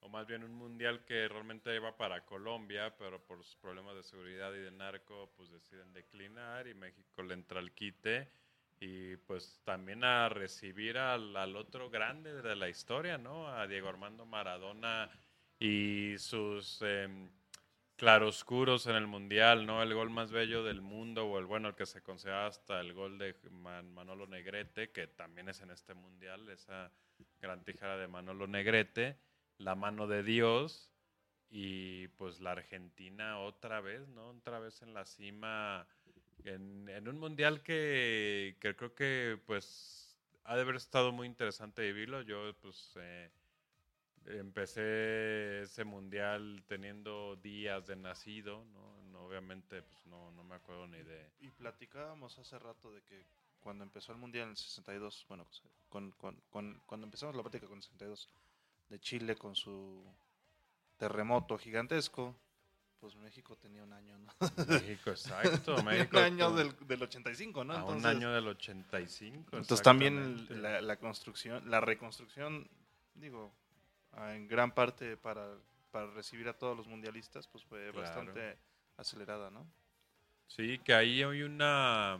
o 0.00 0.08
más 0.08 0.26
bien 0.26 0.44
un 0.44 0.54
mundial 0.54 1.04
que 1.04 1.26
realmente 1.28 1.74
iba 1.74 1.96
para 1.96 2.24
Colombia, 2.24 2.96
pero 2.96 3.24
por 3.24 3.42
sus 3.42 3.56
problemas 3.56 3.94
de 3.96 4.02
seguridad 4.02 4.52
y 4.54 4.58
de 4.58 4.70
narco, 4.70 5.32
pues 5.36 5.50
deciden 5.50 5.92
declinar 5.92 6.66
y 6.68 6.74
México 6.74 7.22
le 7.22 7.34
entra 7.34 7.58
al 7.60 7.72
quite. 7.72 8.28
Y 8.80 9.16
pues 9.16 9.60
también 9.64 10.02
a 10.02 10.28
recibir 10.28 10.98
al, 10.98 11.36
al 11.36 11.54
otro 11.54 11.88
grande 11.88 12.42
de 12.42 12.56
la 12.56 12.68
historia, 12.68 13.16
¿no? 13.16 13.46
A 13.48 13.68
Diego 13.68 13.88
Armando 13.88 14.26
Maradona 14.26 15.08
y 15.60 16.14
sus 16.18 16.82
em, 16.82 17.30
claroscuros 18.02 18.88
en 18.88 18.96
el 18.96 19.06
mundial, 19.06 19.64
¿no? 19.64 19.80
El 19.80 19.94
gol 19.94 20.10
más 20.10 20.32
bello 20.32 20.64
del 20.64 20.80
mundo, 20.80 21.24
o 21.26 21.38
el 21.38 21.46
bueno, 21.46 21.68
el 21.68 21.76
que 21.76 21.86
se 21.86 22.02
considera 22.02 22.48
hasta 22.48 22.80
el 22.80 22.94
gol 22.94 23.16
de 23.16 23.36
Man- 23.52 23.94
Manolo 23.94 24.26
Negrete, 24.26 24.90
que 24.90 25.06
también 25.06 25.48
es 25.48 25.60
en 25.60 25.70
este 25.70 25.94
mundial, 25.94 26.48
esa 26.48 26.90
gran 27.40 27.62
tijera 27.62 27.96
de 27.96 28.08
Manolo 28.08 28.48
Negrete, 28.48 29.20
la 29.58 29.76
mano 29.76 30.08
de 30.08 30.24
Dios, 30.24 30.90
y 31.48 32.08
pues 32.08 32.40
la 32.40 32.50
Argentina 32.50 33.38
otra 33.38 33.80
vez, 33.80 34.08
¿no? 34.08 34.30
Otra 34.30 34.58
vez 34.58 34.82
en 34.82 34.94
la 34.94 35.04
cima, 35.04 35.86
en, 36.42 36.88
en 36.88 37.06
un 37.06 37.20
mundial 37.20 37.62
que, 37.62 38.56
que 38.58 38.74
creo 38.74 38.96
que 38.96 39.38
pues 39.46 40.18
ha 40.42 40.56
de 40.56 40.62
haber 40.62 40.74
estado 40.74 41.12
muy 41.12 41.28
interesante 41.28 41.82
vivirlo. 41.82 42.22
Yo 42.22 42.52
pues 42.60 42.94
eh, 42.96 43.30
empecé 44.26 45.62
ese 45.62 45.84
mundial 45.84 46.62
teniendo 46.66 47.36
días 47.36 47.86
de 47.86 47.96
nacido, 47.96 48.64
¿no? 48.72 48.92
No, 49.12 49.20
obviamente 49.26 49.82
pues 49.82 50.06
no, 50.06 50.30
no 50.32 50.44
me 50.44 50.54
acuerdo 50.54 50.86
ni 50.86 51.02
de... 51.02 51.30
Y 51.40 51.48
platicábamos 51.50 52.38
hace 52.38 52.58
rato 52.58 52.92
de 52.92 53.02
que 53.02 53.24
cuando 53.60 53.84
empezó 53.84 54.12
el 54.12 54.18
Mundial 54.18 54.44
en 54.44 54.50
el 54.50 54.56
62, 54.56 55.26
bueno, 55.28 55.46
con, 55.88 56.10
con- 56.12 56.40
con- 56.50 56.80
cuando 56.86 57.06
empezamos 57.06 57.36
la 57.36 57.42
práctica 57.42 57.66
con 57.66 57.76
el 57.76 57.82
62 57.82 58.28
de 58.88 58.98
Chile 59.00 59.36
con 59.36 59.54
su 59.54 60.04
terremoto 60.98 61.58
gigantesco, 61.58 62.34
pues 63.00 63.16
México 63.16 63.56
tenía 63.56 63.82
un 63.82 63.92
año, 63.92 64.16
¿no? 64.18 64.32
México, 64.68 65.10
exacto. 65.10 65.82
México 65.82 66.18
un 66.18 66.22
año 66.24 66.50
del, 66.52 66.74
del 66.86 67.02
85, 67.02 67.64
¿no? 67.64 67.72
a 67.74 67.84
un 67.84 68.06
año 68.06 68.32
del 68.32 68.48
85. 68.48 69.56
Entonces 69.58 69.82
también 69.82 70.62
la, 70.62 70.80
la 70.80 70.96
construcción, 70.98 71.68
la 71.70 71.80
reconstrucción, 71.80 72.68
digo, 73.14 73.52
en 74.16 74.46
gran 74.48 74.72
parte 74.72 75.16
para, 75.16 75.54
para 75.90 76.06
recibir 76.10 76.48
a 76.48 76.56
todos 76.58 76.76
los 76.76 76.86
mundialistas, 76.86 77.46
pues 77.46 77.64
fue 77.64 77.90
Claro. 77.90 78.02
bastante 78.02 78.56
acelerada, 78.96 79.50
¿no? 79.50 79.66
Sí, 80.46 80.78
que 80.78 80.92
ahí 80.94 81.22
hay 81.22 81.42
una 81.42 82.18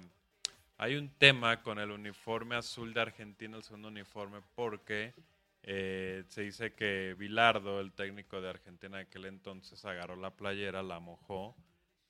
hay 0.78 0.96
un 0.96 1.10
tema 1.10 1.62
con 1.62 1.78
el 1.78 1.90
uniforme 1.90 2.56
azul 2.56 2.92
de 2.92 3.00
Argentina, 3.02 3.56
el 3.56 3.62
segundo 3.62 3.88
uniforme, 3.88 4.40
porque 4.54 5.14
eh, 5.62 6.24
se 6.28 6.42
dice 6.42 6.72
que 6.72 7.14
Bilardo, 7.16 7.78
el 7.78 7.92
técnico 7.92 8.40
de 8.40 8.48
Argentina 8.50 8.96
de 8.96 9.04
aquel 9.04 9.26
entonces, 9.26 9.84
agarró 9.84 10.16
la 10.16 10.30
playera, 10.30 10.82
la 10.82 10.98
mojó 10.98 11.54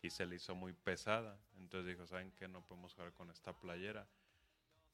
y 0.00 0.08
se 0.08 0.24
le 0.24 0.36
hizo 0.36 0.54
muy 0.54 0.72
pesada. 0.72 1.36
Entonces 1.58 1.94
dijo, 1.94 2.06
¿saben 2.06 2.32
qué? 2.38 2.48
No 2.48 2.62
podemos 2.62 2.94
jugar 2.94 3.12
con 3.12 3.30
esta 3.30 3.52
playera. 3.52 4.06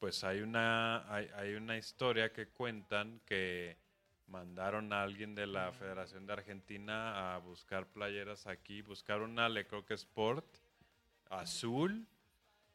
Pues 0.01 0.25
hay 0.25 0.41
una, 0.41 1.13
hay, 1.13 1.29
hay 1.37 1.55
una 1.55 1.77
historia 1.77 2.33
que 2.33 2.49
cuentan 2.49 3.21
que 3.27 3.77
mandaron 4.29 4.93
a 4.93 5.03
alguien 5.03 5.35
de 5.35 5.47
la 5.47 5.73
Federación 5.73 6.27
de 6.27 6.35
Argentina 6.35 7.35
a 7.35 7.39
buscar 7.39 7.87
playeras 7.87 8.47
aquí, 8.47 8.83
buscar 8.83 9.23
una 9.23 9.49
Le 9.49 9.67
Croque 9.67 9.95
Sport 9.95 10.47
azul 11.31 12.07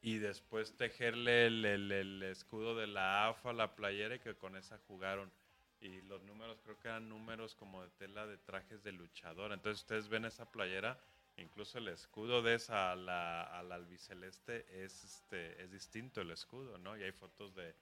y 0.02 0.18
después 0.18 0.76
tejerle 0.76 1.48
el, 1.48 1.64
el- 1.66 1.92
el 1.92 2.24
escudo 2.24 2.76
de 2.76 2.88
la 2.88 3.28
AFA 3.30 3.52
a 3.52 3.54
la 3.54 3.76
playera 3.76 4.16
y 4.16 4.20
que 4.20 4.36
con 4.36 4.56
esa 4.58 4.78
jugaron. 4.88 5.32
Y 5.80 6.02
los 6.04 6.22
números 6.24 6.60
creo 6.64 6.80
que 6.80 6.88
eran 6.88 7.10
números 7.10 7.56
como 7.56 7.82
de 7.84 7.90
tela 7.92 8.26
de 8.26 8.38
trajes 8.38 8.84
de 8.84 8.92
luchador. 8.92 9.52
Entonces 9.52 9.82
ustedes 9.82 10.08
ven 10.10 10.26
esa 10.26 10.50
playera, 10.50 10.98
incluso 11.38 11.78
el 11.78 11.88
escudo 11.90 12.42
de 12.42 12.56
esa 12.56 12.92
a 12.92 12.96
la, 12.96 13.44
al 13.44 13.72
albiceleste 13.72 14.66
es, 14.84 15.04
este, 15.04 15.62
es 15.62 15.72
distinto 15.72 16.22
el 16.22 16.32
escudo, 16.32 16.78
¿no? 16.78 16.98
Y 16.98 17.04
hay 17.04 17.12
fotos 17.12 17.54
de, 17.56 17.76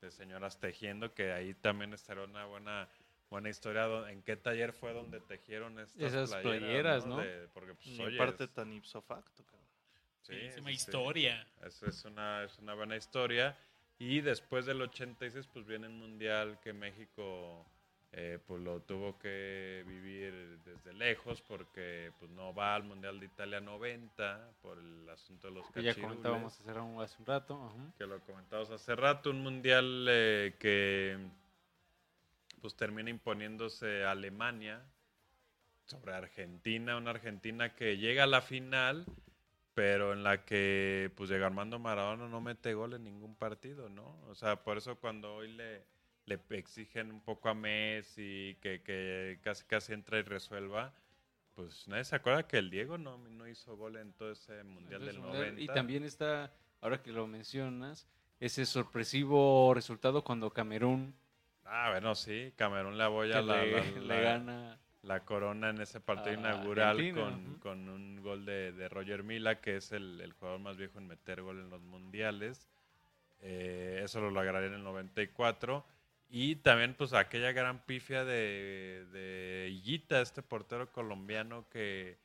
de 0.00 0.10
señoras 0.10 0.58
tejiendo 0.60 1.14
que 1.14 1.32
ahí 1.32 1.54
también 1.54 1.92
estará 1.94 2.24
una 2.24 2.44
buena 2.44 2.88
buena 3.30 3.48
historia 3.48 3.82
do- 3.84 4.06
en 4.08 4.22
qué 4.22 4.36
taller 4.36 4.72
fue 4.72 4.92
donde 4.92 5.20
tejieron 5.20 5.78
estas 5.78 6.00
Esas 6.12 6.30
playeras, 6.30 6.42
playeras, 7.02 7.06
¿no? 7.06 7.16
De- 7.18 7.48
porque 7.48 7.74
pues, 7.74 7.86
Ni 7.88 8.04
oye, 8.04 8.16
parte 8.18 8.44
es- 8.44 8.50
tan 8.54 8.72
ipso 8.72 9.00
facto, 9.02 9.44
cabrón. 9.44 9.66
sí, 10.22 10.32
Bellísima 10.32 10.68
sí, 10.70 10.76
sí. 10.76 10.82
historia. 10.82 11.46
Eso 11.64 11.86
es 11.86 12.04
una, 12.04 12.44
es 12.44 12.58
una 12.58 12.74
buena 12.74 12.96
historia. 12.96 13.56
Y 13.98 14.20
después 14.20 14.66
del 14.66 14.82
86, 14.82 15.46
pues 15.52 15.64
viene 15.66 15.86
el 15.86 15.92
Mundial 15.94 16.58
que 16.60 16.72
México 16.72 17.66
eh, 18.12 18.38
pues 18.46 18.62
lo 18.62 18.80
tuvo 18.80 19.18
que 19.18 19.82
vivir 19.86 20.58
desde 20.64 20.92
lejos 20.94 21.42
porque 21.42 22.12
pues 22.18 22.30
no 22.30 22.54
va 22.54 22.74
al 22.74 22.84
Mundial 22.84 23.18
de 23.18 23.26
Italia 23.26 23.60
90 23.60 24.52
por 24.62 24.78
el 24.78 25.08
asunto 25.10 25.48
de 25.48 25.54
los 25.54 25.66
Que 25.70 25.82
ya 25.82 25.90
cachirules, 25.90 26.16
comentábamos 26.16 26.60
hace 26.60 26.72
un, 26.80 27.02
hace 27.02 27.16
un 27.18 27.26
rato. 27.26 27.54
ajá. 27.66 27.92
que 27.98 28.06
lo 28.06 28.20
comentamos 28.20 28.70
hace 28.70 28.94
rato, 28.96 29.30
un 29.30 29.40
Mundial 29.42 30.06
eh, 30.08 30.54
que 30.58 31.18
pues 32.60 32.74
termina 32.76 33.10
imponiéndose 33.10 34.04
Alemania 34.04 34.82
sobre 35.84 36.14
Argentina, 36.14 36.96
una 36.96 37.10
Argentina 37.10 37.74
que 37.74 37.96
llega 37.96 38.24
a 38.24 38.26
la 38.26 38.42
final, 38.42 39.06
pero 39.74 40.12
en 40.12 40.24
la 40.24 40.44
que 40.44 41.12
pues 41.16 41.30
llega 41.30 41.46
Armando 41.46 41.78
Maradona 41.78 42.28
no 42.28 42.40
mete 42.40 42.74
gol 42.74 42.94
en 42.94 43.04
ningún 43.04 43.36
partido, 43.36 43.88
¿no? 43.88 44.20
O 44.28 44.34
sea, 44.34 44.62
por 44.62 44.78
eso 44.78 44.96
cuando 44.96 45.34
hoy 45.36 45.52
le, 45.52 45.84
le 46.26 46.40
exigen 46.50 47.12
un 47.12 47.20
poco 47.20 47.48
a 47.48 47.54
Messi, 47.54 48.56
que, 48.60 48.82
que 48.82 49.38
casi 49.42 49.64
casi 49.64 49.92
entra 49.92 50.18
y 50.18 50.22
resuelva, 50.22 50.92
pues 51.54 51.86
nadie 51.88 52.04
se 52.04 52.16
acuerda 52.16 52.46
que 52.46 52.58
el 52.58 52.68
Diego 52.68 52.98
no, 52.98 53.16
no 53.16 53.48
hizo 53.48 53.76
gol 53.76 53.96
en 53.96 54.12
todo 54.12 54.32
ese 54.32 54.62
Mundial 54.64 55.04
del 55.06 55.16
Entonces, 55.16 55.40
90. 55.40 55.60
Y 55.60 55.66
también 55.68 56.04
está, 56.04 56.52
ahora 56.80 57.02
que 57.02 57.12
lo 57.12 57.26
mencionas, 57.26 58.06
ese 58.40 58.66
sorpresivo 58.66 59.72
resultado 59.72 60.22
cuando 60.22 60.50
Camerún 60.50 61.14
Ah, 61.68 61.90
bueno, 61.90 62.14
sí, 62.14 62.52
Camerún 62.56 62.96
le 62.96 63.04
aboya 63.04 63.42
la, 63.42 63.64
le, 63.64 63.70
la- 63.72 63.80
le 64.00 64.00
la- 64.06 64.20
gana. 64.20 64.78
la 65.02 65.20
corona 65.24 65.70
en 65.70 65.80
ese 65.80 66.00
partido 66.00 66.34
inaugural 66.34 66.96
con, 67.14 67.58
con 67.60 67.88
un 67.88 68.22
gol 68.22 68.44
de, 68.44 68.72
de 68.72 68.88
Roger 68.88 69.22
Mila, 69.22 69.60
que 69.60 69.76
es 69.76 69.92
el, 69.92 70.20
el 70.20 70.32
jugador 70.32 70.60
más 70.60 70.76
viejo 70.76 70.98
en 70.98 71.06
meter 71.08 71.42
gol 71.42 71.58
en 71.60 71.70
los 71.70 71.82
mundiales. 71.82 72.68
Eh, 73.40 74.00
eso 74.04 74.20
lo 74.20 74.30
lograría 74.30 74.68
en 74.68 74.74
el 74.74 74.82
94. 74.84 75.84
Y 76.28 76.56
también, 76.56 76.94
pues, 76.94 77.12
aquella 77.12 77.52
gran 77.52 77.84
pifia 77.84 78.24
de, 78.24 79.06
de 79.12 79.68
Higuita, 79.70 80.20
este 80.20 80.42
portero 80.42 80.90
colombiano 80.90 81.68
que 81.70 82.18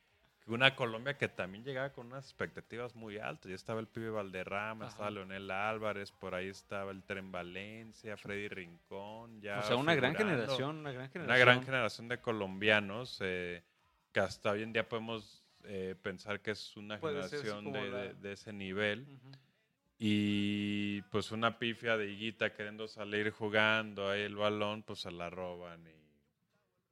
una 0.47 0.75
Colombia 0.75 1.17
que 1.17 1.27
también 1.29 1.63
llegaba 1.63 1.91
con 1.93 2.07
unas 2.07 2.25
expectativas 2.25 2.95
muy 2.95 3.17
altas. 3.19 3.49
Ya 3.49 3.55
estaba 3.55 3.79
el 3.79 3.87
pibe 3.87 4.09
Valderrama, 4.09 4.85
Ajá. 4.85 4.91
estaba 4.91 5.11
Leonel 5.11 5.49
Álvarez, 5.51 6.11
por 6.11 6.33
ahí 6.35 6.47
estaba 6.49 6.91
el 6.91 7.03
Tren 7.03 7.31
Valencia, 7.31 8.17
Freddy 8.17 8.47
Rincón. 8.49 9.39
Ya 9.41 9.59
o 9.59 9.63
sea, 9.63 9.75
una 9.75 9.95
gran 9.95 10.15
generación, 10.15 10.77
una 10.77 10.91
gran 10.91 11.09
generación. 11.09 11.25
Una 11.25 11.37
gran 11.37 11.63
generación 11.63 12.07
de 12.07 12.19
colombianos 12.19 13.17
eh, 13.21 13.63
que 14.11 14.19
hasta 14.19 14.51
hoy 14.51 14.63
en 14.63 14.73
día 14.73 14.89
podemos 14.89 15.43
eh, 15.63 15.95
pensar 16.01 16.41
que 16.41 16.51
es 16.51 16.75
una 16.75 16.99
Puede 16.99 17.21
generación 17.23 17.71
de, 17.71 17.89
la- 17.91 17.97
de- 17.99 18.13
de 18.15 18.31
ese 18.33 18.51
nivel. 18.51 19.05
Y 20.03 21.03
pues 21.11 21.31
una 21.31 21.59
pifia 21.59 21.95
de 21.95 22.09
Higuita 22.11 22.53
queriendo 22.53 22.87
salir 22.87 23.29
jugando 23.29 24.09
ahí 24.09 24.21
el 24.21 24.35
balón, 24.35 24.81
pues 24.81 25.01
se 25.01 25.11
la 25.11 25.29
roban 25.29 25.85
y 25.85 25.91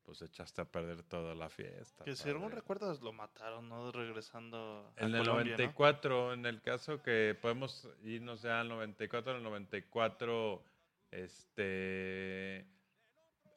pues 0.09 0.23
echaste 0.23 0.59
a 0.61 0.65
perder 0.65 1.03
toda 1.03 1.35
la 1.35 1.49
fiesta. 1.51 2.03
Que 2.03 2.15
si 2.15 2.29
algún 2.29 2.45
padre. 2.45 2.55
recuerdas 2.55 2.99
lo 3.01 3.13
mataron, 3.13 3.69
¿no? 3.69 3.91
Regresando 3.91 4.91
a 4.97 5.05
En 5.05 5.13
el 5.13 5.19
Colombia, 5.23 5.51
¿no? 5.55 5.57
94, 5.57 6.33
en 6.33 6.45
el 6.47 6.61
caso 6.63 7.03
que 7.03 7.37
podemos 7.39 7.87
irnos 8.03 8.41
ya 8.41 8.59
al 8.61 8.69
94, 8.69 9.33
en 9.33 9.37
el 9.37 9.43
94, 9.43 10.63
este, 11.11 12.65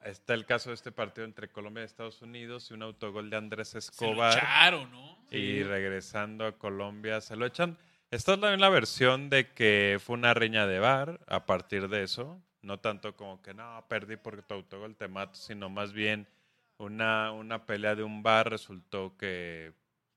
está 0.05 0.35
el 0.35 0.45
caso 0.45 0.69
de 0.69 0.75
este 0.75 0.93
partido 0.93 1.25
entre 1.25 1.49
Colombia 1.51 1.83
y 1.83 1.87
Estados 1.87 2.21
Unidos 2.21 2.71
y 2.71 2.75
un 2.75 2.83
autogol 2.83 3.31
de 3.31 3.37
Andrés 3.39 3.69
Se 3.69 3.77
lo 3.77 3.79
Escobar. 3.79 4.37
echaron, 4.37 4.91
¿no? 4.91 5.19
Y 5.31 5.63
regresando 5.63 6.45
a 6.45 6.53
Colombia 6.59 7.23
se 7.23 7.35
lo 7.35 7.47
echan. 7.47 7.79
Esta 8.11 8.35
es 8.35 8.41
también 8.41 8.61
la 8.61 8.69
versión 8.69 9.31
de 9.31 9.49
que 9.55 9.99
fue 10.05 10.17
una 10.17 10.35
riña 10.35 10.67
de 10.67 10.81
bar 10.81 11.19
a 11.29 11.47
partir 11.47 11.89
de 11.89 12.03
eso. 12.03 12.39
No 12.61 12.79
tanto 12.79 13.17
como 13.17 13.41
que 13.43 13.55
no, 13.55 13.85
perdí 13.89 14.17
porque 14.17 14.43
tu 14.43 14.55
autogol 14.55 14.95
te 14.95 15.09
mato, 15.09 15.35
sino 15.35 15.69
más 15.69 15.93
bien 15.93 16.29
una, 16.79 17.33
una 17.33 17.65
pelea 17.67 17.95
de 17.95 18.03
un 18.03 18.23
bar 18.23 18.51
resultó 18.51 19.17
que 19.17 19.73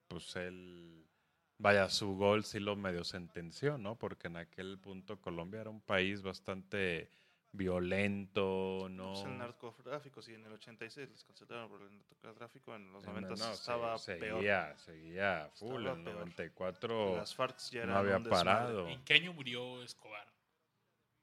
pues 0.07 0.36
él, 0.36 1.06
vaya, 1.57 1.90
su 1.90 2.15
gol 2.15 2.44
sí 2.44 2.60
lo 2.60 2.76
medio 2.76 3.03
sentenció, 3.03 3.77
¿no? 3.77 3.95
Porque 3.98 4.27
en 4.27 4.38
aquel 4.38 4.77
punto 4.80 5.19
Colombia 5.22 5.61
era 5.61 5.69
un 5.69 5.82
país 5.82 6.22
bastante 6.22 7.10
violento, 7.52 8.88
¿no? 8.91 9.14
Pues 9.14 9.26
el 9.26 9.38
narcotráfico, 9.38 10.22
sí, 10.22 10.34
en 10.34 10.45
el 10.45 10.53
86 10.53 11.10
les 11.10 11.23
cancelaron 11.23 11.69
por 11.69 11.82
el 11.82 11.98
narcotráfico, 11.98 12.76
en 12.76 12.91
los 12.91 13.03
En- 13.06 13.14
90 13.14 13.36
no, 13.45 13.52
estaba 13.53 13.98
se- 13.98 14.15
peor. 14.18 14.38
seguía, 14.40 14.77
seguía 14.77 15.49
full. 15.56 15.77
Estaba 15.86 15.98
en 15.98 16.03
peor. 16.03 16.15
94 16.18 17.15
Las 17.18 17.36
FARC 17.36 17.57
ya 17.72 17.86
no 17.86 17.95
había 17.98 18.19
parado. 18.19 18.88
¿En 18.90 19.03
qué 19.03 19.14
año 19.15 19.34
murió 19.34 19.82
Escobar? 19.84 20.27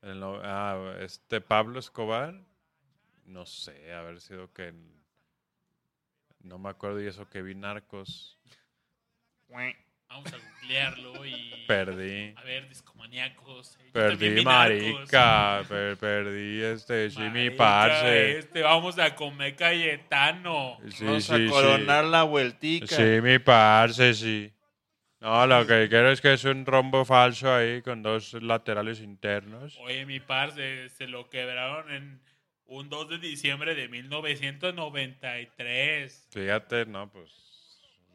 El 0.00 0.22
ah, 0.24 0.96
este 1.00 1.40
Pablo 1.40 1.78
Escobar, 1.78 2.34
no 3.26 3.46
sé, 3.46 3.92
haber 3.92 4.20
sido 4.20 4.52
que. 4.52 4.68
en- 4.68 5.01
No 6.44 6.58
me 6.58 6.68
acuerdo 6.70 7.02
y 7.02 7.06
eso 7.06 7.28
que 7.28 7.42
vi 7.42 7.54
narcos. 7.54 8.38
Vamos 10.08 10.32
a 10.32 10.36
googlearlo 10.36 11.24
y. 11.24 11.64
Perdí. 11.66 12.34
A 12.36 12.42
ver, 12.42 12.68
discomaníacos. 12.68 13.76
eh, 13.80 13.84
yo 13.86 13.92
Perdí, 13.92 14.42
marica. 14.44 15.62
per- 15.68 15.96
perdí 15.96 16.62
este, 16.62 17.10
sí, 17.10 17.20
mi 17.20 17.48
Marica, 17.50 17.56
parce. 17.56 18.38
Este, 18.38 18.62
vamos 18.62 18.98
a 18.98 19.14
comer 19.14 19.56
Cayetano. 19.56 20.78
Sí, 20.90 21.04
Vamos 21.04 21.24
sí, 21.24 21.32
a 21.32 21.36
sí. 21.36 21.46
coronar 21.48 22.04
la 22.04 22.22
vueltica. 22.24 22.86
Sí, 22.96 23.20
mi 23.22 23.38
parce, 23.38 24.14
sí. 24.14 24.52
No, 25.20 25.46
lo 25.46 25.66
que 25.66 25.88
quiero 25.88 26.10
es 26.10 26.20
que 26.20 26.32
es 26.32 26.44
un 26.44 26.66
rombo 26.66 27.04
falso 27.04 27.54
ahí 27.54 27.80
con 27.80 28.02
dos 28.02 28.34
laterales 28.34 29.00
internos. 29.00 29.78
Oye, 29.80 30.04
mi 30.04 30.18
parce, 30.18 30.88
se 30.88 31.06
lo 31.06 31.30
quebraron 31.30 31.90
en 31.92 32.20
un 32.72 32.88
2 32.88 33.08
de 33.10 33.18
diciembre 33.18 33.74
de 33.74 33.88
1993. 33.88 36.28
Fíjate, 36.30 36.86
no, 36.86 37.10
pues 37.10 37.30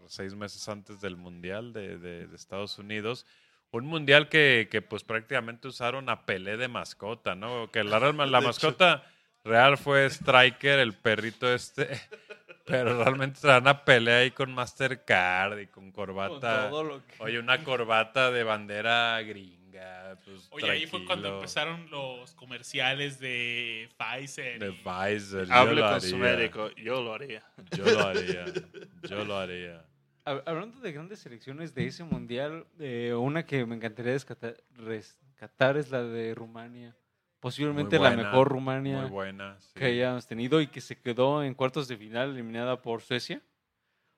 seis 0.07 0.33
meses 0.35 0.67
antes 0.69 1.01
del 1.01 1.17
Mundial 1.17 1.73
de, 1.73 1.97
de- 1.97 2.27
de 2.27 2.35
Estados 2.35 2.77
Unidos. 2.79 3.25
Un 3.71 3.85
mundial 3.85 4.29
que, 4.29 4.69
que, 4.71 4.81
pues 4.81 5.03
prácticamente 5.03 5.67
usaron 5.67 6.07
a 6.09 6.25
Pelé 6.25 6.55
de 6.55 6.69
mascota, 6.69 7.35
¿no? 7.35 7.69
Que 7.71 7.83
la, 7.83 7.99
real- 7.99 8.31
la 8.31 8.39
mascota 8.41 9.03
real 9.43 9.77
fue 9.77 10.05
Striker, 10.09 10.79
el 10.79 10.93
perrito 10.93 11.53
este. 11.53 11.89
Pero 12.65 13.03
realmente 13.03 13.39
traen 13.41 13.67
a 13.67 13.83
Pelé 13.85 14.11
ahí 14.13 14.31
con 14.31 14.51
Mastercard 14.53 15.59
y 15.59 15.67
con 15.67 15.91
Con 15.91 15.91
corbata. 15.91 16.69
todo 16.69 16.83
lo 16.83 17.05
que- 17.05 17.15
Oye, 17.19 17.39
una 17.39 17.63
corbata 17.63 18.31
de 18.31 18.43
bandera 18.43 19.21
gringa. 19.77 20.17
Pues, 20.25 20.47
Oye, 20.51 20.69
ahí 20.69 20.85
fue 20.87 21.05
cuando 21.05 21.23
tranquilo. 21.23 21.35
empezaron 21.37 21.89
los 21.89 22.33
comerciales 22.35 23.19
de 23.19 23.89
Pfizer. 23.97 24.59
De 24.59 24.69
y- 24.69 24.71
Pfizer. 24.83 25.47
yo 25.47 25.53
Hable 25.53 25.81
lo 25.81 25.89
con 25.89 26.01
su 26.01 26.15
haría. 26.15 26.35
médico, 26.37 26.69
yo 26.75 27.01
lo 27.01 27.13
haría. 27.13 27.43
Yo 27.75 27.85
lo 27.85 27.99
haría. 28.07 28.45
Yo 29.09 29.25
lo 29.25 29.37
haría. 29.37 29.85
hab- 30.25 30.43
hablando 30.45 30.79
de 30.81 30.91
grandes 30.91 31.19
selecciones 31.19 31.73
de 31.73 31.87
ese 31.87 32.03
mundial, 32.03 32.65
eh, 32.79 33.13
una 33.13 33.45
que 33.45 33.65
me 33.65 33.75
encantaría 33.75 34.11
descata- 34.13 34.55
rescatar 34.75 35.77
es 35.77 35.89
la 35.89 36.03
de 36.03 36.35
Rumania. 36.35 36.95
Posiblemente 37.39 37.95
la 37.99 38.09
buena, 38.09 38.23
mejor 38.23 38.49
Rumania 38.49 39.05
buena. 39.05 39.57
sí. 39.59 39.69
que 39.75 39.85
hayamos 39.85 40.25
tenido 40.27 40.59
y 40.59 40.67
que 40.67 40.81
se 40.81 40.99
quedó 40.99 41.43
en 41.43 41.53
cuartos 41.53 41.87
de 41.87 41.95
final 41.95 42.31
eliminada 42.31 42.81
por 42.81 43.01
Suecia. 43.01 43.41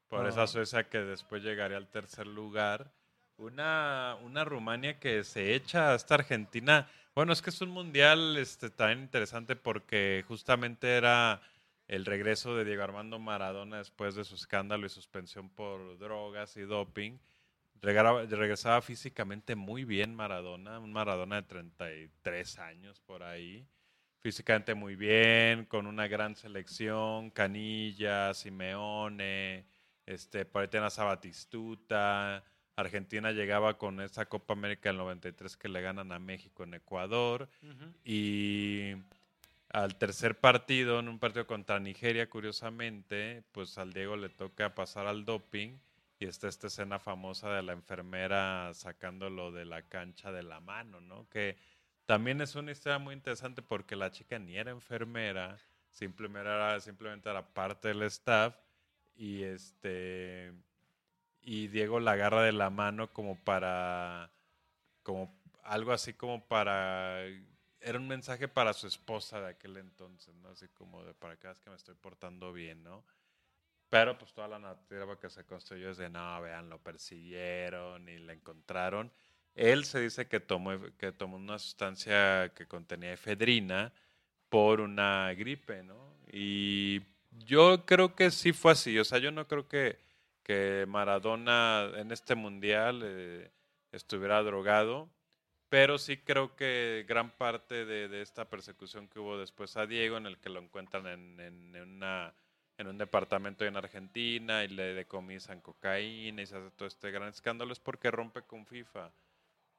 Por 0.07 0.25
Ah. 0.25 0.29
esa 0.29 0.47
Suecia 0.47 0.89
que 0.89 0.97
después 0.99 1.43
llegaría 1.43 1.77
al 1.77 1.89
tercer 1.89 2.25
lugar. 2.25 2.91
Una, 3.39 4.17
una 4.21 4.43
Rumania 4.43 4.99
que 4.99 5.23
se 5.23 5.55
echa 5.55 5.91
a 5.91 5.95
esta 5.95 6.15
Argentina. 6.15 6.89
Bueno, 7.15 7.31
es 7.31 7.41
que 7.41 7.51
es 7.51 7.61
un 7.61 7.69
mundial 7.69 8.35
este, 8.35 8.69
tan 8.69 8.99
interesante 8.99 9.55
porque 9.55 10.25
justamente 10.27 10.97
era 10.97 11.41
el 11.87 12.05
regreso 12.05 12.53
de 12.57 12.65
Diego 12.65 12.83
Armando 12.83 13.17
Maradona 13.17 13.77
después 13.77 14.15
de 14.15 14.25
su 14.25 14.35
escándalo 14.35 14.85
y 14.85 14.89
suspensión 14.89 15.49
por 15.49 15.97
drogas 15.97 16.57
y 16.57 16.63
doping. 16.63 17.17
Regresaba 17.81 18.81
físicamente 18.81 19.55
muy 19.55 19.85
bien 19.85 20.13
Maradona, 20.13 20.77
un 20.79 20.91
Maradona 20.91 21.37
de 21.37 21.43
33 21.43 22.59
años 22.59 22.99
por 22.99 23.23
ahí. 23.23 23.65
Físicamente 24.19 24.73
muy 24.73 24.97
bien, 24.97 25.63
con 25.63 25.87
una 25.87 26.09
gran 26.09 26.35
selección, 26.35 27.29
Canilla, 27.29 28.33
Simeone, 28.33 29.65
este, 30.05 30.43
por 30.43 30.61
ahí 30.61 30.67
a. 30.67 32.43
Argentina 32.79 33.31
llegaba 33.31 33.77
con 33.77 34.01
esa 34.01 34.27
Copa 34.27 34.53
América 34.53 34.89
del 34.89 34.97
93 34.97 35.57
que 35.57 35.69
le 35.69 35.81
ganan 35.81 36.11
a 36.11 36.19
México 36.19 36.63
en 36.63 36.73
Ecuador. 36.75 37.49
Y 38.03 38.93
al 39.69 39.95
tercer 39.97 40.39
partido, 40.39 40.99
en 40.99 41.09
un 41.09 41.19
partido 41.19 41.45
contra 41.45 41.79
Nigeria, 41.79 42.29
curiosamente, 42.29 43.43
pues 43.51 43.77
al 43.77 43.93
Diego 43.93 44.15
le 44.17 44.29
toca 44.29 44.73
pasar 44.73 45.07
al 45.07 45.25
doping 45.25 45.77
y 46.19 46.25
está 46.25 46.47
esta 46.47 46.67
escena 46.67 46.99
famosa 46.99 47.51
de 47.53 47.63
la 47.63 47.73
enfermera 47.73 48.73
sacándolo 48.73 49.51
de 49.51 49.65
la 49.65 49.83
cancha 49.83 50.31
de 50.31 50.43
la 50.43 50.59
mano, 50.59 50.99
¿no? 51.01 51.27
Que 51.29 51.57
también 52.05 52.41
es 52.41 52.55
una 52.55 52.71
historia 52.71 52.97
muy 52.97 53.13
interesante 53.13 53.61
porque 53.61 53.95
la 53.95 54.11
chica 54.11 54.39
ni 54.39 54.57
era 54.57 54.71
enfermera, 54.71 55.57
simplemente 55.91 56.49
era, 56.49 56.79
simplemente 56.79 57.29
era 57.29 57.45
parte 57.45 57.89
del 57.89 58.01
staff 58.03 58.55
y 59.15 59.43
este 59.43 60.51
y 61.41 61.67
Diego 61.67 61.99
la 61.99 62.11
agarra 62.11 62.43
de 62.43 62.51
la 62.51 62.69
mano 62.69 63.11
como 63.13 63.37
para 63.37 64.31
como 65.03 65.33
algo 65.63 65.91
así 65.91 66.13
como 66.13 66.45
para 66.47 67.23
era 67.81 67.97
un 67.97 68.07
mensaje 68.07 68.47
para 68.47 68.73
su 68.73 68.87
esposa 68.87 69.39
de 69.39 69.49
aquel 69.49 69.77
entonces, 69.77 70.35
¿no? 70.35 70.49
Así 70.49 70.67
como 70.69 71.03
de 71.03 71.13
para 71.13 71.33
acá 71.33 71.51
es 71.51 71.59
que 71.59 71.69
me 71.69 71.75
estoy 71.75 71.95
portando 71.95 72.51
bien, 72.51 72.83
¿no? 72.83 73.03
Pero 73.89 74.17
pues 74.17 74.33
toda 74.33 74.47
la 74.47 74.59
narrativa 74.59 75.19
que 75.19 75.29
se 75.29 75.45
construyó 75.45 75.89
es 75.89 75.97
de 75.97 76.09
no, 76.09 76.41
vean, 76.41 76.69
lo 76.69 76.77
persiguieron 76.79 78.07
y 78.07 78.19
le 78.19 78.33
encontraron. 78.33 79.11
Él 79.55 79.85
se 79.85 79.99
dice 79.99 80.27
que 80.27 80.39
tomó, 80.39 80.71
que 80.97 81.11
tomó 81.11 81.37
una 81.37 81.57
sustancia 81.57 82.49
que 82.53 82.67
contenía 82.67 83.13
efedrina 83.13 83.91
por 84.49 84.79
una 84.79 85.33
gripe, 85.33 85.83
¿no? 85.83 86.15
Y 86.31 87.01
yo 87.45 87.85
creo 87.85 88.15
que 88.15 88.29
sí 88.31 88.53
fue 88.53 88.73
así. 88.73 88.97
O 88.99 89.03
sea, 89.03 89.17
yo 89.17 89.31
no 89.31 89.47
creo 89.47 89.67
que, 89.67 89.99
que 90.49 90.85
Maradona 90.87 91.91
en 91.97 92.11
este 92.11 92.33
mundial 92.33 93.03
eh, 93.05 93.51
estuviera 93.91 94.41
drogado, 94.41 95.07
pero 95.69 95.99
sí 95.99 96.17
creo 96.17 96.55
que 96.55 97.05
gran 97.07 97.29
parte 97.29 97.85
de, 97.85 98.19
esta 98.23 98.49
persecución 98.49 99.07
que 99.07 99.19
hubo 99.19 99.37
después 99.37 99.77
a 99.77 99.85
Diego, 99.85 100.17
en 100.17 100.25
el 100.25 100.39
que 100.39 100.49
lo 100.49 100.59
encuentran 100.59 101.05
en, 101.05 101.39
en- 101.39 102.87
un 102.87 102.97
departamento 102.97 103.63
en 103.63 103.77
Argentina 103.77 104.63
y 104.63 104.69
le 104.69 104.95
decomisan 104.95 105.61
cocaína 105.61 106.41
y 106.41 106.47
se 106.47 106.57
hace 106.57 106.71
todo 106.71 106.87
este 106.87 107.11
gran 107.11 107.29
escándalo, 107.29 107.71
es 107.71 107.79
porque 107.79 108.09
rompe 108.09 108.41
con 108.41 108.65
FIFA. 108.65 109.11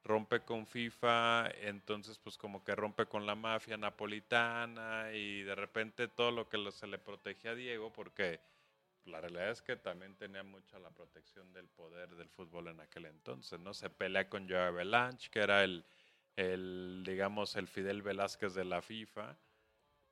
Rompe 0.04 0.44
con 0.44 0.68
FIFA, 0.68 1.50
entonces 1.62 2.16
pues 2.18 2.38
como 2.38 2.62
que 2.62 2.76
rompe 2.76 3.06
con 3.06 3.26
la 3.26 3.34
mafia 3.34 3.76
napolitana 3.76 5.10
y 5.12 5.42
de 5.42 5.56
repente 5.56 6.06
todo 6.06 6.30
lo 6.30 6.48
que 6.48 6.70
se 6.70 6.86
le 6.86 6.98
protegía 6.98 7.50
a 7.50 7.54
Diego, 7.56 7.92
porque 7.92 8.38
la 9.04 9.20
realidad 9.20 9.50
es 9.50 9.62
que 9.62 9.76
también 9.76 10.14
tenía 10.16 10.42
mucha 10.42 10.78
la 10.78 10.90
protección 10.90 11.52
del 11.52 11.68
poder 11.68 12.10
del 12.16 12.28
fútbol 12.28 12.68
en 12.68 12.80
aquel 12.80 13.06
entonces, 13.06 13.58
¿no? 13.58 13.74
Se 13.74 13.90
pelea 13.90 14.28
con 14.28 14.48
Joe 14.48 14.58
Avalanche, 14.58 15.30
que 15.30 15.40
era 15.40 15.64
el, 15.64 15.84
el, 16.36 17.02
digamos, 17.06 17.56
el 17.56 17.66
Fidel 17.66 18.02
Velázquez 18.02 18.54
de 18.54 18.64
la 18.64 18.82
FIFA, 18.82 19.36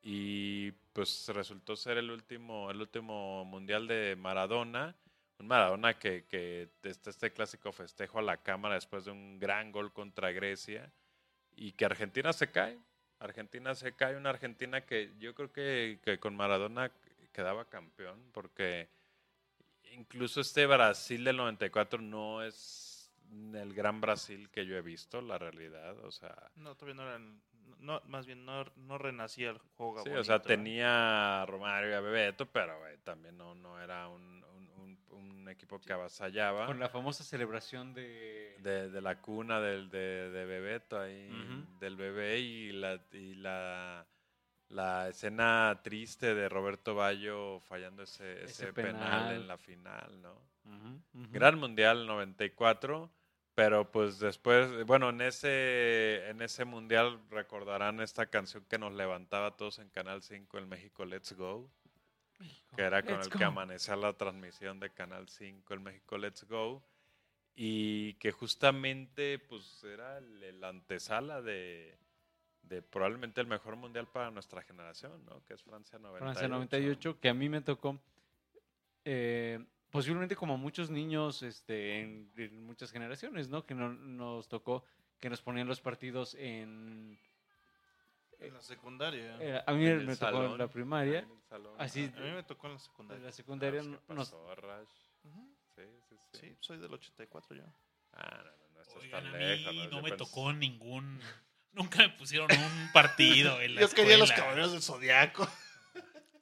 y 0.00 0.72
pues 0.92 1.28
resultó 1.28 1.76
ser 1.76 1.98
el 1.98 2.10
último, 2.10 2.70
el 2.70 2.80
último 2.80 3.44
mundial 3.44 3.86
de 3.86 4.16
Maradona, 4.16 4.96
un 5.38 5.46
Maradona 5.46 5.98
que, 5.98 6.24
que 6.26 6.70
está 6.82 7.10
este 7.10 7.32
clásico 7.32 7.72
festejo 7.72 8.18
a 8.18 8.22
la 8.22 8.42
cámara 8.42 8.74
después 8.74 9.04
de 9.04 9.12
un 9.12 9.38
gran 9.38 9.70
gol 9.70 9.92
contra 9.92 10.32
Grecia 10.32 10.92
y 11.54 11.72
que 11.72 11.84
Argentina 11.84 12.32
se 12.32 12.50
cae. 12.50 12.78
Argentina 13.20 13.74
se 13.74 13.94
cae, 13.94 14.16
una 14.16 14.30
Argentina 14.30 14.80
que 14.86 15.12
yo 15.18 15.34
creo 15.34 15.52
que, 15.52 15.98
que 16.04 16.18
con 16.20 16.36
Maradona 16.36 16.92
quedaba 17.38 17.66
campeón 17.66 18.30
porque 18.32 18.88
incluso 19.92 20.40
este 20.40 20.66
Brasil 20.66 21.22
del 21.22 21.36
94 21.36 22.00
no 22.02 22.42
es 22.42 23.12
el 23.54 23.74
gran 23.74 24.00
Brasil 24.00 24.50
que 24.50 24.66
yo 24.66 24.76
he 24.76 24.82
visto, 24.82 25.20
la 25.20 25.38
realidad, 25.38 25.96
o 26.04 26.10
sea, 26.10 26.34
No, 26.56 26.74
todavía 26.74 26.94
no 26.96 27.08
eran. 27.08 27.40
No, 27.78 28.00
más 28.06 28.26
bien 28.26 28.44
no, 28.44 28.64
no 28.74 28.98
renacía 28.98 29.50
el 29.50 29.58
juego. 29.76 30.02
Sí, 30.02 30.10
o 30.10 30.24
sea, 30.24 30.40
tenía 30.42 31.42
a 31.42 31.46
Romario 31.46 31.90
y 31.90 31.92
a 31.94 32.00
Bebeto, 32.00 32.46
pero 32.46 32.76
güey, 32.80 32.96
también 33.04 33.36
no, 33.38 33.54
no 33.54 33.80
era 33.80 34.08
un, 34.08 34.42
un- 34.56 34.70
un- 34.78 34.98
un 35.10 35.48
equipo 35.48 35.78
que 35.80 35.92
avasallaba. 35.92 36.66
Con 36.66 36.80
la 36.80 36.88
famosa 36.88 37.22
celebración 37.22 37.94
de... 37.94 38.56
De, 38.60 38.88
de 38.90 39.00
la 39.00 39.20
cuna 39.20 39.60
del, 39.60 39.88
de, 39.90 40.30
de 40.30 40.44
Bebeto 40.44 40.98
ahí, 40.98 41.28
Ujú. 41.30 41.78
del 41.78 41.94
bebé 41.96 42.40
y 42.40 42.72
la, 42.72 43.00
y 43.12 43.34
la, 43.34 44.04
la 44.70 45.08
escena 45.08 45.80
triste 45.82 46.34
de 46.34 46.48
Roberto 46.48 46.94
Bayo 46.94 47.60
fallando 47.60 48.02
ese, 48.02 48.44
ese, 48.44 48.64
Ese 48.64 48.72
penal. 48.72 48.94
penal. 48.94 49.34
en 49.34 49.48
la 49.48 49.58
final, 49.58 50.22
¿no? 50.22 50.48
Gran 51.14 51.58
Mundial 51.58 52.06
94, 52.06 53.10
pero 53.54 53.90
pues 53.90 54.18
después, 54.18 54.84
bueno, 54.84 55.08
en 55.08 55.22
ese, 55.22 56.28
en 56.28 56.42
ese 56.42 56.66
Mundial 56.66 57.18
recordarán 57.30 58.00
esta 58.00 58.26
canción 58.26 58.64
que 58.68 58.78
nos 58.78 58.92
levantaba 58.92 59.56
todos 59.56 59.78
en 59.78 59.88
Canal 59.88 60.22
5 60.22 60.58
en 60.58 60.68
México, 60.68 61.06
Let's 61.06 61.32
Go, 61.32 61.70
que 62.76 62.82
era 62.82 63.02
con 63.02 63.20
el 63.20 63.30
que 63.30 63.44
amanecía 63.44 63.96
la 63.96 64.12
transmisión 64.12 64.78
de 64.78 64.90
Canal 64.90 65.28
5 65.28 65.72
en 65.72 65.82
México, 65.82 66.18
Let's 66.18 66.44
Go, 66.44 66.84
y 67.56 68.12
que 68.14 68.30
justamente 68.30 69.38
pues 69.38 69.82
era 69.82 70.18
el, 70.18 70.42
el 70.42 70.62
antesala 70.62 71.40
de, 71.40 71.98
de 72.68 72.82
probablemente 72.82 73.40
el 73.40 73.46
mejor 73.46 73.76
Mundial 73.76 74.06
para 74.08 74.30
nuestra 74.30 74.62
generación, 74.62 75.24
¿no? 75.26 75.42
Que 75.44 75.54
es 75.54 75.62
Francia 75.62 75.98
98. 75.98 76.24
Francia 76.24 76.48
98, 76.48 77.20
que 77.20 77.28
a 77.28 77.34
mí 77.34 77.48
me 77.48 77.60
tocó, 77.62 77.98
eh, 79.04 79.64
posiblemente 79.90 80.36
como 80.36 80.56
muchos 80.58 80.90
niños 80.90 81.42
este, 81.42 82.00
en, 82.00 82.30
en 82.36 82.64
muchas 82.66 82.90
generaciones, 82.92 83.48
¿no? 83.48 83.64
Que 83.64 83.74
no, 83.74 83.92
nos 83.92 84.48
tocó 84.48 84.84
que 85.20 85.30
nos 85.30 85.42
ponían 85.42 85.66
los 85.66 85.80
partidos 85.80 86.34
en... 86.34 87.18
En 88.40 88.54
la 88.54 88.60
secundaria. 88.62 89.36
eh, 89.40 89.60
a 89.66 89.72
mí 89.72 89.84
En 89.84 90.06
me 90.06 90.14
tocó 90.14 90.26
en 90.28 90.32
salón, 90.36 90.58
la 90.58 90.68
primaria, 90.68 91.18
en 91.20 91.30
el 91.32 91.42
salón. 91.42 91.74
así- 91.78 92.12
A 92.16 92.20
mí 92.20 92.30
me 92.30 92.44
tocó 92.44 92.68
en 92.68 92.74
la 92.74 92.78
en 92.78 92.84
secundaria. 92.84 93.24
la 93.24 93.32
secundaria 93.32 93.80
Ah, 93.80 93.84
pues, 93.88 94.00
¿qué 94.06 94.14
nos... 94.14 94.30
pasó, 94.30 94.54
Rash? 94.54 94.88
Ujú. 95.24 95.56
Sí, 95.74 95.82
sí, 96.08 96.16
sí. 96.32 96.38
Sí, 96.40 96.56
soy 96.60 96.78
del 96.78 96.92
84 96.94 97.56
yo. 97.56 97.64
Ah, 98.12 98.44
no, 98.44 98.44
no, 98.44 98.84
no 98.84 99.00
Oigan, 99.00 99.26
a 99.26 99.30
lejos. 99.38 99.72
mí 99.74 99.84
no 99.86 99.90
Yo 99.90 100.02
me 100.02 100.10
pens- 100.10 100.16
tocó 100.18 100.52
ningún. 100.52 101.20
Nunca 101.72 101.98
me 101.98 102.10
pusieron 102.10 102.50
un 102.50 102.92
partido 102.92 103.60
en 103.60 103.74
la 103.74 103.82
Yo 103.82 103.90
quería 103.90 104.18
los 104.18 104.32
caballeros 104.32 104.72
del 104.72 104.82
zodiaco. 104.82 105.48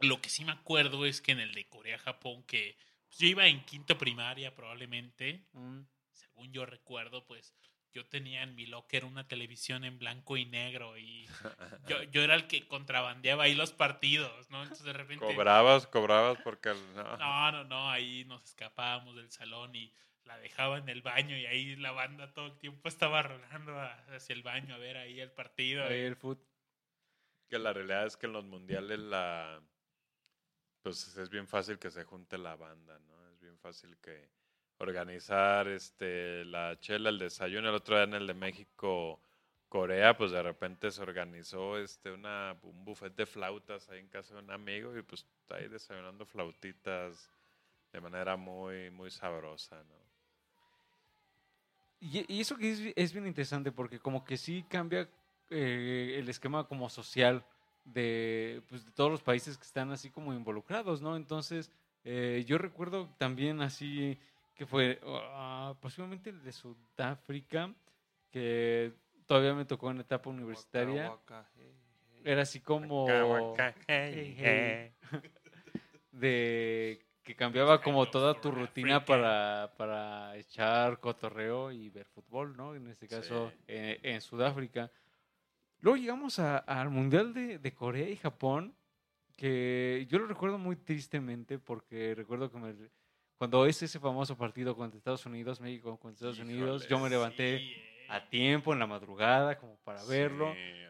Lo 0.00 0.20
que 0.20 0.28
sí 0.28 0.44
me 0.44 0.52
acuerdo 0.52 1.06
es 1.06 1.20
que 1.20 1.32
en 1.32 1.40
el 1.40 1.54
de 1.54 1.68
Corea-Japón, 1.68 2.42
que 2.44 2.76
pues, 3.06 3.18
yo 3.18 3.26
iba 3.26 3.46
en 3.46 3.64
quinto 3.64 3.96
primaria 3.98 4.54
probablemente, 4.54 5.46
Mm, 5.52 5.80
según 6.12 6.52
yo 6.52 6.66
recuerdo, 6.66 7.26
pues 7.26 7.54
yo 7.92 8.04
tenía 8.04 8.42
en 8.42 8.54
mi 8.54 8.66
locker 8.66 9.06
una 9.06 9.26
televisión 9.26 9.82
en 9.84 9.98
blanco 9.98 10.36
y 10.36 10.44
negro 10.44 10.98
y 10.98 11.26
yo, 11.88 12.02
yo 12.02 12.22
era 12.22 12.34
el 12.34 12.46
que 12.46 12.68
contrabandeaba 12.68 13.44
ahí 13.44 13.54
los 13.54 13.72
partidos, 13.72 14.50
¿no? 14.50 14.62
Entonces 14.62 14.84
de 14.84 14.92
repente... 14.92 15.24
Cobrabas, 15.24 15.86
cobrabas 15.86 16.38
porque... 16.44 16.74
No. 16.94 17.16
No, 17.16 17.52
no, 17.52 17.64
no, 17.64 17.90
ahí 17.90 18.26
nos 18.26 18.44
escapábamos 18.44 19.16
del 19.16 19.30
salón 19.30 19.74
y 19.74 19.94
la 20.26 20.38
dejaba 20.38 20.78
en 20.78 20.88
el 20.88 21.02
baño 21.02 21.36
y 21.36 21.46
ahí 21.46 21.76
la 21.76 21.92
banda 21.92 22.32
todo 22.32 22.46
el 22.46 22.58
tiempo 22.58 22.88
estaba 22.88 23.22
rolando 23.22 23.78
hacia 24.08 24.34
el 24.34 24.42
baño 24.42 24.74
a 24.74 24.78
ver 24.78 24.96
ahí 24.96 25.20
el 25.20 25.30
partido. 25.30 25.84
ahí 25.84 26.00
el 26.00 26.16
fut. 26.16 26.38
Que 27.48 27.58
la 27.58 27.72
realidad 27.72 28.06
es 28.06 28.16
que 28.16 28.26
en 28.26 28.32
los 28.32 28.44
mundiales 28.44 28.98
la... 28.98 29.62
Pues 30.82 31.16
es 31.16 31.30
bien 31.30 31.48
fácil 31.48 31.78
que 31.78 31.90
se 31.90 32.04
junte 32.04 32.38
la 32.38 32.56
banda, 32.56 32.98
¿no? 32.98 33.28
Es 33.30 33.40
bien 33.40 33.58
fácil 33.58 33.96
que 33.98 34.28
organizar 34.78 35.68
este 35.68 36.44
la 36.44 36.78
chela, 36.78 37.08
el 37.08 37.18
desayuno, 37.18 37.68
el 37.68 37.74
otro 37.74 37.96
día 37.96 38.04
en 38.04 38.14
el 38.14 38.26
de 38.26 38.34
México, 38.34 39.20
Corea, 39.68 40.16
pues 40.16 40.30
de 40.30 40.42
repente 40.42 40.90
se 40.90 41.02
organizó 41.02 41.78
este 41.78 42.10
una 42.12 42.56
un 42.62 42.84
buffet 42.84 43.14
de 43.16 43.26
flautas 43.26 43.88
ahí 43.88 44.00
en 44.00 44.08
casa 44.08 44.34
de 44.34 44.40
un 44.40 44.50
amigo 44.50 44.96
y 44.96 45.02
pues 45.02 45.26
ahí 45.50 45.68
desayunando 45.68 46.24
flautitas 46.24 47.30
de 47.92 48.00
manera 48.00 48.36
muy, 48.36 48.90
muy 48.90 49.10
sabrosa, 49.10 49.82
¿no? 49.84 50.05
Y, 52.00 52.32
y 52.32 52.40
eso 52.40 52.56
que 52.56 52.70
es, 52.70 52.80
es 52.94 53.12
bien 53.12 53.26
interesante 53.26 53.72
porque 53.72 53.98
como 53.98 54.24
que 54.24 54.36
sí 54.36 54.64
cambia 54.68 55.08
eh, 55.50 56.16
el 56.18 56.28
esquema 56.28 56.66
como 56.66 56.88
social 56.88 57.44
de, 57.84 58.62
pues, 58.68 58.84
de 58.84 58.90
todos 58.90 59.10
los 59.10 59.22
países 59.22 59.56
que 59.56 59.64
están 59.64 59.90
así 59.92 60.10
como 60.10 60.34
involucrados, 60.34 61.00
¿no? 61.00 61.16
Entonces, 61.16 61.70
eh, 62.04 62.44
yo 62.46 62.58
recuerdo 62.58 63.08
también 63.18 63.60
así 63.60 64.18
que 64.54 64.66
fue 64.66 65.00
ah, 65.04 65.74
posiblemente 65.80 66.30
el 66.30 66.42
de 66.42 66.52
Sudáfrica, 66.52 67.72
que 68.30 68.92
todavía 69.26 69.54
me 69.54 69.64
tocó 69.64 69.90
en 69.90 70.00
etapa 70.00 70.30
universitaria. 70.30 71.10
Waka, 71.10 71.36
waka, 71.36 71.50
hey, 71.56 71.74
hey. 72.08 72.22
Era 72.24 72.42
así 72.42 72.60
como 72.60 73.06
hey. 73.86 74.92
de 76.10 77.05
que 77.26 77.34
cambiaba 77.34 77.82
como 77.82 78.06
toda 78.08 78.40
tu 78.40 78.52
rutina 78.52 79.04
para, 79.04 79.72
para 79.76 80.36
echar 80.36 81.00
cotorreo 81.00 81.72
y 81.72 81.90
ver 81.90 82.06
fútbol, 82.06 82.56
¿no? 82.56 82.76
En 82.76 82.86
este 82.86 83.08
caso, 83.08 83.50
Sí. 83.50 83.64
eh, 83.66 83.98
en 84.04 84.20
Sudáfrica. 84.20 84.92
Luego 85.80 85.96
llegamos 85.96 86.38
a- 86.38 86.58
al 86.58 86.88
Mundial 86.88 87.34
de, 87.34 87.58
de 87.58 87.74
Corea 87.74 88.08
y 88.08 88.16
Japón, 88.16 88.74
que 89.36 90.06
yo 90.08 90.20
lo 90.20 90.26
recuerdo 90.28 90.56
muy 90.56 90.76
tristemente 90.76 91.58
porque 91.58 92.14
recuerdo 92.14 92.48
que 92.50 92.58
me- 92.58 92.74
cuando 93.38 93.66
es 93.66 93.82
ese 93.82 93.98
famoso 93.98 94.36
partido 94.38 94.76
contra 94.76 94.96
Estados 94.96 95.26
Unidos, 95.26 95.60
México 95.60 95.98
contra 95.98 96.14
Estados 96.30 96.38
Unidos, 96.38 96.86
yo 96.88 96.98
me 97.00 97.10
levanté 97.10 97.58
Sí, 97.58 97.64
eh. 97.76 98.06
a 98.08 98.28
tiempo 98.30 98.72
en 98.72 98.78
la 98.78 98.86
madrugada 98.86 99.58
como 99.58 99.76
para 99.78 100.02
verlo. 100.04 100.44
Sí, 100.54 100.60
hombre. 100.60 100.85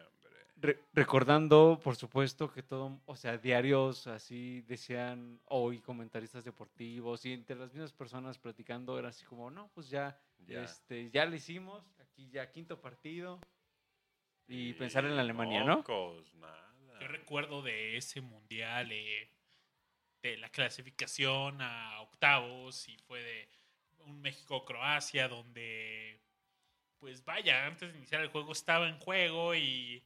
Re- 0.58 0.82
recordando, 0.94 1.78
por 1.82 1.96
supuesto, 1.96 2.50
que 2.50 2.62
todo, 2.62 2.98
o 3.04 3.14
sea, 3.16 3.36
diarios 3.36 4.06
así 4.06 4.62
decían, 4.62 5.38
hoy 5.44 5.80
comentaristas 5.80 6.44
deportivos 6.44 7.26
y 7.26 7.34
entre 7.34 7.56
las 7.56 7.72
mismas 7.72 7.92
personas 7.92 8.38
platicando 8.38 8.98
era 8.98 9.08
así 9.10 9.24
como, 9.26 9.50
no, 9.50 9.68
pues 9.74 9.90
ya, 9.90 10.18
Ya. 10.46 10.64
este, 10.64 11.10
ya 11.10 11.26
lo 11.26 11.36
hicimos, 11.36 11.84
aquí 12.00 12.30
ya 12.30 12.50
quinto 12.50 12.80
partido 12.80 13.38
y 14.48 14.72
pensar 14.74 15.04
en 15.04 15.16
la 15.16 15.22
Alemania, 15.22 15.62
¿no? 15.62 15.78
Mocos, 15.78 16.34
nada. 16.36 16.74
Yo 17.00 17.08
recuerdo 17.08 17.60
de 17.60 17.98
ese 17.98 18.22
mundial, 18.22 18.90
eh, 18.92 19.30
de 20.22 20.38
la 20.38 20.48
clasificación 20.48 21.60
a 21.60 22.00
octavos, 22.00 22.88
y 22.88 22.96
fue 22.96 23.22
de 23.22 23.48
un 23.98 24.22
México-Croacia, 24.22 25.28
donde, 25.28 26.22
pues 26.98 27.22
vaya, 27.24 27.66
antes 27.66 27.92
de 27.92 27.98
iniciar 27.98 28.22
el 28.22 28.28
juego 28.30 28.52
estaba 28.52 28.88
en 28.88 28.98
juego 28.98 29.54
y 29.54 30.02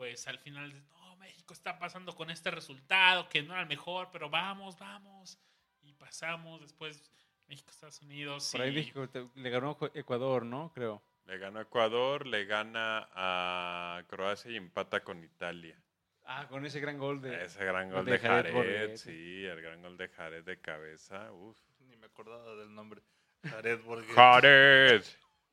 pues 0.00 0.26
al 0.28 0.38
final, 0.38 0.72
no, 0.88 1.16
México 1.16 1.52
está 1.52 1.78
pasando 1.78 2.16
con 2.16 2.30
este 2.30 2.50
resultado, 2.50 3.28
que 3.28 3.42
no 3.42 3.52
era 3.52 3.60
el 3.60 3.68
mejor, 3.68 4.08
pero 4.10 4.30
vamos, 4.30 4.78
vamos. 4.78 5.38
Y 5.82 5.92
pasamos 5.92 6.58
después 6.62 7.12
México-Estados 7.48 8.00
Unidos. 8.00 8.48
Por 8.50 8.62
ahí 8.62 8.72
México 8.74 9.06
te- 9.10 9.28
le 9.34 9.50
ganó 9.50 9.76
Ecu- 9.76 9.90
Ecuador, 9.92 10.46
¿no? 10.46 10.72
Creo. 10.74 11.02
Le 11.26 11.36
gana 11.36 11.58
a 11.60 11.62
Ecuador, 11.64 12.26
le 12.26 12.46
gana 12.46 13.10
a 13.12 14.02
Croacia 14.08 14.50
y 14.50 14.56
empata 14.56 15.04
con 15.04 15.22
Italia. 15.22 15.78
Ah, 16.24 16.46
con 16.48 16.64
ese 16.64 16.80
gran 16.80 16.96
gol 16.96 17.20
de... 17.20 17.44
Ese 17.44 17.62
gran 17.62 17.88
gol 17.90 17.96
gol 17.96 18.04
de 18.06 18.12
de 18.12 18.18
Jared 18.20 18.96
sí, 18.96 19.44
el 19.44 19.60
gran 19.60 19.82
gol 19.82 19.98
de 19.98 20.08
Jared 20.08 20.44
de 20.44 20.58
cabeza. 20.62 21.30
Uf. 21.30 21.58
Ni 21.80 21.96
me 21.98 22.06
acordaba 22.06 22.54
del 22.54 22.74
nombre. 22.74 23.02
Jared 23.44 23.82
Borghetti. 23.82 24.14
Jared. 24.14 25.04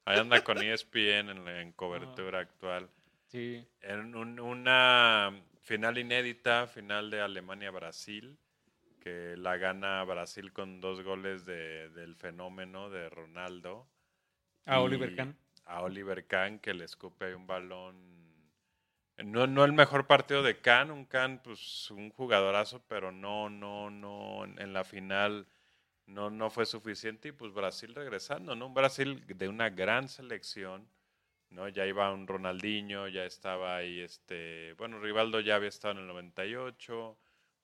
Ahí 0.06 0.19
anda 0.19 0.41
con 0.41 0.57
ESPN 0.64 1.32
en, 1.32 1.44
la- 1.44 1.60
en 1.61 1.74
cobertura 1.74 2.40
actual. 2.40 2.90
Sí. 3.28 3.68
En 3.82 4.16
un- 4.16 4.40
una 4.40 5.32
final 5.62 5.98
inédita, 5.98 6.68
final 6.68 7.10
de 7.10 7.22
Alemania-Brasil, 7.22 8.38
que 9.02 9.36
la 9.38 9.58
gana 9.58 10.04
Brasil 10.04 10.52
con 10.54 10.82
dos 10.82 11.02
goles 11.04 11.45
de- 11.45 11.90
del 11.90 12.16
fenómeno 12.16 12.90
de 12.90 13.10
Ronaldo. 13.10 13.88
A 14.66 14.82
Oliver 14.82 15.16
Kahn. 15.16 15.38
A 15.66 15.82
Oliver 15.82 16.26
Kahn, 16.26 16.60
que 16.60 16.74
le 16.74 16.86
escupe 16.86 17.36
un 17.36 17.48
balón. 17.48 18.18
No, 19.18 19.48
no 19.48 19.66
el 19.66 19.74
mejor 19.74 20.08
partido 20.08 20.44
de 20.44 20.60
Kahn, 20.62 20.91
un 20.91 21.06
Kahn, 21.06 21.41
pues 21.44 21.90
un 21.91 22.12
jugadorazo, 22.12 22.84
pero 22.88 23.12
no, 23.12 23.49
no, 23.49 23.90
no, 23.90 24.45
en 24.45 24.74
la 24.74 24.84
final 24.84 25.48
no, 26.06 26.30
no 26.30 26.49
fue 26.49 26.66
suficiente 26.66 27.30
y 27.30 27.32
pues 27.32 27.52
Brasil 27.52 27.95
regresando, 27.95 28.56
¿no? 28.56 28.68
Un 28.68 28.74
Brasil 28.74 29.26
de 29.28 29.48
una 29.49 29.70
gran 29.70 30.08
selección, 30.08 30.88
¿no? 31.49 31.68
Ya 31.69 31.86
iba 31.86 32.11
un 32.11 32.28
Ronaldinho, 32.28 33.07
ya 33.07 33.26
estaba 33.26 33.78
ahí 33.78 34.02
este, 34.02 34.74
bueno, 34.74 34.99
Rivaldo 34.99 35.40
ya 35.40 35.56
había 35.56 35.69
estado 35.69 35.94
en 35.94 35.99
el 36.02 36.07
98, 36.07 37.18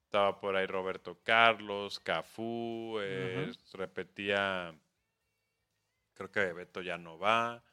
estaba 0.06 0.40
por 0.40 0.56
ahí 0.56 0.66
Roberto 0.66 1.20
Carlos, 1.24 2.00
Cafú, 2.00 2.98
eh, 3.02 3.52
repetía, 3.74 4.74
creo 6.14 6.32
que 6.32 6.54
Beto 6.54 6.82
ya 6.82 6.98
no 6.98 7.18
va, 7.18 7.64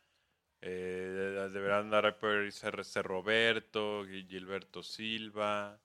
eh, 0.61 1.49
deberán 1.53 1.91
dar 1.91 2.19
por 2.19 2.39
ese 2.39 3.03
Roberto, 3.03 4.05
Gilberto 4.07 4.83
Silva, 4.83 5.81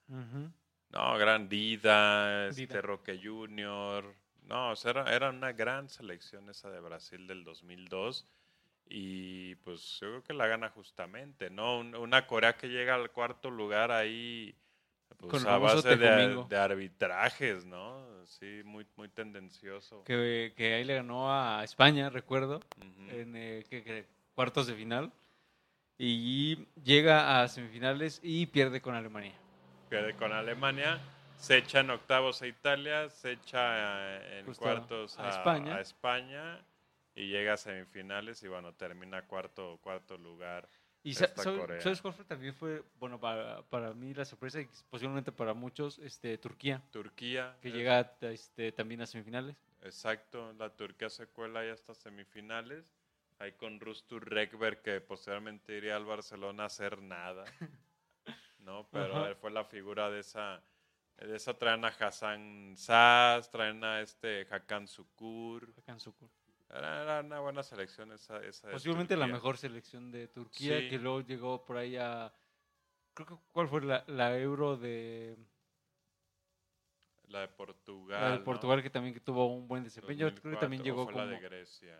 no, 0.96 1.18
gran 1.18 1.50
Dida, 1.50 2.48
este. 2.48 2.82
Roque 2.82 3.20
Junior. 3.22 4.16
No, 4.44 4.72
o 4.72 4.76
sea, 4.76 4.92
era, 4.92 5.14
era 5.14 5.30
una 5.30 5.52
gran 5.52 5.90
selección 5.90 6.50
esa 6.50 6.70
de 6.70 6.80
Brasil 6.80 7.28
del 7.28 7.44
2002. 7.44 8.26
Y 8.88 9.56
pues 9.56 10.00
yo 10.00 10.08
creo 10.10 10.24
que 10.24 10.34
la 10.34 10.48
gana 10.48 10.70
justamente, 10.70 11.50
¿no? 11.50 11.80
Un- 11.80 11.96
Una 11.96 12.28
Corea 12.28 12.56
que 12.56 12.68
llega 12.68 12.96
al 12.96 13.12
cuarto 13.12 13.50
lugar 13.50 13.92
ahí 13.92 14.56
pues, 15.18 15.44
Con 15.44 15.52
a 15.52 15.58
base 15.58 15.96
de, 15.98 16.46
arbitrajes, 16.58 17.66
¿no? 17.66 18.06
Sí, 18.26 18.62
muy, 18.64 18.86
muy 18.96 19.10
tendencioso. 19.10 20.04
Que, 20.04 20.54
que 20.56 20.76
ahí 20.76 20.84
le 20.84 20.96
ganó 20.96 21.32
a 21.32 21.64
España, 21.64 22.10
recuerdo. 22.10 22.62
En 23.10 23.34
eh, 23.36 24.06
cuartos 24.34 24.68
de 24.68 24.76
final 24.76 25.12
y 25.98 26.68
llega 26.84 27.42
a 27.42 27.48
semifinales 27.48 28.20
y 28.22 28.46
pierde 28.48 28.82
con 28.82 28.96
Alemania. 28.96 29.34
Pierde 29.90 30.14
con 30.16 30.34
Alemania, 30.34 31.00
se 31.38 31.58
echa 31.58 31.80
en 31.80 31.92
octavos 31.92 32.42
a 32.42 32.48
Italia, 32.48 33.10
se 33.10 33.34
echa 33.34 34.18
eh, 34.18 34.40
en 34.40 34.46
Justo 34.46 34.64
cuartos 34.64 35.18
a 35.20 35.28
a, 35.28 35.30
España. 35.30 35.76
a 35.76 35.82
España 35.82 36.60
y 37.16 37.28
llega 37.30 37.54
a 37.54 37.58
semifinales 37.58 38.44
y 38.44 38.48
bueno, 38.48 38.74
termina 38.74 39.26
cuarto, 39.26 39.80
cuarto 39.82 40.18
lugar. 40.18 40.68
Y 41.04 41.14
Corea. 41.16 41.80
¿sabes 41.82 42.02
cuál 42.02 42.16
también 42.28 42.54
fue, 42.56 42.84
bueno, 43.00 43.20
para, 43.20 43.62
para 43.64 43.94
mí 43.94 44.14
la 44.14 44.26
sorpresa 44.26 44.60
y 44.60 44.68
posiblemente 44.90 45.32
para 45.32 45.54
muchos, 45.54 46.00
este, 46.00 46.38
Turquía, 46.40 46.82
Turquía. 46.92 47.56
que 47.62 47.70
es- 47.70 47.74
llega 47.76 48.18
este, 48.22 48.72
también 48.72 49.02
a 49.02 49.06
semifinales. 49.06 49.56
Exacto, 49.84 50.52
la 50.54 50.70
Turquía 50.76 51.10
se 51.10 51.28
cuela 51.28 51.64
ya 51.64 51.74
hasta 51.74 51.94
semifinales. 51.94 52.84
Ahí 53.38 53.52
con 53.52 53.80
Rustur 53.80 54.28
Rekber, 54.30 54.82
que 54.82 55.00
posteriormente 55.02 55.78
iría 55.78 55.96
al 55.96 56.06
Barcelona 56.06 56.64
a 56.64 56.68
hacer 56.68 57.02
nada. 57.02 57.44
¿No? 58.60 58.88
Pero 58.92 59.18
Ajá. 59.18 59.30
él 59.30 59.36
fue 59.36 59.52
la 59.52 59.64
figura 59.66 60.10
de 60.10 60.22
esa. 60.22 60.64
De 61.18 61.36
esa 61.36 61.54
traen 61.54 61.86
a 61.86 61.90
Hassan 61.90 62.74
Sass, 62.78 63.50
traen 63.52 63.84
a 63.84 64.02
este 64.02 64.48
Hakan 64.50 64.88
Sukur. 64.88 65.74
Hakan 65.78 66.00
Şükür. 66.00 66.28
Era, 66.78 67.22
una 67.22 67.40
buena 67.40 67.64
selección 67.64 68.12
esa. 68.12 68.44
esa 68.44 68.70
Posiblemente 68.70 69.16
la 69.16 69.28
mejor 69.28 69.58
selección 69.58 70.12
de 70.12 70.28
Turquía, 70.28 70.80
Sí. 70.80 70.90
que 70.90 70.98
luego 71.00 71.22
llegó 71.22 71.64
por 71.64 71.78
ahí 71.78 71.96
a... 71.96 72.34
Creo 73.14 73.28
que, 73.28 73.36
¿cuál 73.52 73.68
fue 73.70 73.82
la, 73.82 74.04
la 74.08 74.38
euro 74.38 74.76
de, 74.76 75.38
La 77.28 77.42
de 77.42 77.48
Portugal. 77.48 78.22
la 78.22 78.32
de 78.32 78.38
¿no? 78.40 78.44
Portugal, 78.44 78.84
que 78.84 78.90
también 78.90 79.14
que 79.14 79.22
tuvo 79.22 79.46
un 79.48 79.68
buen 79.68 79.84
desempeño? 79.84 80.28
Creo 80.28 80.36
que 80.36 80.42
2004, 80.42 80.60
también 80.60 80.84
llegó 80.84 81.06
fue 81.06 81.14
como... 81.14 81.26
la 81.26 81.32
de 81.32 81.40
Grecia. 81.40 81.98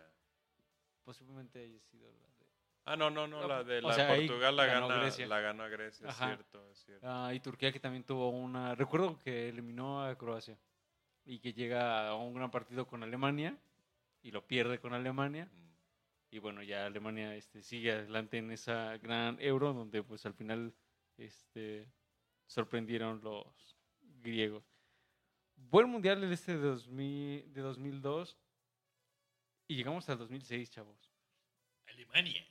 Posiblemente 1.04 1.60
haya 1.60 1.80
sido 1.80 2.10
la 2.12 2.26
de... 2.38 2.46
Ah, 2.84 2.96
no, 2.96 3.10
no, 3.10 3.26
no, 3.26 3.40
No, 3.40 3.48
la 3.48 3.64
de 3.64 3.80
la 3.82 3.92
sea, 3.94 4.14
Portugal 4.14 4.56
la 4.56 4.66
ganó 4.66 4.88
gana, 4.88 5.00
Grecia. 5.02 5.26
la 5.26 5.40
ganó 5.40 5.62
a 5.64 5.68
Grecia, 5.68 6.08
es 6.08 6.16
cierto, 6.16 6.70
es 6.70 6.78
cierto. 6.84 7.06
Ah, 7.08 7.32
y 7.32 7.40
Turquía 7.40 7.72
que 7.72 7.80
también 7.80 8.04
tuvo 8.04 8.28
una... 8.30 8.74
Recuerdo 8.74 9.18
que 9.18 9.48
eliminó 9.48 10.04
a 10.04 10.14
Croacia 10.16 10.56
y 11.24 11.40
que 11.40 11.52
llega 11.52 12.08
a 12.08 12.14
un 12.14 12.34
gran 12.34 12.50
partido 12.50 12.86
con 12.86 13.02
Alemania 13.02 13.56
y 14.26 14.32
lo 14.32 14.44
pierde 14.44 14.80
con 14.80 14.92
Alemania. 14.92 15.44
Mm. 15.44 16.34
Y 16.34 16.38
bueno, 16.40 16.60
ya 16.64 16.84
Alemania 16.84 17.36
este, 17.36 17.62
sigue 17.62 17.92
adelante 17.92 18.38
en 18.38 18.50
esa 18.50 18.98
gran 18.98 19.40
euro 19.40 19.72
donde 19.72 20.02
pues 20.02 20.26
al 20.26 20.34
final 20.34 20.74
este, 21.16 21.86
sorprendieron 22.44 23.20
los 23.22 23.76
griegos. 24.02 24.64
Buen 25.54 25.88
mundial 25.88 26.24
el 26.24 26.32
este 26.32 26.58
de, 26.58 26.66
2000, 26.66 27.52
de 27.52 27.60
2002 27.60 28.36
y 29.68 29.76
llegamos 29.76 30.08
al 30.08 30.18
2006, 30.18 30.70
chavos. 30.70 31.12
Alemania. 31.86 32.44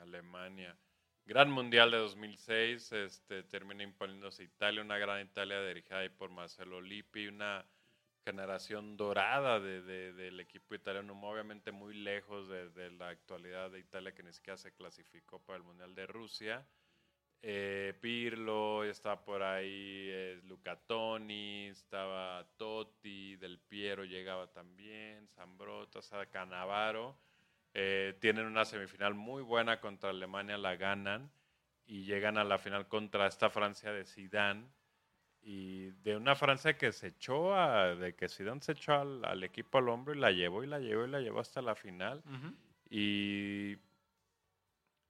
Alemania. 0.00 0.76
Gran 1.24 1.50
Mundial 1.50 1.90
de 1.90 1.98
2006, 1.98 2.92
este, 2.92 3.42
termina 3.44 3.82
imponiéndose 3.82 4.44
Italia, 4.44 4.82
una 4.82 4.96
gran 4.96 5.20
Italia 5.26 5.62
dirigida 5.62 5.98
ahí 5.98 6.08
por 6.08 6.30
Marcelo 6.30 6.80
Lippi, 6.80 7.26
una 7.26 7.66
generación 8.28 8.98
dorada 8.98 9.58
de- 9.58 9.80
de- 9.80 10.12
del 10.12 10.38
equipo 10.38 10.74
italiano, 10.74 11.18
obviamente 11.22 11.72
muy 11.72 11.94
lejos 11.94 12.46
de, 12.48 12.68
la 12.90 13.08
actualidad 13.08 13.70
de 13.70 13.78
Italia 13.78 14.14
que 14.14 14.22
ni 14.22 14.34
siquiera 14.34 14.58
se 14.58 14.74
clasificó 14.74 15.38
para 15.40 15.56
el 15.56 15.62
Mundial 15.62 15.94
de 15.94 16.06
Rusia. 16.06 16.66
eh, 17.42 17.94
Pirlo, 18.02 18.84
está 18.84 19.24
por 19.24 19.42
ahí 19.42 20.08
eh, 20.10 20.40
Luca 20.44 20.76
Toni, 20.76 21.68
estaba 21.68 22.44
Totti, 22.58 23.36
Del 23.36 23.58
Piero 23.60 24.04
llegaba 24.04 24.48
también, 24.52 25.28
sea, 26.02 26.26
Canavaro. 26.26 27.16
Eh, 27.74 28.14
tienen 28.20 28.44
una 28.46 28.64
semifinal 28.64 29.14
muy 29.14 29.42
buena 29.42 29.80
contra 29.80 30.10
Alemania, 30.10 30.58
la 30.58 30.76
ganan 30.76 31.30
y 31.86 32.04
llegan 32.04 32.36
a 32.38 32.44
la 32.44 32.58
final 32.58 32.88
contra 32.88 33.26
esta 33.26 33.48
Francia 33.50 33.92
de 33.92 34.04
Zidane 34.04 34.66
y 35.50 35.92
de 36.02 36.14
una 36.14 36.34
Francia 36.36 36.76
que 36.76 36.92
se 36.92 37.06
echó 37.06 37.54
a, 37.54 37.94
de 37.94 38.14
que 38.14 38.28
Zidane 38.28 38.60
se 38.60 38.72
echó 38.72 38.92
al, 38.92 39.24
al 39.24 39.42
equipo 39.42 39.78
al 39.78 39.88
hombro 39.88 40.12
y 40.14 40.18
la 40.18 40.30
llevó 40.30 40.62
y 40.62 40.66
la 40.66 40.78
llevó 40.78 41.06
y 41.06 41.10
la 41.10 41.20
llevó 41.20 41.40
hasta 41.40 41.62
la 41.62 41.74
final 41.74 42.22
y 42.90 43.76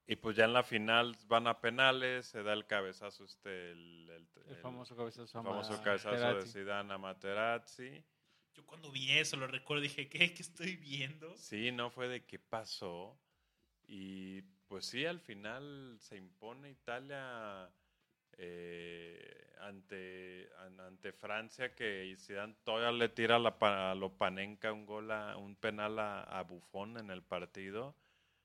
y 0.07 0.17
pues 0.17 0.37
ya 0.37 0.45
en 0.45 0.53
la 0.55 0.63
final 0.63 1.17
van 1.27 1.47
a 1.49 1.61
penales, 1.61 2.27
se 2.27 2.43
da 2.43 2.53
el 2.55 2.67
cabezazo 2.67 3.25
este 3.25 3.73
el, 3.73 4.09
el- 4.11 4.29
El 4.47 4.55
el- 4.55 4.63
famoso 4.63 4.97
cabezazo. 4.97 5.43
famoso 5.43 5.83
cabezazo 5.83 6.37
de. 6.39 6.47
Zidane 6.47 6.95
a 6.95 6.99
Materazzi. 6.99 8.03
Yo 8.55 8.65
cuando 8.65 8.91
vi 8.91 9.11
eso, 9.13 9.37
lo 9.37 9.47
recuerdo, 9.47 9.83
dije, 9.83 10.09
¿qué? 10.09 10.33
¿Qué 10.35 10.43
estoy 10.43 10.77
viendo? 10.77 11.37
Sí, 11.37 11.71
no 11.73 11.91
fue 11.91 12.09
de 12.09 12.25
qué 12.25 12.39
pasó. 12.39 13.19
Y 13.87 14.43
pues 14.67 14.87
sí, 14.87 15.05
al 15.05 15.21
final 15.21 15.97
se 16.01 16.17
impone 16.17 16.71
Italia 16.71 17.69
eh, 18.39 19.51
ante, 19.61 20.49
an- 20.61 20.81
ante 20.81 21.13
Francia, 21.13 21.75
que 21.75 22.15
Zidane 22.19 22.55
todavía 22.65 22.93
le 22.93 23.09
tira 23.09 23.37
a, 23.37 23.39
la, 23.39 23.57
a 23.61 23.95
Lopanenka 23.95 24.73
un 24.73 24.87
gol, 24.87 25.11
a- 25.11 25.37
un 25.37 25.57
penal 25.57 25.99
a, 25.99 26.23
a 26.23 26.43
Buffon 26.43 26.97
en 26.99 27.11
el 27.11 27.23
partido. 27.23 27.95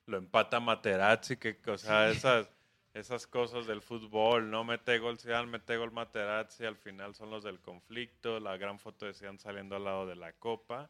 Lo 0.06 0.18
empata 0.18 0.60
Materazzi, 0.60 1.38
que, 1.38 1.58
o 1.68 1.78
sea, 1.78 2.10
esas, 2.10 2.50
esas 2.94 3.26
cosas 3.26 3.66
del 3.68 3.82
fútbol, 3.82 4.50
no 4.50 4.64
mete 4.66 5.00
gol 5.00 5.18
Zidane, 5.18 5.48
mete 5.48 5.78
gol 5.78 5.92
Materazzi, 5.92 6.66
al 6.66 6.76
final 6.76 7.16
son 7.16 7.30
los 7.30 7.44
del 7.44 7.62
conflicto, 7.62 8.40
la 8.40 8.58
gran 8.58 8.80
foto 8.80 9.06
de 9.06 9.14
Zidane 9.14 9.40
saliendo 9.40 9.78
al 9.78 9.86
lado 9.86 10.06
de 10.06 10.16
la 10.16 10.34
copa 10.34 10.90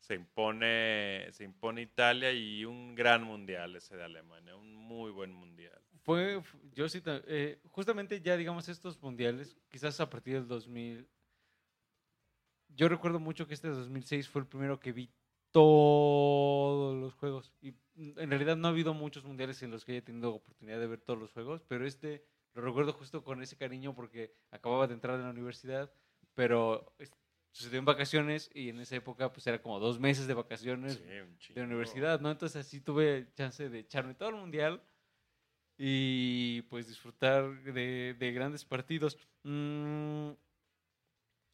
se 0.00 0.14
impone, 0.14 1.28
se 1.30 1.44
impone 1.44 1.82
Italia 1.82 2.32
y 2.32 2.64
un 2.64 2.94
gran 2.94 3.22
mundial 3.22 3.76
ese 3.76 3.96
de 3.96 4.04
Alemania, 4.04 4.56
un 4.56 4.74
muy 4.74 5.10
buen 5.10 5.30
mundial. 5.32 5.78
Fue, 6.02 6.42
yo 6.72 6.88
sí, 6.88 7.02
eh, 7.06 7.60
justamente 7.70 8.20
ya 8.20 8.36
digamos 8.36 8.68
estos 8.68 9.00
mundiales, 9.02 9.56
quizás 9.68 10.00
a 10.00 10.08
partir 10.08 10.34
del 10.34 10.48
2000, 10.48 11.06
yo 12.68 12.88
recuerdo 12.88 13.20
mucho 13.20 13.46
que 13.46 13.54
este 13.54 13.68
2006 13.68 14.28
fue 14.28 14.42
el 14.42 14.48
primero 14.48 14.80
que 14.80 14.92
vi 14.92 15.10
todos 15.50 16.96
los 16.96 17.14
juegos. 17.14 17.52
Y 17.60 17.72
mm, 17.94 18.18
en 18.18 18.30
realidad 18.30 18.56
no 18.56 18.68
ha 18.68 18.70
habido 18.70 18.94
muchos 18.94 19.24
mundiales 19.24 19.62
en 19.62 19.70
los 19.70 19.84
que 19.84 19.92
haya 19.92 20.04
tenido 20.04 20.34
oportunidad 20.34 20.80
de 20.80 20.86
ver 20.86 21.00
todos 21.00 21.18
los 21.18 21.32
juegos, 21.32 21.62
pero 21.68 21.86
este 21.86 22.24
lo 22.54 22.62
recuerdo 22.62 22.92
justo 22.92 23.22
con 23.22 23.42
ese 23.42 23.56
cariño 23.56 23.94
porque 23.94 24.34
acababa 24.50 24.86
de 24.86 24.94
entrar 24.94 25.16
en 25.16 25.24
la 25.24 25.30
universidad, 25.30 25.92
pero 26.34 26.94
sucedió 27.52 27.78
en 27.78 27.84
vacaciones 27.84 28.50
y 28.54 28.70
en 28.70 28.80
esa 28.80 28.96
época 28.96 29.32
pues 29.32 29.46
era 29.46 29.62
como 29.62 29.78
dos 29.78 30.00
meses 30.00 30.26
de 30.26 30.34
vacaciones 30.34 31.02
Sí, 31.38 31.54
de 31.54 31.62
universidad, 31.62 32.20
¿no? 32.20 32.30
Entonces 32.30 32.66
así 32.66 32.80
tuve 32.80 33.28
chance 33.34 33.68
de 33.68 33.78
echarme 33.80 34.14
todo 34.14 34.30
el 34.30 34.36
mundial 34.36 34.82
y 35.82 36.60
pues 36.68 36.88
disfrutar 36.88 37.50
de, 37.62 38.14
de 38.18 38.32
grandes 38.32 38.66
partidos. 38.66 39.16
Mm, 39.44 40.32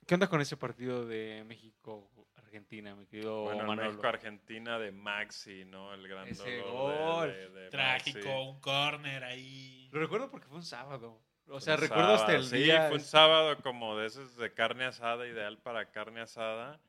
¿Qué 0.05 0.15
onda 0.15 0.29
con 0.29 0.41
ese 0.41 0.57
partido 0.57 1.07
de 1.07 1.45
México-Argentina, 1.47 2.97
mi 2.97 3.07
querido 3.07 3.43
Bueno? 3.45 3.77
México-Argentina 3.77 4.81
de 4.81 4.91
Maxi, 4.91 5.65
¿no? 5.65 5.95
El 5.95 6.09
gran 6.09 6.27
Ese 6.27 6.59
dolor 6.59 6.97
gol. 6.99 7.29
de- 7.29 7.51
de- 7.51 7.61
de 7.61 7.71
Trágico, 7.71 8.19
Maxi. 8.19 8.31
un 8.49 8.61
corner 8.61 9.23
ahí. 9.25 9.89
Lo 9.93 10.01
recuerdo 10.01 10.29
porque 10.29 10.49
fue 10.49 10.57
un 10.57 10.65
sábado. 10.65 11.21
O 11.49 11.61
sea, 11.61 11.75
un 11.77 11.81
recuerdo 11.83 12.15
hasta 12.15 12.27
sábado, 12.27 12.39
el 12.39 12.45
sí, 12.51 12.57
día. 12.65 12.89
fue 12.89 12.97
un 12.99 13.05
sábado 13.05 13.57
como 13.63 13.97
de 13.97 14.07
esos 14.09 14.37
de 14.37 14.53
carne 14.53 14.85
asada, 14.87 15.29
ideal 15.29 15.59
para 15.59 15.93
carne 15.93 16.21
asada. 16.21 16.81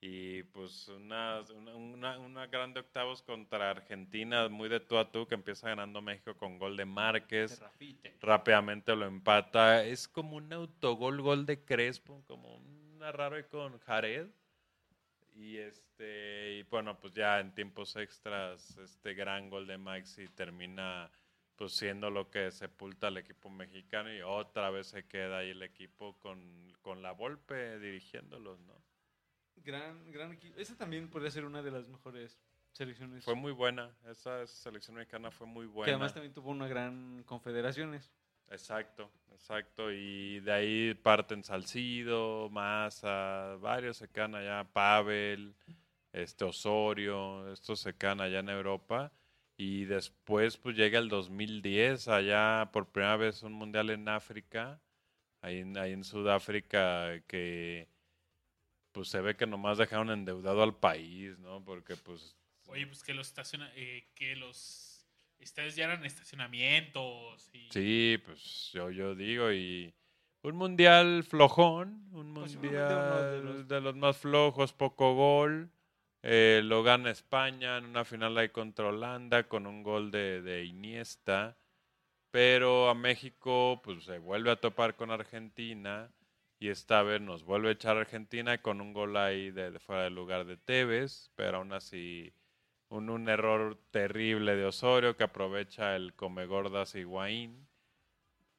Y 0.00 0.44
pues 0.44 0.86
una, 0.88 1.40
una, 1.56 1.74
una, 1.74 2.18
una 2.18 2.46
gran 2.46 2.72
de 2.72 2.80
octavos 2.80 3.20
contra 3.22 3.70
Argentina, 3.70 4.48
muy 4.48 4.68
de 4.68 4.78
tú 4.78 4.96
a 4.96 5.10
tú, 5.10 5.26
que 5.26 5.34
empieza 5.34 5.68
ganando 5.68 6.00
México 6.00 6.36
con 6.36 6.58
gol 6.58 6.76
de 6.76 6.84
Márquez. 6.84 7.60
rápidamente 8.20 8.94
lo 8.94 9.06
empata. 9.06 9.84
Es 9.84 10.06
como 10.06 10.36
un 10.36 10.52
autogol, 10.52 11.20
gol 11.20 11.46
de 11.46 11.64
Crespo, 11.64 12.22
como 12.28 12.54
un 12.54 13.00
raro 13.12 13.36
con 13.48 13.78
Jared. 13.80 14.28
Y 15.34 15.56
este, 15.56 16.58
y 16.58 16.62
bueno, 16.64 16.98
pues 16.98 17.14
ya 17.14 17.40
en 17.40 17.54
tiempos 17.54 17.96
extras, 17.96 18.76
este 18.78 19.14
gran 19.14 19.50
gol 19.50 19.66
de 19.66 19.78
Maxi 19.78 20.28
termina 20.28 21.10
pues 21.56 21.72
siendo 21.72 22.08
lo 22.10 22.30
que 22.30 22.52
sepulta 22.52 23.08
al 23.08 23.18
equipo 23.18 23.50
mexicano 23.50 24.14
y 24.14 24.20
otra 24.22 24.70
vez 24.70 24.86
se 24.86 25.06
queda 25.06 25.38
ahí 25.38 25.50
el 25.50 25.62
equipo 25.62 26.16
con, 26.20 26.72
con 26.82 27.02
la 27.02 27.10
Volpe 27.10 27.80
dirigiéndolos, 27.80 28.60
¿no? 28.60 28.87
Gran, 29.64 30.10
gran 30.12 30.32
equipo. 30.32 30.58
Esa 30.58 30.76
también 30.76 31.08
podría 31.08 31.30
ser 31.30 31.44
una 31.44 31.62
de 31.62 31.70
las 31.70 31.88
mejores 31.88 32.38
selecciones. 32.72 33.24
Fue 33.24 33.34
muy 33.34 33.52
buena, 33.52 33.90
esa 34.08 34.46
selección 34.46 34.96
mexicana 34.96 35.30
fue 35.30 35.46
muy 35.46 35.66
buena. 35.66 35.86
que 35.86 35.90
además 35.90 36.14
también 36.14 36.32
tuvo 36.32 36.50
una 36.50 36.68
gran 36.68 37.22
confederaciones. 37.24 38.10
Exacto, 38.50 39.10
exacto. 39.32 39.92
Y 39.92 40.40
de 40.40 40.52
ahí 40.52 40.94
parten 40.94 41.42
Salcido, 41.42 42.48
Maza, 42.50 43.56
varios 43.60 43.98
se 43.98 44.08
quedan 44.08 44.34
allá, 44.34 44.64
Pavel, 44.72 45.54
este 46.12 46.44
Osorio, 46.44 47.52
estos 47.52 47.80
se 47.80 47.94
quedan 47.94 48.20
allá 48.20 48.38
en 48.40 48.48
Europa. 48.48 49.12
Y 49.56 49.84
después 49.86 50.56
pues 50.56 50.76
llega 50.76 50.98
el 50.98 51.08
2010, 51.08 52.08
allá 52.08 52.70
por 52.72 52.86
primera 52.86 53.16
vez 53.16 53.42
un 53.42 53.52
mundial 53.52 53.90
en 53.90 54.08
África, 54.08 54.80
ahí 55.42 55.58
en, 55.58 55.76
ahí 55.76 55.92
en 55.92 56.04
Sudáfrica, 56.04 57.20
que 57.26 57.88
pues 58.92 59.08
se 59.08 59.20
ve 59.20 59.36
que 59.36 59.46
nomás 59.46 59.78
dejaron 59.78 60.10
endeudado 60.10 60.62
al 60.62 60.76
país, 60.76 61.38
¿no? 61.38 61.64
Porque 61.64 61.96
pues 61.96 62.36
Oye, 62.66 62.86
pues 62.86 63.02
que 63.02 63.14
los 63.14 63.28
estaciona, 63.28 63.70
eh, 63.76 64.08
que 64.14 64.36
los 64.36 65.06
estadios 65.38 65.74
ya 65.76 65.84
eran 65.84 66.04
estacionamientos 66.04 67.48
y 67.54 67.68
Sí, 67.70 68.18
pues 68.24 68.70
yo, 68.72 68.90
yo 68.90 69.14
digo, 69.14 69.52
y 69.52 69.94
un 70.42 70.56
mundial 70.56 71.24
flojón, 71.24 72.08
un 72.12 72.34
Posiblemente 72.34 72.94
mundial 72.94 73.04
uno 73.04 73.22
de 73.22 73.66
de 73.68 73.80
los, 73.80 73.82
los- 73.84 73.96
más 73.96 74.16
flojos, 74.18 74.72
poco 74.72 75.14
gol. 75.14 75.70
eh, 76.22 76.60
lo 76.64 76.82
gana 76.82 77.10
España 77.10 77.78
en 77.78 77.84
una 77.86 78.04
final 78.04 78.36
ahí 78.36 78.48
contra 78.48 78.86
Holanda 78.88 79.44
con 79.48 79.66
un 79.66 79.82
gol 79.82 80.10
de, 80.10 80.42
de 80.42 80.64
Iniesta. 80.64 81.56
Pero 82.30 82.90
a 82.90 82.94
México 82.94 83.80
pues 83.82 84.04
se 84.04 84.18
vuelve 84.18 84.50
a 84.50 84.56
topar 84.60 84.96
con 84.96 85.10
Argentina 85.10 86.10
y 86.58 86.68
esta 86.70 87.02
vez 87.02 87.20
nos 87.20 87.44
vuelve 87.44 87.68
a 87.68 87.72
echar 87.72 87.96
Argentina 87.96 88.60
con 88.60 88.80
un 88.80 88.92
gol 88.92 89.16
ahí 89.16 89.50
de, 89.50 89.70
de 89.70 89.78
fuera 89.78 90.02
del 90.02 90.14
lugar 90.14 90.44
de 90.44 90.56
Tevez, 90.56 91.30
pero 91.36 91.58
aún 91.58 91.72
así 91.72 92.32
un, 92.88 93.10
un 93.10 93.28
error 93.28 93.78
terrible 93.90 94.56
de 94.56 94.64
Osorio 94.64 95.16
que 95.16 95.24
aprovecha 95.24 95.94
el 95.96 96.14
comegordas 96.14 96.94
Higuaín. 96.94 97.66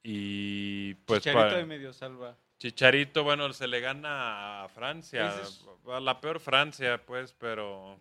Y 0.04 0.94
pues 1.06 1.24
Chicharito 1.24 1.50
pa- 1.50 1.56
de 1.58 1.66
medio 1.66 1.94
salva. 1.94 2.38
Chicharito, 2.58 3.24
bueno, 3.24 3.52
se 3.54 3.68
le 3.68 3.80
gana 3.80 4.64
a 4.64 4.70
Francia, 4.70 5.42
es- 5.42 5.66
a 5.88 6.00
la 6.00 6.20
peor 6.20 6.40
Francia, 6.40 7.06
pues, 7.06 7.34
pero 7.34 8.00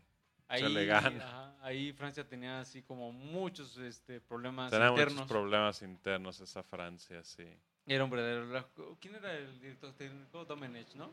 Ahí, 0.49 0.62
se 0.62 0.69
le 0.69 0.87
gana. 0.87 1.27
ajá, 1.27 1.57
ahí 1.61 1.93
Francia 1.93 2.27
tenía 2.27 2.61
así 2.61 2.83
como 2.83 3.12
muchos 3.12 3.77
este, 3.79 4.20
problemas 4.20 4.70
Tenía 4.70 4.89
internos. 4.89 5.15
muchos 5.15 5.29
problemas 5.29 5.83
internos 5.83 6.41
esa 6.41 6.62
Francia, 6.62 7.23
sí. 7.23 7.47
Era 7.89 8.05
un 8.05 8.10
verdadero. 8.10 8.69
¿Quién 9.01 9.15
era 9.15 9.35
el 9.35 9.60
director 9.60 9.93
técnico? 9.94 10.44
Domenech, 10.44 10.94
¿no? 10.94 11.10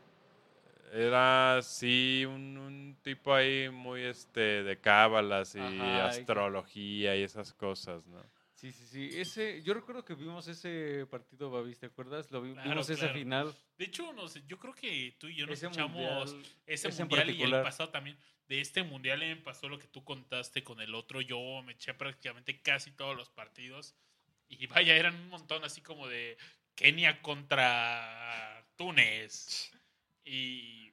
Era, 0.92 1.60
sí, 1.62 2.24
un, 2.26 2.56
un 2.56 2.96
tipo 3.02 3.34
ahí 3.34 3.68
muy 3.70 4.02
este 4.02 4.62
de 4.62 4.80
cábalas 4.80 5.54
y 5.56 5.58
Ajá, 5.58 5.72
y 5.72 5.74
que- 5.74 6.20
astrología 6.20 7.16
y 7.16 7.22
esas 7.22 7.52
cosas, 7.54 8.06
¿no? 8.06 8.22
Sí, 8.54 8.72
sí, 8.72 8.86
sí. 8.86 9.10
Ese, 9.20 9.62
yo 9.62 9.74
recuerdo 9.74 10.04
que 10.04 10.14
vimos 10.14 10.48
ese 10.48 11.06
partido, 11.10 11.50
Babis, 11.50 11.78
¿te 11.78 11.86
acuerdas? 11.86 12.30
Lo 12.30 12.40
vi- 12.40 12.52
Claro, 12.54 12.70
vimos 12.70 12.88
esa 12.88 13.00
claro. 13.00 13.14
final. 13.18 13.54
De 13.76 13.84
hecho, 13.84 14.12
no 14.14 14.28
sé, 14.28 14.42
yo 14.46 14.58
creo 14.58 14.72
que 14.74 15.14
tú 15.18 15.28
y 15.28 15.34
yo 15.36 15.44
nos 15.46 15.54
Ese 15.58 15.66
echamos 15.66 15.92
mundial, 15.92 16.42
ese, 16.64 16.88
mundial 16.92 17.30
y 17.30 17.42
el 17.42 17.50
pasado 17.62 17.90
también. 17.90 18.16
De 18.48 18.60
este 18.60 18.82
mundial 18.82 19.18
me 19.18 19.36
pasó 19.36 19.68
lo 19.68 19.78
que 19.78 19.88
tú 19.88 20.04
contaste 20.04 20.62
con 20.62 20.80
el 20.80 20.94
otro. 20.94 21.20
Yo 21.20 21.38
me 21.64 21.72
eché 21.72 21.92
prácticamente 21.94 22.62
casi 22.62 22.92
todos 22.92 23.14
los 23.16 23.28
partidos. 23.28 23.94
Y 24.48 24.66
vaya, 24.68 24.94
eran 24.96 25.16
un 25.16 25.28
montón 25.28 25.64
así 25.64 25.82
como 25.82 26.06
de 26.08 26.38
Kenia 26.76 27.20
contra 27.22 28.64
Túnez. 28.76 29.72
Y 30.24 30.92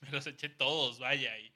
me 0.00 0.10
los 0.10 0.26
eché 0.26 0.48
todos, 0.48 0.98
vaya. 0.98 1.38
Y, 1.38 1.52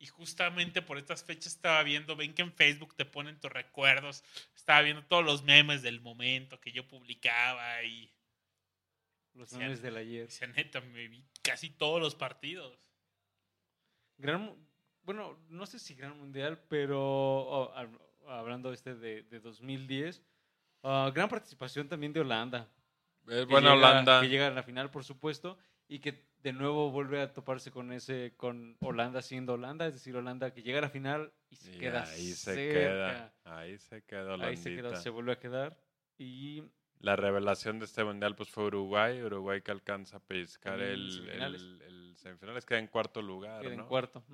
y 0.00 0.06
justamente 0.06 0.82
por 0.82 0.98
estas 0.98 1.24
fechas 1.24 1.54
estaba 1.54 1.82
viendo, 1.82 2.16
ven 2.16 2.34
que 2.34 2.42
en 2.42 2.52
Facebook 2.52 2.94
te 2.94 3.04
ponen 3.04 3.40
tus 3.40 3.50
recuerdos. 3.50 4.22
Estaba 4.54 4.82
viendo 4.82 5.04
todos 5.06 5.24
los 5.24 5.42
memes 5.44 5.82
del 5.82 6.00
momento 6.00 6.60
que 6.60 6.72
yo 6.72 6.86
publicaba 6.86 7.82
y 7.84 8.12
Los 9.34 9.52
memes 9.54 9.80
del 9.82 9.96
ayer. 9.96 10.26
Dice, 10.26 10.46
neta, 10.48 10.80
me 10.80 11.08
vi 11.08 11.24
casi 11.42 11.70
todos 11.70 12.00
los 12.00 12.14
partidos. 12.14 12.78
Gran, 14.16 14.54
bueno, 15.02 15.38
no 15.48 15.64
sé 15.66 15.78
si 15.78 15.94
gran 15.94 16.18
mundial, 16.18 16.60
pero 16.68 17.00
oh, 17.00 17.74
hab- 17.74 18.00
hablando 18.26 18.72
este 18.72 18.94
de, 18.94 19.22
de 19.22 19.40
2010, 19.40 20.22
Ah, 20.84 21.10
gran 21.12 21.28
participación 21.28 21.88
también 21.88 22.12
de 22.12 22.20
Holanda. 22.20 22.70
Es 23.28 23.46
buena 23.46 23.74
llega- 23.74 23.88
Holanda. 23.88 24.20
Que 24.20 24.28
llega 24.28 24.46
a 24.46 24.50
la 24.50 24.62
final, 24.62 24.90
por 24.90 25.04
supuesto, 25.04 25.58
y 25.88 25.98
que 26.00 26.26
de 26.42 26.52
nuevo 26.52 26.90
vuelve 26.90 27.20
a 27.20 27.32
toparse 27.32 27.70
con 27.70 27.92
ese, 27.92 28.34
con 28.36 28.76
Holanda 28.80 29.22
siendo 29.22 29.54
Holanda, 29.54 29.86
es 29.86 29.94
decir, 29.94 30.14
Holanda 30.16 30.52
que 30.52 30.62
llega 30.62 30.78
a 30.78 30.82
la 30.82 30.88
final 30.90 31.32
y 31.50 31.56
se 31.56 31.74
Y 31.74 31.78
queda 31.78 32.04
ahí 32.04 32.32
se 32.32 32.54
queda. 32.54 33.34
Ahí 33.44 33.78
se 33.78 34.02
queda 34.04 34.34
Ahí 34.46 34.56
se, 34.56 34.70
queda, 34.70 34.82
Holandita. 34.88 34.96
se 34.96 35.10
vuelve 35.10 35.32
a 35.32 35.38
quedar. 35.38 35.76
Y 36.16 36.62
La 37.00 37.16
revelación 37.16 37.78
de 37.80 37.84
este 37.86 38.04
mundial 38.04 38.36
pues 38.36 38.50
fue 38.50 38.64
Uruguay. 38.66 39.20
Uruguay 39.22 39.62
que 39.62 39.70
alcanza 39.72 40.18
a 40.18 40.20
pescar 40.20 40.80
el, 40.80 41.10
semifinales. 41.12 41.62
el, 41.62 41.82
el 41.82 42.16
semifinales. 42.16 42.64
Queda 42.66 42.78
en 42.78 42.86
cuarto 42.88 43.20
lugar, 43.22 43.62
queda 43.62 43.74
en 43.74 43.84
cuarto. 43.86 44.24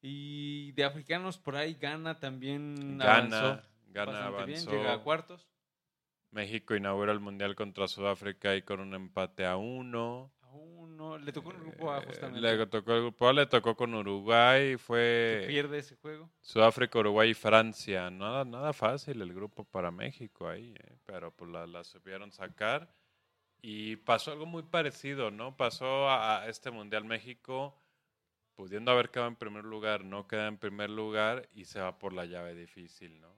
Y 0.00 0.72
de 0.72 0.84
africanos 0.84 1.38
por 1.38 1.56
ahí 1.56 1.74
Ghana 1.74 2.18
también 2.18 2.98
Gana, 2.98 3.14
avanzó 3.14 3.62
Gana 3.88 4.12
bien, 4.44 4.56
avanzó. 4.58 4.70
llega 4.72 4.92
a 4.94 4.98
cuartos. 5.02 5.48
México 6.32 6.74
inaugura 6.74 7.12
el 7.12 7.20
mundial 7.20 7.54
contra 7.54 7.86
Sudáfrica 7.86 8.56
y 8.56 8.62
con 8.62 8.80
un 8.80 8.94
empate 8.94 9.44
a 9.46 9.56
uno. 9.56 10.32
A 10.42 10.50
uno, 10.54 11.18
le 11.18 11.30
tocó 11.30 11.50
un 11.50 11.60
grupo 11.60 11.92
A 11.92 11.98
Eh, 11.98 12.06
justamente. 12.06 12.40
Le 12.40 12.66
tocó 12.66 12.94
el 12.94 13.00
grupo 13.02 13.28
A, 13.28 13.32
le 13.32 13.46
tocó 13.46 13.76
con 13.76 13.94
Uruguay. 13.94 14.76
Fue 14.76 15.44
pierde 15.46 15.78
ese 15.78 15.96
juego. 15.96 16.30
Sudáfrica, 16.40 16.98
Uruguay 16.98 17.30
y 17.30 17.34
Francia. 17.34 18.10
Nada, 18.10 18.44
nada 18.44 18.72
fácil 18.72 19.20
el 19.20 19.32
grupo 19.34 19.64
para 19.64 19.90
México 19.90 20.48
ahí, 20.48 20.74
¿eh? 20.78 20.96
pero 21.04 21.30
pues 21.30 21.50
la, 21.50 21.66
la 21.66 21.84
supieron 21.84 22.32
sacar. 22.32 22.92
Y 23.60 23.96
pasó 23.96 24.32
algo 24.32 24.46
muy 24.46 24.64
parecido, 24.64 25.30
¿no? 25.30 25.56
Pasó 25.56 26.08
a, 26.08 26.42
a 26.42 26.48
este 26.48 26.70
Mundial 26.70 27.04
México 27.04 27.78
pudiendo 28.54 28.90
haber 28.90 29.10
quedado 29.10 29.28
en 29.28 29.36
primer 29.36 29.64
lugar, 29.64 30.04
no 30.04 30.26
queda 30.26 30.46
en 30.48 30.58
primer 30.58 30.90
lugar 30.90 31.48
y 31.54 31.64
se 31.66 31.80
va 31.80 31.98
por 31.98 32.12
la 32.12 32.24
llave 32.24 32.54
difícil, 32.54 33.20
¿no? 33.20 33.34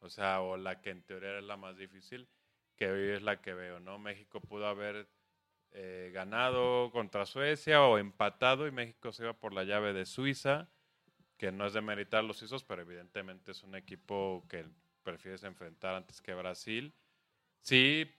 O 0.00 0.08
sea, 0.08 0.40
o 0.40 0.56
la 0.56 0.80
que 0.80 0.90
en 0.90 1.02
teoría 1.02 1.30
era 1.30 1.40
la 1.40 1.56
más 1.56 1.76
difícil, 1.76 2.28
que 2.78 2.90
hoy 2.90 3.10
es 3.16 3.22
la 3.22 3.40
que 3.40 3.52
veo, 3.52 3.80
¿no? 3.80 3.98
México 3.98 4.40
pudo 4.40 4.66
haber 4.66 5.08
eh, 5.72 6.10
ganado 6.14 6.90
contra 6.92 7.26
Suecia 7.26 7.82
o 7.84 7.98
empatado 7.98 8.66
y 8.66 8.70
México 8.70 9.12
se 9.12 9.24
iba 9.24 9.34
por 9.34 9.52
la 9.52 9.64
llave 9.64 9.92
de 9.92 10.06
Suiza 10.06 10.70
que 11.38 11.52
no 11.52 11.64
es 11.64 11.72
de 11.72 11.80
meritar 11.80 12.24
los 12.24 12.38
suizos, 12.38 12.64
pero 12.64 12.82
evidentemente 12.82 13.52
es 13.52 13.62
un 13.62 13.76
equipo 13.76 14.44
que 14.48 14.66
prefieres 15.04 15.44
enfrentar 15.44 15.94
antes 15.94 16.20
que 16.20 16.34
Brasil. 16.34 16.92
Sí, 17.62 18.12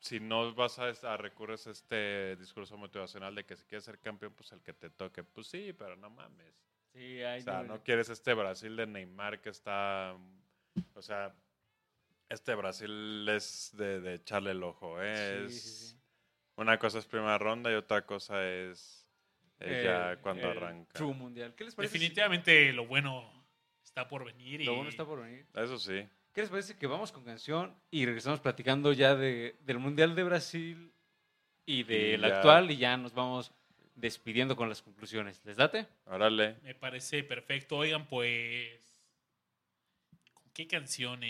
si 0.00 0.18
no 0.18 0.52
vas 0.52 0.78
a, 0.80 0.88
a 0.88 1.16
recurrir 1.16 1.58
a 1.64 1.70
este 1.70 2.36
discurso 2.36 2.76
motivacional 2.76 3.34
de 3.34 3.46
que 3.46 3.56
si 3.56 3.64
quieres 3.64 3.84
ser 3.84 4.00
campeón, 4.00 4.34
pues 4.34 4.50
el 4.52 4.62
que 4.62 4.72
te 4.72 4.90
toque, 4.90 5.22
pues 5.22 5.46
sí, 5.46 5.72
pero 5.72 5.96
no 5.96 6.10
mames. 6.10 6.54
Sí, 6.92 7.22
O 7.22 7.40
sea, 7.40 7.62
no 7.62 7.82
quieres 7.84 8.08
este 8.08 8.34
Brasil 8.34 8.74
de 8.74 8.86
Neymar 8.86 9.40
que 9.40 9.50
está, 9.50 10.16
o 10.94 11.02
sea, 11.02 11.34
este 12.28 12.54
Brasil 12.54 13.26
es 13.28 13.70
de, 13.76 14.00
de 14.00 14.14
echarle 14.14 14.50
el 14.52 14.62
ojo, 14.62 15.00
¿eh? 15.02 15.14
Sí, 15.16 15.54
Es- 15.56 15.62
sí, 15.62 15.86
sí. 15.90 15.96
Una 16.56 16.78
cosa 16.78 16.98
es 16.98 17.06
primera 17.06 17.36
ronda 17.36 17.70
y 17.70 17.74
otra 17.74 18.06
cosa 18.06 18.42
es, 18.48 19.06
es 19.60 19.84
ya 19.84 20.16
cuando 20.22 20.48
arranca. 20.50 20.94
True 20.94 21.12
Mundial. 21.14 21.54
¿Qué 21.54 21.64
les 21.64 21.74
parece? 21.74 21.92
si- 21.92 21.98
Definitivamente 21.98 22.72
lo 22.72 22.86
bueno 22.86 23.30
está 23.84 24.08
por 24.08 24.24
venir. 24.24 24.62
Y 24.62 24.64
Lo 24.64 24.74
bueno 24.74 24.88
está 24.88 25.04
por 25.04 25.20
venir. 25.22 25.46
Eso 25.54 25.78
sí. 25.78 26.08
¿Qué 26.32 26.40
les 26.40 26.50
parece 26.50 26.76
que 26.76 26.86
vamos 26.86 27.12
con 27.12 27.24
canción 27.24 27.74
y 27.90 28.06
regresamos 28.06 28.40
platicando 28.40 28.92
ya 28.94 29.14
de, 29.14 29.56
del 29.60 29.78
Mundial 29.78 30.14
de 30.14 30.24
Brasil 30.24 30.92
y 31.66 31.82
del 31.82 32.22
ya. 32.22 32.26
actual 32.28 32.70
y 32.70 32.76
ya 32.78 32.96
nos 32.96 33.12
vamos 33.12 33.52
despidiendo 33.94 34.56
con 34.56 34.68
las 34.70 34.80
conclusiones? 34.80 35.42
¿Les 35.44 35.56
date? 35.58 35.86
Órale. 36.06 36.56
Me 36.62 36.74
parece 36.74 37.22
perfecto. 37.22 37.76
Oigan, 37.76 38.06
pues. 38.08 39.02
¿Con 40.32 40.50
qué 40.54 40.66
canción 40.66 41.22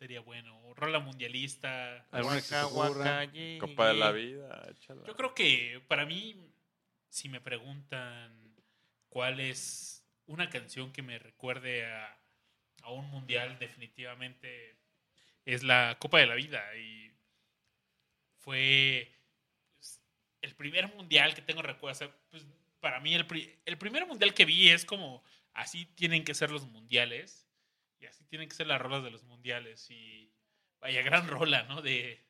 estaría 0.00 0.20
bueno? 0.20 0.58
Rola 0.76 0.98
mundialista. 0.98 2.06
¿Alguna 2.10 2.36
que 2.36 2.40
se 2.40 2.54
te 2.54 2.62
ocurra? 2.62 3.20
Copa 3.60 3.88
de 3.88 3.94
la 3.94 4.12
vida, 4.12 4.66
échala. 4.70 5.02
Yo 5.06 5.14
creo 5.14 5.34
que 5.34 5.82
para 5.88 6.06
mí, 6.06 6.36
si 7.10 7.28
me 7.28 7.38
preguntan 7.42 8.32
cuál 9.10 9.40
es 9.40 10.02
una 10.24 10.48
canción 10.48 10.90
que 10.90 11.02
me 11.02 11.18
recuerde 11.18 11.84
a, 11.84 12.18
a 12.82 12.90
un 12.92 13.10
mundial, 13.10 13.58
definitivamente 13.58 14.74
es 15.44 15.62
la 15.64 15.98
Copa 16.00 16.18
de 16.18 16.26
la 16.28 16.34
Vida. 16.34 16.62
Y 16.78 17.12
fue 18.38 19.12
pues, 19.76 20.00
el 20.40 20.54
primer 20.54 20.88
mundial 20.94 21.34
que 21.34 21.42
tengo 21.42 21.60
recuerdo. 21.60 21.92
o 21.92 21.98
sea, 21.98 22.16
pues, 22.30 22.46
para 22.80 23.00
mí, 23.00 23.14
el, 23.14 23.26
pri- 23.26 23.54
el 23.66 23.76
primer 23.76 24.06
mundial 24.06 24.32
que 24.32 24.46
vi 24.46 24.70
es 24.70 24.86
como 24.86 25.22
así 25.52 25.84
tienen 25.84 26.24
que 26.24 26.32
ser 26.32 26.50
los 26.50 26.66
mundiales. 26.66 27.46
Y 28.00 28.06
así 28.06 28.24
tienen 28.24 28.48
que 28.48 28.54
ser 28.56 28.66
las 28.66 28.80
rolas 28.80 29.04
de 29.04 29.10
los 29.10 29.24
mundiales. 29.24 29.90
Y 29.90 30.32
vaya, 30.80 31.02
gran 31.02 31.28
rola, 31.28 31.62
¿no? 31.64 31.82
De, 31.82 32.24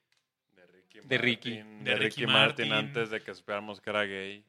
De 0.52 0.66
Ricky 0.66 1.01
De 1.05 1.18
Ricky. 1.18 1.51
Martin, 1.59 1.84
De 1.84 1.90
de 1.90 1.97
Ricky 1.97 2.05
Ricky 2.20 2.26
Martin, 2.26 2.68
Martin. 2.68 2.88
antes 2.88 3.10
de 3.10 3.22
que 3.22 3.34
supiéramos 3.34 3.80
que 3.80 3.90
era 3.90 4.05
gay. 4.05 4.44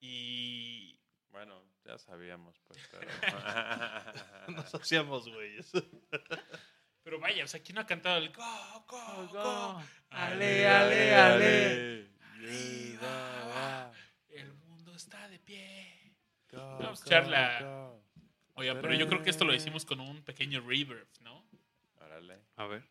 y 0.00 0.98
Bueno, 1.30 1.62
ya 1.84 1.98
sabíamos, 1.98 2.58
pues, 2.66 2.80
pero... 2.90 3.08
Nos 4.48 4.74
hacíamos 4.74 5.28
güeyes. 5.28 5.72
Pero 7.02 7.18
vaya, 7.18 7.44
o 7.44 7.48
sea, 7.48 7.60
¿quién 7.62 7.74
no 7.76 7.80
ha 7.80 7.86
cantado 7.86 8.18
el 8.18 8.30
go, 8.32 8.84
go, 8.86 9.28
go? 9.32 9.82
Ale, 10.10 10.68
ale, 10.68 11.14
ale. 11.14 12.10
Viva. 12.38 13.92
El 14.28 14.54
mundo 14.54 14.94
está 14.94 15.28
de 15.28 15.38
pie. 15.38 16.14
Vamos 16.52 16.88
a 16.88 16.92
escucharla. 16.92 17.92
Oiga, 18.60 18.78
pero 18.78 18.92
yo 18.94 19.08
creo 19.08 19.22
que 19.22 19.30
esto 19.30 19.46
lo 19.46 19.54
hicimos 19.54 19.86
con 19.86 20.00
un 20.00 20.20
pequeño 20.22 20.60
reverb, 20.60 21.08
¿no? 21.22 21.42
Órale. 21.98 22.36
A 22.56 22.66
ver. 22.66 22.82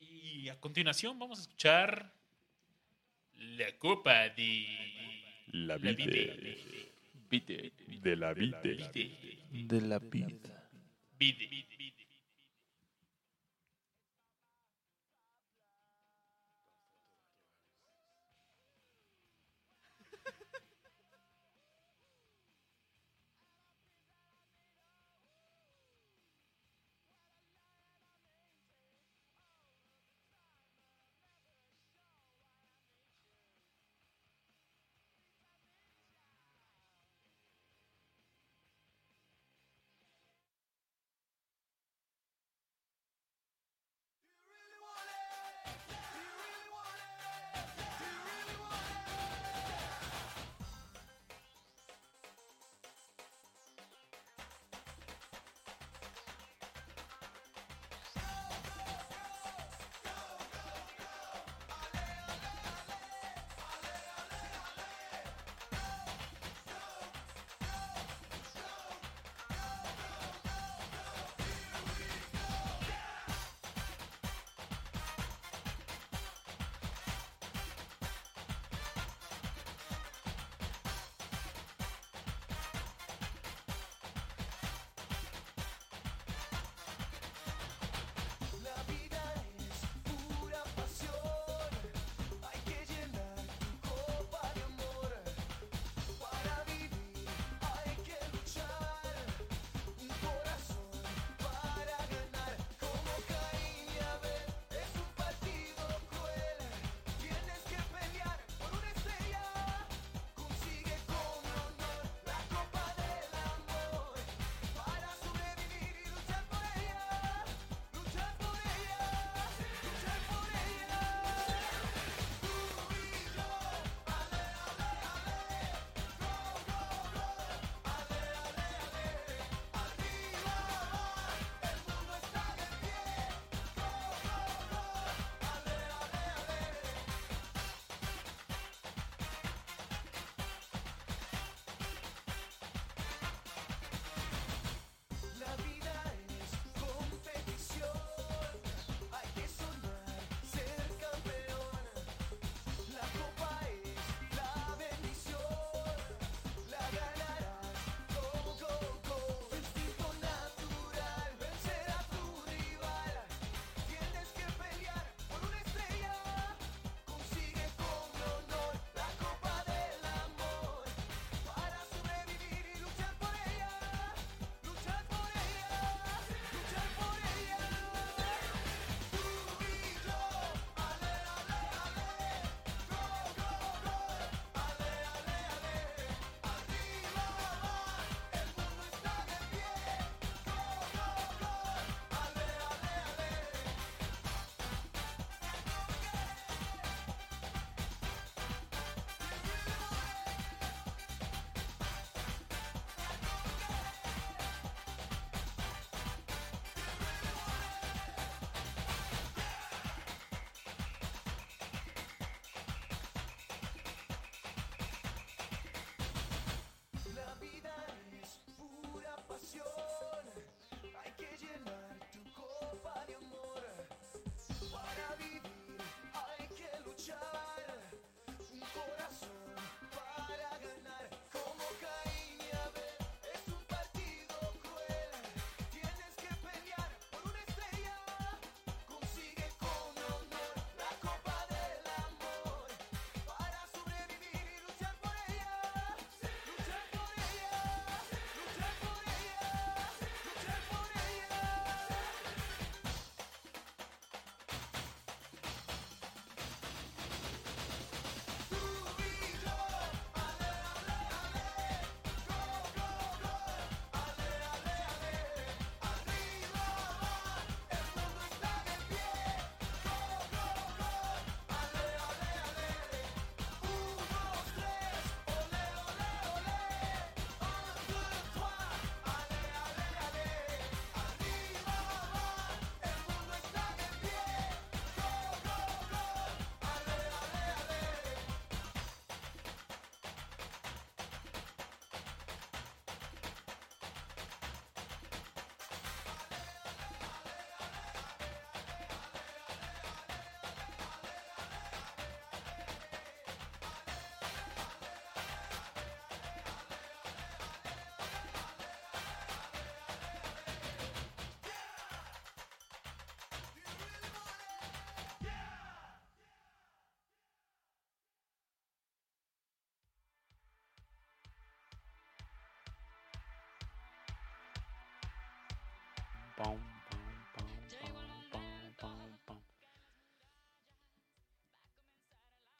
Y 0.00 0.48
a 0.48 0.58
continuación 0.58 1.18
vamos 1.18 1.38
a 1.38 1.42
escuchar 1.42 2.10
la 3.34 3.76
copa 3.76 4.30
de 4.30 4.66
La 5.48 5.76
vida. 5.76 5.94
Vite. 7.28 7.72
De 8.00 8.16
la 8.16 8.32
vida. 8.32 8.60
De 8.62 8.76
la 9.82 9.98
vida. 9.98 10.70
Vide, 11.18 11.46
vide, 11.48 11.66
vide. 11.68 11.75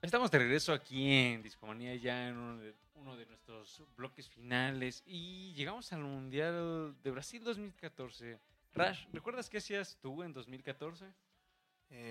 Estamos 0.03 0.31
de 0.31 0.39
regreso 0.39 0.73
aquí 0.73 1.11
en 1.13 1.43
Discomanía 1.43 1.95
ya 1.97 2.29
en 2.29 2.37
uno 2.37 2.59
de, 2.59 2.75
uno 2.95 3.17
de 3.17 3.27
nuestros 3.27 3.83
bloques 3.97 4.29
finales 4.29 5.03
y 5.05 5.53
llegamos 5.55 5.93
al 5.93 6.01
Mundial 6.03 6.95
de 7.03 7.11
Brasil 7.11 7.43
2014. 7.43 8.39
Rash, 8.75 9.07
¿recuerdas 9.13 9.49
qué 9.51 9.59
hacías 9.59 9.99
tú 10.01 10.23
en 10.23 10.33
2014? 10.33 11.07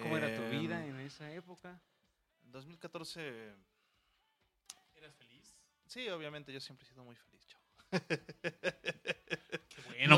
¿Cómo 0.01 0.17
era 0.17 0.33
tu 0.35 0.41
vida 0.49 0.83
Em, 0.85 0.95
en 0.95 0.99
esa 1.01 1.31
época? 1.31 1.79
En 2.43 2.51
2014, 2.51 3.53
¿Eras 4.95 5.15
feliz? 5.15 5.55
sí, 5.85 6.09
obviamente 6.09 6.51
yo 6.51 6.59
siempre 6.59 6.85
he 6.85 6.89
sido 6.89 7.03
muy 7.03 7.15
feliz, 7.15 7.47
chavo. 7.47 7.63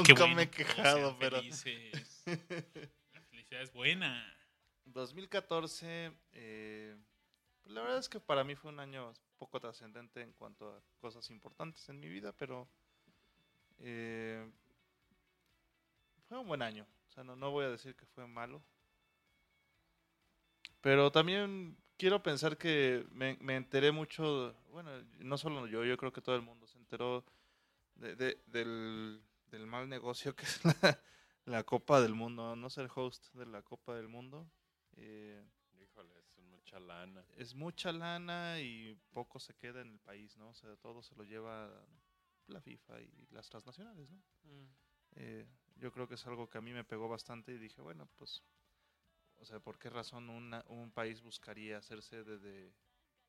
Qué 0.08 0.14
bueno, 0.14 0.14
qué 0.14 0.14
Nunca 0.14 0.24
bueno. 0.26 0.36
me 0.36 0.44
he 0.44 0.50
quejado, 0.50 1.18
pero- 1.20 1.38
felices. 1.38 2.24
La 3.14 3.22
felicidad 3.30 3.62
es 3.62 3.72
buena. 3.74 4.34
2014, 4.86 6.12
eh, 6.34 6.96
pues 7.64 7.74
la 7.76 7.82
verdad 7.82 8.00
es 8.00 8.08
que 8.10 8.20
para 8.20 8.44
mí 8.44 8.56
fue 8.56 8.72
un 8.72 8.80
año 8.80 9.14
poco 9.38 9.60
trascendente 9.60 10.22
en 10.22 10.32
cuanto 10.34 10.70
a 10.70 10.82
cosas 11.00 11.30
importantes 11.30 11.88
en 11.90 12.00
mi 12.00 12.08
vida, 12.08 12.32
pero 12.32 12.68
eh, 13.80 14.50
fue 16.28 16.38
un 16.40 16.48
buen 16.48 16.62
año. 16.62 16.88
O 17.08 17.12
sea, 17.12 17.24
no, 17.24 17.36
no 17.36 17.52
voy 17.52 17.66
a 17.66 17.70
decir 17.70 17.96
que 17.96 18.06
fue 18.06 18.26
malo. 18.28 18.62
Pero 20.82 21.12
también 21.12 21.78
quiero 21.98 22.22
pensar 22.24 22.58
que 22.58 23.06
me, 23.12 23.38
me 23.42 23.56
enteré 23.56 23.92
mucho, 23.92 24.56
bueno, 24.72 24.90
no 25.20 25.38
solo 25.38 25.68
yo, 25.68 25.84
yo 25.84 25.98
creo 25.98 26.14
que 26.14 26.22
todo 26.22 26.36
el 26.36 26.42
mundo 26.44 26.68
se 26.68 26.78
enteró 26.78 27.26
de- 27.96 28.16
de- 28.16 28.40
del, 28.48 29.22
del 29.52 29.68
mal 29.68 29.88
negocio 29.90 30.36
que 30.36 30.46
es 30.46 30.64
la, 30.66 31.00
la 31.46 31.64
Copa 31.64 32.02
del 32.02 32.14
Mundo, 32.14 32.56
no 32.56 32.70
ser 32.70 32.90
host 32.94 33.34
de 33.34 33.46
la 33.46 33.62
Copa 33.62 33.96
del 33.96 34.08
Mundo. 34.08 34.50
Eh, 34.96 35.44
Híjole, 35.80 36.20
es 36.20 36.38
mucha 36.38 36.80
lana. 36.80 37.24
es 37.36 37.54
mucha 37.54 37.92
lana 37.92 38.60
y 38.62 38.96
poco 39.12 39.40
se 39.40 39.54
queda 39.56 39.82
en 39.82 39.92
el 39.92 40.00
país, 40.00 40.36
¿no? 40.38 40.50
O 40.50 40.54
sea, 40.54 40.76
todo 40.78 41.02
se 41.02 41.16
lo 41.16 41.24
lleva 41.24 41.70
la 42.48 42.62
FIFA 42.62 43.02
y 43.02 43.28
las 43.32 43.50
transnacionales, 43.50 44.10
¿no? 44.10 44.22
Eh, 45.16 45.46
yo 45.76 45.92
creo 45.92 46.08
que 46.08 46.16
es 46.16 46.26
algo 46.28 46.50
que 46.50 46.58
a 46.58 46.62
mí 46.62 46.74
me 46.74 46.84
pegó 46.84 47.08
bastante 47.08 47.52
y 47.54 47.58
dije, 47.58 47.82
bueno, 47.82 48.08
pues, 48.16 48.44
o 49.38 49.46
sea, 49.46 49.60
¿por 49.60 49.78
qué 49.80 49.90
razón 49.90 50.30
una- 50.30 50.66
un 50.68 50.92
país 50.92 51.22
buscaría 51.22 51.78
hacerse 51.78 52.24
de, 52.24 52.40
de, 52.40 52.74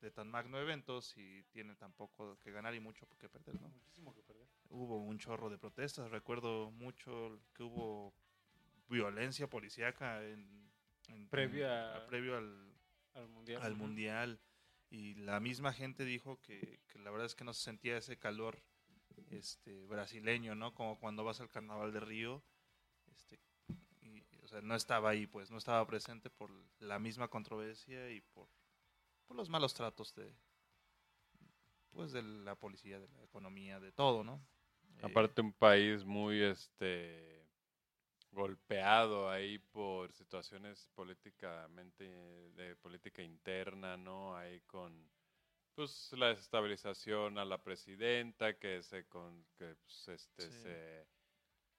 de 0.01 0.11
tan 0.11 0.29
magno 0.29 0.59
evento 0.59 1.01
si 1.01 1.43
tiene 1.51 1.75
tan 1.75 1.91
poco 1.93 2.37
que 2.39 2.51
ganar 2.51 2.73
y 2.73 2.79
mucho 2.79 3.07
que 3.17 3.27
perder, 3.29 3.59
¿no? 3.61 3.67
Muchísimo 3.69 4.13
que 4.13 4.21
perder. 4.23 4.47
Hubo 4.69 4.97
un 5.03 5.17
chorro 5.19 5.49
de 5.49 5.57
protestas, 5.57 6.09
recuerdo 6.11 6.71
mucho 6.71 7.39
que 7.53 7.63
hubo 7.63 8.13
violencia 8.87 9.47
policíaca 9.49 10.23
en, 10.23 10.71
en- 11.07 11.27
Previo 11.29 11.71
a- 11.71 12.05
previo 12.07 12.37
al, 12.37 12.73
Al 13.13 13.27
mundial. 13.27 13.61
al 13.61 13.75
mundial 13.75 14.39
y 14.89 15.15
la 15.15 15.39
misma 15.39 15.73
gente 15.73 16.05
dijo 16.05 16.39
que, 16.41 16.79
que 16.87 16.97
la 16.99 17.11
verdad 17.11 17.25
es 17.27 17.35
que 17.35 17.43
no 17.43 17.53
se 17.53 17.63
sentía 17.63 17.97
ese 17.97 18.17
calor 18.17 18.63
este 19.31 19.85
brasileño 19.85 20.55
no 20.55 20.73
como 20.73 20.97
cuando 20.99 21.23
vas 21.23 21.39
al 21.41 21.49
carnaval 21.49 21.91
de 21.91 21.99
Río 21.99 22.43
este 23.11 23.39
y, 24.01 24.23
o 24.41 24.47
sea 24.47 24.61
no 24.61 24.75
estaba 24.75 25.09
ahí 25.09 25.27
pues 25.27 25.51
no 25.51 25.57
estaba 25.57 25.85
presente 25.85 26.29
por 26.29 26.51
la 26.79 26.97
misma 26.99 27.27
controversia 27.27 28.09
y 28.11 28.21
por, 28.21 28.47
por 29.29 29.37
los 29.37 29.47
malos 29.47 29.75
tratos 29.75 30.15
de 30.15 30.35
pues 31.91 32.11
de 32.11 32.23
la 32.23 32.55
policía 32.55 32.99
de 32.99 33.07
la 33.09 33.23
economía 33.23 33.79
de 33.79 33.91
todo 33.91 34.23
no 34.23 34.41
Eh, 34.97 35.01
Aparte 35.03 35.41
un 35.41 35.53
país 35.53 36.03
muy 36.03 36.41
este 36.41 37.47
golpeado 38.31 39.29
ahí 39.29 39.59
por 39.59 40.11
situaciones 40.13 40.87
políticamente 40.95 42.03
de 42.05 42.75
política 42.75 43.21
interna, 43.21 43.97
¿no? 43.97 44.35
Ahí 44.35 44.61
con 44.61 45.09
pues 45.75 46.11
la 46.13 46.29
desestabilización 46.29 47.37
a 47.37 47.45
la 47.45 47.61
presidenta 47.63 48.57
que 48.57 48.81
se 48.83 49.05
con 49.07 49.45
que 49.57 49.75
pues, 49.75 50.07
este 50.09 50.51
Sí. 50.51 50.61
se 50.63 51.07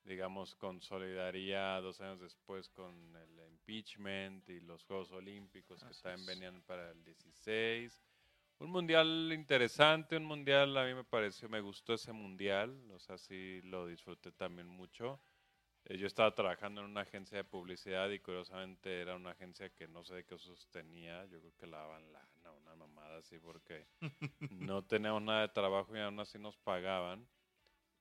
digamos 0.05 0.55
consolidaría 0.55 1.81
dos 1.81 2.01
años 2.01 2.21
después 2.21 2.69
con 2.69 3.17
el 3.17 3.41
impeachment 3.49 4.49
y 4.49 4.61
los 4.61 4.85
Juegos 4.85 5.13
Olímpicos 5.13 5.83
que 5.85 5.95
también 6.03 6.27
venían 6.27 6.63
para 6.63 6.91
el 6.91 7.05
16 7.05 8.03
un 8.61 8.71
mundial 8.71 9.33
interesante, 9.33 10.19
un 10.19 10.27
mundial 10.27 10.77
a 10.77 10.85
mí 10.85 10.93
me 10.95 11.05
pareció, 11.05 11.49
me 11.49 11.63
gustó 11.63 11.95
ese 11.95 12.13
mundial, 12.13 12.79
o 12.91 12.99
sea, 12.99 13.17
sí 13.17 13.63
lo 13.63 13.87
disfruté 13.87 14.33
también 14.33 14.69
mucho. 14.69 15.19
Eh, 15.87 15.97
yo 15.97 16.07
estaba 16.07 16.35
trabajando 16.35 16.83
en 16.83 16.89
una 16.89 17.01
agencia 17.01 17.39
de 17.39 17.45
publicidad 17.45 18.11
y 18.11 18.21
curiosamente 18.21 19.01
era 19.01 19.17
una 19.17 19.31
agencia 19.31 19.71
que 19.71 19.89
no 19.89 20.05
sé 20.05 20.17
de 20.17 20.25
qué 20.27 20.37
sostenía, 20.37 21.25
yo 21.25 21.41
creo 21.41 21.55
que 21.57 21.67
la 21.67 21.79
daban 21.79 22.13
lana, 22.13 22.53
una 22.53 22.75
mamada 22.75 23.19
así, 23.19 23.39
porque 23.39 23.87
no 24.51 24.85
teníamos 24.85 25.23
nada 25.23 25.41
de 25.41 25.49
trabajo 25.49 25.97
y 25.97 26.01
aún 26.01 26.21
así 26.21 26.39
nos 26.39 26.59
pagaban. 26.59 27.27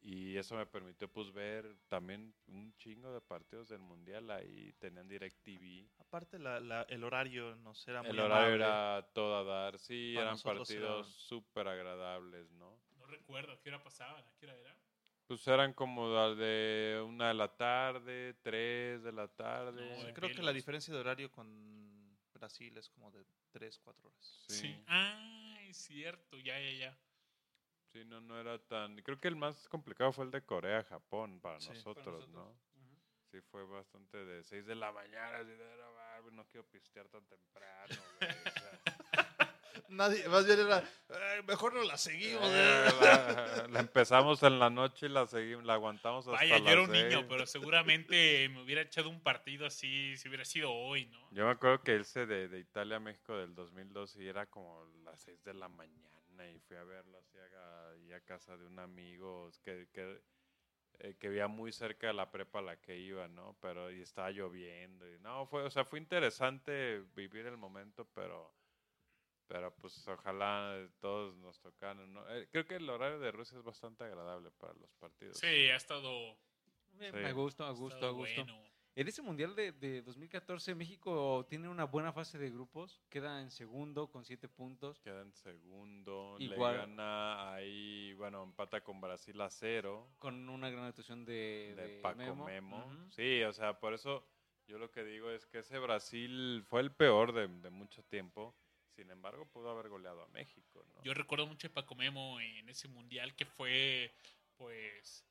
Y 0.01 0.38
eso 0.38 0.55
me 0.55 0.65
permitió 0.65 1.11
pues 1.11 1.31
ver 1.34 1.76
también 1.89 2.34
un 2.47 2.73
chingo 2.77 3.11
de 3.13 3.19
partidos 3.19 3.67
del 3.67 3.80
mundial 3.80 4.31
ahí, 4.31 4.71
tenían 4.80 5.07
DirecTV. 5.09 5.89
aparte 5.99 6.39
la, 6.39 6.59
la- 6.61 6.84
el 6.84 7.03
horario 7.03 7.55
nos 7.57 7.85
era 7.88 8.01
muy 8.01 8.11
El 8.11 8.19
horario 8.21 8.45
amable. 8.55 8.63
era 8.65 9.09
todo 9.13 9.38
a 9.38 9.43
dar, 9.43 9.77
sí, 9.77 10.13
Para 10.15 10.27
eran 10.27 10.39
partidos 10.39 11.05
era- 11.07 11.17
súper 11.17 11.67
agradables, 11.67 12.49
¿no? 12.51 12.80
No 12.97 13.05
recuerdo 13.07 13.51
a 13.53 13.59
qué 13.61 13.69
hora 13.69 13.84
pasaban, 13.84 14.26
a 14.26 14.31
qué 14.39 14.45
hora 14.45 14.55
era. 14.57 14.76
Pues 15.27 15.45
eran 15.47 15.73
como 15.73 16.09
de 16.35 17.03
una 17.05 17.27
de 17.27 17.34
la 17.35 17.55
tarde, 17.55 18.34
tres 18.41 19.03
de 19.03 19.11
la 19.11 19.27
tarde. 19.27 20.05
No, 20.07 20.13
creo 20.13 20.31
que 20.31 20.41
la 20.41 20.53
diferencia 20.53 20.93
de 20.93 20.99
horario 21.01 21.30
con 21.30 22.17
Brasil 22.34 22.76
es 22.77 22.89
como 22.89 23.11
de 23.11 23.23
3, 23.51 23.77
4 23.84 24.07
horas. 24.07 24.45
Sí. 24.47 24.55
Sí, 24.55 24.84
Ah, 24.88 25.57
es 25.67 25.77
cierto, 25.77 26.39
ya, 26.39 26.57
ya, 26.59 26.71
ya. 26.71 26.97
Sí, 27.91 28.05
no, 28.05 28.21
no 28.21 28.39
era 28.39 28.57
tan... 28.59 28.95
Creo 29.01 29.19
que 29.19 29.27
el 29.27 29.35
más 29.35 29.67
complicado 29.69 30.11
fue 30.11 30.25
el 30.25 30.31
de 30.31 30.41
Corea-Japón 30.43 31.39
para 31.41 31.59
Sí. 31.59 31.67
Para 31.67 31.77
nosotros, 31.77 32.05
nosotros. 32.27 32.29
¿no? 32.29 32.59
Sí, 33.31 33.39
fue 33.51 33.63
bastante 33.65 34.17
de 34.25 34.43
6 34.43 34.65
de 34.65 34.73
la 34.75 34.91
mañana, 34.91 35.37
así 35.37 35.51
de, 35.51 35.63
"Ah, 35.83 35.89
va, 35.91 36.19
güey, 36.21 36.33
no 36.35 36.45
quiero 36.47 36.65
pistear 36.67 37.07
tan 37.09 37.23
temprano, 37.27 37.95
güey. 38.19 38.29
Nadie, 39.89 40.27
más 40.29 40.45
bien 40.45 40.59
era, 40.59 40.83
"Ay, 41.09 41.41
mejor 41.47 41.73
no 41.73 41.83
la 41.83 41.97
seguimos. 41.97 42.43
eh, 42.45 42.87
¿eh?". 42.87 42.91
la, 43.01 43.67
la 43.69 43.79
empezamos 43.79 44.41
en 44.43 44.59
la 44.59 44.69
noche 44.69 45.05
y 45.07 45.09
la 45.09 45.25
seguimos, 45.27 45.63
la 45.65 45.73
aguantamos 45.75 46.27
hasta 46.27 46.37
Vaya, 46.39 46.57
yo 46.59 46.69
era 46.69 46.81
un 46.81 46.91
niño, 46.91 47.09
seis. 47.19 47.25
pero 47.29 47.45
seguramente 47.47 48.49
me 48.49 48.61
hubiera 48.63 48.81
echado 48.81 49.09
un 49.09 49.21
partido 49.21 49.65
así 49.65 50.15
si 50.17 50.27
hubiera 50.27 50.45
sido 50.45 50.71
hoy, 50.71 51.05
¿no? 51.07 51.31
Yo 51.31 51.45
me 51.45 51.51
acuerdo 51.51 51.81
que 51.83 51.95
ese 51.97 52.25
de, 52.25 52.47
de 52.47 52.59
Italia 52.59 52.97
a 52.97 52.99
México 52.99 53.35
del 53.37 53.53
2002 53.55 54.15
y 54.17 54.27
era 54.27 54.45
como 54.47 54.85
las 55.03 55.21
6 55.21 55.43
de 55.43 55.53
la 55.53 55.67
mañana 55.69 56.18
y 56.47 56.59
fui 56.59 56.77
a 56.77 56.83
verlo 56.83 57.17
así 57.17 57.37
a, 57.37 57.89
ahí 57.89 58.13
a 58.13 58.21
casa 58.21 58.57
de 58.57 58.65
un 58.65 58.79
amigo 58.79 59.51
que, 59.63 59.87
que, 59.91 60.21
eh, 60.99 61.15
que 61.19 61.29
vivía 61.29 61.47
muy 61.47 61.71
cerca 61.71 62.07
de 62.07 62.13
la 62.13 62.31
prepa 62.31 62.59
a 62.59 62.63
la 62.63 62.81
que 62.81 62.97
iba, 62.97 63.27
¿no? 63.27 63.57
Pero 63.61 63.91
y 63.91 64.01
estaba 64.01 64.31
lloviendo 64.31 65.07
y 65.07 65.19
no, 65.19 65.45
fue, 65.45 65.63
o 65.63 65.69
sea, 65.69 65.85
fue 65.85 65.99
interesante 65.99 66.99
vivir 67.15 67.45
el 67.45 67.57
momento, 67.57 68.05
pero 68.13 68.53
pero 69.47 69.73
pues 69.75 70.07
ojalá 70.07 70.87
todos 70.99 71.35
nos 71.37 71.59
tocaran, 71.59 72.13
¿no? 72.13 72.29
Eh, 72.35 72.47
creo 72.51 72.65
que 72.65 72.75
el 72.75 72.87
horario 72.87 73.19
de 73.19 73.31
Rusia 73.31 73.57
es 73.57 73.63
bastante 73.63 74.03
agradable 74.03 74.51
para 74.51 74.73
los 74.73 74.93
partidos. 74.93 75.39
Sí, 75.39 75.47
ha 75.47 75.75
estado, 75.75 76.37
Sí. 76.99 77.05
A 77.05 77.31
gusto, 77.31 77.63
a 77.63 77.71
gusto, 77.71 78.05
a 78.05 78.11
gusto. 78.11 78.45
bueno. 78.45 78.68
En 78.99 79.07
ese 79.07 79.21
mundial 79.21 79.55
de, 79.55 79.71
de 79.71 80.01
2014, 80.01 80.76
México 80.76 81.45
tiene 81.47 81.69
una 81.69 81.85
buena 81.85 82.11
fase 82.11 82.38
de 82.38 82.49
grupos. 82.49 82.99
Queda 83.09 83.41
en 83.41 83.49
segundo 83.49 84.11
con 84.11 84.26
siete 84.26 84.49
puntos. 84.49 84.99
Queda 84.99 85.21
en 85.21 85.31
segundo, 85.31 86.35
Igual. 86.38 86.73
le 86.73 86.80
gana 86.80 87.53
ahí, 87.53 88.11
bueno, 88.15 88.43
empata 88.43 88.81
con 88.84 88.99
Brasil 88.99 89.39
a 89.39 89.49
cero. 89.49 90.05
Con 90.19 90.49
una 90.49 90.69
gran 90.69 90.84
actuación 90.84 91.23
de, 91.23 91.76
de, 91.77 91.88
de 91.88 92.01
Paco 92.01 92.35
Memo. 92.35 92.93
Sí, 93.11 93.41
o 93.43 93.53
sea, 93.53 93.80
por 93.80 93.93
eso 93.93 94.27
yo 94.67 94.77
lo 94.77 94.91
que 94.91 95.05
digo 95.05 95.31
es 95.31 95.45
que 95.45 95.59
ese 95.59 95.80
Brasil 95.80 96.61
fue 96.67 96.81
el 96.81 96.91
peor 96.91 97.31
de, 97.31 97.47
de 97.47 97.69
mucho 97.69 98.03
tiempo. 98.03 98.53
Sin 98.97 99.09
embargo, 99.11 99.45
pudo 99.45 99.69
haber 99.69 99.88
goleado 99.88 100.23
a 100.23 100.27
México, 100.27 100.84
¿no? 100.93 101.01
Yo 101.03 101.13
recuerdo 101.13 101.47
mucho 101.47 101.67
a 101.67 101.71
Paco 101.71 101.95
Memo 101.95 102.41
en 102.41 102.67
ese 102.67 102.89
mundial 102.89 103.34
que 103.34 103.45
fue, 103.45 104.13
pues, 104.57 105.26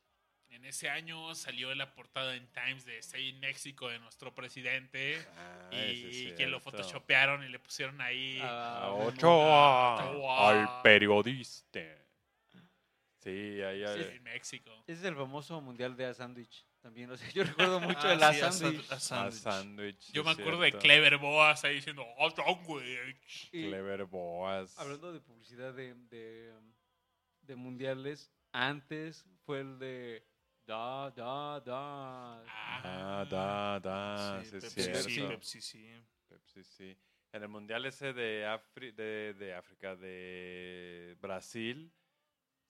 en 0.51 0.65
ese 0.65 0.89
año 0.91 1.35
salió 1.35 1.71
en 1.73 1.79
la 1.79 1.95
portada 1.95 2.35
en 2.35 2.47
Times 2.53 2.85
de 2.85 3.03
Say 3.03 3.33
México 3.35 3.89
de 3.89 3.99
nuestro 3.99 4.35
presidente 4.35 5.19
Ah, 5.37 5.69
y 5.73 6.33
que 6.37 6.47
lo 6.47 6.61
photoshopearon 6.61 7.45
y 7.45 7.49
le 7.49 7.59
pusieron 7.59 8.01
ahí. 8.01 8.39
Ah, 8.43 8.85
A 8.87 8.91
Memo. 8.93 9.05
Ochoa, 9.07 10.11
Ochoa. 10.11 10.49
al 10.79 10.83
periodista. 10.83 11.81
Sí, 13.19 13.61
ahí 13.63 13.85
Sí, 13.95 14.03
en 14.17 14.23
México. 14.23 14.71
Ese 14.87 15.01
es 15.01 15.05
el 15.05 15.17
famoso 15.17 15.61
mundial 15.61 15.97
de 15.97 16.07
a 16.07 16.15
sándwich. 16.15 16.65
También, 16.81 17.11
o 17.11 17.17
sea, 17.17 17.29
yo 17.31 17.43
recuerdo 17.45 17.81
mucho 17.81 18.07
Ah, 18.09 18.13
el 18.15 18.23
a 18.23 18.33
sí, 18.33 18.41
a 18.41 18.53
sándwich. 18.53 18.85
san- 18.85 18.93
a 18.93 18.97
a 18.97 19.01
sándwich. 19.01 19.43
sándwich. 19.43 20.13
Yo 20.13 20.25
me 20.25 20.31
acuerdo 20.31 20.61
de. 20.61 20.73
Clever 20.73 21.19
Boas 21.19 21.65
ahí 21.65 21.75
diciendo, 21.77 22.07
¡Oh, 22.19 22.31
sándwich". 22.31 23.49
Y 23.53 23.67
Clever 23.69 24.05
Boas. 24.05 24.79
hablando 24.79 25.13
de 25.13 25.21
publicidad 25.21 25.75
de, 25.75 25.95
de, 26.09 26.53
de 27.43 27.57
mundiales, 27.57 28.31
antes 28.53 29.27
fue 29.45 29.61
el 29.61 29.79
de 29.81 30.25
da, 30.69 31.11
da, 31.11 31.61
da. 31.61 32.43
Ah, 32.47 32.83
Ah, 32.85 33.25
da, 33.29 33.81
da, 33.81 34.41
sí, 34.45 34.57
es 34.57 34.63
Pepsi, 34.75 34.83
cierto. 34.83 35.09
sí, 35.09 35.23
Pepsi, 35.29 35.61
sí. 35.61 35.91
Pepsi, 36.29 36.65
sí. 36.65 36.97
En 37.33 37.43
el 37.43 37.49
mundial 37.49 37.85
ese 37.87 38.13
de, 38.13 38.47
Afri- 38.47 38.95
de, 38.95 39.35
de 39.35 39.55
África, 39.55 39.97
de 39.97 41.17
Brasil, 41.21 41.91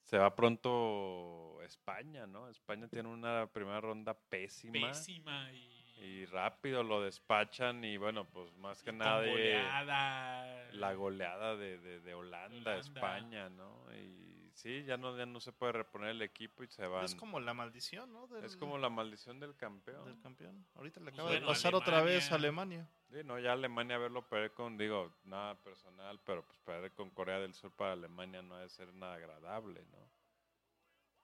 se 0.03 0.17
va 0.17 0.33
pronto 0.35 1.61
España, 1.63 2.25
¿no? 2.25 2.49
España 2.49 2.87
tiene 2.87 3.09
una 3.09 3.47
primera 3.47 3.79
ronda 3.81 4.13
pésima. 4.17 4.87
Pésima 4.87 5.51
y. 5.53 5.77
Y 6.01 6.25
rápido 6.27 6.81
lo 6.81 7.01
despachan 7.01 7.83
y 7.83 7.97
bueno, 7.97 8.23
pues 8.29 8.53
más 8.53 8.81
que 8.81 8.91
y 8.91 8.93
nada 8.93 9.19
de- 9.19 9.29
goleada. 9.31 10.71
la 10.71 10.93
goleada 10.93 11.57
de, 11.57 11.77
de, 11.77 11.99
de 11.99 12.13
Holanda, 12.13 12.71
Holanda. 12.71 12.77
España, 12.77 13.49
¿no? 13.49 13.83
Y 13.93 14.28
sí, 14.61 14.83
ya 14.83 14.97
no, 14.97 15.17
ya 15.17 15.25
no 15.25 15.39
se 15.39 15.51
puede 15.51 15.71
reponer 15.73 16.09
el 16.09 16.21
equipo 16.21 16.63
y 16.63 16.67
se 16.67 16.85
van. 16.87 17.05
Es 17.05 17.15
como 17.15 17.39
la 17.39 17.53
maldición, 17.53 18.11
¿no? 18.13 18.27
Del, 18.27 18.43
Es 18.45 18.55
como 18.57 18.77
la 18.77 18.89
maldición 18.89 19.39
del 19.39 19.55
campeón. 19.55 20.05
del 20.05 20.19
campeón. 20.21 20.65
Ahorita 20.75 20.99
le 20.99 21.05
Pues 21.05 21.13
acaba 21.15 21.29
bueno, 21.29 21.45
de 21.47 21.51
pasar 21.53 21.75
otra 21.75 22.01
vez 22.01 22.31
a 22.31 22.35
Alemania. 22.35 22.81
Alemania. 22.81 23.21
Sí, 23.21 23.27
no, 23.27 23.39
ya 23.39 23.53
Alemania 23.53 23.97
verlo 23.97 24.27
perder 24.27 24.53
con, 24.53 24.77
digo, 24.77 25.11
nada 25.23 25.55
personal, 25.61 26.19
pero 26.25 26.43
pues 26.45 26.59
perder 26.59 26.91
con 26.93 27.09
Corea 27.09 27.39
del 27.39 27.53
Sur 27.53 27.71
para 27.71 27.93
Alemania 27.93 28.41
no 28.41 28.55
ha 28.55 28.61
de 28.61 28.69
ser 28.69 28.93
nada 28.93 29.15
agradable, 29.15 29.83
¿no? 29.91 30.09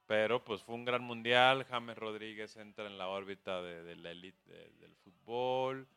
Pero 0.07 0.43
pues 0.43 0.61
fue 0.63 0.75
un 0.75 0.85
gran 0.85 1.01
mundial, 1.03 1.63
James 1.65 1.97
Rodríguez 1.97 2.55
entra 2.57 2.85
en 2.85 2.97
la 2.97 3.07
órbita 3.07 3.61
de, 3.61 3.83
de 3.83 3.95
la 3.95 4.11
elite 4.11 4.49
de- 4.51 4.69
del 4.79 4.95
fútbol, 4.97 5.87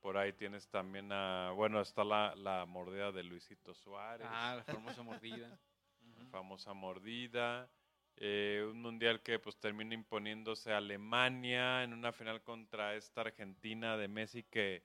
por 0.00 0.16
ahí 0.18 0.32
tienes 0.32 0.68
también 0.68 1.10
a, 1.12 1.50
bueno, 1.50 1.80
está 1.80 2.04
la, 2.04 2.34
la 2.36 2.64
mordida 2.64 3.10
de 3.10 3.24
Luisito 3.24 3.74
Suárez, 3.74 4.26
Ah, 4.30 4.54
la 4.56 4.64
famosa 4.72 5.02
mordida. 5.02 5.58
famosa 6.26 6.74
mordida, 6.74 7.70
eh, 8.16 8.66
un 8.70 8.80
mundial 8.82 9.22
que 9.22 9.38
pues 9.38 9.58
termina 9.58 9.94
imponiéndose 9.94 10.72
a 10.72 10.78
Alemania 10.78 11.82
en 11.84 11.92
una 11.92 12.12
final 12.12 12.42
contra 12.42 12.94
esta 12.96 13.22
Argentina 13.22 13.96
de 13.96 14.08
Messi 14.08 14.44
que 14.44 14.84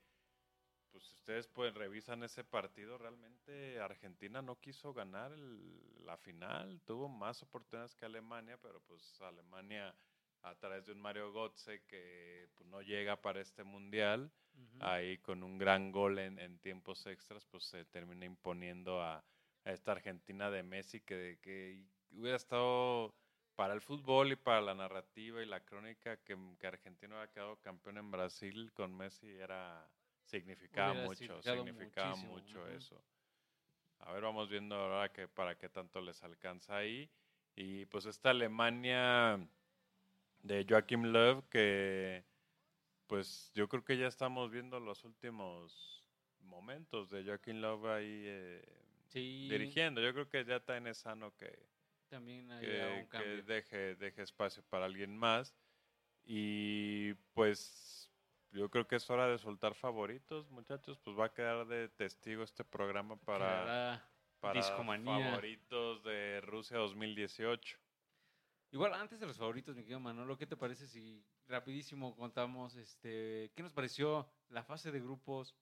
pues 0.91 1.05
si 1.05 1.13
ustedes 1.15 1.47
pues 1.47 1.73
revisan 1.73 2.23
ese 2.23 2.43
partido, 2.43 2.97
realmente 2.97 3.80
Argentina 3.80 4.41
no 4.41 4.59
quiso 4.59 4.93
ganar 4.93 5.31
el- 5.31 6.05
la 6.05 6.18
final, 6.18 6.81
tuvo 6.85 7.07
más 7.07 7.41
oportunidades 7.43 7.95
que 7.95 8.05
Alemania, 8.05 8.57
pero 8.61 8.81
pues 8.81 9.22
Alemania 9.22 9.95
a 10.41 10.55
través 10.55 10.85
de 10.85 10.91
un 10.93 10.99
Mario 11.01 11.31
Götze 11.31 11.84
que 11.85 12.49
pues, 12.55 12.68
no 12.69 12.81
llega 12.81 13.22
para 13.22 13.39
este 13.41 13.63
mundial, 13.63 14.31
ahí 14.80 15.18
con 15.19 15.43
un 15.43 15.57
gran 15.57 15.91
gol 15.91 16.19
en, 16.19 16.39
en 16.39 16.59
tiempos 16.59 17.05
extras, 17.05 17.45
pues 17.45 17.63
se 17.65 17.85
termina 17.85 18.26
imponiendo 18.26 19.01
a, 19.01 19.23
a 19.66 19.72
esta 19.72 19.92
Argentina 19.92 20.50
de 20.50 20.64
Messi 20.64 21.02
que, 21.02 21.40
que 21.42 21.84
hubiera 22.12 22.38
estado 22.38 23.14
para 23.56 23.74
el 23.74 23.82
fútbol 23.82 24.32
y 24.32 24.36
para 24.36 24.62
la 24.62 24.74
narrativa 24.74 25.42
y 25.42 25.46
la 25.46 25.64
crónica 25.64 26.18
que, 26.18 26.38
que 26.60 26.68
Argentina 26.68 27.16
había 27.16 27.32
quedado 27.32 27.62
campeón 27.62 27.98
en 27.98 28.10
Brasil 28.12 28.72
con 28.74 28.96
Messi 28.96 29.30
era 29.30 29.88
significaba 30.24 30.92
Hubiera 30.92 31.08
mucho, 31.08 31.42
significaba 31.42 32.16
mucho 32.16 32.68
eso. 32.68 33.04
A 34.00 34.14
ver, 34.14 34.24
vamos 34.24 34.50
viendo 34.50 34.76
ahora 34.76 35.12
que 35.12 35.28
para 35.28 35.58
qué 35.58 35.70
tanto 35.70 36.02
les 36.02 36.24
alcanza 36.24 36.78
ahí. 36.78 37.10
Y 37.56 37.86
pues 37.86 38.06
esta 38.06 38.32
Alemania 38.32 39.40
de 40.42 40.66
Joachim 40.68 41.04
Löw 41.04 41.44
que 41.50 42.24
pues 43.08 43.52
yo 43.54 43.68
creo 43.68 43.84
que 43.84 43.98
ya 43.98 44.08
estamos 44.08 44.50
viendo 44.50 44.80
los 44.80 45.04
últimos 45.04 46.08
momentos 46.40 47.10
de 47.10 47.26
Joaquín 47.26 47.62
Love 47.62 47.86
ahí 47.88 48.24
eh, 48.26 48.81
Sí, 49.12 49.50
dirigiendo. 49.50 50.02
Yo 50.02 50.14
creo 50.14 50.30
que 50.30 50.46
ya 50.46 50.56
está 50.58 50.78
en 50.78 50.94
sano 50.96 51.36
que, 51.36 51.68
también 52.10 52.50
hay 52.52 52.66
que, 52.66 53.00
un 53.02 53.10
que 53.10 53.42
deje, 53.44 53.96
deje 53.96 54.22
espacio 54.22 54.64
para 54.70 54.86
alguien 54.86 55.18
más. 55.18 55.54
Y 56.24 57.14
pues 57.34 58.10
yo 58.52 58.70
creo 58.70 58.88
que 58.88 58.96
es 58.96 59.10
hora 59.10 59.28
de 59.28 59.38
soltar 59.38 59.76
favoritos, 59.76 60.50
muchachos. 60.50 61.00
Pues 61.04 61.18
va 61.18 61.26
a 61.26 61.34
quedar 61.34 61.68
de 61.68 61.90
testigo 61.90 62.44
este 62.44 62.64
programa 62.64 63.18
para, 63.18 63.46
Quedará 63.46 64.10
para 64.40 64.60
Discomanía. 64.60 65.32
favoritos 65.32 66.04
de 66.04 66.40
Rusia 66.42 66.78
2018. 66.78 67.78
Igual, 68.72 68.94
antes 68.94 69.20
de 69.20 69.26
los 69.26 69.38
favoritos, 69.38 69.76
mi 69.76 69.82
querido 69.82 70.00
Manolo, 70.00 70.38
¿qué 70.38 70.48
te 70.48 70.56
parece 70.56 70.88
si 70.88 71.26
rapidísimo 71.48 72.16
contamos 72.16 72.76
este, 72.76 73.52
qué 73.56 73.64
nos 73.64 73.74
pareció 73.74 74.32
la 74.48 74.64
fase 74.64 74.92
de 74.92 75.02
grupos? 75.02 75.54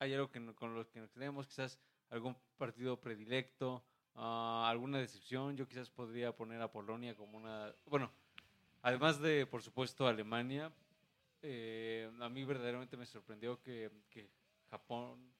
¿Hay 0.00 0.12
algo 0.14 0.30
que 0.30 0.44
con 0.54 0.74
lo 0.74 0.88
que 0.90 0.98
nos 0.98 1.12
quedemos? 1.12 1.46
Quizás 1.46 1.78
algún 2.10 2.36
partido 2.56 3.00
predilecto, 3.00 3.84
ah, 4.14 4.66
alguna 4.68 4.98
decepción. 4.98 5.56
Yo 5.56 5.66
quizás 5.66 5.90
podría 5.90 6.34
poner 6.34 6.60
a 6.62 6.70
Polonia 6.70 7.14
como 7.16 7.38
una... 7.38 7.74
Bueno, 7.86 8.10
además 8.82 9.20
de, 9.20 9.46
por 9.46 9.62
supuesto, 9.62 10.06
Alemania, 10.06 10.72
eh, 11.42 12.10
a 12.20 12.28
mí 12.28 12.44
verdaderamente 12.44 12.96
me 12.96 13.06
sorprendió 13.06 13.60
que, 13.60 13.90
que 14.10 14.30
Japón 14.70 15.32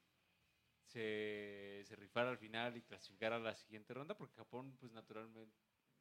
se, 0.85 1.83
se 1.85 1.95
rifara 1.95 2.29
al 2.29 2.37
final 2.37 2.77
y 2.77 2.81
clasificara 2.81 3.35
a 3.35 3.39
la 3.39 3.55
siguiente 3.55 3.93
ronda, 3.93 4.15
porque 4.15 4.35
Japón, 4.35 4.75
pues 4.79 4.91
naturalmente, 4.91 5.51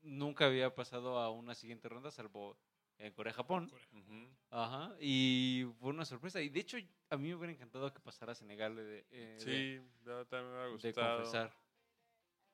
nunca 0.02 0.46
había 0.46 0.74
pasado 0.74 1.18
a 1.18 1.30
una 1.30 1.54
siguiente 1.54 1.88
ronda, 1.88 2.10
salvo 2.10 2.56
en 2.98 3.12
Corea-Japón. 3.12 3.68
Corea. 3.68 3.86
Ujú. 3.92 4.28
Ajá, 4.50 4.96
y 5.00 5.66
fue 5.80 5.90
una 5.90 6.04
sorpresa. 6.04 6.40
Y 6.40 6.48
de 6.48 6.60
hecho, 6.60 6.76
a 7.10 7.16
mí 7.16 7.28
me 7.28 7.34
hubiera 7.34 7.52
encantado 7.52 7.92
que 7.92 8.00
pasara 8.00 8.32
a 8.32 8.34
Senegal 8.34 8.76
de, 8.76 9.06
eh, 9.10 9.36
de- 9.38 9.40
Sí, 9.40 9.88
ya 10.04 10.24
también 10.26 10.52
me 10.54 10.60
ha 10.60 10.64
de 10.64 10.70
gustado. 10.72 11.16
confesar. 11.18 11.52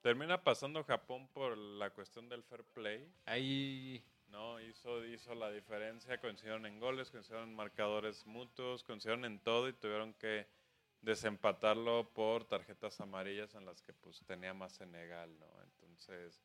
Termina 0.01 0.43
pasando 0.43 0.83
Japón 0.83 1.27
por 1.29 1.57
la 1.57 1.89
cuestión 1.89 2.29
del 2.29 2.43
fair 2.43 2.63
play. 2.63 3.11
Ahí, 3.25 4.03
No, 4.27 4.59
hizo, 4.59 5.05
hizo 5.05 5.33
la 5.35 5.49
diferencia, 5.51 6.19
coincidieron 6.19 6.65
en 6.65 6.79
goles, 6.79 7.09
coincidieron 7.09 7.49
en 7.49 7.55
marcadores 7.55 8.25
mutuos, 8.25 8.83
coincidieron 8.83 9.23
en 9.23 9.39
todo 9.39 9.69
y 9.69 9.73
tuvieron 9.73 10.13
que 10.15 10.47
desempatarlo 11.01 12.11
por 12.13 12.45
tarjetas 12.45 12.99
amarillas 12.99 13.53
en 13.55 13.65
las 13.65 13.81
que 13.81 13.93
pues 13.93 14.19
tenía 14.25 14.53
más 14.53 14.73
Senegal, 14.73 15.37
¿no? 15.39 15.47
Entonces, 15.63 16.41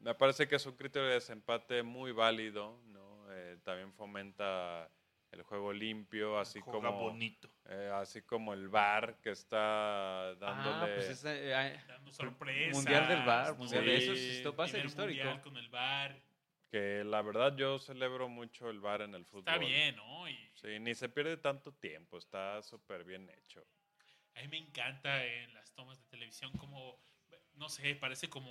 me 0.00 0.14
parece 0.14 0.46
que 0.48 0.56
es 0.56 0.66
un 0.66 0.76
criterio 0.76 1.08
de 1.08 1.14
desempate 1.14 1.82
muy 1.82 2.12
válido, 2.12 2.80
¿no? 2.86 3.26
Eh, 3.32 3.58
también 3.64 3.92
fomenta 3.92 4.90
el 5.30 5.42
juego 5.42 5.72
limpio, 5.72 6.38
así 6.38 6.60
Juega 6.60 6.88
como 6.88 7.00
bonito. 7.00 7.50
eh, 7.66 7.90
así 7.94 8.22
como 8.22 8.54
el 8.54 8.68
VAR 8.68 9.20
que 9.20 9.30
está 9.30 10.30
ah, 10.30 10.34
dándole 10.36 10.94
pues 10.94 11.10
esa, 11.10 11.34
eh, 11.36 11.54
ah, 11.54 11.84
Dando 11.86 12.10
sorpresas. 12.12 12.74
Mundial 12.74 13.08
del 13.08 13.24
¿no? 13.24 13.54
mundial 13.56 13.84
de 13.84 13.96
eso, 13.96 14.12
eso 14.12 14.20
sí, 14.22 14.30
esto 14.36 14.56
va 14.56 14.64
a 14.64 14.68
ser 14.68 14.86
histórico. 14.86 15.24
mundial 15.24 15.42
con 15.42 15.56
el 15.58 15.68
VAR. 15.68 16.18
que 16.70 17.02
la 17.04 17.20
verdad 17.22 17.54
yo 17.56 17.78
celebro 17.78 18.28
mucho 18.28 18.70
el 18.70 18.80
VAR 18.80 19.02
en 19.02 19.14
el 19.14 19.26
fútbol. 19.26 19.40
Está 19.52 19.58
bien, 19.58 19.96
¿no? 19.96 20.28
Y 20.28 20.50
Sí, 20.54 20.78
ni 20.80 20.94
se 20.94 21.08
pierde 21.10 21.36
tanto 21.36 21.72
tiempo, 21.72 22.16
está 22.18 22.62
súper 22.62 23.04
bien 23.04 23.28
hecho. 23.30 23.66
a 24.34 24.40
mí 24.42 24.48
me 24.48 24.58
encanta 24.58 25.24
en 25.24 25.52
las 25.54 25.72
tomas 25.74 25.98
de 25.98 26.06
televisión 26.06 26.52
como, 26.56 26.98
no 27.54 27.68
sé, 27.68 27.94
parece 27.96 28.30
como 28.30 28.50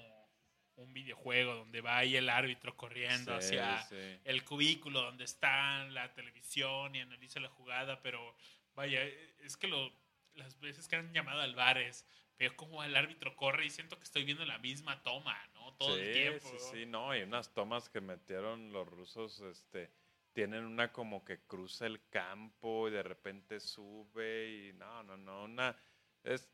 un 0.78 0.94
videojuego 0.94 1.56
donde 1.56 1.82
va 1.82 1.98
ahí 1.98 2.16
el 2.16 2.30
árbitro 2.30 2.76
corriendo 2.78 3.40
Sí, 3.42 3.58
hacia 3.58 3.84
sí. 3.84 4.20
el 4.24 4.44
cubículo 4.44 5.02
donde 5.02 5.26
está 5.26 5.86
la 5.86 6.14
televisión 6.14 6.96
y 6.96 7.02
analiza 7.02 7.40
la 7.40 7.50
jugada, 7.50 8.02
pero 8.02 8.36
vaya, 8.76 9.04
es 9.04 9.58
que 9.58 9.68
lo, 9.68 9.92
las 10.36 10.60
veces 10.60 10.88
que 10.88 10.96
han 10.96 11.14
llamado 11.14 11.42
al 11.42 11.56
VAR 11.56 11.80
es, 11.80 12.06
veo 12.40 12.56
como 12.56 12.84
el 12.84 12.96
árbitro 12.96 13.36
corre 13.36 13.66
y 13.66 13.70
siento 13.70 13.98
que 13.98 14.04
estoy 14.04 14.24
viendo 14.24 14.46
la 14.46 14.60
misma 14.60 15.02
toma, 15.04 15.38
¿no? 15.54 15.74
Todo 15.74 15.96
sí, 15.96 16.02
el 16.02 16.14
tiempo. 16.14 16.48
Sí, 16.48 16.58
sí, 16.72 16.86
no, 16.86 17.12
hay 17.12 17.24
unas 17.24 17.54
tomas 17.54 17.90
que 17.90 18.00
metieron 18.00 18.72
los 18.72 18.88
rusos, 18.88 19.40
este, 19.42 19.92
tienen 20.34 20.64
una 20.64 20.92
como 20.92 21.26
que 21.26 21.40
cruza 21.46 21.88
el 21.88 22.08
campo 22.10 22.88
y 22.88 22.92
de 22.92 23.02
repente 23.02 23.60
sube 23.60 24.70
y 24.70 24.74
no, 24.74 25.02
no, 25.04 25.18
no, 25.18 25.46
una 25.46 25.76
es 26.24 26.48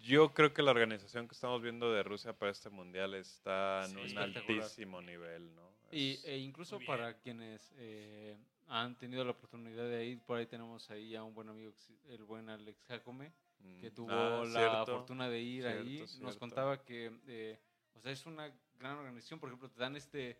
yo 0.00 0.32
creo 0.32 0.52
que 0.52 0.62
la 0.62 0.70
organización 0.70 1.28
que 1.28 1.34
estamos 1.34 1.62
viendo 1.62 1.92
de 1.92 2.02
Rusia 2.02 2.32
para 2.32 2.50
este 2.52 2.70
mundial 2.70 3.14
está 3.14 3.84
en 3.84 3.90
Sí, 3.90 4.12
un 4.12 4.18
altísimo 4.18 5.00
nivel, 5.02 5.54
¿no? 5.54 5.70
Y, 5.90 6.20
e 6.24 6.36
incluso 6.38 6.78
para 6.86 7.18
quienes 7.18 7.72
eh, 7.76 8.36
han 8.66 8.96
tenido 8.98 9.24
la 9.24 9.30
oportunidad 9.32 9.88
de 9.88 10.06
ir, 10.06 10.20
por 10.20 10.38
ahí 10.38 10.46
tenemos 10.46 10.90
ahí 10.90 11.14
a 11.16 11.22
un 11.24 11.34
buen 11.34 11.48
amigo, 11.48 11.72
el 12.08 12.24
buen 12.24 12.48
Alex 12.48 12.84
Jacome, 12.86 13.32
que 13.80 13.90
Mm, 13.90 13.94
tuvo 13.94 14.12
ah, 14.12 14.44
la 14.44 14.60
cierto. 14.60 14.86
fortuna 14.98 15.28
de 15.28 15.40
ir 15.40 15.62
cierto, 15.64 15.82
ahí. 15.82 16.04
Nos 16.20 16.36
contaba 16.36 16.84
que, 16.84 17.12
eh, 17.26 17.58
o 17.94 18.00
sea, 18.00 18.12
es 18.12 18.24
una 18.26 18.52
gran 18.78 18.98
organización. 18.98 19.40
Por 19.40 19.48
ejemplo, 19.48 19.70
te 19.70 19.80
dan 19.80 19.96
este, 19.96 20.38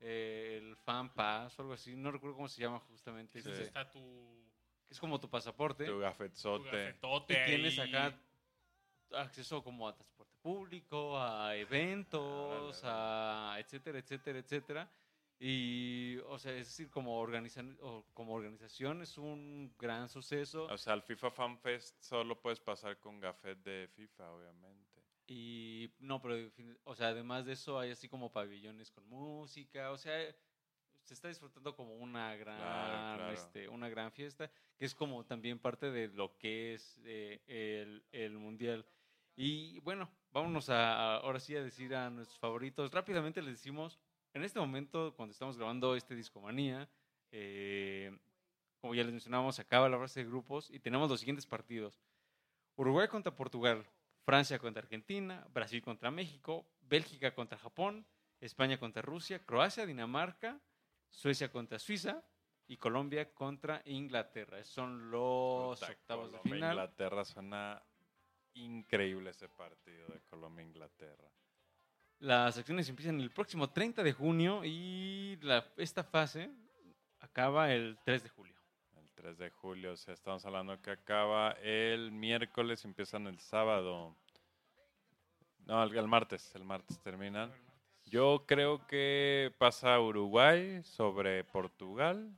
eh, 0.00 0.60
el 0.62 0.76
Fan 0.76 1.12
Pass 1.14 1.58
o 1.58 1.62
algo 1.62 1.74
así. 1.74 1.96
No 1.96 2.12
recuerdo 2.12 2.36
cómo 2.36 2.48
se 2.48 2.60
llama 2.60 2.78
justamente. 2.80 3.38
Este, 3.38 3.62
está 3.62 3.90
tu, 3.90 4.00
que 4.86 4.94
es 4.94 5.00
como 5.00 5.18
tu 5.18 5.28
pasaporte. 5.28 5.86
Tu 5.86 5.92
tu 5.92 5.98
gafetzote. 5.98 6.64
gafetote 6.70 7.32
y 7.42 7.46
tienes 7.46 7.78
ahí. 7.78 7.88
acá 7.88 8.16
acceso 9.14 9.62
como 9.62 9.88
a 9.88 9.94
transporte 9.94 10.36
público, 10.42 11.18
a 11.18 11.56
eventos, 11.56 12.80
a 12.84 13.56
etcétera, 13.58 13.98
etcétera, 13.98 14.38
etcétera. 14.38 14.90
Y, 15.44 16.18
o 16.28 16.38
sea, 16.38 16.52
es 16.52 16.68
decir, 16.68 16.88
como, 16.88 17.18
organizan, 17.18 17.76
o 17.80 18.04
como 18.14 18.34
organización 18.34 19.02
es 19.02 19.18
un 19.18 19.74
gran 19.76 20.08
suceso. 20.08 20.66
O 20.66 20.78
sea, 20.78 20.92
al 20.92 21.02
FIFA 21.02 21.30
Fan 21.32 21.58
Fest 21.58 22.00
solo 22.00 22.40
puedes 22.40 22.60
pasar 22.60 22.98
con 23.00 23.18
gafet 23.18 23.58
de 23.58 23.88
FIFA, 23.88 24.30
obviamente. 24.30 25.02
Y 25.26 25.90
no, 25.98 26.20
pero 26.22 26.50
o 26.84 26.94
sea, 26.94 27.08
además 27.08 27.44
de 27.44 27.54
eso 27.54 27.78
hay 27.78 27.90
así 27.90 28.08
como 28.08 28.30
pabellones 28.30 28.90
con 28.92 29.08
música, 29.08 29.90
o 29.90 29.98
sea, 29.98 30.14
se 31.02 31.14
está 31.14 31.26
disfrutando 31.28 31.74
como 31.74 31.96
una 31.96 32.36
gran 32.36 32.58
Claro, 32.58 33.16
claro. 33.18 33.32
este, 33.32 33.68
una 33.68 33.88
gran 33.88 34.12
fiesta, 34.12 34.50
que 34.76 34.84
es 34.84 34.94
como 34.94 35.24
también 35.24 35.58
parte 35.58 35.90
de 35.90 36.08
lo 36.08 36.36
que 36.38 36.74
es 36.74 37.00
eh, 37.04 37.40
el, 37.46 38.04
el 38.12 38.38
Mundial. 38.38 38.86
Y 39.36 39.80
bueno, 39.80 40.10
vámonos 40.30 40.68
a, 40.68 41.16
ahora 41.16 41.40
sí 41.40 41.56
a 41.56 41.62
decir 41.62 41.94
a 41.94 42.10
nuestros 42.10 42.38
favoritos. 42.38 42.92
Rápidamente 42.92 43.42
les 43.42 43.54
decimos, 43.54 43.98
en 44.34 44.44
este 44.44 44.60
momento, 44.60 45.14
cuando 45.16 45.32
estamos 45.32 45.56
grabando 45.56 45.94
este 45.96 46.14
Discomanía, 46.14 46.88
eh, 47.30 48.16
como 48.80 48.94
ya 48.94 49.04
les 49.04 49.12
mencionábamos, 49.12 49.58
acaba 49.58 49.88
la 49.88 49.98
fase 49.98 50.20
de 50.20 50.26
grupos 50.30 50.70
y 50.70 50.80
tenemos 50.80 51.08
los 51.08 51.20
siguientes 51.20 51.46
partidos. 51.46 52.02
Uruguay 52.76 53.08
contra 53.08 53.34
Portugal, 53.34 53.84
Francia 54.24 54.58
contra 54.58 54.82
Argentina, 54.82 55.46
Brasil 55.52 55.82
contra 55.82 56.10
México, 56.10 56.66
Bélgica 56.80 57.34
contra 57.34 57.58
Japón, 57.58 58.06
España 58.40 58.78
contra 58.78 59.02
Rusia, 59.02 59.44
Croacia, 59.44 59.86
Dinamarca, 59.86 60.60
Suecia 61.08 61.50
contra 61.50 61.78
Suiza 61.78 62.24
y 62.66 62.76
Colombia 62.76 63.32
contra 63.32 63.82
Inglaterra. 63.84 64.58
Esos 64.58 64.74
son 64.74 65.10
los 65.10 65.78
Puta, 65.78 65.92
octavos 65.92 66.32
de 66.32 66.38
Colombia, 66.38 66.54
final. 66.54 66.72
Inglaterra 66.72 67.24
suena 67.24 67.82
increíble 68.54 69.30
ese 69.30 69.48
partido 69.48 70.06
de 70.08 70.20
Colombia-Inglaterra. 70.30 71.30
Las 72.18 72.56
acciones 72.58 72.88
empiezan 72.88 73.20
el 73.20 73.30
próximo 73.30 73.70
30 73.70 74.02
de 74.02 74.12
junio 74.12 74.62
y 74.64 75.36
la- 75.42 75.66
esta 75.76 76.04
fase 76.04 76.50
acaba 77.20 77.72
el 77.72 77.98
3 78.04 78.22
de 78.22 78.28
julio. 78.28 78.54
El 78.96 79.08
3 79.14 79.38
de 79.38 79.50
julio, 79.50 79.92
o 79.92 79.96
sea, 79.96 80.14
estamos 80.14 80.44
hablando 80.46 80.80
que 80.80 80.90
acaba 80.92 81.52
el 81.62 82.12
miércoles 82.12 82.84
empiezan 82.84 83.26
el 83.26 83.38
sábado. 83.40 84.16
No, 85.66 85.82
el, 85.82 85.96
el 85.96 86.08
martes, 86.08 86.54
el 86.54 86.64
martes 86.64 86.98
terminan. 87.00 87.52
Yo 88.04 88.44
creo 88.46 88.86
que 88.86 89.52
pasa 89.58 89.98
Uruguay 90.00 90.82
sobre 90.82 91.44
Portugal. 91.44 92.36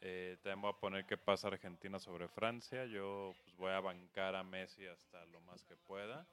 Eh, 0.00 0.36
también 0.42 0.62
voy 0.62 0.70
a 0.70 0.80
poner 0.80 1.04
que 1.06 1.16
pasa 1.16 1.48
Argentina 1.48 1.98
sobre 1.98 2.28
Francia. 2.28 2.84
Yo 2.86 3.34
pues, 3.44 3.56
voy 3.56 3.72
a 3.72 3.80
bancar 3.80 4.34
a 4.36 4.42
Messi 4.42 4.86
hasta 4.86 5.24
lo 5.26 5.40
más 5.40 5.64
que 5.64 5.76
pueda. 5.76 6.26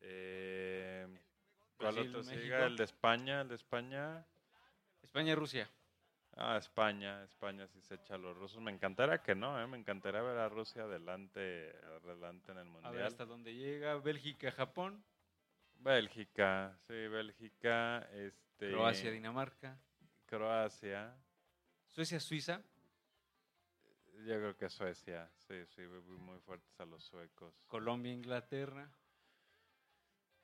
Eh, 0.00 1.06
¿Cuál 1.78 1.94
Brasil, 1.94 2.10
otro 2.16 2.22
siga? 2.22 2.36
México. 2.36 2.56
El 2.66 2.76
de 2.76 2.84
España, 2.84 3.40
el 3.40 3.48
de 3.48 3.54
España. 3.54 4.24
España 5.02 5.32
y 5.32 5.34
Rusia. 5.34 5.70
Ah, 6.38 6.58
España, 6.58 7.24
España 7.24 7.66
sí 7.66 7.80
se 7.80 7.94
echa 7.94 8.14
a 8.14 8.18
los 8.18 8.36
rusos. 8.36 8.60
Me 8.60 8.70
encantaría 8.70 9.22
que 9.22 9.34
no, 9.34 9.58
¿eh? 9.60 9.66
me 9.66 9.78
encantaría 9.78 10.20
ver 10.20 10.36
a 10.36 10.50
Rusia 10.50 10.82
adelante, 10.82 11.74
adelante 12.02 12.52
en 12.52 12.58
el 12.58 12.66
A 12.68 12.70
ver 12.70 12.82
mundial. 12.82 13.06
hasta 13.06 13.24
dónde 13.24 13.54
llega. 13.54 13.94
Bélgica, 13.96 14.50
Japón, 14.52 15.02
Bélgica, 15.78 16.76
sí, 16.86 16.92
Bélgica, 17.08 18.06
este, 18.12 18.70
Croacia, 18.70 19.10
Dinamarca, 19.10 19.78
Croacia. 20.26 21.14
Suecia, 21.96 22.20
Suiza. 22.20 22.62
Yo 24.26 24.34
creo 24.34 24.54
que 24.54 24.68
Suecia, 24.68 25.30
sí, 25.48 25.64
sí, 25.64 25.80
muy 25.80 26.38
fuertes 26.40 26.78
a 26.78 26.84
los 26.84 27.02
suecos. 27.02 27.54
Colombia, 27.68 28.12
Inglaterra. 28.12 28.86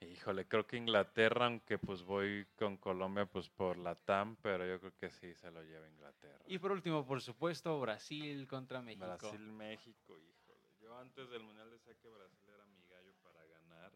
Híjole, 0.01 0.49
creo 0.49 0.67
que 0.67 0.79
Inglaterra, 0.79 1.45
aunque 1.45 1.77
pues 1.77 2.05
voy 2.05 2.47
con 2.57 2.79
Colombia 2.79 3.27
pues 3.27 3.51
por 3.51 3.77
la 3.77 3.95
TAM, 3.97 4.37
pero 4.37 4.67
yo 4.67 4.81
creo 4.81 4.97
que 4.97 5.11
sí 5.11 5.35
se 5.35 5.51
lo 5.51 5.63
lleva 5.63 5.87
Inglaterra. 5.91 6.43
Y 6.47 6.59
por 6.59 6.73
último, 6.73 7.05
por 7.05 7.21
supuesto, 7.21 7.79
Brasil 7.79 8.49
contra 8.49 8.81
México. 8.81 9.05
Brasil, 9.05 9.41
México, 9.53 10.19
híjole. 10.19 10.71
Yo 10.81 10.97
antes 10.97 11.29
del 11.29 11.43
Mundial 11.43 11.71
decía 11.71 11.95
que 12.01 12.09
Brasil 12.09 12.49
era 12.49 12.65
mi 12.65 12.83
gallo 12.87 13.13
para 13.23 13.45
ganar. 13.45 13.93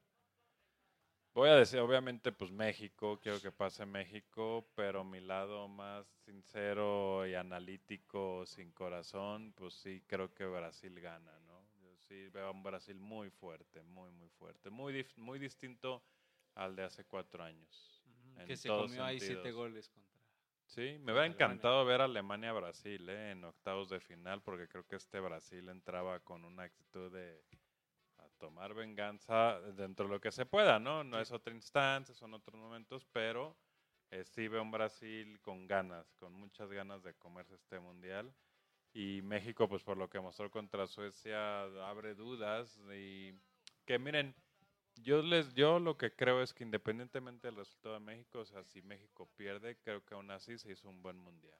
Voy 1.36 1.50
a 1.50 1.54
decir, 1.56 1.80
obviamente, 1.80 2.32
pues 2.32 2.50
México, 2.50 3.20
quiero 3.20 3.42
que 3.42 3.52
pase 3.52 3.84
México, 3.84 4.66
pero 4.74 5.04
mi 5.04 5.20
lado 5.20 5.68
más 5.68 6.06
sincero 6.24 7.26
y 7.26 7.34
analítico, 7.34 8.46
sin 8.46 8.72
corazón, 8.72 9.52
pues 9.52 9.74
sí, 9.74 10.02
creo 10.06 10.32
que 10.32 10.46
Brasil 10.46 10.98
gana, 10.98 11.38
¿no? 11.40 11.60
Yo 11.82 11.94
sí 12.08 12.28
veo 12.30 12.46
a 12.46 12.50
un 12.52 12.62
Brasil 12.62 12.98
muy 12.98 13.28
fuerte, 13.28 13.82
muy, 13.82 14.10
muy 14.12 14.30
fuerte, 14.30 14.70
muy, 14.70 14.94
dif- 14.94 15.14
muy 15.18 15.38
distinto 15.38 16.02
al 16.54 16.74
de 16.74 16.84
hace 16.84 17.04
cuatro 17.04 17.44
años. 17.44 18.02
Que 18.46 18.56
se 18.56 18.70
comió 18.70 19.04
ahí 19.04 19.20
siete 19.20 19.52
goles 19.52 19.90
contra. 19.90 20.22
Sí, 20.64 20.96
me 21.00 21.12
hubiera 21.12 21.26
encantado 21.26 21.84
ver 21.84 22.00
a 22.00 22.04
Alemania-Brasil 22.04 23.10
¿eh? 23.10 23.32
en 23.32 23.44
octavos 23.44 23.90
de 23.90 24.00
final, 24.00 24.42
porque 24.42 24.68
creo 24.68 24.86
que 24.86 24.96
este 24.96 25.20
Brasil 25.20 25.68
entraba 25.68 26.18
con 26.20 26.46
una 26.46 26.62
actitud 26.62 27.12
de 27.12 27.44
tomar 28.38 28.74
venganza 28.74 29.60
dentro 29.76 30.06
de 30.06 30.12
lo 30.12 30.20
que 30.20 30.32
se 30.32 30.46
pueda, 30.46 30.78
¿no? 30.78 31.04
No 31.04 31.20
es 31.20 31.32
otra 31.32 31.54
instancia, 31.54 32.14
son 32.14 32.34
otros 32.34 32.60
momentos, 32.60 33.06
pero 33.12 33.56
eh, 34.10 34.24
sí 34.24 34.48
veo 34.48 34.62
un 34.62 34.70
Brasil 34.70 35.40
con 35.40 35.66
ganas, 35.66 36.14
con 36.14 36.32
muchas 36.32 36.70
ganas 36.70 37.02
de 37.02 37.14
comerse 37.14 37.54
este 37.54 37.80
mundial. 37.80 38.32
Y 38.92 39.20
México, 39.22 39.68
pues 39.68 39.82
por 39.82 39.96
lo 39.98 40.08
que 40.08 40.20
mostró 40.20 40.50
contra 40.50 40.86
Suecia, 40.86 41.62
abre 41.86 42.14
dudas. 42.14 42.80
Y 42.94 43.34
que 43.84 43.98
miren, 43.98 44.34
yo 45.02 45.22
les, 45.22 45.52
yo 45.54 45.78
lo 45.78 45.96
que 45.98 46.14
creo 46.14 46.42
es 46.42 46.54
que 46.54 46.64
independientemente 46.64 47.48
del 47.48 47.56
resultado 47.56 47.94
de 47.94 48.00
México, 48.00 48.40
o 48.40 48.44
sea, 48.46 48.64
si 48.64 48.82
México 48.82 49.28
pierde, 49.36 49.76
creo 49.78 50.04
que 50.04 50.14
aún 50.14 50.30
así 50.30 50.56
se 50.58 50.72
hizo 50.72 50.88
un 50.88 51.02
buen 51.02 51.18
mundial. 51.18 51.58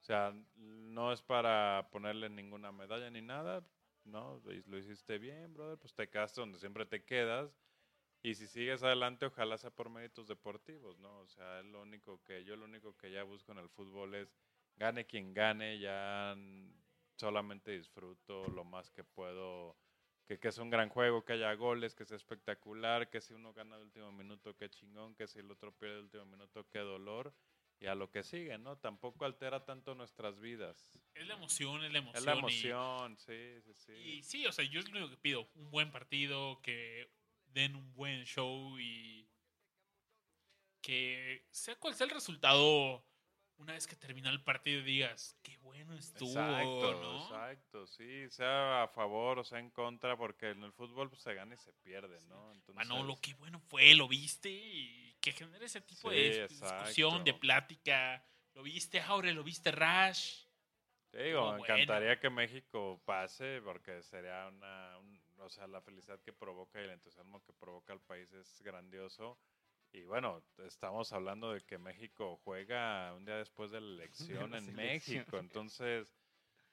O 0.00 0.04
sea, 0.04 0.34
no 0.56 1.12
es 1.12 1.22
para 1.22 1.88
ponerle 1.92 2.28
ninguna 2.28 2.72
medalla 2.72 3.08
ni 3.10 3.22
nada, 3.22 3.64
¿no? 4.04 4.40
Lo 4.66 4.78
hiciste 4.78 5.18
bien, 5.18 5.54
brother, 5.54 5.78
pues 5.78 5.94
te 5.94 6.08
quedaste 6.08 6.40
donde 6.40 6.58
siempre 6.58 6.86
te 6.86 7.04
quedas. 7.04 7.58
Y 8.22 8.34
si 8.34 8.46
sigues 8.46 8.82
adelante, 8.82 9.26
ojalá 9.26 9.58
sea 9.58 9.70
por 9.70 9.90
méritos 9.90 10.28
deportivos, 10.28 10.98
¿no? 10.98 11.20
O 11.20 11.26
sea, 11.28 11.62
lo 11.62 11.82
único 11.82 12.22
que 12.22 12.44
yo 12.44 12.56
lo 12.56 12.66
único 12.66 12.96
que 12.96 13.10
ya 13.10 13.24
busco 13.24 13.52
en 13.52 13.58
el 13.58 13.68
fútbol 13.68 14.14
es 14.14 14.36
gane 14.76 15.06
quien 15.06 15.34
gane, 15.34 15.78
ya 15.80 16.36
solamente 17.16 17.72
disfruto 17.72 18.48
lo 18.48 18.64
más 18.64 18.90
que 18.90 19.04
puedo 19.04 19.76
que, 20.26 20.38
que 20.38 20.48
es 20.48 20.58
un 20.58 20.70
gran 20.70 20.88
juego, 20.88 21.24
que 21.24 21.34
haya 21.34 21.52
goles, 21.54 21.94
que 21.94 22.04
sea 22.04 22.16
espectacular, 22.16 23.10
que 23.10 23.20
si 23.20 23.34
uno 23.34 23.52
gana 23.52 23.76
de 23.76 23.84
último 23.84 24.12
minuto, 24.12 24.56
qué 24.56 24.68
chingón, 24.70 25.14
que 25.14 25.26
si 25.26 25.40
el 25.40 25.50
otro 25.50 25.72
pierde 25.72 25.96
de 25.96 26.02
último 26.02 26.26
minuto, 26.26 26.68
qué 26.70 26.78
dolor, 26.80 27.34
y 27.82 27.88
a 27.88 27.96
lo 27.96 28.10
que 28.10 28.22
sigue, 28.22 28.56
¿no? 28.58 28.78
Tampoco 28.78 29.24
altera 29.24 29.64
tanto 29.64 29.96
nuestras 29.96 30.38
vidas. 30.38 30.88
Es 31.14 31.26
la 31.26 31.34
emoción, 31.34 31.82
es 31.84 31.92
la 31.92 31.98
emoción. 31.98 32.16
Es 32.16 32.24
la 32.24 32.34
y- 32.34 32.38
emoción, 32.38 33.18
sí, 33.18 33.60
sí, 33.62 33.74
sí. 33.74 33.92
Y, 33.92 34.22
sí, 34.22 34.46
o 34.46 34.52
sea, 34.52 34.64
yo 34.64 34.78
es 34.78 34.88
lo 34.88 34.98
único 34.98 35.10
que 35.10 35.16
pido. 35.16 35.48
Un 35.56 35.68
buen 35.72 35.90
partido, 35.90 36.60
que 36.62 37.10
den 37.46 37.74
un 37.74 37.92
buen 37.92 38.24
show 38.24 38.78
y 38.78 39.28
que 40.80 41.44
sea 41.50 41.74
cual 41.76 41.94
sea 41.94 42.06
el 42.06 42.12
resultado, 42.12 43.04
una 43.56 43.72
vez 43.72 43.88
que 43.88 43.96
termina 43.96 44.30
el 44.30 44.42
partido 44.42 44.82
digas, 44.82 45.36
qué 45.42 45.56
bueno 45.58 45.94
estuvo, 45.94 46.30
exacto, 46.30 47.02
¿no? 47.02 47.24
exacto, 47.24 47.86
sí, 47.88 48.30
sea 48.30 48.84
a 48.84 48.88
favor 48.88 49.38
o 49.38 49.44
sea 49.44 49.58
en 49.58 49.70
contra, 49.70 50.16
porque 50.16 50.50
en 50.50 50.62
el 50.62 50.72
fútbol 50.72 51.08
pues, 51.10 51.22
se 51.22 51.34
gana 51.34 51.54
y 51.54 51.58
se 51.58 51.72
pierde, 51.72 52.20
¿no? 52.28 52.52
Entonces, 52.52 52.74
Manolo, 52.74 53.16
qué 53.20 53.34
bueno 53.34 53.60
fue, 53.60 53.94
lo 53.94 54.08
viste 54.08 54.50
y 54.50 55.11
que 55.22 55.32
genere 55.32 55.66
ese 55.66 55.80
tipo 55.80 56.10
Sí, 56.10 56.16
de 56.16 56.44
exacto. 56.44 56.76
discusión, 56.76 57.24
de 57.24 57.32
plática. 57.34 58.22
¿Lo 58.54 58.62
viste, 58.62 59.00
Aure? 59.00 59.32
¿Lo 59.32 59.42
viste, 59.44 59.70
Rash? 59.70 60.44
Te 61.10 61.22
digo, 61.24 61.52
me 61.52 61.58
bueno. 61.58 61.64
encantaría 61.64 62.18
que 62.20 62.28
México 62.30 63.00
pase 63.04 63.60
porque 63.62 64.02
sería 64.02 64.48
una, 64.48 64.98
un- 64.98 65.22
o 65.40 65.48
sea, 65.48 65.66
la 65.66 65.80
felicidad 65.80 66.20
que 66.20 66.32
provoca 66.32 66.80
y 66.80 66.84
el 66.84 66.90
entusiasmo 66.90 67.42
que 67.44 67.52
provoca 67.52 67.92
al 67.92 68.00
país 68.00 68.32
es 68.32 68.60
grandioso. 68.62 69.38
Y 69.92 70.04
bueno, 70.04 70.42
estamos 70.58 71.12
hablando 71.12 71.52
de 71.52 71.60
que 71.62 71.78
México 71.78 72.40
juega 72.44 73.12
un 73.14 73.24
día 73.24 73.36
después 73.36 73.70
de 73.70 73.80
la 73.80 74.04
elección 74.48 74.52
la 74.52 74.58
en 74.58 74.64
selección. 74.64 75.18
México, 75.18 75.38
entonces, 75.38 76.14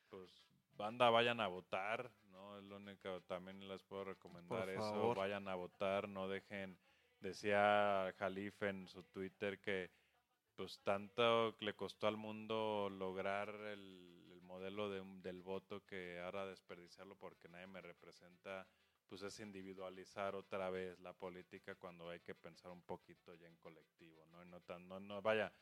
pues, 0.09 0.41
banda, 0.77 1.09
vayan 1.09 1.41
a 1.41 1.47
votar, 1.47 2.09
¿no? 2.31 2.57
Es 2.57 2.63
lo 2.63 2.77
único, 2.77 3.21
también 3.23 3.67
les 3.67 3.83
puedo 3.83 4.05
recomendar 4.05 4.65
Por 4.65 4.69
eso, 4.69 5.13
vayan 5.15 5.47
a 5.49 5.55
votar, 5.55 6.07
no 6.07 6.29
dejen, 6.29 6.79
decía 7.19 8.13
Jalif 8.17 8.61
en 8.63 8.87
su 8.87 9.03
Twitter 9.03 9.59
que 9.59 9.91
pues 10.55 10.79
tanto 10.83 11.55
le 11.59 11.73
costó 11.75 12.07
al 12.07 12.17
mundo 12.17 12.89
lograr 12.91 13.49
el, 13.49 14.29
el 14.33 14.41
modelo 14.41 14.89
de 14.89 15.01
del 15.21 15.41
voto 15.41 15.85
que 15.85 16.19
ahora 16.19 16.45
desperdiciarlo 16.45 17.15
porque 17.15 17.47
nadie 17.47 17.67
me 17.67 17.81
representa, 17.81 18.67
pues 19.07 19.21
es 19.21 19.39
individualizar 19.39 20.35
otra 20.35 20.69
vez 20.69 20.99
la 20.99 21.13
política 21.13 21.75
cuando 21.75 22.09
hay 22.09 22.19
que 22.19 22.35
pensar 22.35 22.71
un 22.71 22.81
poquito 22.81 23.33
ya 23.35 23.47
en 23.47 23.55
colectivo, 23.57 24.25
¿no? 24.27 24.43
Y 24.43 24.47
no, 24.47 24.59
tan, 24.61 24.87
no, 24.87 24.99
no, 24.99 25.21
vaya, 25.21 25.53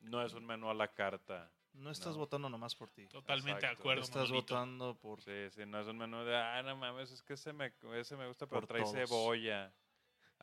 no 0.00 0.24
es 0.24 0.32
un 0.32 0.46
menú 0.46 0.70
a 0.70 0.74
la 0.74 0.88
carta. 0.94 1.52
No 1.74 1.90
estás 1.90 2.14
No. 2.14 2.20
votando 2.20 2.48
nomás 2.50 2.74
por 2.74 2.90
ti. 2.90 3.06
Totalmente 3.08 3.66
de 3.66 3.72
acuerdo, 3.72 4.02
Estás 4.02 4.30
votando 4.30 4.94
por... 4.98 5.22
Sí, 5.22 5.50
sí, 5.50 5.64
no 5.66 5.80
es 5.80 5.86
un 5.86 5.96
menú 5.96 6.22
de, 6.24 6.36
ah, 6.36 6.62
no 6.62 6.76
mames, 6.76 7.10
es 7.10 7.22
que 7.22 7.34
ese 7.34 7.52
me, 7.52 7.72
ese 7.94 8.16
me 8.16 8.26
gusta, 8.28 8.46
pero 8.46 8.60
Por 8.60 8.66
trae 8.68 8.82
todos. 8.82 8.94
cebolla. 8.94 9.72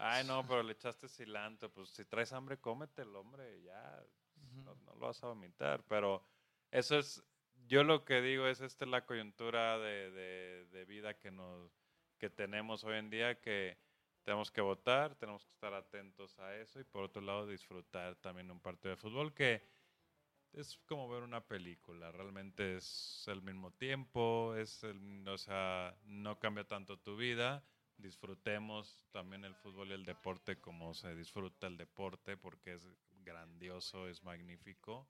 Ay, 0.02 0.24
no, 0.24 0.46
pero 0.48 0.64
le 0.64 0.72
echaste 0.74 1.08
cilantro. 1.10 1.72
Pues 1.74 1.90
si 1.90 2.06
traes 2.06 2.32
hambre, 2.34 2.60
cómetelo, 2.60 3.20
hombre, 3.22 3.62
ya. 3.64 4.06
No, 4.36 4.76
no 4.76 4.94
lo 4.96 5.00
vas 5.08 5.24
a 5.24 5.28
vomitar. 5.28 5.86
Pero 5.88 6.24
eso 6.72 6.98
es, 6.98 7.24
yo 7.68 7.84
lo 7.84 8.06
que 8.06 8.22
digo 8.22 8.48
es, 8.48 8.62
esta 8.62 8.86
es 8.86 8.92
la 8.92 9.06
coyuntura 9.06 9.78
de, 9.80 10.12
de- 10.12 10.66
de 10.68 10.86
vida 10.86 11.20
que, 11.20 11.32
nos, 11.32 11.72
que 12.18 12.30
tenemos 12.30 12.84
hoy 12.86 12.98
en 12.98 13.10
día, 13.10 13.42
que 13.42 13.78
tenemos 14.24 14.52
que 14.52 14.62
votar, 14.62 15.16
tenemos 15.18 15.46
que 15.46 15.52
estar 15.52 15.74
atentos 15.74 16.40
a 16.40 16.56
eso 16.56 16.80
y 16.80 16.84
por 16.86 17.04
otro 17.04 17.22
lado 17.22 17.48
disfrutar 17.48 18.16
también 18.18 18.52
un 18.52 18.62
partido 18.62 18.92
de 18.92 18.98
fútbol 19.02 19.34
que 19.34 19.64
es 20.54 20.78
como 20.88 21.08
ver 21.10 21.24
una 21.24 21.48
película, 21.48 22.12
realmente 22.12 22.78
es 22.78 23.24
el 23.28 23.42
mismo 23.42 23.72
tiempo, 23.74 24.56
es 24.56 24.84
el, 24.84 25.28
o 25.28 25.38
sea, 25.38 26.00
no 26.06 26.40
cambia 26.40 26.68
tanto 26.68 27.00
tu 27.00 27.18
vida. 27.18 27.64
Disfrutemos 28.00 29.06
también 29.12 29.46
el 29.46 29.56
fútbol 29.56 29.90
y 29.90 29.94
el 29.94 30.06
deporte 30.06 30.60
como 30.60 30.94
se 30.94 31.16
disfruta 31.16 31.68
el 31.68 31.78
deporte 31.78 32.38
porque 32.38 32.74
es 32.74 32.88
grandioso, 33.24 34.08
es 34.08 34.24
magnífico, 34.24 35.08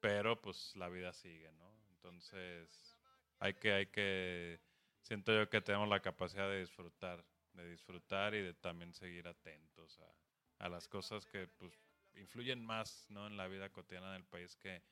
pero 0.00 0.40
pues 0.40 0.74
la 0.76 0.88
vida 0.88 1.12
sigue, 1.12 1.52
¿no? 1.52 1.70
Entonces, 1.90 2.96
hay 3.38 3.54
que 3.54 3.72
hay 3.72 3.86
que 3.86 4.60
siento 5.02 5.32
yo 5.32 5.50
que 5.50 5.60
tenemos 5.60 5.88
la 5.88 6.00
capacidad 6.00 6.48
de 6.48 6.60
disfrutar, 6.60 7.24
de 7.54 7.68
disfrutar 7.70 8.34
y 8.34 8.42
de 8.42 8.54
también 8.54 8.94
seguir 8.94 9.26
atentos 9.26 9.98
a, 10.00 10.64
a 10.64 10.68
las 10.68 10.88
cosas 10.88 11.26
que 11.26 11.48
pues 11.48 11.72
influyen 12.14 12.64
más 12.64 13.06
¿no? 13.08 13.26
en 13.26 13.36
la 13.36 13.48
vida 13.48 13.70
cotidiana 13.70 14.12
del 14.12 14.24
país 14.24 14.56
que 14.56 14.82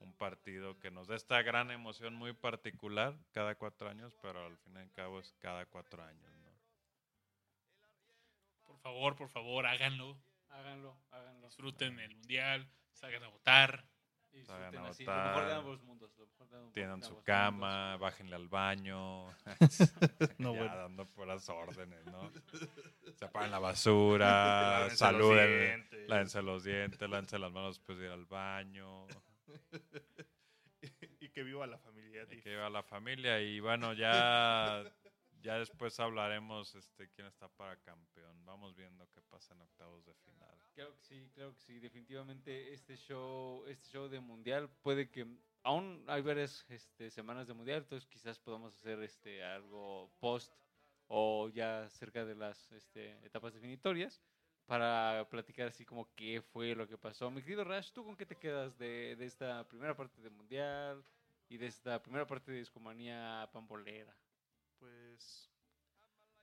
un 0.00 0.12
partido 0.14 0.78
que 0.80 0.90
nos 0.90 1.08
da 1.08 1.16
esta 1.16 1.42
gran 1.42 1.70
emoción 1.70 2.14
muy 2.14 2.32
particular 2.32 3.14
cada 3.32 3.54
cuatro 3.54 3.88
años, 3.88 4.16
pero 4.22 4.46
al 4.46 4.56
fin 4.58 4.74
y 4.76 4.78
al 4.78 4.92
cabo 4.92 5.20
es 5.20 5.32
cada 5.38 5.66
cuatro 5.66 6.02
años. 6.02 6.32
¿no? 6.42 6.49
Por 8.82 8.92
favor, 8.92 9.16
por 9.16 9.28
favor, 9.28 9.66
háganlo. 9.66 10.16
Háganlo, 10.48 10.96
háganlo. 11.10 11.46
Disfruten 11.46 11.98
el 12.00 12.16
mundial, 12.16 12.68
salgan 12.92 13.22
a 13.24 13.28
votar. 13.28 13.84
Y 14.32 14.44
Salgan 14.44 14.70
disfruten 14.70 14.86
a 14.86 14.88
así, 14.90 15.04
lo 15.04 15.12
mejor 15.12 15.34
de 15.34 15.40
votar. 15.42 15.58
ambos 15.58 15.82
mundos. 15.82 16.16
Lo 16.16 16.26
mejor 16.26 16.48
de 16.48 16.56
ambos- 16.56 16.72
Tienen 16.72 17.02
su 17.02 17.22
cama, 17.22 17.96
bájenle 17.98 18.36
al 18.36 18.48
baño, 18.48 19.26
No, 20.38 20.54
ya 20.54 20.60
bueno. 20.60 20.76
dando 20.76 21.06
puras 21.06 21.48
órdenes, 21.48 22.04
¿no? 22.06 22.30
Se 23.14 23.24
apagan 23.24 23.50
la 23.50 23.58
basura, 23.58 24.26
Lávense 24.80 24.90
los 24.90 24.98
saluden, 24.98 25.58
dientes. 25.60 26.08
lávense 26.08 26.42
los 26.42 26.64
dientes, 26.64 27.00
lávense 27.10 27.38
las 27.38 27.52
manos 27.52 27.76
después 27.76 27.98
de 27.98 28.06
ir 28.06 28.12
al 28.12 28.24
baño. 28.26 29.06
y 31.20 31.28
que 31.30 31.42
viva 31.42 31.66
la 31.66 31.78
familia. 31.78 32.26
Y 32.30 32.40
que 32.40 32.56
va 32.56 32.70
la 32.70 32.82
familia 32.82 33.40
y 33.40 33.60
bueno, 33.60 33.92
ya, 33.92 34.82
ya 35.42 35.58
después 35.58 35.98
hablaremos 36.00 36.74
este 36.74 37.08
quién 37.10 37.26
está 37.26 37.48
para 37.48 37.76
campeón. 37.76 38.44
Vamos 38.44 38.76
viendo 38.76 39.08
qué 39.10 39.20
pasa 39.22 39.54
en 39.54 39.60
octavos 39.62 40.04
de 40.04 40.14
final. 40.14 40.54
Claro 40.74 40.94
que 40.94 41.02
sí, 41.02 41.30
claro 41.34 41.52
que 41.54 41.60
sí. 41.60 41.78
Definitivamente 41.78 42.72
este 42.72 42.96
show, 42.96 43.64
este 43.66 43.88
show 43.88 44.08
de 44.08 44.20
mundial 44.20 44.68
puede 44.82 45.10
que 45.10 45.26
aún 45.62 46.04
hay 46.06 46.22
varias 46.22 46.64
este, 46.68 47.10
semanas 47.10 47.46
de 47.46 47.54
mundial, 47.54 47.78
entonces 47.78 48.08
quizás 48.08 48.38
podamos 48.38 48.74
hacer 48.74 49.02
este 49.02 49.42
algo 49.44 50.10
post 50.18 50.52
o 51.08 51.48
ya 51.48 51.88
cerca 51.90 52.24
de 52.24 52.34
las 52.34 52.70
este, 52.72 53.12
etapas 53.24 53.54
definitorias 53.54 54.22
para 54.66 55.28
platicar 55.28 55.66
así 55.66 55.84
como 55.84 56.14
qué 56.14 56.40
fue 56.40 56.74
lo 56.74 56.86
que 56.86 56.96
pasó. 56.96 57.30
Mi 57.30 57.42
querido 57.42 57.64
Rash, 57.64 57.90
¿tú 57.92 58.04
con 58.04 58.16
qué 58.16 58.24
te 58.24 58.36
quedas 58.36 58.78
de, 58.78 59.16
de 59.16 59.24
esta 59.24 59.66
primera 59.66 59.96
parte 59.96 60.20
de 60.22 60.30
mundial 60.30 61.04
y 61.48 61.56
de 61.56 61.66
esta 61.66 62.00
primera 62.00 62.26
parte 62.26 62.52
de 62.52 62.58
discomanía 62.58 63.48
pambolera? 63.52 64.14
Pues, 64.80 65.50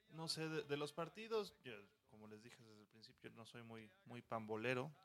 no 0.09 0.27
sé, 0.27 0.47
de, 0.47 0.77
los 0.77 0.93
partidos, 0.93 1.55
yo, 1.64 1.73
como 2.09 2.27
les 2.27 2.43
dije 2.43 2.64
desde 2.64 2.81
el 2.81 2.88
principio, 2.88 3.31
no 3.31 3.45
soy 3.45 3.64
muy, 3.64 3.91
muy 4.05 4.22
pambolero, 4.22 4.95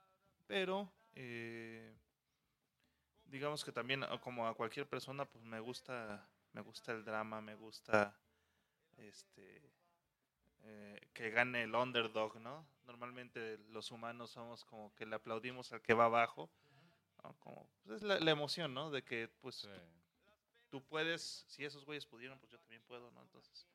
pero 0.47 0.93
eh, 1.15 1.97
digamos 3.25 3.65
que 3.65 3.73
también, 3.73 4.05
ah, 4.05 4.21
como 4.21 4.47
a 4.47 4.55
cualquier 4.55 4.87
persona, 4.87 5.25
pues 5.25 5.43
me 5.45 5.61
gusta, 5.61 6.29
me 6.53 6.61
gusta 6.61 6.93
el 6.93 7.05
drama, 7.05 7.41
me 7.41 7.55
gusta 7.55 8.15
este 8.99 9.73
eh, 10.65 11.01
que 11.15 11.31
gane 11.31 11.63
el 11.63 11.75
underdog, 11.75 12.37
¿no? 12.37 12.67
Normalmente 12.85 13.59
los 13.71 13.91
humanos 13.91 14.31
somos 14.31 14.65
como 14.67 14.95
que 14.95 15.07
le 15.07 15.17
aplaudimos 15.17 15.73
al 15.73 15.81
que 15.81 15.95
va 15.95 16.05
abajo. 16.05 16.51
Como, 17.39 17.69
pues 17.85 17.97
es 17.97 18.03
la, 18.03 18.19
la 18.19 18.31
emoción, 18.33 18.75
¿no? 18.75 18.91
De 18.91 19.03
que, 19.03 19.29
pues. 19.41 19.69
Tú 20.73 20.83
puedes, 20.83 21.45
si 21.49 21.67
esos 21.67 21.85
güeyes 21.85 22.07
pudieron, 22.07 22.39
pues 22.39 22.51
yo 22.51 22.59
también 22.59 22.83
puedo, 22.85 23.11
¿no? 23.11 23.21
Entonces, 23.21 23.69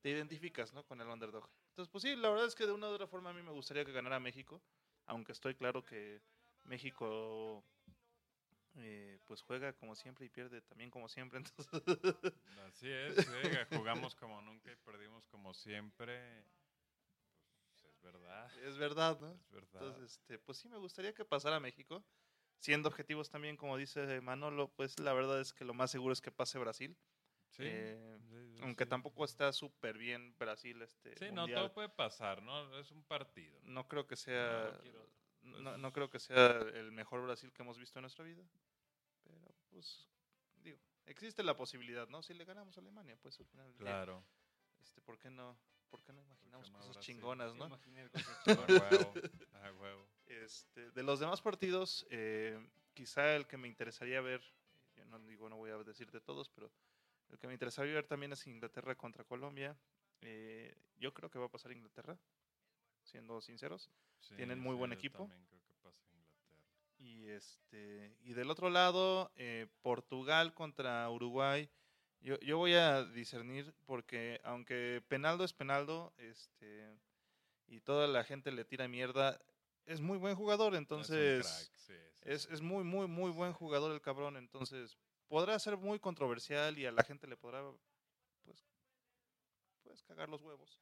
te 0.00 0.10
identificas, 0.10 0.72
¿no? 0.74 0.84
Con 0.84 1.00
el 1.00 1.06
underdog. 1.06 1.48
Entonces, 1.68 1.88
pues 1.92 2.02
sí, 2.02 2.16
la 2.16 2.28
verdad 2.28 2.46
es 2.46 2.56
que 2.56 2.66
de 2.66 2.72
una 2.72 2.88
u 2.88 2.90
otra 2.90 3.06
forma 3.06 3.30
a 3.30 3.32
mí 3.32 3.40
me 3.40 3.52
gustaría 3.52 3.84
que 3.84 3.92
ganara 3.92 4.18
México, 4.18 4.60
aunque 5.06 5.30
estoy 5.30 5.54
claro 5.54 5.84
que 5.84 6.20
México, 6.64 7.64
eh, 8.74 9.20
pues 9.26 9.42
juega 9.42 9.72
como 9.74 9.94
siempre 9.94 10.26
y 10.26 10.28
pierde 10.28 10.60
también 10.62 10.90
como 10.90 11.08
siempre, 11.08 11.38
entonces, 11.44 12.34
Así 12.66 12.90
es, 12.90 13.14
sí, 13.14 13.76
jugamos 13.76 14.16
como 14.16 14.42
nunca 14.42 14.72
y 14.72 14.76
perdimos 14.76 15.24
como 15.28 15.54
siempre. 15.54 16.44
Pues 17.68 17.84
es 17.84 18.00
verdad, 18.00 18.58
es 18.64 18.76
verdad, 18.76 19.20
¿no? 19.20 19.30
es 19.34 19.50
verdad. 19.52 19.82
Entonces, 19.82 20.18
este, 20.18 20.40
pues 20.40 20.58
sí 20.58 20.68
me 20.68 20.78
gustaría 20.78 21.14
que 21.14 21.24
pasara 21.24 21.60
México. 21.60 22.04
Siendo 22.58 22.88
objetivos 22.88 23.30
también, 23.30 23.56
como 23.56 23.76
dice 23.76 24.20
Manolo, 24.20 24.68
pues 24.74 24.98
la 24.98 25.12
verdad 25.12 25.40
es 25.40 25.52
que 25.52 25.64
lo 25.64 25.74
más 25.74 25.90
seguro 25.90 26.12
es 26.12 26.20
que 26.20 26.32
pase 26.32 26.58
Brasil. 26.58 26.96
Sí, 27.50 27.62
eh, 27.66 28.18
sí, 28.28 28.56
sí, 28.56 28.58
Aunque 28.62 28.84
tampoco 28.84 29.24
está 29.24 29.52
súper 29.52 29.96
bien 29.96 30.34
Brasil 30.38 30.82
este 30.82 31.16
Sí, 31.16 31.30
no, 31.32 31.48
todo 31.48 31.72
puede 31.72 31.88
pasar, 31.88 32.42
¿no? 32.42 32.78
Es 32.78 32.90
un 32.90 33.02
partido. 33.04 33.58
no 33.62 33.88
creo 33.88 34.06
que 34.06 34.16
sea 34.16 34.70
No 34.72 34.78
quiero- 34.80 35.08
no, 35.42 35.78
no 35.78 35.92
creo 35.92 36.10
que 36.10 36.18
sea 36.18 36.58
el 36.74 36.92
mejor 36.92 37.22
Brasil 37.22 37.52
que 37.52 37.62
hemos 37.62 37.78
visto 37.78 37.98
en 37.98 38.02
nuestra 38.02 38.24
vida 38.24 38.44
pero 39.22 39.54
pues 39.70 40.08
digo 40.56 40.78
existe 41.06 41.42
la 41.42 41.56
posibilidad 41.56 42.08
no 42.08 42.22
si 42.22 42.34
le 42.34 42.44
ganamos 42.44 42.76
a 42.76 42.80
Alemania 42.80 43.16
pues 43.22 43.38
al 43.40 43.46
final 43.46 43.72
Claro. 43.76 44.24
este 44.82 45.00
por 45.00 45.18
qué 45.18 45.30
no 45.30 45.56
por 45.90 46.02
qué 46.02 46.12
no 46.12 46.20
imaginamos 46.20 46.70
cosas 46.70 46.98
chingonas 47.00 47.52
Sí, 47.52 47.58
no 47.58 47.66
imaginé 47.66 48.08
cosas 48.10 48.38
A 48.38 48.44
chingonas. 48.44 48.90
huevo, 48.92 49.14
a 49.54 49.72
huevo. 49.72 50.08
este 50.26 50.90
de 50.92 51.02
los 51.02 51.20
demás 51.20 51.40
partidos 51.40 52.06
eh, 52.10 52.58
quizá 52.94 53.34
el 53.36 53.46
que 53.46 53.56
me 53.56 53.68
interesaría 53.68 54.20
ver 54.20 54.42
yo 54.96 55.04
no 55.06 55.18
digo 55.20 55.48
no 55.48 55.56
voy 55.56 55.70
a 55.70 55.76
decir 55.78 56.10
de 56.10 56.20
todos 56.20 56.48
pero 56.48 56.70
el 57.30 57.38
que 57.38 57.46
me 57.46 57.52
interesaría 57.52 57.94
ver 57.94 58.06
también 58.06 58.32
es 58.32 58.46
Inglaterra 58.46 58.94
contra 58.94 59.24
Colombia 59.24 59.76
Eh, 60.22 60.74
yo 60.98 61.12
creo 61.14 61.30
que 61.30 61.38
va 61.38 61.46
a 61.46 61.50
pasar 61.50 61.70
Inglaterra 61.72 62.18
siendo 63.04 63.40
sinceros 63.40 63.90
Sí, 64.20 64.34
Tienen 64.34 64.58
muy 64.58 64.72
sí, 64.74 64.78
buen 64.78 64.90
yo 64.90 64.94
equipo. 64.98 65.18
también 65.28 65.46
creo 65.46 65.60
que 65.62 65.72
pasa 65.80 66.02
Inglaterra. 66.12 66.64
Y 66.98 67.28
este 67.28 68.16
y 68.24 68.32
del 68.34 68.50
otro 68.50 68.68
lado, 68.68 69.30
eh, 69.36 69.68
Portugal 69.80 70.52
contra 70.54 71.08
Uruguay. 71.08 71.70
Yo, 72.20 72.38
yo 72.40 72.58
voy 72.58 72.74
a 72.74 73.04
discernir 73.04 73.72
porque 73.86 74.40
aunque 74.44 75.02
Penaldo 75.08 75.44
es 75.44 75.52
Penaldo, 75.52 76.12
este 76.18 76.98
y 77.66 77.80
toda 77.80 78.06
la 78.06 78.24
gente 78.24 78.50
le 78.50 78.64
tira 78.64 78.88
mierda, 78.88 79.40
es 79.84 80.00
muy 80.00 80.18
buen 80.18 80.34
jugador, 80.34 80.74
Es 80.74 80.78
entonces 80.78 81.46
crack, 81.46 81.78
sí, 81.78 81.94
sí, 81.94 82.18
es, 82.22 82.46
es 82.46 82.60
muy, 82.60 82.82
muy, 82.82 83.06
muy 83.06 83.30
buen 83.30 83.52
jugador 83.52 83.92
el 83.92 84.00
cabrón, 84.00 84.36
entonces 84.36 84.98
podrá 85.28 85.58
ser 85.58 85.76
muy 85.76 85.98
controversial 85.98 86.78
y 86.78 86.86
a 86.86 86.92
la 86.92 87.04
gente 87.04 87.26
le 87.26 87.36
podrá 87.36 87.62
pues, 88.42 88.66
pues 89.82 90.02
cagar 90.02 90.28
los 90.28 90.42
huevos. 90.42 90.80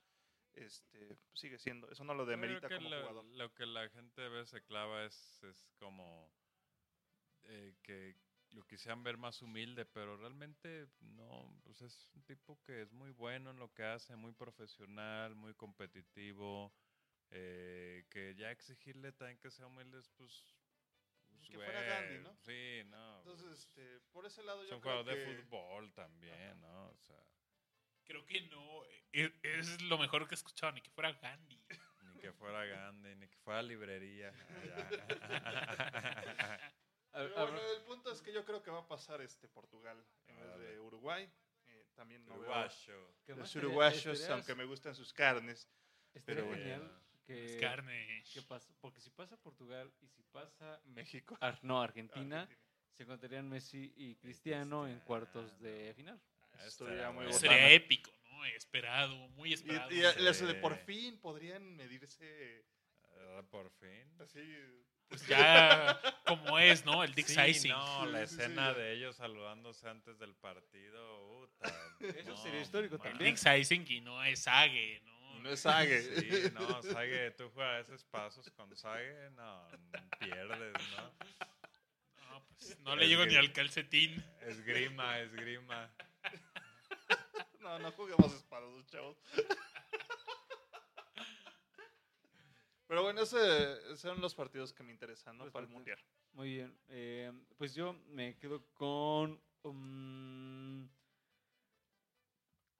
Este, 0.54 1.18
sigue 1.34 1.58
siendo, 1.58 1.90
eso 1.90 2.02
no 2.02 2.14
lo 2.14 2.24
demerita 2.24 2.68
como 2.68 2.88
lo, 2.88 3.00
jugador. 3.00 3.24
lo 3.26 3.52
que 3.52 3.66
la 3.66 3.90
gente 3.90 4.24
a 4.24 4.28
veces 4.28 4.48
se 4.48 4.62
clava 4.62 5.04
es, 5.04 5.42
es 5.42 5.68
como 5.78 6.32
eh, 7.42 7.74
que 7.82 8.16
lo 8.50 8.66
quisieran 8.66 9.02
ver 9.02 9.16
más 9.16 9.42
humilde, 9.42 9.84
pero 9.84 10.16
realmente 10.16 10.88
no, 11.00 11.60
pues 11.64 11.80
es 11.82 12.08
un 12.14 12.22
tipo 12.24 12.60
que 12.62 12.82
es 12.82 12.92
muy 12.92 13.10
bueno 13.10 13.50
en 13.50 13.58
lo 13.58 13.72
que 13.72 13.84
hace, 13.84 14.16
muy 14.16 14.32
profesional, 14.32 15.34
muy 15.34 15.54
competitivo, 15.54 16.72
eh, 17.30 18.04
que 18.10 18.34
ya 18.34 18.50
exigirle 18.50 19.12
también 19.12 19.38
que 19.38 19.50
sea 19.50 19.66
humilde 19.66 19.98
es 19.98 20.08
pues... 20.10 20.56
pues, 21.28 21.48
Que 21.48 21.56
fuera 21.56 21.82
Gandhi, 21.82 22.18
güey, 22.18 22.22
¿no? 22.22 22.36
Sí, 22.36 22.82
no. 22.88 23.18
Entonces, 23.18 23.46
pues, 23.46 23.58
este, 23.58 24.00
por 24.12 24.26
ese 24.26 24.42
lado 24.42 24.62
es 24.62 24.70
yo 24.70 24.76
un 24.76 24.80
creo 24.80 25.02
jugador 25.02 25.14
que 25.14 25.24
de 25.24 25.42
fútbol 25.42 25.92
también, 25.92 26.60
¿no? 26.60 26.90
O 26.90 26.98
sea, 26.98 27.26
Creo 28.06 28.24
que 28.24 28.40
no. 28.42 28.84
Es, 29.12 29.32
es 29.42 29.82
lo 29.82 29.98
mejor 29.98 30.28
que 30.28 30.34
he 30.34 30.36
escuchado, 30.36 30.72
ni 30.72 30.80
que 30.80 30.90
fuera 30.90 31.12
Gandhi. 31.12 31.60
ni 32.14 32.20
que 32.20 32.32
fuera 32.32 32.64
Gandhi, 32.64 33.16
ni 33.16 33.28
que 33.28 33.36
fuera 33.38 33.62
librería. 33.62 34.32
Pero 37.22 37.38
a- 37.38 37.42
bueno, 37.44 37.60
el 37.76 37.82
punto 37.82 38.10
es 38.12 38.20
que 38.22 38.32
yo 38.32 38.44
creo 38.44 38.62
que 38.62 38.70
va 38.70 38.80
a 38.80 38.88
pasar 38.88 39.20
este 39.22 39.48
Portugal 39.48 40.02
en 40.26 40.36
vez 40.38 40.58
de. 40.58 40.80
Uruguay. 40.80 41.30
Eh, 41.68 41.86
también 41.94 42.24
no 42.24 42.32
veo 42.38 42.42
Uruguayo. 42.42 43.08
más 43.28 43.36
los 43.38 43.56
uruguayos, 43.56 44.06
estaría- 44.06 44.34
aunque 44.34 44.54
me 44.54 44.64
gustan 44.64 44.94
sus 44.94 45.12
carnes. 45.12 45.68
Pero 46.24 46.48
genial 46.50 46.80
bueno. 46.80 47.00
que, 47.26 47.44
Es 47.56 47.60
carne. 47.60 48.22
que 48.32 48.42
pasa, 48.42 48.72
porque 48.80 49.00
si 49.00 49.10
pasa 49.10 49.36
Portugal 49.36 49.92
y 50.00 50.08
si 50.08 50.22
pasa 50.24 50.80
México. 50.84 51.36
Ar- 51.40 51.58
no 51.62 51.82
Argentina, 51.82 52.42
Argentina. 52.42 52.66
se 52.92 53.02
encontrarían 53.02 53.48
Messi 53.48 53.92
y 53.96 54.14
Cristiano 54.16 54.86
en 54.86 55.00
cuartos 55.00 55.58
de 55.60 55.92
final. 55.94 56.20
Eso 56.64 56.84
estaría 56.88 57.10
muy 57.10 57.30
sería 57.34 57.70
épico, 57.70 58.10
¿no? 58.30 58.44
Esperado, 58.46 59.14
muy 59.30 59.50
Y, 59.50 59.54
esperado. 59.54 59.90
y 59.90 60.00
las 60.00 60.40
de 60.40 60.54
Sí. 60.54 60.60
por 60.60 60.76
fin 60.78 61.18
podrían 61.20 61.76
medirse 61.76 62.64
Ah, 63.18 63.42
Por 63.50 63.70
fin. 63.72 64.06
así. 64.20 64.40
Pues 65.08 65.26
ya 65.28 66.00
como 66.26 66.58
es, 66.58 66.84
¿no? 66.84 67.04
El 67.04 67.14
Dick 67.14 67.26
Sí, 67.26 67.34
Sizing. 67.34 67.70
no, 67.72 68.06
la 68.06 68.20
Sí, 68.26 68.26
sí, 68.26 68.34
sí, 68.36 68.42
escena 68.42 68.72
de 68.74 68.92
ellos 68.94 69.16
saludándose 69.16 69.88
antes 69.88 70.18
del 70.18 70.34
partido. 70.34 71.48
Eso 72.00 72.30
no, 72.30 72.36
sería 72.36 72.60
histórico 72.60 72.98
man. 72.98 73.06
El 73.06 73.12
también. 73.12 73.34
Dick 73.34 73.38
Sizing 73.42 73.84
y 73.88 74.00
no 74.00 74.22
es 74.24 74.40
Sage, 74.42 75.00
¿no? 75.04 75.36
Y 75.36 75.40
no 75.42 75.50
es 75.50 75.60
Sague. 75.60 76.02
Sí, 76.02 76.50
no, 76.54 76.82
Sague, 76.82 77.30
tú 77.32 77.50
juegas 77.50 77.86
esos 77.88 78.04
pasos 78.04 78.50
con 78.50 78.74
Sague, 78.76 79.30
no, 79.30 79.68
pierdes, 80.18 80.72
¿no? 80.96 81.12
No, 82.28 82.46
No 82.80 82.96
le 82.96 83.06
llego 83.06 83.24
ni 83.26 83.36
al 83.36 83.52
calcetín. 83.52 84.24
Esgrima, 84.42 85.20
esgrima. 85.20 85.90
No, 87.60 87.80
no 87.80 87.90
juguemos 87.90 88.32
espados, 88.32 88.86
chavos. 88.86 89.16
Pero 92.96 93.04
bueno, 93.04 93.20
ese, 93.20 93.74
esos 93.92 94.00
son 94.00 94.22
los 94.22 94.34
partidos 94.34 94.72
que 94.72 94.82
me 94.82 94.90
interesan, 94.90 95.36
¿no? 95.36 95.52
Para 95.52 95.66
el. 95.66 95.70
Mundial. 95.70 95.98
Muy 96.32 96.54
bien. 96.54 96.74
eh, 96.88 97.30
pues 97.58 97.74
yo 97.74 97.92
me 98.08 98.34
quedo 98.38 98.64
con. 98.72 99.38
um, 99.64 100.88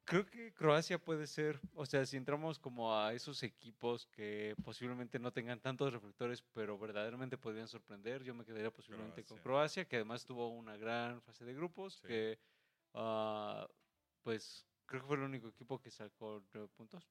creo 0.06 0.24
que 0.24 0.54
Croacia 0.54 0.98
puede 0.98 1.26
ser. 1.26 1.60
O 1.74 1.84
sea, 1.84 2.06
si 2.06 2.16
entramos 2.16 2.58
como 2.58 2.96
a 2.96 3.12
esos 3.12 3.42
equipos 3.42 4.06
que 4.06 4.56
posiblemente 4.64 5.18
no 5.18 5.34
tengan 5.34 5.60
tantos 5.60 5.92
reflectores, 5.92 6.40
pero 6.54 6.78
verdaderamente 6.78 7.36
podrían 7.36 7.68
sorprender, 7.68 8.24
yo 8.24 8.34
me 8.34 8.46
quedaría 8.46 8.70
posiblemente 8.70 9.22
con 9.22 9.36
Croacia. 9.40 9.84
Que 9.84 9.96
además 9.96 10.24
tuvo 10.24 10.48
una 10.48 10.78
gran 10.78 11.20
fase 11.20 11.44
de 11.44 11.52
grupos. 11.52 11.98
Sí. 12.00 12.06
Que, 12.08 12.38
ah, 12.94 13.68
pues, 14.22 14.64
creo 14.86 15.02
que 15.02 15.08
fue 15.08 15.16
el 15.16 15.24
único 15.24 15.48
equipo 15.48 15.78
que 15.78 15.90
sacó 15.90 16.42
nueve 16.54 16.70
puntos. 16.74 17.06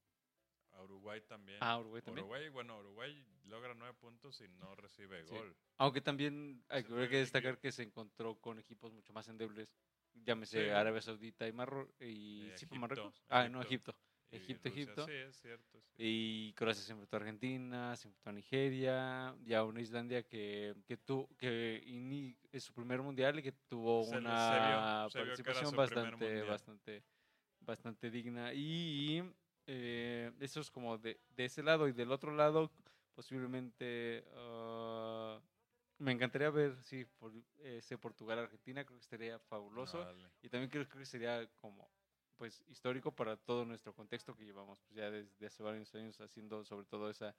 A 0.75 0.83
Uruguay 0.83 1.21
también. 1.21 1.57
Ah, 1.61 1.77
Uruguay 1.79 2.01
también. 2.01 2.25
Uruguay, 2.25 2.49
bueno, 2.49 2.77
Uruguay 2.79 3.25
logra 3.45 3.73
nueve 3.73 3.93
puntos 3.99 4.41
y 4.41 4.47
no 4.49 4.75
recibe 4.75 5.23
Sí. 5.23 5.29
gol. 5.33 5.55
Aunque 5.77 6.01
también 6.01 6.63
hay 6.69 6.83
que, 6.83 6.93
destacar 7.17 7.57
que 7.59 7.71
se 7.71 7.83
encontró 7.83 8.35
con 8.35 8.59
equipos 8.59 8.91
mucho 8.93 9.13
más 9.13 9.27
endebles. 9.27 9.73
Llámese 10.13 10.65
Sí. 10.65 10.69
Arabia 10.69 11.01
Saudita 11.01 11.47
y 11.47 11.51
Marruecos. 11.53 11.93
Y, 11.99 12.47
Eh, 12.47 12.57
¿Sí 12.57 12.65
Egipto, 12.65 12.75
Marruecos? 12.75 13.25
Ah, 13.29 13.47
no, 13.49 13.61
Egipto. 13.61 13.95
Egipto, 14.31 14.69
Rusia, 14.69 14.81
Egipto. 14.83 15.05
Sí, 15.05 15.11
es 15.13 15.35
cierto. 15.37 15.81
Y 15.97 16.51
Croacia 16.53 16.83
se 16.83 16.91
enfrentó 16.91 17.15
a 17.15 17.19
Argentina, 17.19 17.95
se 17.95 18.07
enfrentó 18.07 18.29
a 18.29 18.33
Nigeria, 18.33 19.35
y 19.45 19.53
a 19.53 19.63
una 19.63 19.81
Islandia 19.81 20.23
que, 20.23 20.75
que, 20.85 20.97
tu- 20.97 21.27
que 21.37 21.83
es 22.51 22.63
su 22.63 22.73
primer 22.73 23.01
mundial 23.01 23.39
y 23.39 23.43
que 23.43 23.51
tuvo 23.69 24.03
Se 24.03 24.17
una 24.17 24.49
se 24.49 24.59
vio- 24.59 25.09
se 25.09 25.23
vio 25.23 25.35
que 25.35 25.41
era 25.41 25.53
participación 25.53 25.75
bastante, 25.75 26.41
bastante, 26.43 27.03
bastante 27.61 28.11
digna. 28.11 28.53
Y 28.53 29.23
eh, 29.67 30.31
eso 30.39 30.61
es 30.61 30.71
como 30.71 30.97
de, 30.97 31.19
de 31.35 31.45
ese 31.45 31.63
lado 31.63 31.87
y 31.87 31.93
del 31.93 32.11
otro 32.11 32.35
lado, 32.35 32.71
posiblemente 33.13 34.25
ah, 34.33 35.39
me 35.97 36.11
encantaría 36.11 36.49
ver, 36.49 36.75
sí, 36.83 37.05
por, 37.05 37.31
ese 37.59 37.97
Portugal-Argentina, 37.97 38.83
creo 38.85 38.97
que 38.97 39.03
estaría 39.03 39.39
fabuloso. 39.39 39.99
Dale. 39.99 40.29
Y 40.41 40.49
también 40.49 40.69
creo, 40.69 40.87
creo 40.87 40.99
que 40.99 41.05
sería 41.05 41.47
como 41.55 41.89
pues 42.37 42.61
histórico 42.67 43.15
para 43.15 43.37
todo 43.37 43.63
nuestro 43.63 43.93
contexto 43.93 44.35
que 44.35 44.43
llevamos 44.43 44.81
pues, 44.81 44.97
ya 44.97 45.09
desde 45.09 45.47
hace 45.47 45.63
varios 45.63 45.95
años 45.95 46.19
haciendo 46.19 46.65
sobre 46.65 46.85
todo 46.85 47.09
esa 47.09 47.33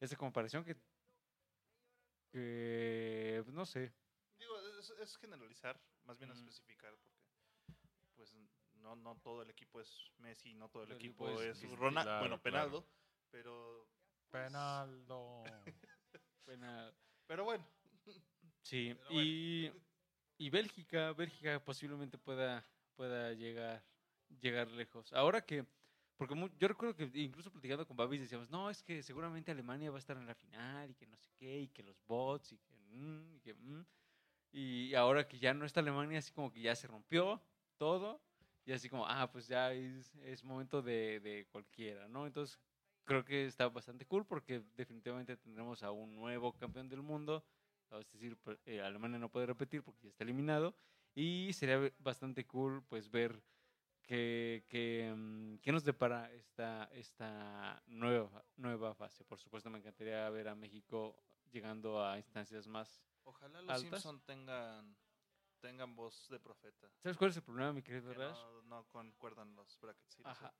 esa 0.00 0.16
comparación 0.16 0.64
que, 0.64 0.76
que 2.30 3.40
pues, 3.42 3.54
no 3.54 3.64
sé 3.64 3.90
Digo, 4.42 4.58
es, 4.78 4.90
es 4.90 5.16
generalizar, 5.18 5.80
más 6.04 6.18
bien 6.18 6.30
Ujú. 6.30 6.40
especificar, 6.40 6.92
porque 6.98 8.06
pues 8.16 8.34
no, 8.82 8.96
no 8.96 9.16
todo 9.16 9.42
el 9.42 9.50
equipo 9.50 9.80
es 9.80 10.12
Messi, 10.18 10.54
no 10.54 10.68
todo 10.68 10.82
el 10.84 10.90
El 10.90 10.96
equipo 10.96 11.28
equipo 11.28 11.40
es 11.40 11.62
es. 11.62 11.76
Ronaldo, 11.78 12.02
Claro, 12.04 12.20
bueno, 12.20 12.42
claro. 12.42 12.42
Penaldo, 12.42 12.86
pero 13.30 13.88
pues, 14.30 14.30
Penaldo. 14.30 15.44
pero 17.26 17.44
bueno, 17.44 17.64
sí 18.62 18.94
Pero 18.98 19.12
bueno. 19.12 19.30
y, 19.30 19.70
y 20.38 20.50
Bélgica 20.50 21.12
Bélgica 21.12 21.64
posiblemente 21.64 22.18
pueda 22.18 22.64
pueda 22.96 23.32
llegar 23.32 23.82
llegar 24.40 24.68
lejos 24.68 25.12
ahora 25.12 25.44
que 25.44 25.64
porque 26.16 26.34
mu- 26.34 26.50
yo 26.58 26.68
recuerdo 26.68 26.94
que 26.94 27.10
incluso 27.20 27.50
platicando 27.50 27.86
con 27.86 27.96
Babis 27.96 28.20
decíamos, 28.20 28.48
no, 28.48 28.70
es 28.70 28.82
que 28.82 29.02
seguramente 29.02 29.50
Alemania 29.50 29.90
va 29.90 29.96
a 29.96 29.98
estar 29.98 30.16
en 30.16 30.26
la 30.26 30.34
final 30.34 30.90
y 30.90 30.94
que 30.94 31.06
no 31.06 31.16
sé 31.16 31.32
qué, 31.36 31.60
y 31.62 31.68
que 31.68 31.82
los 31.82 31.96
bots 32.06 32.52
y 32.52 32.58
que... 32.58 32.76
mm, 32.76 33.34
y, 33.36 33.40
que 33.40 33.54
mm". 33.54 33.84
Y 34.52 34.94
ahora 34.94 35.26
que 35.28 35.38
ya 35.38 35.54
no 35.54 35.64
está 35.64 35.80
Alemania, 35.80 36.18
así 36.18 36.32
como 36.32 36.52
que 36.52 36.60
ya 36.60 36.76
se 36.76 36.86
rompió 36.86 37.42
todo, 37.76 38.22
y 38.64 38.72
así 38.72 38.88
como, 38.88 39.06
ah, 39.06 39.30
pues 39.30 39.48
ya 39.48 39.72
es, 39.72 40.14
es 40.16 40.44
momento 40.44 40.82
de, 40.82 41.20
de 41.20 41.46
cualquiera, 41.50 42.08
¿no? 42.08 42.26
Entonces 42.26 42.58
creo 43.04 43.24
que 43.24 43.46
está 43.46 43.68
bastante 43.68 44.06
cool 44.06 44.24
porque 44.24 44.62
definitivamente 44.76 45.36
tendremos 45.36 45.82
a 45.82 45.90
un 45.90 46.14
nuevo 46.14 46.52
campeón 46.52 46.88
del 46.88 47.02
mundo, 47.02 47.44
es 47.90 48.10
decir, 48.12 48.36
pues, 48.38 48.58
eh, 48.64 48.80
Alemania 48.80 49.18
no 49.18 49.28
puede 49.28 49.46
repetir 49.46 49.82
porque 49.82 50.04
ya 50.04 50.08
está 50.10 50.24
eliminado, 50.24 50.74
y 51.14 51.52
sería 51.52 51.92
bastante 51.98 52.46
cool 52.46 52.82
pues 52.88 53.10
ver 53.10 53.42
que, 54.02 54.64
que, 54.68 55.12
mm, 55.14 55.56
qué 55.58 55.72
nos 55.72 55.84
depara 55.84 56.32
esta, 56.32 56.88
esta 56.92 57.82
nueva, 57.86 58.44
nueva 58.56 58.94
fase. 58.94 59.24
Por 59.24 59.38
supuesto, 59.38 59.70
me 59.70 59.78
encantaría 59.78 60.28
ver 60.30 60.48
a 60.48 60.54
México 60.54 61.16
llegando 61.50 62.04
a 62.04 62.18
instancias 62.18 62.66
más... 62.66 63.02
ojalá 63.24 63.60
los 63.60 63.70
¿Altas? 63.70 64.02
Simpson 64.02 64.20
tengan 64.22 64.96
tengan 65.62 65.94
voz 65.96 66.28
de 66.28 66.38
profeta. 66.38 66.88
¿Sabes 66.98 67.16
cuál 67.16 67.30
es 67.30 67.36
el 67.38 67.42
problema, 67.44 67.72
mi 67.72 67.82
querido 67.82 68.12
Que 68.12 68.18
Rash? 68.18 68.36
no, 68.38 68.62
no 68.62 68.84
concuerdan 68.88 69.54
los 69.56 69.78
brackets. 69.80 70.14
sí. 70.16 70.22
Ajá. 70.26 70.52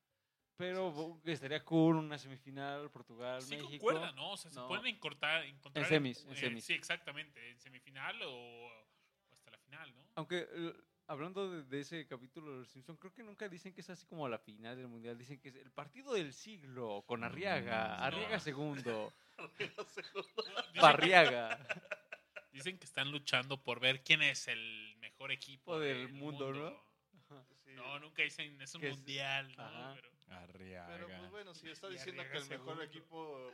Pero 0.57 0.93
bu- 0.95 1.21
estaría 1.25 1.65
cool 1.65 1.97
una 1.97 2.17
semifinal, 2.19 2.91
Portugal, 2.91 3.43
Sí 3.43 3.57
México. 3.57 3.71
concuerda, 3.71 4.13
¿no? 4.13 4.33
O 4.33 4.37
sea, 4.37 4.51
se 4.51 4.61
No. 4.61 4.69
pueden 4.69 4.87
encontrar, 4.87 5.45
encontrar... 5.45 5.85
En 5.85 5.89
semis, 5.89 6.25
en 6.25 6.33
eh, 6.33 6.37
semis. 6.37 6.65
sí, 6.65 6.73
exactamente. 6.75 7.51
En 7.51 7.59
semifinal 7.59 8.21
o, 8.23 8.31
o 8.33 8.71
hasta 9.33 9.51
la 9.51 9.59
final, 9.59 9.95
¿no? 9.95 10.05
Aunque 10.15 10.47
eh, 10.53 10.75
hablando 11.09 11.51
de, 11.51 11.63
de 11.65 11.81
ese 11.81 12.07
capítulo 12.07 12.53
de 12.53 12.59
los 12.61 12.69
Simpson, 12.69 12.97
creo 12.97 13.13
que 13.13 13.23
nunca 13.25 13.49
dicen 13.49 13.73
que 13.75 13.81
es 13.81 13.91
así 13.91 14.07
como 14.07 14.29
la 14.29 14.39
final 14.39 14.77
del 14.77 14.89
mundial. 14.89 15.19
Dicen 15.19 15.41
que 15.41 15.49
es 15.49 15.57
el 15.57 15.73
partido 15.73 16.13
del 16.15 16.33
siglo 16.33 17.03
con 17.07 17.25
Arriaga, 17.25 17.97
Mm, 17.99 18.03
Arriaga 18.03 18.37
no. 18.37 18.41
segundo, 18.41 19.13
Dicen, 19.59 19.73
Barriaga. 20.81 21.59
dicen 22.53 22.79
que 22.79 22.85
están 22.85 23.11
luchando 23.11 23.63
por 23.63 23.81
ver 23.81 24.03
quién 24.03 24.23
es 24.23 24.47
el 24.49 24.97
mejor 24.99 25.33
equipo 25.33 25.79
del 25.79 26.09
mundo, 26.13 26.53
¿no? 26.53 26.93
Sí. 27.65 27.73
No, 27.75 27.99
nunca 27.99 28.23
dicen 28.23 28.61
es 28.61 28.75
un 28.75 28.81
Que 28.83 28.89
es- 28.89 28.97
mundial, 28.97 29.55
¿no? 29.57 29.63
Ajá. 29.63 29.95
Pero- 29.95 30.13
Arriaga. 30.37 30.89
Pero 30.95 31.07
pues 31.19 31.31
bueno, 31.31 31.55
si 31.55 31.69
está 31.71 31.89
diciendo 31.89 32.23
que 32.23 32.39
el 32.39 32.45
mejor 32.49 32.49
segundo. 32.77 32.83
equipo, 32.83 33.53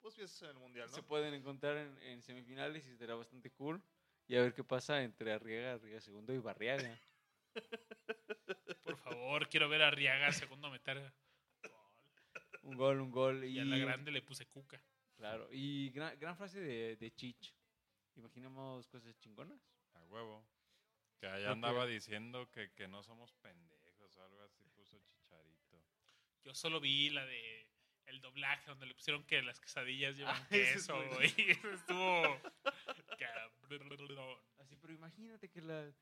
pues 0.00 0.14
piensas 0.14 0.42
en 0.42 0.48
el 0.50 0.54
mundial, 0.58 0.88
¿no? 0.90 0.94
Se 0.96 1.02
pueden 1.02 1.34
encontrar 1.34 1.76
en, 1.76 1.96
en 2.02 2.22
semifinales 2.22 2.86
y 2.86 2.96
será 2.96 3.14
bastante 3.14 3.50
cool. 3.52 3.80
Y 4.26 4.36
a 4.36 4.40
ver 4.42 4.54
qué 4.54 4.64
pasa 4.64 5.02
entre 5.02 5.32
Arriaga, 5.32 5.74
Arriaga 5.74 6.00
segundo 6.00 6.32
y 6.32 6.38
Barriaga. 6.38 6.98
por 8.84 8.96
favor, 8.98 9.48
quiero 9.48 9.68
ver 9.68 9.82
a 9.82 9.88
Arriaga 9.88 10.32
segundo 10.32 10.70
meter 10.70 10.98
gol. 11.00 11.12
Un 12.62 12.76
gol, 12.76 13.00
un 13.00 13.10
gol. 13.10 13.44
Y 13.44 13.56
Y, 13.56 13.60
a 13.60 13.64
la 13.64 13.78
grande 13.78 14.10
le 14.10 14.22
puse 14.22 14.46
cuca. 14.46 14.82
Claro, 15.16 15.48
y 15.52 15.90
gran, 15.90 16.18
gran 16.18 16.36
frase 16.36 16.60
de, 16.60 16.96
de 16.96 17.14
Chich. 17.14 17.54
Imaginemos 18.16 18.86
cosas 18.88 19.16
chingonas. 19.18 19.60
A 19.94 20.04
huevo. 20.04 20.46
Que 21.18 21.26
allá 21.26 21.52
andaba 21.52 21.86
diciendo 21.86 22.50
que, 22.50 22.72
que 22.72 22.88
no 22.88 23.02
somos 23.02 23.32
pendejos 23.34 24.16
o 24.16 24.22
algo 24.24 24.42
así, 24.42 24.68
puso 24.70 24.98
Chicharito. 25.00 25.84
Yo 26.42 26.54
solo 26.54 26.80
vi 26.80 27.10
la 27.10 27.26
de 27.26 27.68
el 28.06 28.20
doblaje 28.20 28.66
donde 28.66 28.86
le 28.86 28.94
pusieron 28.94 29.24
que 29.24 29.42
las 29.42 29.60
quesadillas 29.60 30.16
llevan 30.16 30.34
Ah, 30.42 30.48
queso 30.48 31.02
y 31.22 31.50
eso 31.50 31.70
estuvo. 31.70 32.40
Así, 34.58 34.76
pero 34.76 34.92
imagínate 34.92 35.48
que 35.48 35.60
la... 35.60 35.92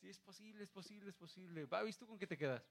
Sí, 0.00 0.08
es 0.08 0.18
posible, 0.18 0.62
es 0.62 0.70
posible, 0.70 1.10
es 1.10 1.16
posible. 1.16 1.64
Babis, 1.66 1.96
¿tú 1.96 2.06
con 2.06 2.18
qué 2.18 2.26
te 2.26 2.36
quedas? 2.36 2.62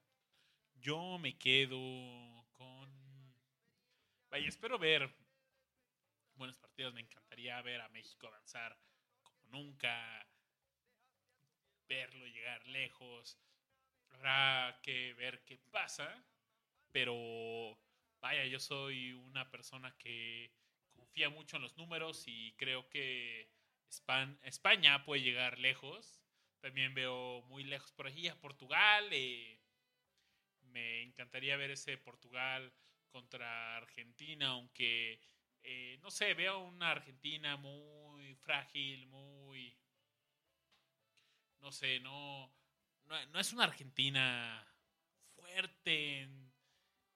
Yo 0.76 1.18
me 1.18 1.38
quedo 1.38 2.46
con 2.54 3.04
Vaya, 4.30 4.48
espero 4.48 4.80
ver 4.80 5.14
buenos 6.44 6.58
partidos. 6.58 6.94
Me 6.94 7.00
encantaría 7.00 7.62
ver 7.62 7.80
a 7.80 7.88
México 7.88 8.28
avanzar 8.28 8.78
como 9.24 9.46
nunca, 9.46 10.28
verlo 11.88 12.28
llegar 12.28 12.68
lejos. 12.68 13.40
Habrá 14.10 14.78
que 14.84 15.14
ver 15.14 15.42
qué 15.46 15.58
pasa, 15.72 16.22
pero 16.92 17.80
vaya, 18.20 18.44
yo 18.44 18.60
soy 18.60 19.14
una 19.14 19.50
persona 19.52 19.96
que 19.98 20.52
confía 20.92 21.30
mucho 21.30 21.56
en 21.56 21.62
los 21.62 21.78
números 21.78 22.26
y 22.28 22.52
creo 22.58 22.90
que 22.90 23.50
España 24.44 25.06
puede 25.06 25.22
llegar 25.22 25.60
lejos. 25.60 26.20
También 26.60 26.94
veo 26.94 27.42
muy 27.44 27.64
lejos 27.64 27.94
por 27.94 28.08
allí 28.08 28.28
a 28.28 28.38
Portugal. 28.42 29.08
eh, 29.12 29.62
me 30.74 31.04
encantaría 31.04 31.56
ver 31.56 31.72
ese 31.72 31.98
Portugal 31.98 32.74
contra 33.08 33.78
Argentina, 33.78 34.50
aunque 34.50 35.22
eh, 35.64 35.98
no 36.02 36.12
sé, 36.12 36.34
veo 36.34 36.60
una 36.60 36.92
Argentina 36.92 37.58
muy 37.58 38.36
frágil, 38.36 39.08
muy 39.08 39.78
no 41.60 41.72
sé, 41.72 42.00
no, 42.02 42.54
no, 43.06 43.26
no 43.28 43.40
es 43.40 43.54
una 43.54 43.64
Argentina 43.64 44.68
fuerte 45.36 46.22
en, 46.22 46.54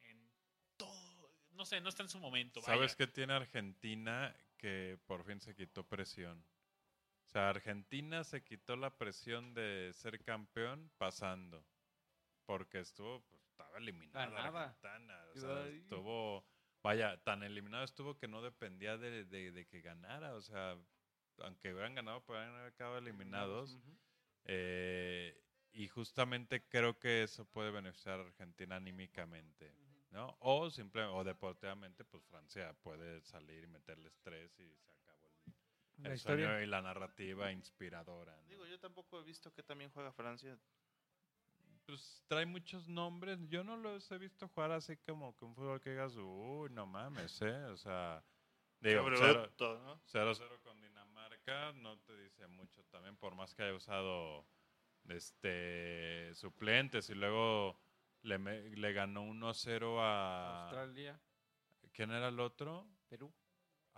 en 0.04 0.32
todo, 0.78 1.32
no 1.52 1.66
sé, 1.66 1.82
no 1.82 1.90
está 1.90 2.04
en 2.04 2.10
su 2.10 2.20
momento. 2.20 2.62
vaya. 2.62 2.74
¿Sabes 2.74 2.96
qué 2.96 3.08
tiene 3.08 3.34
Argentina 3.34 4.34
que 4.58 4.98
por 5.06 5.26
fin 5.26 5.42
se 5.42 5.54
quitó 5.54 5.86
presión? 5.86 6.46
O 7.26 7.30
sea, 7.30 7.50
Argentina 7.50 8.24
se 8.24 8.42
quitó 8.42 8.78
la 8.78 8.98
presión 8.98 9.54
de 9.54 9.92
ser 9.94 10.24
campeón 10.24 10.90
pasando. 10.98 11.66
Porque 12.46 12.80
estuvo, 12.80 13.22
pues, 13.24 13.42
estaba 13.44 13.78
eliminada. 13.78 14.24
Argentina. 14.24 15.26
O 15.36 15.40
sea, 15.40 15.64
ahí. 15.64 15.80
estuvo, 15.80 16.46
vaya, 16.88 17.18
tan 17.24 17.44
eliminado 17.44 17.84
estuvo 17.84 18.18
que 18.18 18.28
no 18.28 18.42
dependía 18.42 18.98
de, 18.98 19.26
de- 19.26 19.52
de 19.52 19.66
que 19.68 19.82
ganara. 19.82 20.34
O 20.36 20.42
sea, 20.42 20.78
aunque 21.40 21.74
hubieran 21.74 21.96
ganado, 21.96 22.24
podrían 22.26 22.56
haber 22.56 22.74
quedado 22.74 22.98
eliminados. 22.98 23.78
Eh, 24.46 25.44
y 25.72 25.88
justamente 25.90 26.68
creo 26.68 26.98
que 26.98 27.24
eso 27.24 27.46
puede 27.46 27.72
beneficiar 27.72 28.20
a 28.20 28.24
Argentina 28.24 28.78
anímicamente, 28.78 29.76
¿no? 30.12 30.36
O 30.40 30.70
simple, 30.70 31.04
o 31.04 31.24
deportivamente, 31.24 32.04
pues 32.06 32.24
Francia 32.26 32.74
puede 32.82 33.22
salir 33.22 33.64
y 33.64 33.68
meterles 33.68 34.18
tres 34.22 34.58
y 34.60 34.74
se 34.78 34.92
acabó 34.92 35.30
el, 35.46 35.54
La 36.04 36.10
el 36.10 36.16
historia. 36.16 36.46
sueño 36.48 36.62
y 36.64 36.68
la 36.68 36.82
narrativa 36.82 37.52
inspiradora. 37.52 38.36
¿no? 38.42 38.48
Digo, 38.48 38.66
yo 38.66 38.80
tampoco 38.80 39.20
he 39.20 39.24
visto 39.24 39.52
que 39.54 39.62
también 39.64 39.92
juega 39.92 40.12
Francia. 40.14 40.58
Pues 41.88 42.22
trae 42.28 42.46
muchos 42.46 42.90
nombres. 42.90 43.40
Yo 43.48 43.64
no 43.64 43.78
los 43.78 44.12
he 44.12 44.18
visto 44.18 44.50
jugar 44.50 44.72
así 44.74 44.98
como 44.98 45.34
que 45.38 45.46
un 45.46 45.56
fútbol 45.56 45.80
que 45.80 45.92
digas, 45.92 46.14
uy, 46.18 46.70
no 46.70 46.86
mames, 46.86 47.42
¿eh? 47.42 47.64
O 47.72 47.78
sea, 47.78 48.22
digo, 48.82 49.04
Sobre 49.04 49.18
cero- 49.18 49.54
todo, 49.56 49.80
¿no? 49.84 50.02
0-0 50.06 50.62
con 50.64 50.82
Dinamarca 50.82 51.72
no 51.72 51.98
te 52.00 52.16
dice 52.18 52.46
mucho 52.48 52.84
también, 52.92 53.16
por 53.16 53.36
más 53.36 53.56
que 53.56 53.64
haya 53.64 53.74
usado 53.74 54.46
este 55.08 56.34
suplentes 56.36 57.10
y 57.10 57.16
luego 57.16 57.80
le, 58.22 58.38
me- 58.38 58.70
le 58.70 58.92
ganó 58.92 59.22
1-0 59.24 60.02
a... 60.02 60.64
Australia, 60.64 61.18
¿Quién 61.94 62.12
era 62.12 62.28
el 62.28 62.40
otro? 62.42 62.86
Perú. 63.08 63.34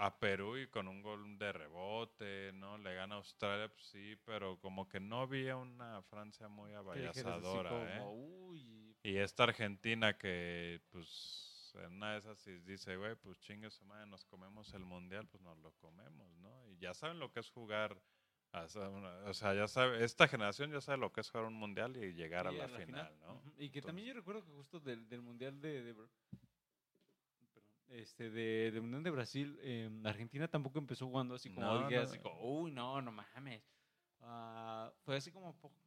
A 0.01 0.17
Perú 0.17 0.57
y 0.57 0.67
con 0.67 0.87
un 0.87 1.01
gol 1.01 1.37
de 1.37 1.51
rebote, 1.51 2.53
¿no? 2.53 2.77
Le 2.77 2.95
gana 2.95 3.15
a 3.15 3.17
Australia, 3.17 3.67
pues 3.67 3.85
sí, 3.87 4.15
pero 4.23 4.57
como 4.59 4.87
que 4.87 5.01
no 5.01 5.19
había 5.19 5.57
una 5.57 6.01
Francia 6.03 6.47
muy 6.47 6.73
abayazadora, 6.73 7.97
¿eh? 7.97 8.01
"Uy". 8.05 8.95
Y 9.03 9.17
esta 9.17 9.43
Argentina 9.43 10.17
que, 10.17 10.81
pues, 10.89 11.73
en 11.75 11.95
una 11.95 12.13
de 12.13 12.19
esas 12.19 12.43
dice, 12.65 12.95
güey, 12.95 13.15
pues 13.15 13.41
chingue 13.41 13.69
su 13.69 13.83
madre, 13.83 14.05
nos 14.07 14.23
comemos 14.23 14.73
el 14.73 14.85
mundial, 14.85 15.27
pues 15.27 15.43
nos 15.43 15.57
lo 15.57 15.71
comemos, 15.73 16.31
¿no? 16.37 16.65
Y 16.69 16.77
ya 16.77 16.93
saben 16.93 17.19
lo 17.19 17.33
que 17.33 17.41
es 17.41 17.49
jugar, 17.49 18.01
o 18.53 19.33
sea, 19.33 19.53
ya 19.53 19.67
sabe, 19.67 20.03
esta 20.03 20.27
generación 20.27 20.71
ya 20.71 20.81
sabe 20.81 20.97
lo 20.97 21.11
que 21.11 21.21
es 21.21 21.29
jugar 21.29 21.45
un 21.45 21.55
mundial 21.55 21.95
y 21.97 22.13
llegar 22.13 22.47
a 22.47 22.51
la, 22.51 22.67
final, 22.69 23.13
¿no? 23.19 23.41
Y 23.57 23.69
que 23.69 23.81
también 23.81 24.07
yo 24.07 24.13
recuerdo 24.13 24.43
que 24.45 24.51
justo 24.51 24.79
del, 24.79 25.07
del 25.07 25.21
Mundial 25.21 25.59
de, 25.61 25.93
este, 27.89 28.29
de, 28.29 28.71
del 28.71 28.81
Mundial 28.81 29.03
de 29.03 29.11
Brasil, 29.11 29.59
eh, 29.61 29.89
Argentina 30.03 30.47
tampoco 30.47 30.79
empezó 30.79 31.07
jugando 31.07 31.35
así 31.35 31.49
como, 31.49 31.67
No, 31.67 31.89
no. 31.89 31.99
así 32.01 32.19
como, 32.19 32.61
uy, 32.61 32.71
no, 32.71 33.01
no 33.01 33.11
mames. 33.11 33.63
Ah, 34.21 34.91
fue 35.03 35.15
así 35.15 35.31
como 35.31 35.55
poquito 35.59 35.79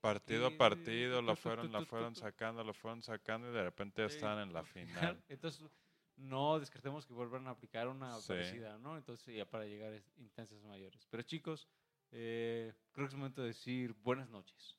Partido 0.00 0.46
a 0.46 0.50
partido, 0.56 1.20
tu, 1.22 1.36
fueron, 1.36 1.72
la 1.72 1.82
fueron 1.82 2.14
sacando, 2.16 2.62
lo 2.62 2.72
fueron 2.74 3.02
sacando 3.02 3.50
y 3.50 3.52
de 3.54 3.62
repente 3.64 4.02
ya 4.02 4.06
Sí, 4.06 4.14
estaban 4.14 4.38
en 4.48 4.52
la 4.52 4.60
al 4.60 4.66
final. 4.66 5.22
Entonces, 5.28 5.68
no 6.16 6.58
descartemos 6.60 7.06
que 7.06 7.14
vuelvan 7.14 7.46
a 7.46 7.50
aplicar 7.50 7.88
una 7.88 8.16
Sí. 8.20 8.28
parecida, 8.28 8.78
¿no? 8.78 8.96
Entonces, 8.96 9.34
ya 9.34 9.44
para 9.44 9.64
llegar 9.66 9.92
a 9.92 10.20
instancias 10.20 10.62
mayores. 10.62 11.06
Pero 11.10 11.22
chicos, 11.24 11.68
eh, 12.12 12.72
creo 12.92 13.06
que 13.06 13.10
es 13.10 13.16
momento 13.16 13.42
de 13.42 13.48
decir 13.48 13.92
buenas 13.94 14.28
noches. 14.28 14.76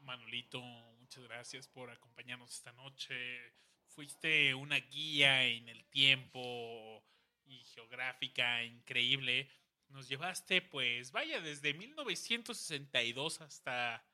Manolito, 0.00 0.60
muchas 0.98 1.24
gracias 1.24 1.68
por 1.68 1.90
acompañarnos 1.90 2.52
esta 2.54 2.72
noche. 2.72 3.14
Fuiste 3.94 4.54
una 4.54 4.76
guía 4.76 5.44
en 5.44 5.68
el 5.68 5.84
tiempo 5.86 7.04
y 7.44 7.58
geográfica 7.64 8.62
increíble. 8.64 9.48
Nos 9.88 10.08
llevaste, 10.08 10.62
pues, 10.62 11.12
vaya, 11.12 11.40
desde 11.40 11.74
1962 11.74 13.40
hasta 13.42 14.04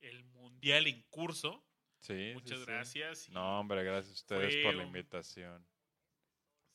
el 0.00 0.22
Mundial 0.24 0.86
en 0.86 1.02
curso. 1.10 1.66
Sí, 1.98 2.30
Muchas 2.34 2.60
sí. 2.60 2.64
gracias. 2.66 3.28
No, 3.30 3.60
hombre, 3.60 3.82
gracias 3.84 4.10
a 4.12 4.14
ustedes 4.14 4.56
por 4.64 4.74
la 4.74 4.82
un- 4.82 4.86
invitación. 4.88 5.66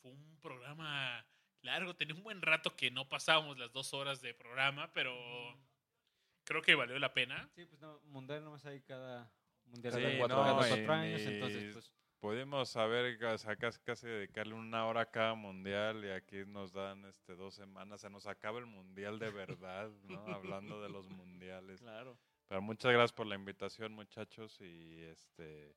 Fue 0.02 0.12
un 0.12 0.40
programa 0.42 1.26
largo. 1.62 1.96
Tenía 1.96 2.14
un 2.16 2.24
buen 2.24 2.42
rato 2.42 2.76
que 2.76 2.92
no 2.92 3.08
pasábamos 3.10 3.58
las 3.58 3.72
dos 3.72 3.94
horas 3.94 4.22
de 4.22 4.34
programa, 4.34 4.92
pero 4.94 5.16
creo 6.44 6.62
que 6.62 6.76
valió 6.76 7.00
la 7.00 7.14
pena. 7.14 7.50
Sí, 7.56 7.66
pues 7.66 7.80
no, 7.82 8.00
mundial 8.02 8.44
nomás 8.44 8.66
hay 8.66 8.82
cada 8.82 9.32
mundial 9.64 9.94
Sí, 9.94 10.02
cada 10.02 10.18
cuatro, 10.20 10.38
no, 10.38 10.44
cada 10.44 10.68
cuatro 10.68 10.94
años, 10.94 11.22
entonces 11.22 11.74
pues 11.74 11.92
Pudimos 12.26 12.70
saber, 12.70 13.24
o 13.24 13.38
sea, 13.38 13.56
casi, 13.56 13.80
casi 13.82 14.08
dedicarle 14.08 14.56
una 14.56 14.88
hora 14.88 15.02
a 15.02 15.06
cada 15.12 15.36
mundial 15.36 16.04
y 16.04 16.10
aquí 16.10 16.38
nos 16.48 16.74
dan 16.74 17.06
este 17.06 17.36
dos 17.36 17.54
semanas. 17.54 18.02
Se 18.02 18.10
nos 18.10 18.26
acaba 18.26 18.58
el 18.58 18.66
mundial 18.66 19.20
de 19.20 19.30
verdad, 19.30 19.92
¿no? 20.06 20.26
Hablando 20.36 20.82
de 20.82 20.90
los 20.90 21.08
mundiales. 21.08 21.82
claro. 21.82 22.18
Pero 22.48 22.64
muchas 22.64 22.92
gracias 22.94 23.14
por 23.14 23.28
la 23.28 23.36
invitación, 23.36 23.94
muchachos, 23.94 24.60
y 24.60 25.04
este, 25.04 25.72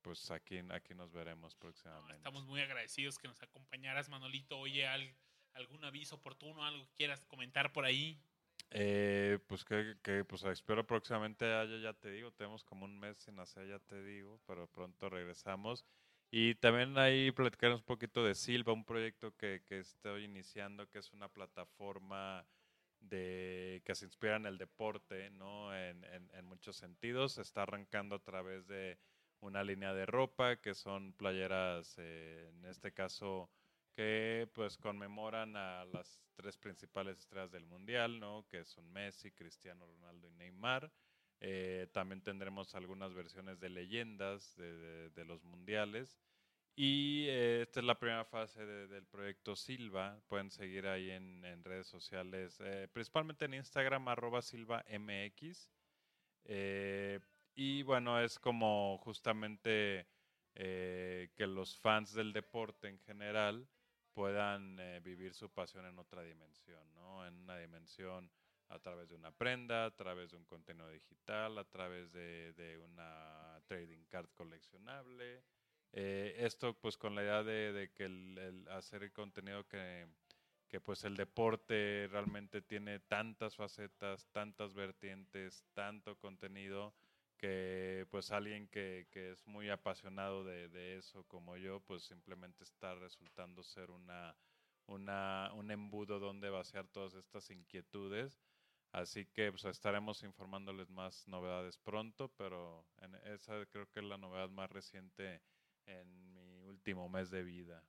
pues 0.00 0.30
aquí, 0.30 0.58
aquí 0.70 0.94
nos 0.94 1.12
veremos 1.12 1.52
No, 1.52 1.58
próximamente. 1.60 2.14
estamos 2.16 2.46
muy 2.46 2.62
agradecidos 2.62 3.18
que 3.18 3.28
nos 3.28 3.42
acompañaras, 3.42 4.08
Manolito. 4.08 4.58
Oye, 4.58 4.86
al- 4.86 5.14
algún 5.52 5.84
aviso 5.84 6.14
oportuno, 6.16 6.64
algo 6.64 6.86
que 6.86 6.94
quieras 6.94 7.20
comentar 7.26 7.74
por 7.74 7.84
ahí. 7.84 8.18
Eh, 8.70 9.38
pues 9.46 9.64
que, 9.64 9.96
que, 10.02 10.24
pues 10.24 10.42
espero 10.44 10.86
próximamente 10.86 11.44
haya, 11.54 11.78
ya 11.78 11.92
te 11.94 12.10
digo, 12.10 12.32
tenemos 12.32 12.64
como 12.64 12.84
un 12.84 12.98
mes 12.98 13.16
sin 13.18 13.38
hacer, 13.38 13.68
ya 13.68 13.78
te 13.78 14.02
digo, 14.02 14.40
pero 14.46 14.66
pronto 14.66 15.08
regresamos. 15.08 15.84
Y 16.30 16.56
también 16.56 16.98
ahí 16.98 17.30
platicarnos 17.30 17.80
un 17.80 17.86
poquito 17.86 18.24
de 18.24 18.34
Silva, 18.34 18.72
un 18.72 18.84
proyecto 18.84 19.34
que, 19.36 19.62
que 19.64 19.78
estoy 19.78 20.24
iniciando, 20.24 20.88
que 20.88 20.98
es 20.98 21.12
una 21.12 21.28
plataforma 21.28 22.44
de 23.00 23.82
que 23.84 23.94
se 23.94 24.06
inspira 24.06 24.36
en 24.36 24.46
el 24.46 24.58
deporte, 24.58 25.30
¿no? 25.30 25.74
En, 25.74 26.04
en, 26.04 26.28
en 26.34 26.44
muchos 26.44 26.76
sentidos. 26.76 27.38
Está 27.38 27.62
arrancando 27.62 28.16
a 28.16 28.22
través 28.22 28.66
de 28.66 28.98
una 29.40 29.62
línea 29.62 29.94
de 29.94 30.06
ropa, 30.06 30.56
que 30.56 30.74
son 30.74 31.12
playeras, 31.12 31.94
eh, 31.98 32.50
en 32.50 32.64
este 32.64 32.92
caso, 32.92 33.48
que 33.94 34.48
pues 34.52 34.76
conmemoran 34.76 35.56
a 35.56 35.84
las 35.84 36.25
tres 36.36 36.56
principales 36.56 37.18
estrellas 37.18 37.50
del 37.50 37.64
mundial, 37.64 38.20
¿no? 38.20 38.46
Que 38.48 38.64
son 38.64 38.92
Messi, 38.92 39.32
Cristiano 39.32 39.86
Ronaldo 39.86 40.28
y 40.28 40.32
Neymar. 40.32 40.92
Eh, 41.40 41.88
también 41.92 42.22
tendremos 42.22 42.74
algunas 42.74 43.12
versiones 43.14 43.58
de 43.60 43.68
leyendas 43.70 44.54
de, 44.56 45.24
los 45.26 45.42
mundiales. 45.44 46.18
Y 46.76 47.26
eh, 47.28 47.62
esta 47.62 47.80
es 47.80 47.86
la 47.86 47.98
primera 47.98 48.24
fase 48.24 48.64
de- 48.64 48.86
del 48.86 49.06
proyecto 49.06 49.56
Silva. 49.56 50.20
Pueden 50.28 50.50
seguir 50.50 50.86
ahí 50.86 51.10
en, 51.10 51.64
redes 51.64 51.86
sociales, 51.86 52.58
eh, 52.60 52.88
principalmente 52.92 53.46
en 53.46 53.54
Instagram, 53.54 54.08
arroba 54.08 54.42
Silva 54.42 54.84
MX. 54.88 55.70
Eh, 56.44 57.20
y 57.54 57.82
bueno, 57.82 58.20
es 58.20 58.38
como 58.38 58.98
justamente 58.98 60.06
que 60.54 61.46
los 61.46 61.78
fans 61.78 62.14
del 62.14 62.32
deporte 62.32 62.88
en 62.88 62.98
general 63.00 63.68
puedan 64.16 64.80
eh, 64.80 64.98
vivir 65.00 65.34
su 65.34 65.50
pasión 65.50 65.84
en 65.84 65.98
otra 65.98 66.22
dimensión, 66.22 66.82
¿no? 66.94 67.26
En 67.26 67.34
una 67.34 67.58
dimensión 67.58 68.30
a 68.70 68.78
través 68.78 69.10
de 69.10 69.14
una 69.14 69.30
prenda, 69.30 69.84
a 69.84 69.90
través 69.90 70.30
de 70.30 70.38
un 70.38 70.46
contenido 70.46 70.88
digital, 70.88 71.58
a 71.58 71.64
través 71.64 72.10
de, 72.12 72.80
una 72.82 73.60
trading 73.66 74.06
card 74.08 74.30
coleccionable. 74.34 75.42
Eh, 75.92 76.34
esto 76.38 76.72
pues 76.80 76.96
con 76.96 77.14
la 77.14 77.24
idea 77.24 77.42
de, 77.42 77.74
de 77.74 77.92
que 77.92 78.04
el, 78.06 78.38
el 78.38 78.68
hacer 78.68 79.02
el 79.02 79.12
contenido 79.12 79.68
que, 79.68 80.06
que 80.66 80.80
pues 80.80 81.04
el 81.04 81.14
deporte 81.14 82.08
realmente 82.10 82.62
tiene 82.62 83.00
tantas 83.00 83.54
facetas, 83.54 84.26
tantas 84.32 84.72
vertientes, 84.72 85.62
tanto 85.74 86.16
contenido, 86.18 86.94
que 87.36 88.06
pues 88.10 88.30
alguien 88.30 88.68
que, 88.68 89.06
que 89.10 89.30
es 89.32 89.46
muy 89.46 89.70
apasionado 89.70 90.44
de, 90.44 90.68
de 90.68 90.96
eso 90.96 91.24
como 91.24 91.56
yo, 91.56 91.80
pues 91.80 92.02
simplemente 92.04 92.64
está 92.64 92.94
resultando 92.94 93.62
ser 93.62 93.90
una, 93.90 94.36
una, 94.86 95.50
un 95.54 95.70
embudo 95.70 96.18
donde 96.18 96.50
vaciar 96.50 96.88
todas 96.88 97.14
estas 97.14 97.50
inquietudes. 97.50 98.38
Así 98.92 99.26
que 99.26 99.50
pues, 99.50 99.64
estaremos 99.64 100.22
informándoles 100.22 100.88
más 100.90 101.26
novedades 101.28 101.76
pronto, 101.78 102.28
pero 102.36 102.86
en 102.98 103.14
esa 103.32 103.66
creo 103.66 103.90
que 103.90 104.00
es 104.00 104.06
la 104.06 104.16
novedad 104.16 104.48
más 104.48 104.70
reciente 104.70 105.42
en 105.84 106.32
mi 106.32 106.62
último 106.62 107.08
mes 107.08 107.30
de 107.30 107.42
vida. 107.42 107.82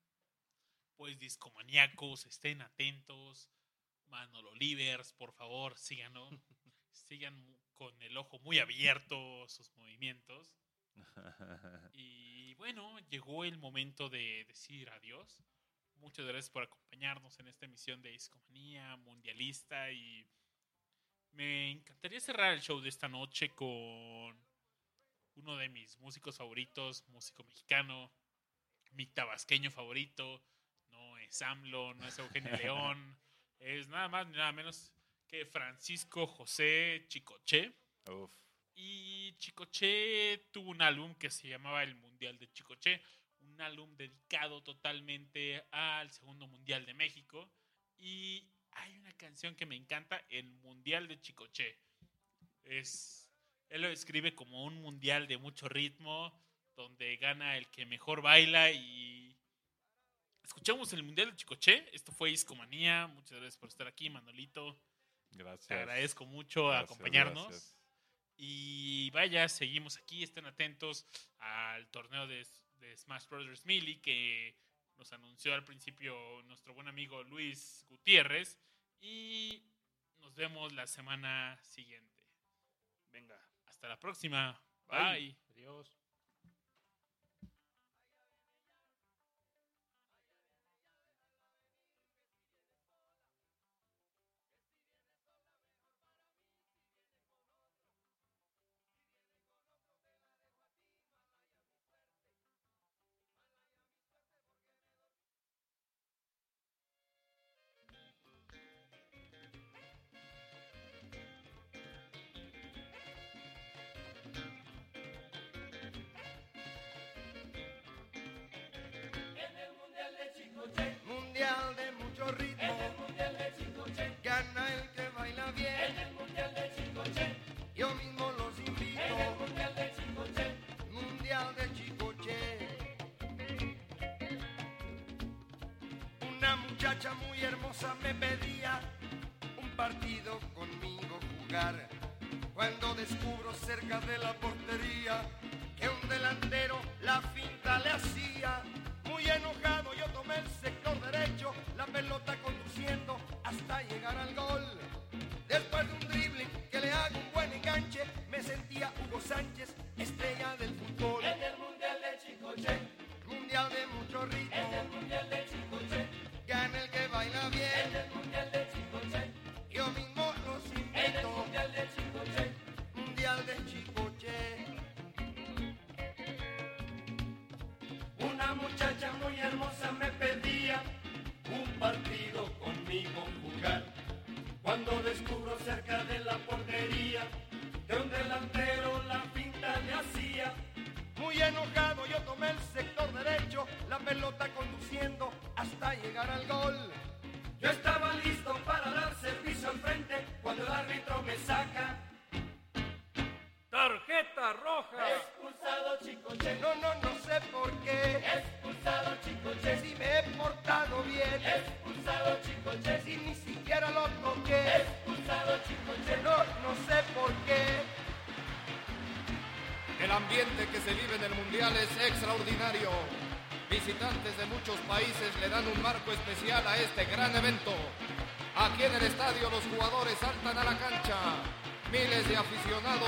Pues 0.98 1.18
discomaníacos, 1.20 2.26
estén 2.26 2.62
atentos. 2.62 3.50
Manolo 4.08 4.54
Livers, 4.56 5.14
por 5.14 5.32
favor, 5.32 5.78
síganlo. 5.78 6.30
Sigan 7.06 7.58
con 7.74 8.02
el 8.02 8.18
ojo 8.18 8.40
muy 8.40 8.60
abierto 8.60 9.48
sus 9.48 9.72
movimientos. 9.76 10.58
Y 11.94 12.54
bueno, 12.56 12.98
llegó 13.10 13.44
el 13.44 13.58
momento 13.58 14.10
de 14.10 14.46
decir 14.46 14.90
adiós. 14.90 15.44
Muchas 15.96 16.26
gracias 16.26 16.50
por 16.50 16.64
acompañarnos 16.64 17.40
en 17.40 17.48
esta 17.48 17.66
emisión 17.66 18.02
de 18.02 18.12
Discomanía 18.12 18.96
Mundialista 18.98 19.92
y 19.92 20.28
me 21.32 21.72
encantaría 21.72 22.20
cerrar 22.20 22.54
el 22.54 22.62
show 22.62 22.80
de 22.82 22.90
esta 22.90 23.08
noche 23.08 23.50
con 23.50 24.36
uno 25.36 25.58
de 25.58 25.70
mis 25.70 25.98
músicos 26.00 26.38
favoritos, 26.38 27.08
músico 27.10 27.44
mexicano, 27.44 28.12
mi 28.92 29.06
tabasqueño 29.06 29.72
favorito. 29.72 30.42
No 30.92 31.18
es 31.20 31.42
AMLO, 31.42 31.94
no 31.94 32.08
es 32.08 32.18
Eugenio 32.18 32.52
León, 32.58 33.18
es 33.60 33.88
nada 33.88 34.08
más 34.08 34.28
ni 34.28 34.38
nada 34.38 34.52
menos 34.52 34.92
que 35.28 35.46
Francisco 35.46 36.26
José 36.26 37.06
Chicoche. 37.08 37.74
Uf. 38.10 38.32
Y 38.76 39.36
Chicoche 39.38 40.50
tuvo 40.52 40.70
un 40.70 40.82
álbum 40.82 41.16
que 41.16 41.30
se 41.30 41.48
llamaba 41.48 41.84
El 41.84 41.96
Mundial 41.96 42.38
de 42.38 42.52
Chicoche, 42.52 43.02
un 43.40 43.60
álbum 43.60 43.96
dedicado 43.96 44.62
totalmente 44.62 45.66
al 45.72 46.12
Segundo 46.12 46.48
Mundial 46.48 46.86
de 46.86 46.94
México. 46.94 47.52
Y 47.98 48.48
hay 48.72 48.96
una 48.98 49.14
canción 49.14 49.56
que 49.56 49.66
me 49.66 49.76
encanta, 49.76 50.24
el 50.30 50.52
Mundial 50.52 51.08
de 51.08 51.20
Chicoche. 51.20 51.80
Es, 52.64 53.32
él 53.70 53.82
lo 53.82 53.90
describe 53.90 54.36
como 54.36 54.64
un 54.64 54.82
mundial 54.82 55.28
de 55.28 55.38
mucho 55.38 55.68
ritmo, 55.68 56.32
donde 56.76 57.18
gana 57.18 57.58
el 57.58 57.68
que 57.70 57.86
mejor 57.86 58.22
baila 58.22 58.72
y... 58.72 59.36
Escuchamos 60.44 60.94
el 60.94 61.04
Mundial 61.04 61.32
de 61.32 61.36
Chicoche. 61.36 61.90
Esto 61.94 62.12
fue 62.12 62.32
Iscomanía. 62.32 63.08
Muchas 63.08 63.40
gracias 63.40 63.58
por 63.58 63.70
estar 63.70 63.88
aquí, 63.88 64.10
Manolito. 64.10 64.80
Gracias. 65.32 65.68
Te 65.68 65.74
agradezco 65.76 66.26
mucho 66.26 66.68
Gracias, 66.68 66.84
acompañarnos. 66.92 67.48
gracias. 67.50 67.78
Y 68.38 69.10
vaya, 69.12 69.48
seguimos 69.50 69.98
aquí. 69.98 70.24
Estén 70.24 70.46
atentos 70.46 71.06
al 71.40 71.88
torneo 71.90 72.28
de, 72.28 72.46
de 72.78 72.98
Smash 72.98 73.28
Brothers 73.28 73.66
Melee 73.66 74.00
que 74.02 74.56
nos 74.98 75.12
anunció 75.14 75.54
al 75.54 75.64
principio 75.64 76.16
nuestro 76.44 76.74
buen 76.74 76.88
amigo 76.88 77.24
Luis 77.24 77.86
Gutiérrez. 77.90 78.60
Y 79.02 79.64
nos 80.20 80.36
vemos 80.36 80.74
la 80.74 80.88
semana 80.88 81.58
siguiente. 81.62 82.24
Venga. 83.12 83.40
Hasta 83.66 83.88
la 83.88 84.00
próxima. 84.00 84.60
Bye. 84.88 85.00
Bye. 85.00 85.38
Adiós. 85.50 86.07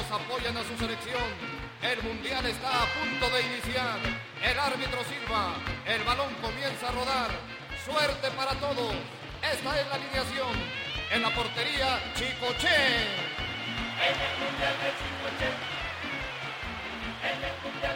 Apoyan 0.07 0.55
a 0.55 0.63
su 0.63 0.77
selección. 0.77 1.29
El 1.81 2.01
Mundial 2.03 2.45
está 2.45 2.83
a 2.83 2.85
punto 2.87 3.29
de 3.35 3.41
iniciar. 3.41 3.99
El 4.41 4.59
árbitro 4.59 5.03
silba. 5.03 5.55
El 5.85 6.03
balón 6.03 6.33
comienza 6.41 6.89
a 6.89 6.91
rodar. 6.91 7.31
Suerte 7.85 8.31
para 8.31 8.53
todos. 8.55 8.95
Esta 9.43 9.79
es 9.79 9.87
la 9.87 9.95
alineación. 9.95 10.55
En 11.11 11.21
la 11.21 11.29
portería, 11.35 11.99
Chicoche. 12.15 12.79
En 13.99 14.15
el 14.15 14.33
Mundial 14.39 14.75
de 14.79 14.89
Chicoche. 14.99 15.49
En 17.19 17.37
el 17.43 17.55
Mundial 17.63 17.88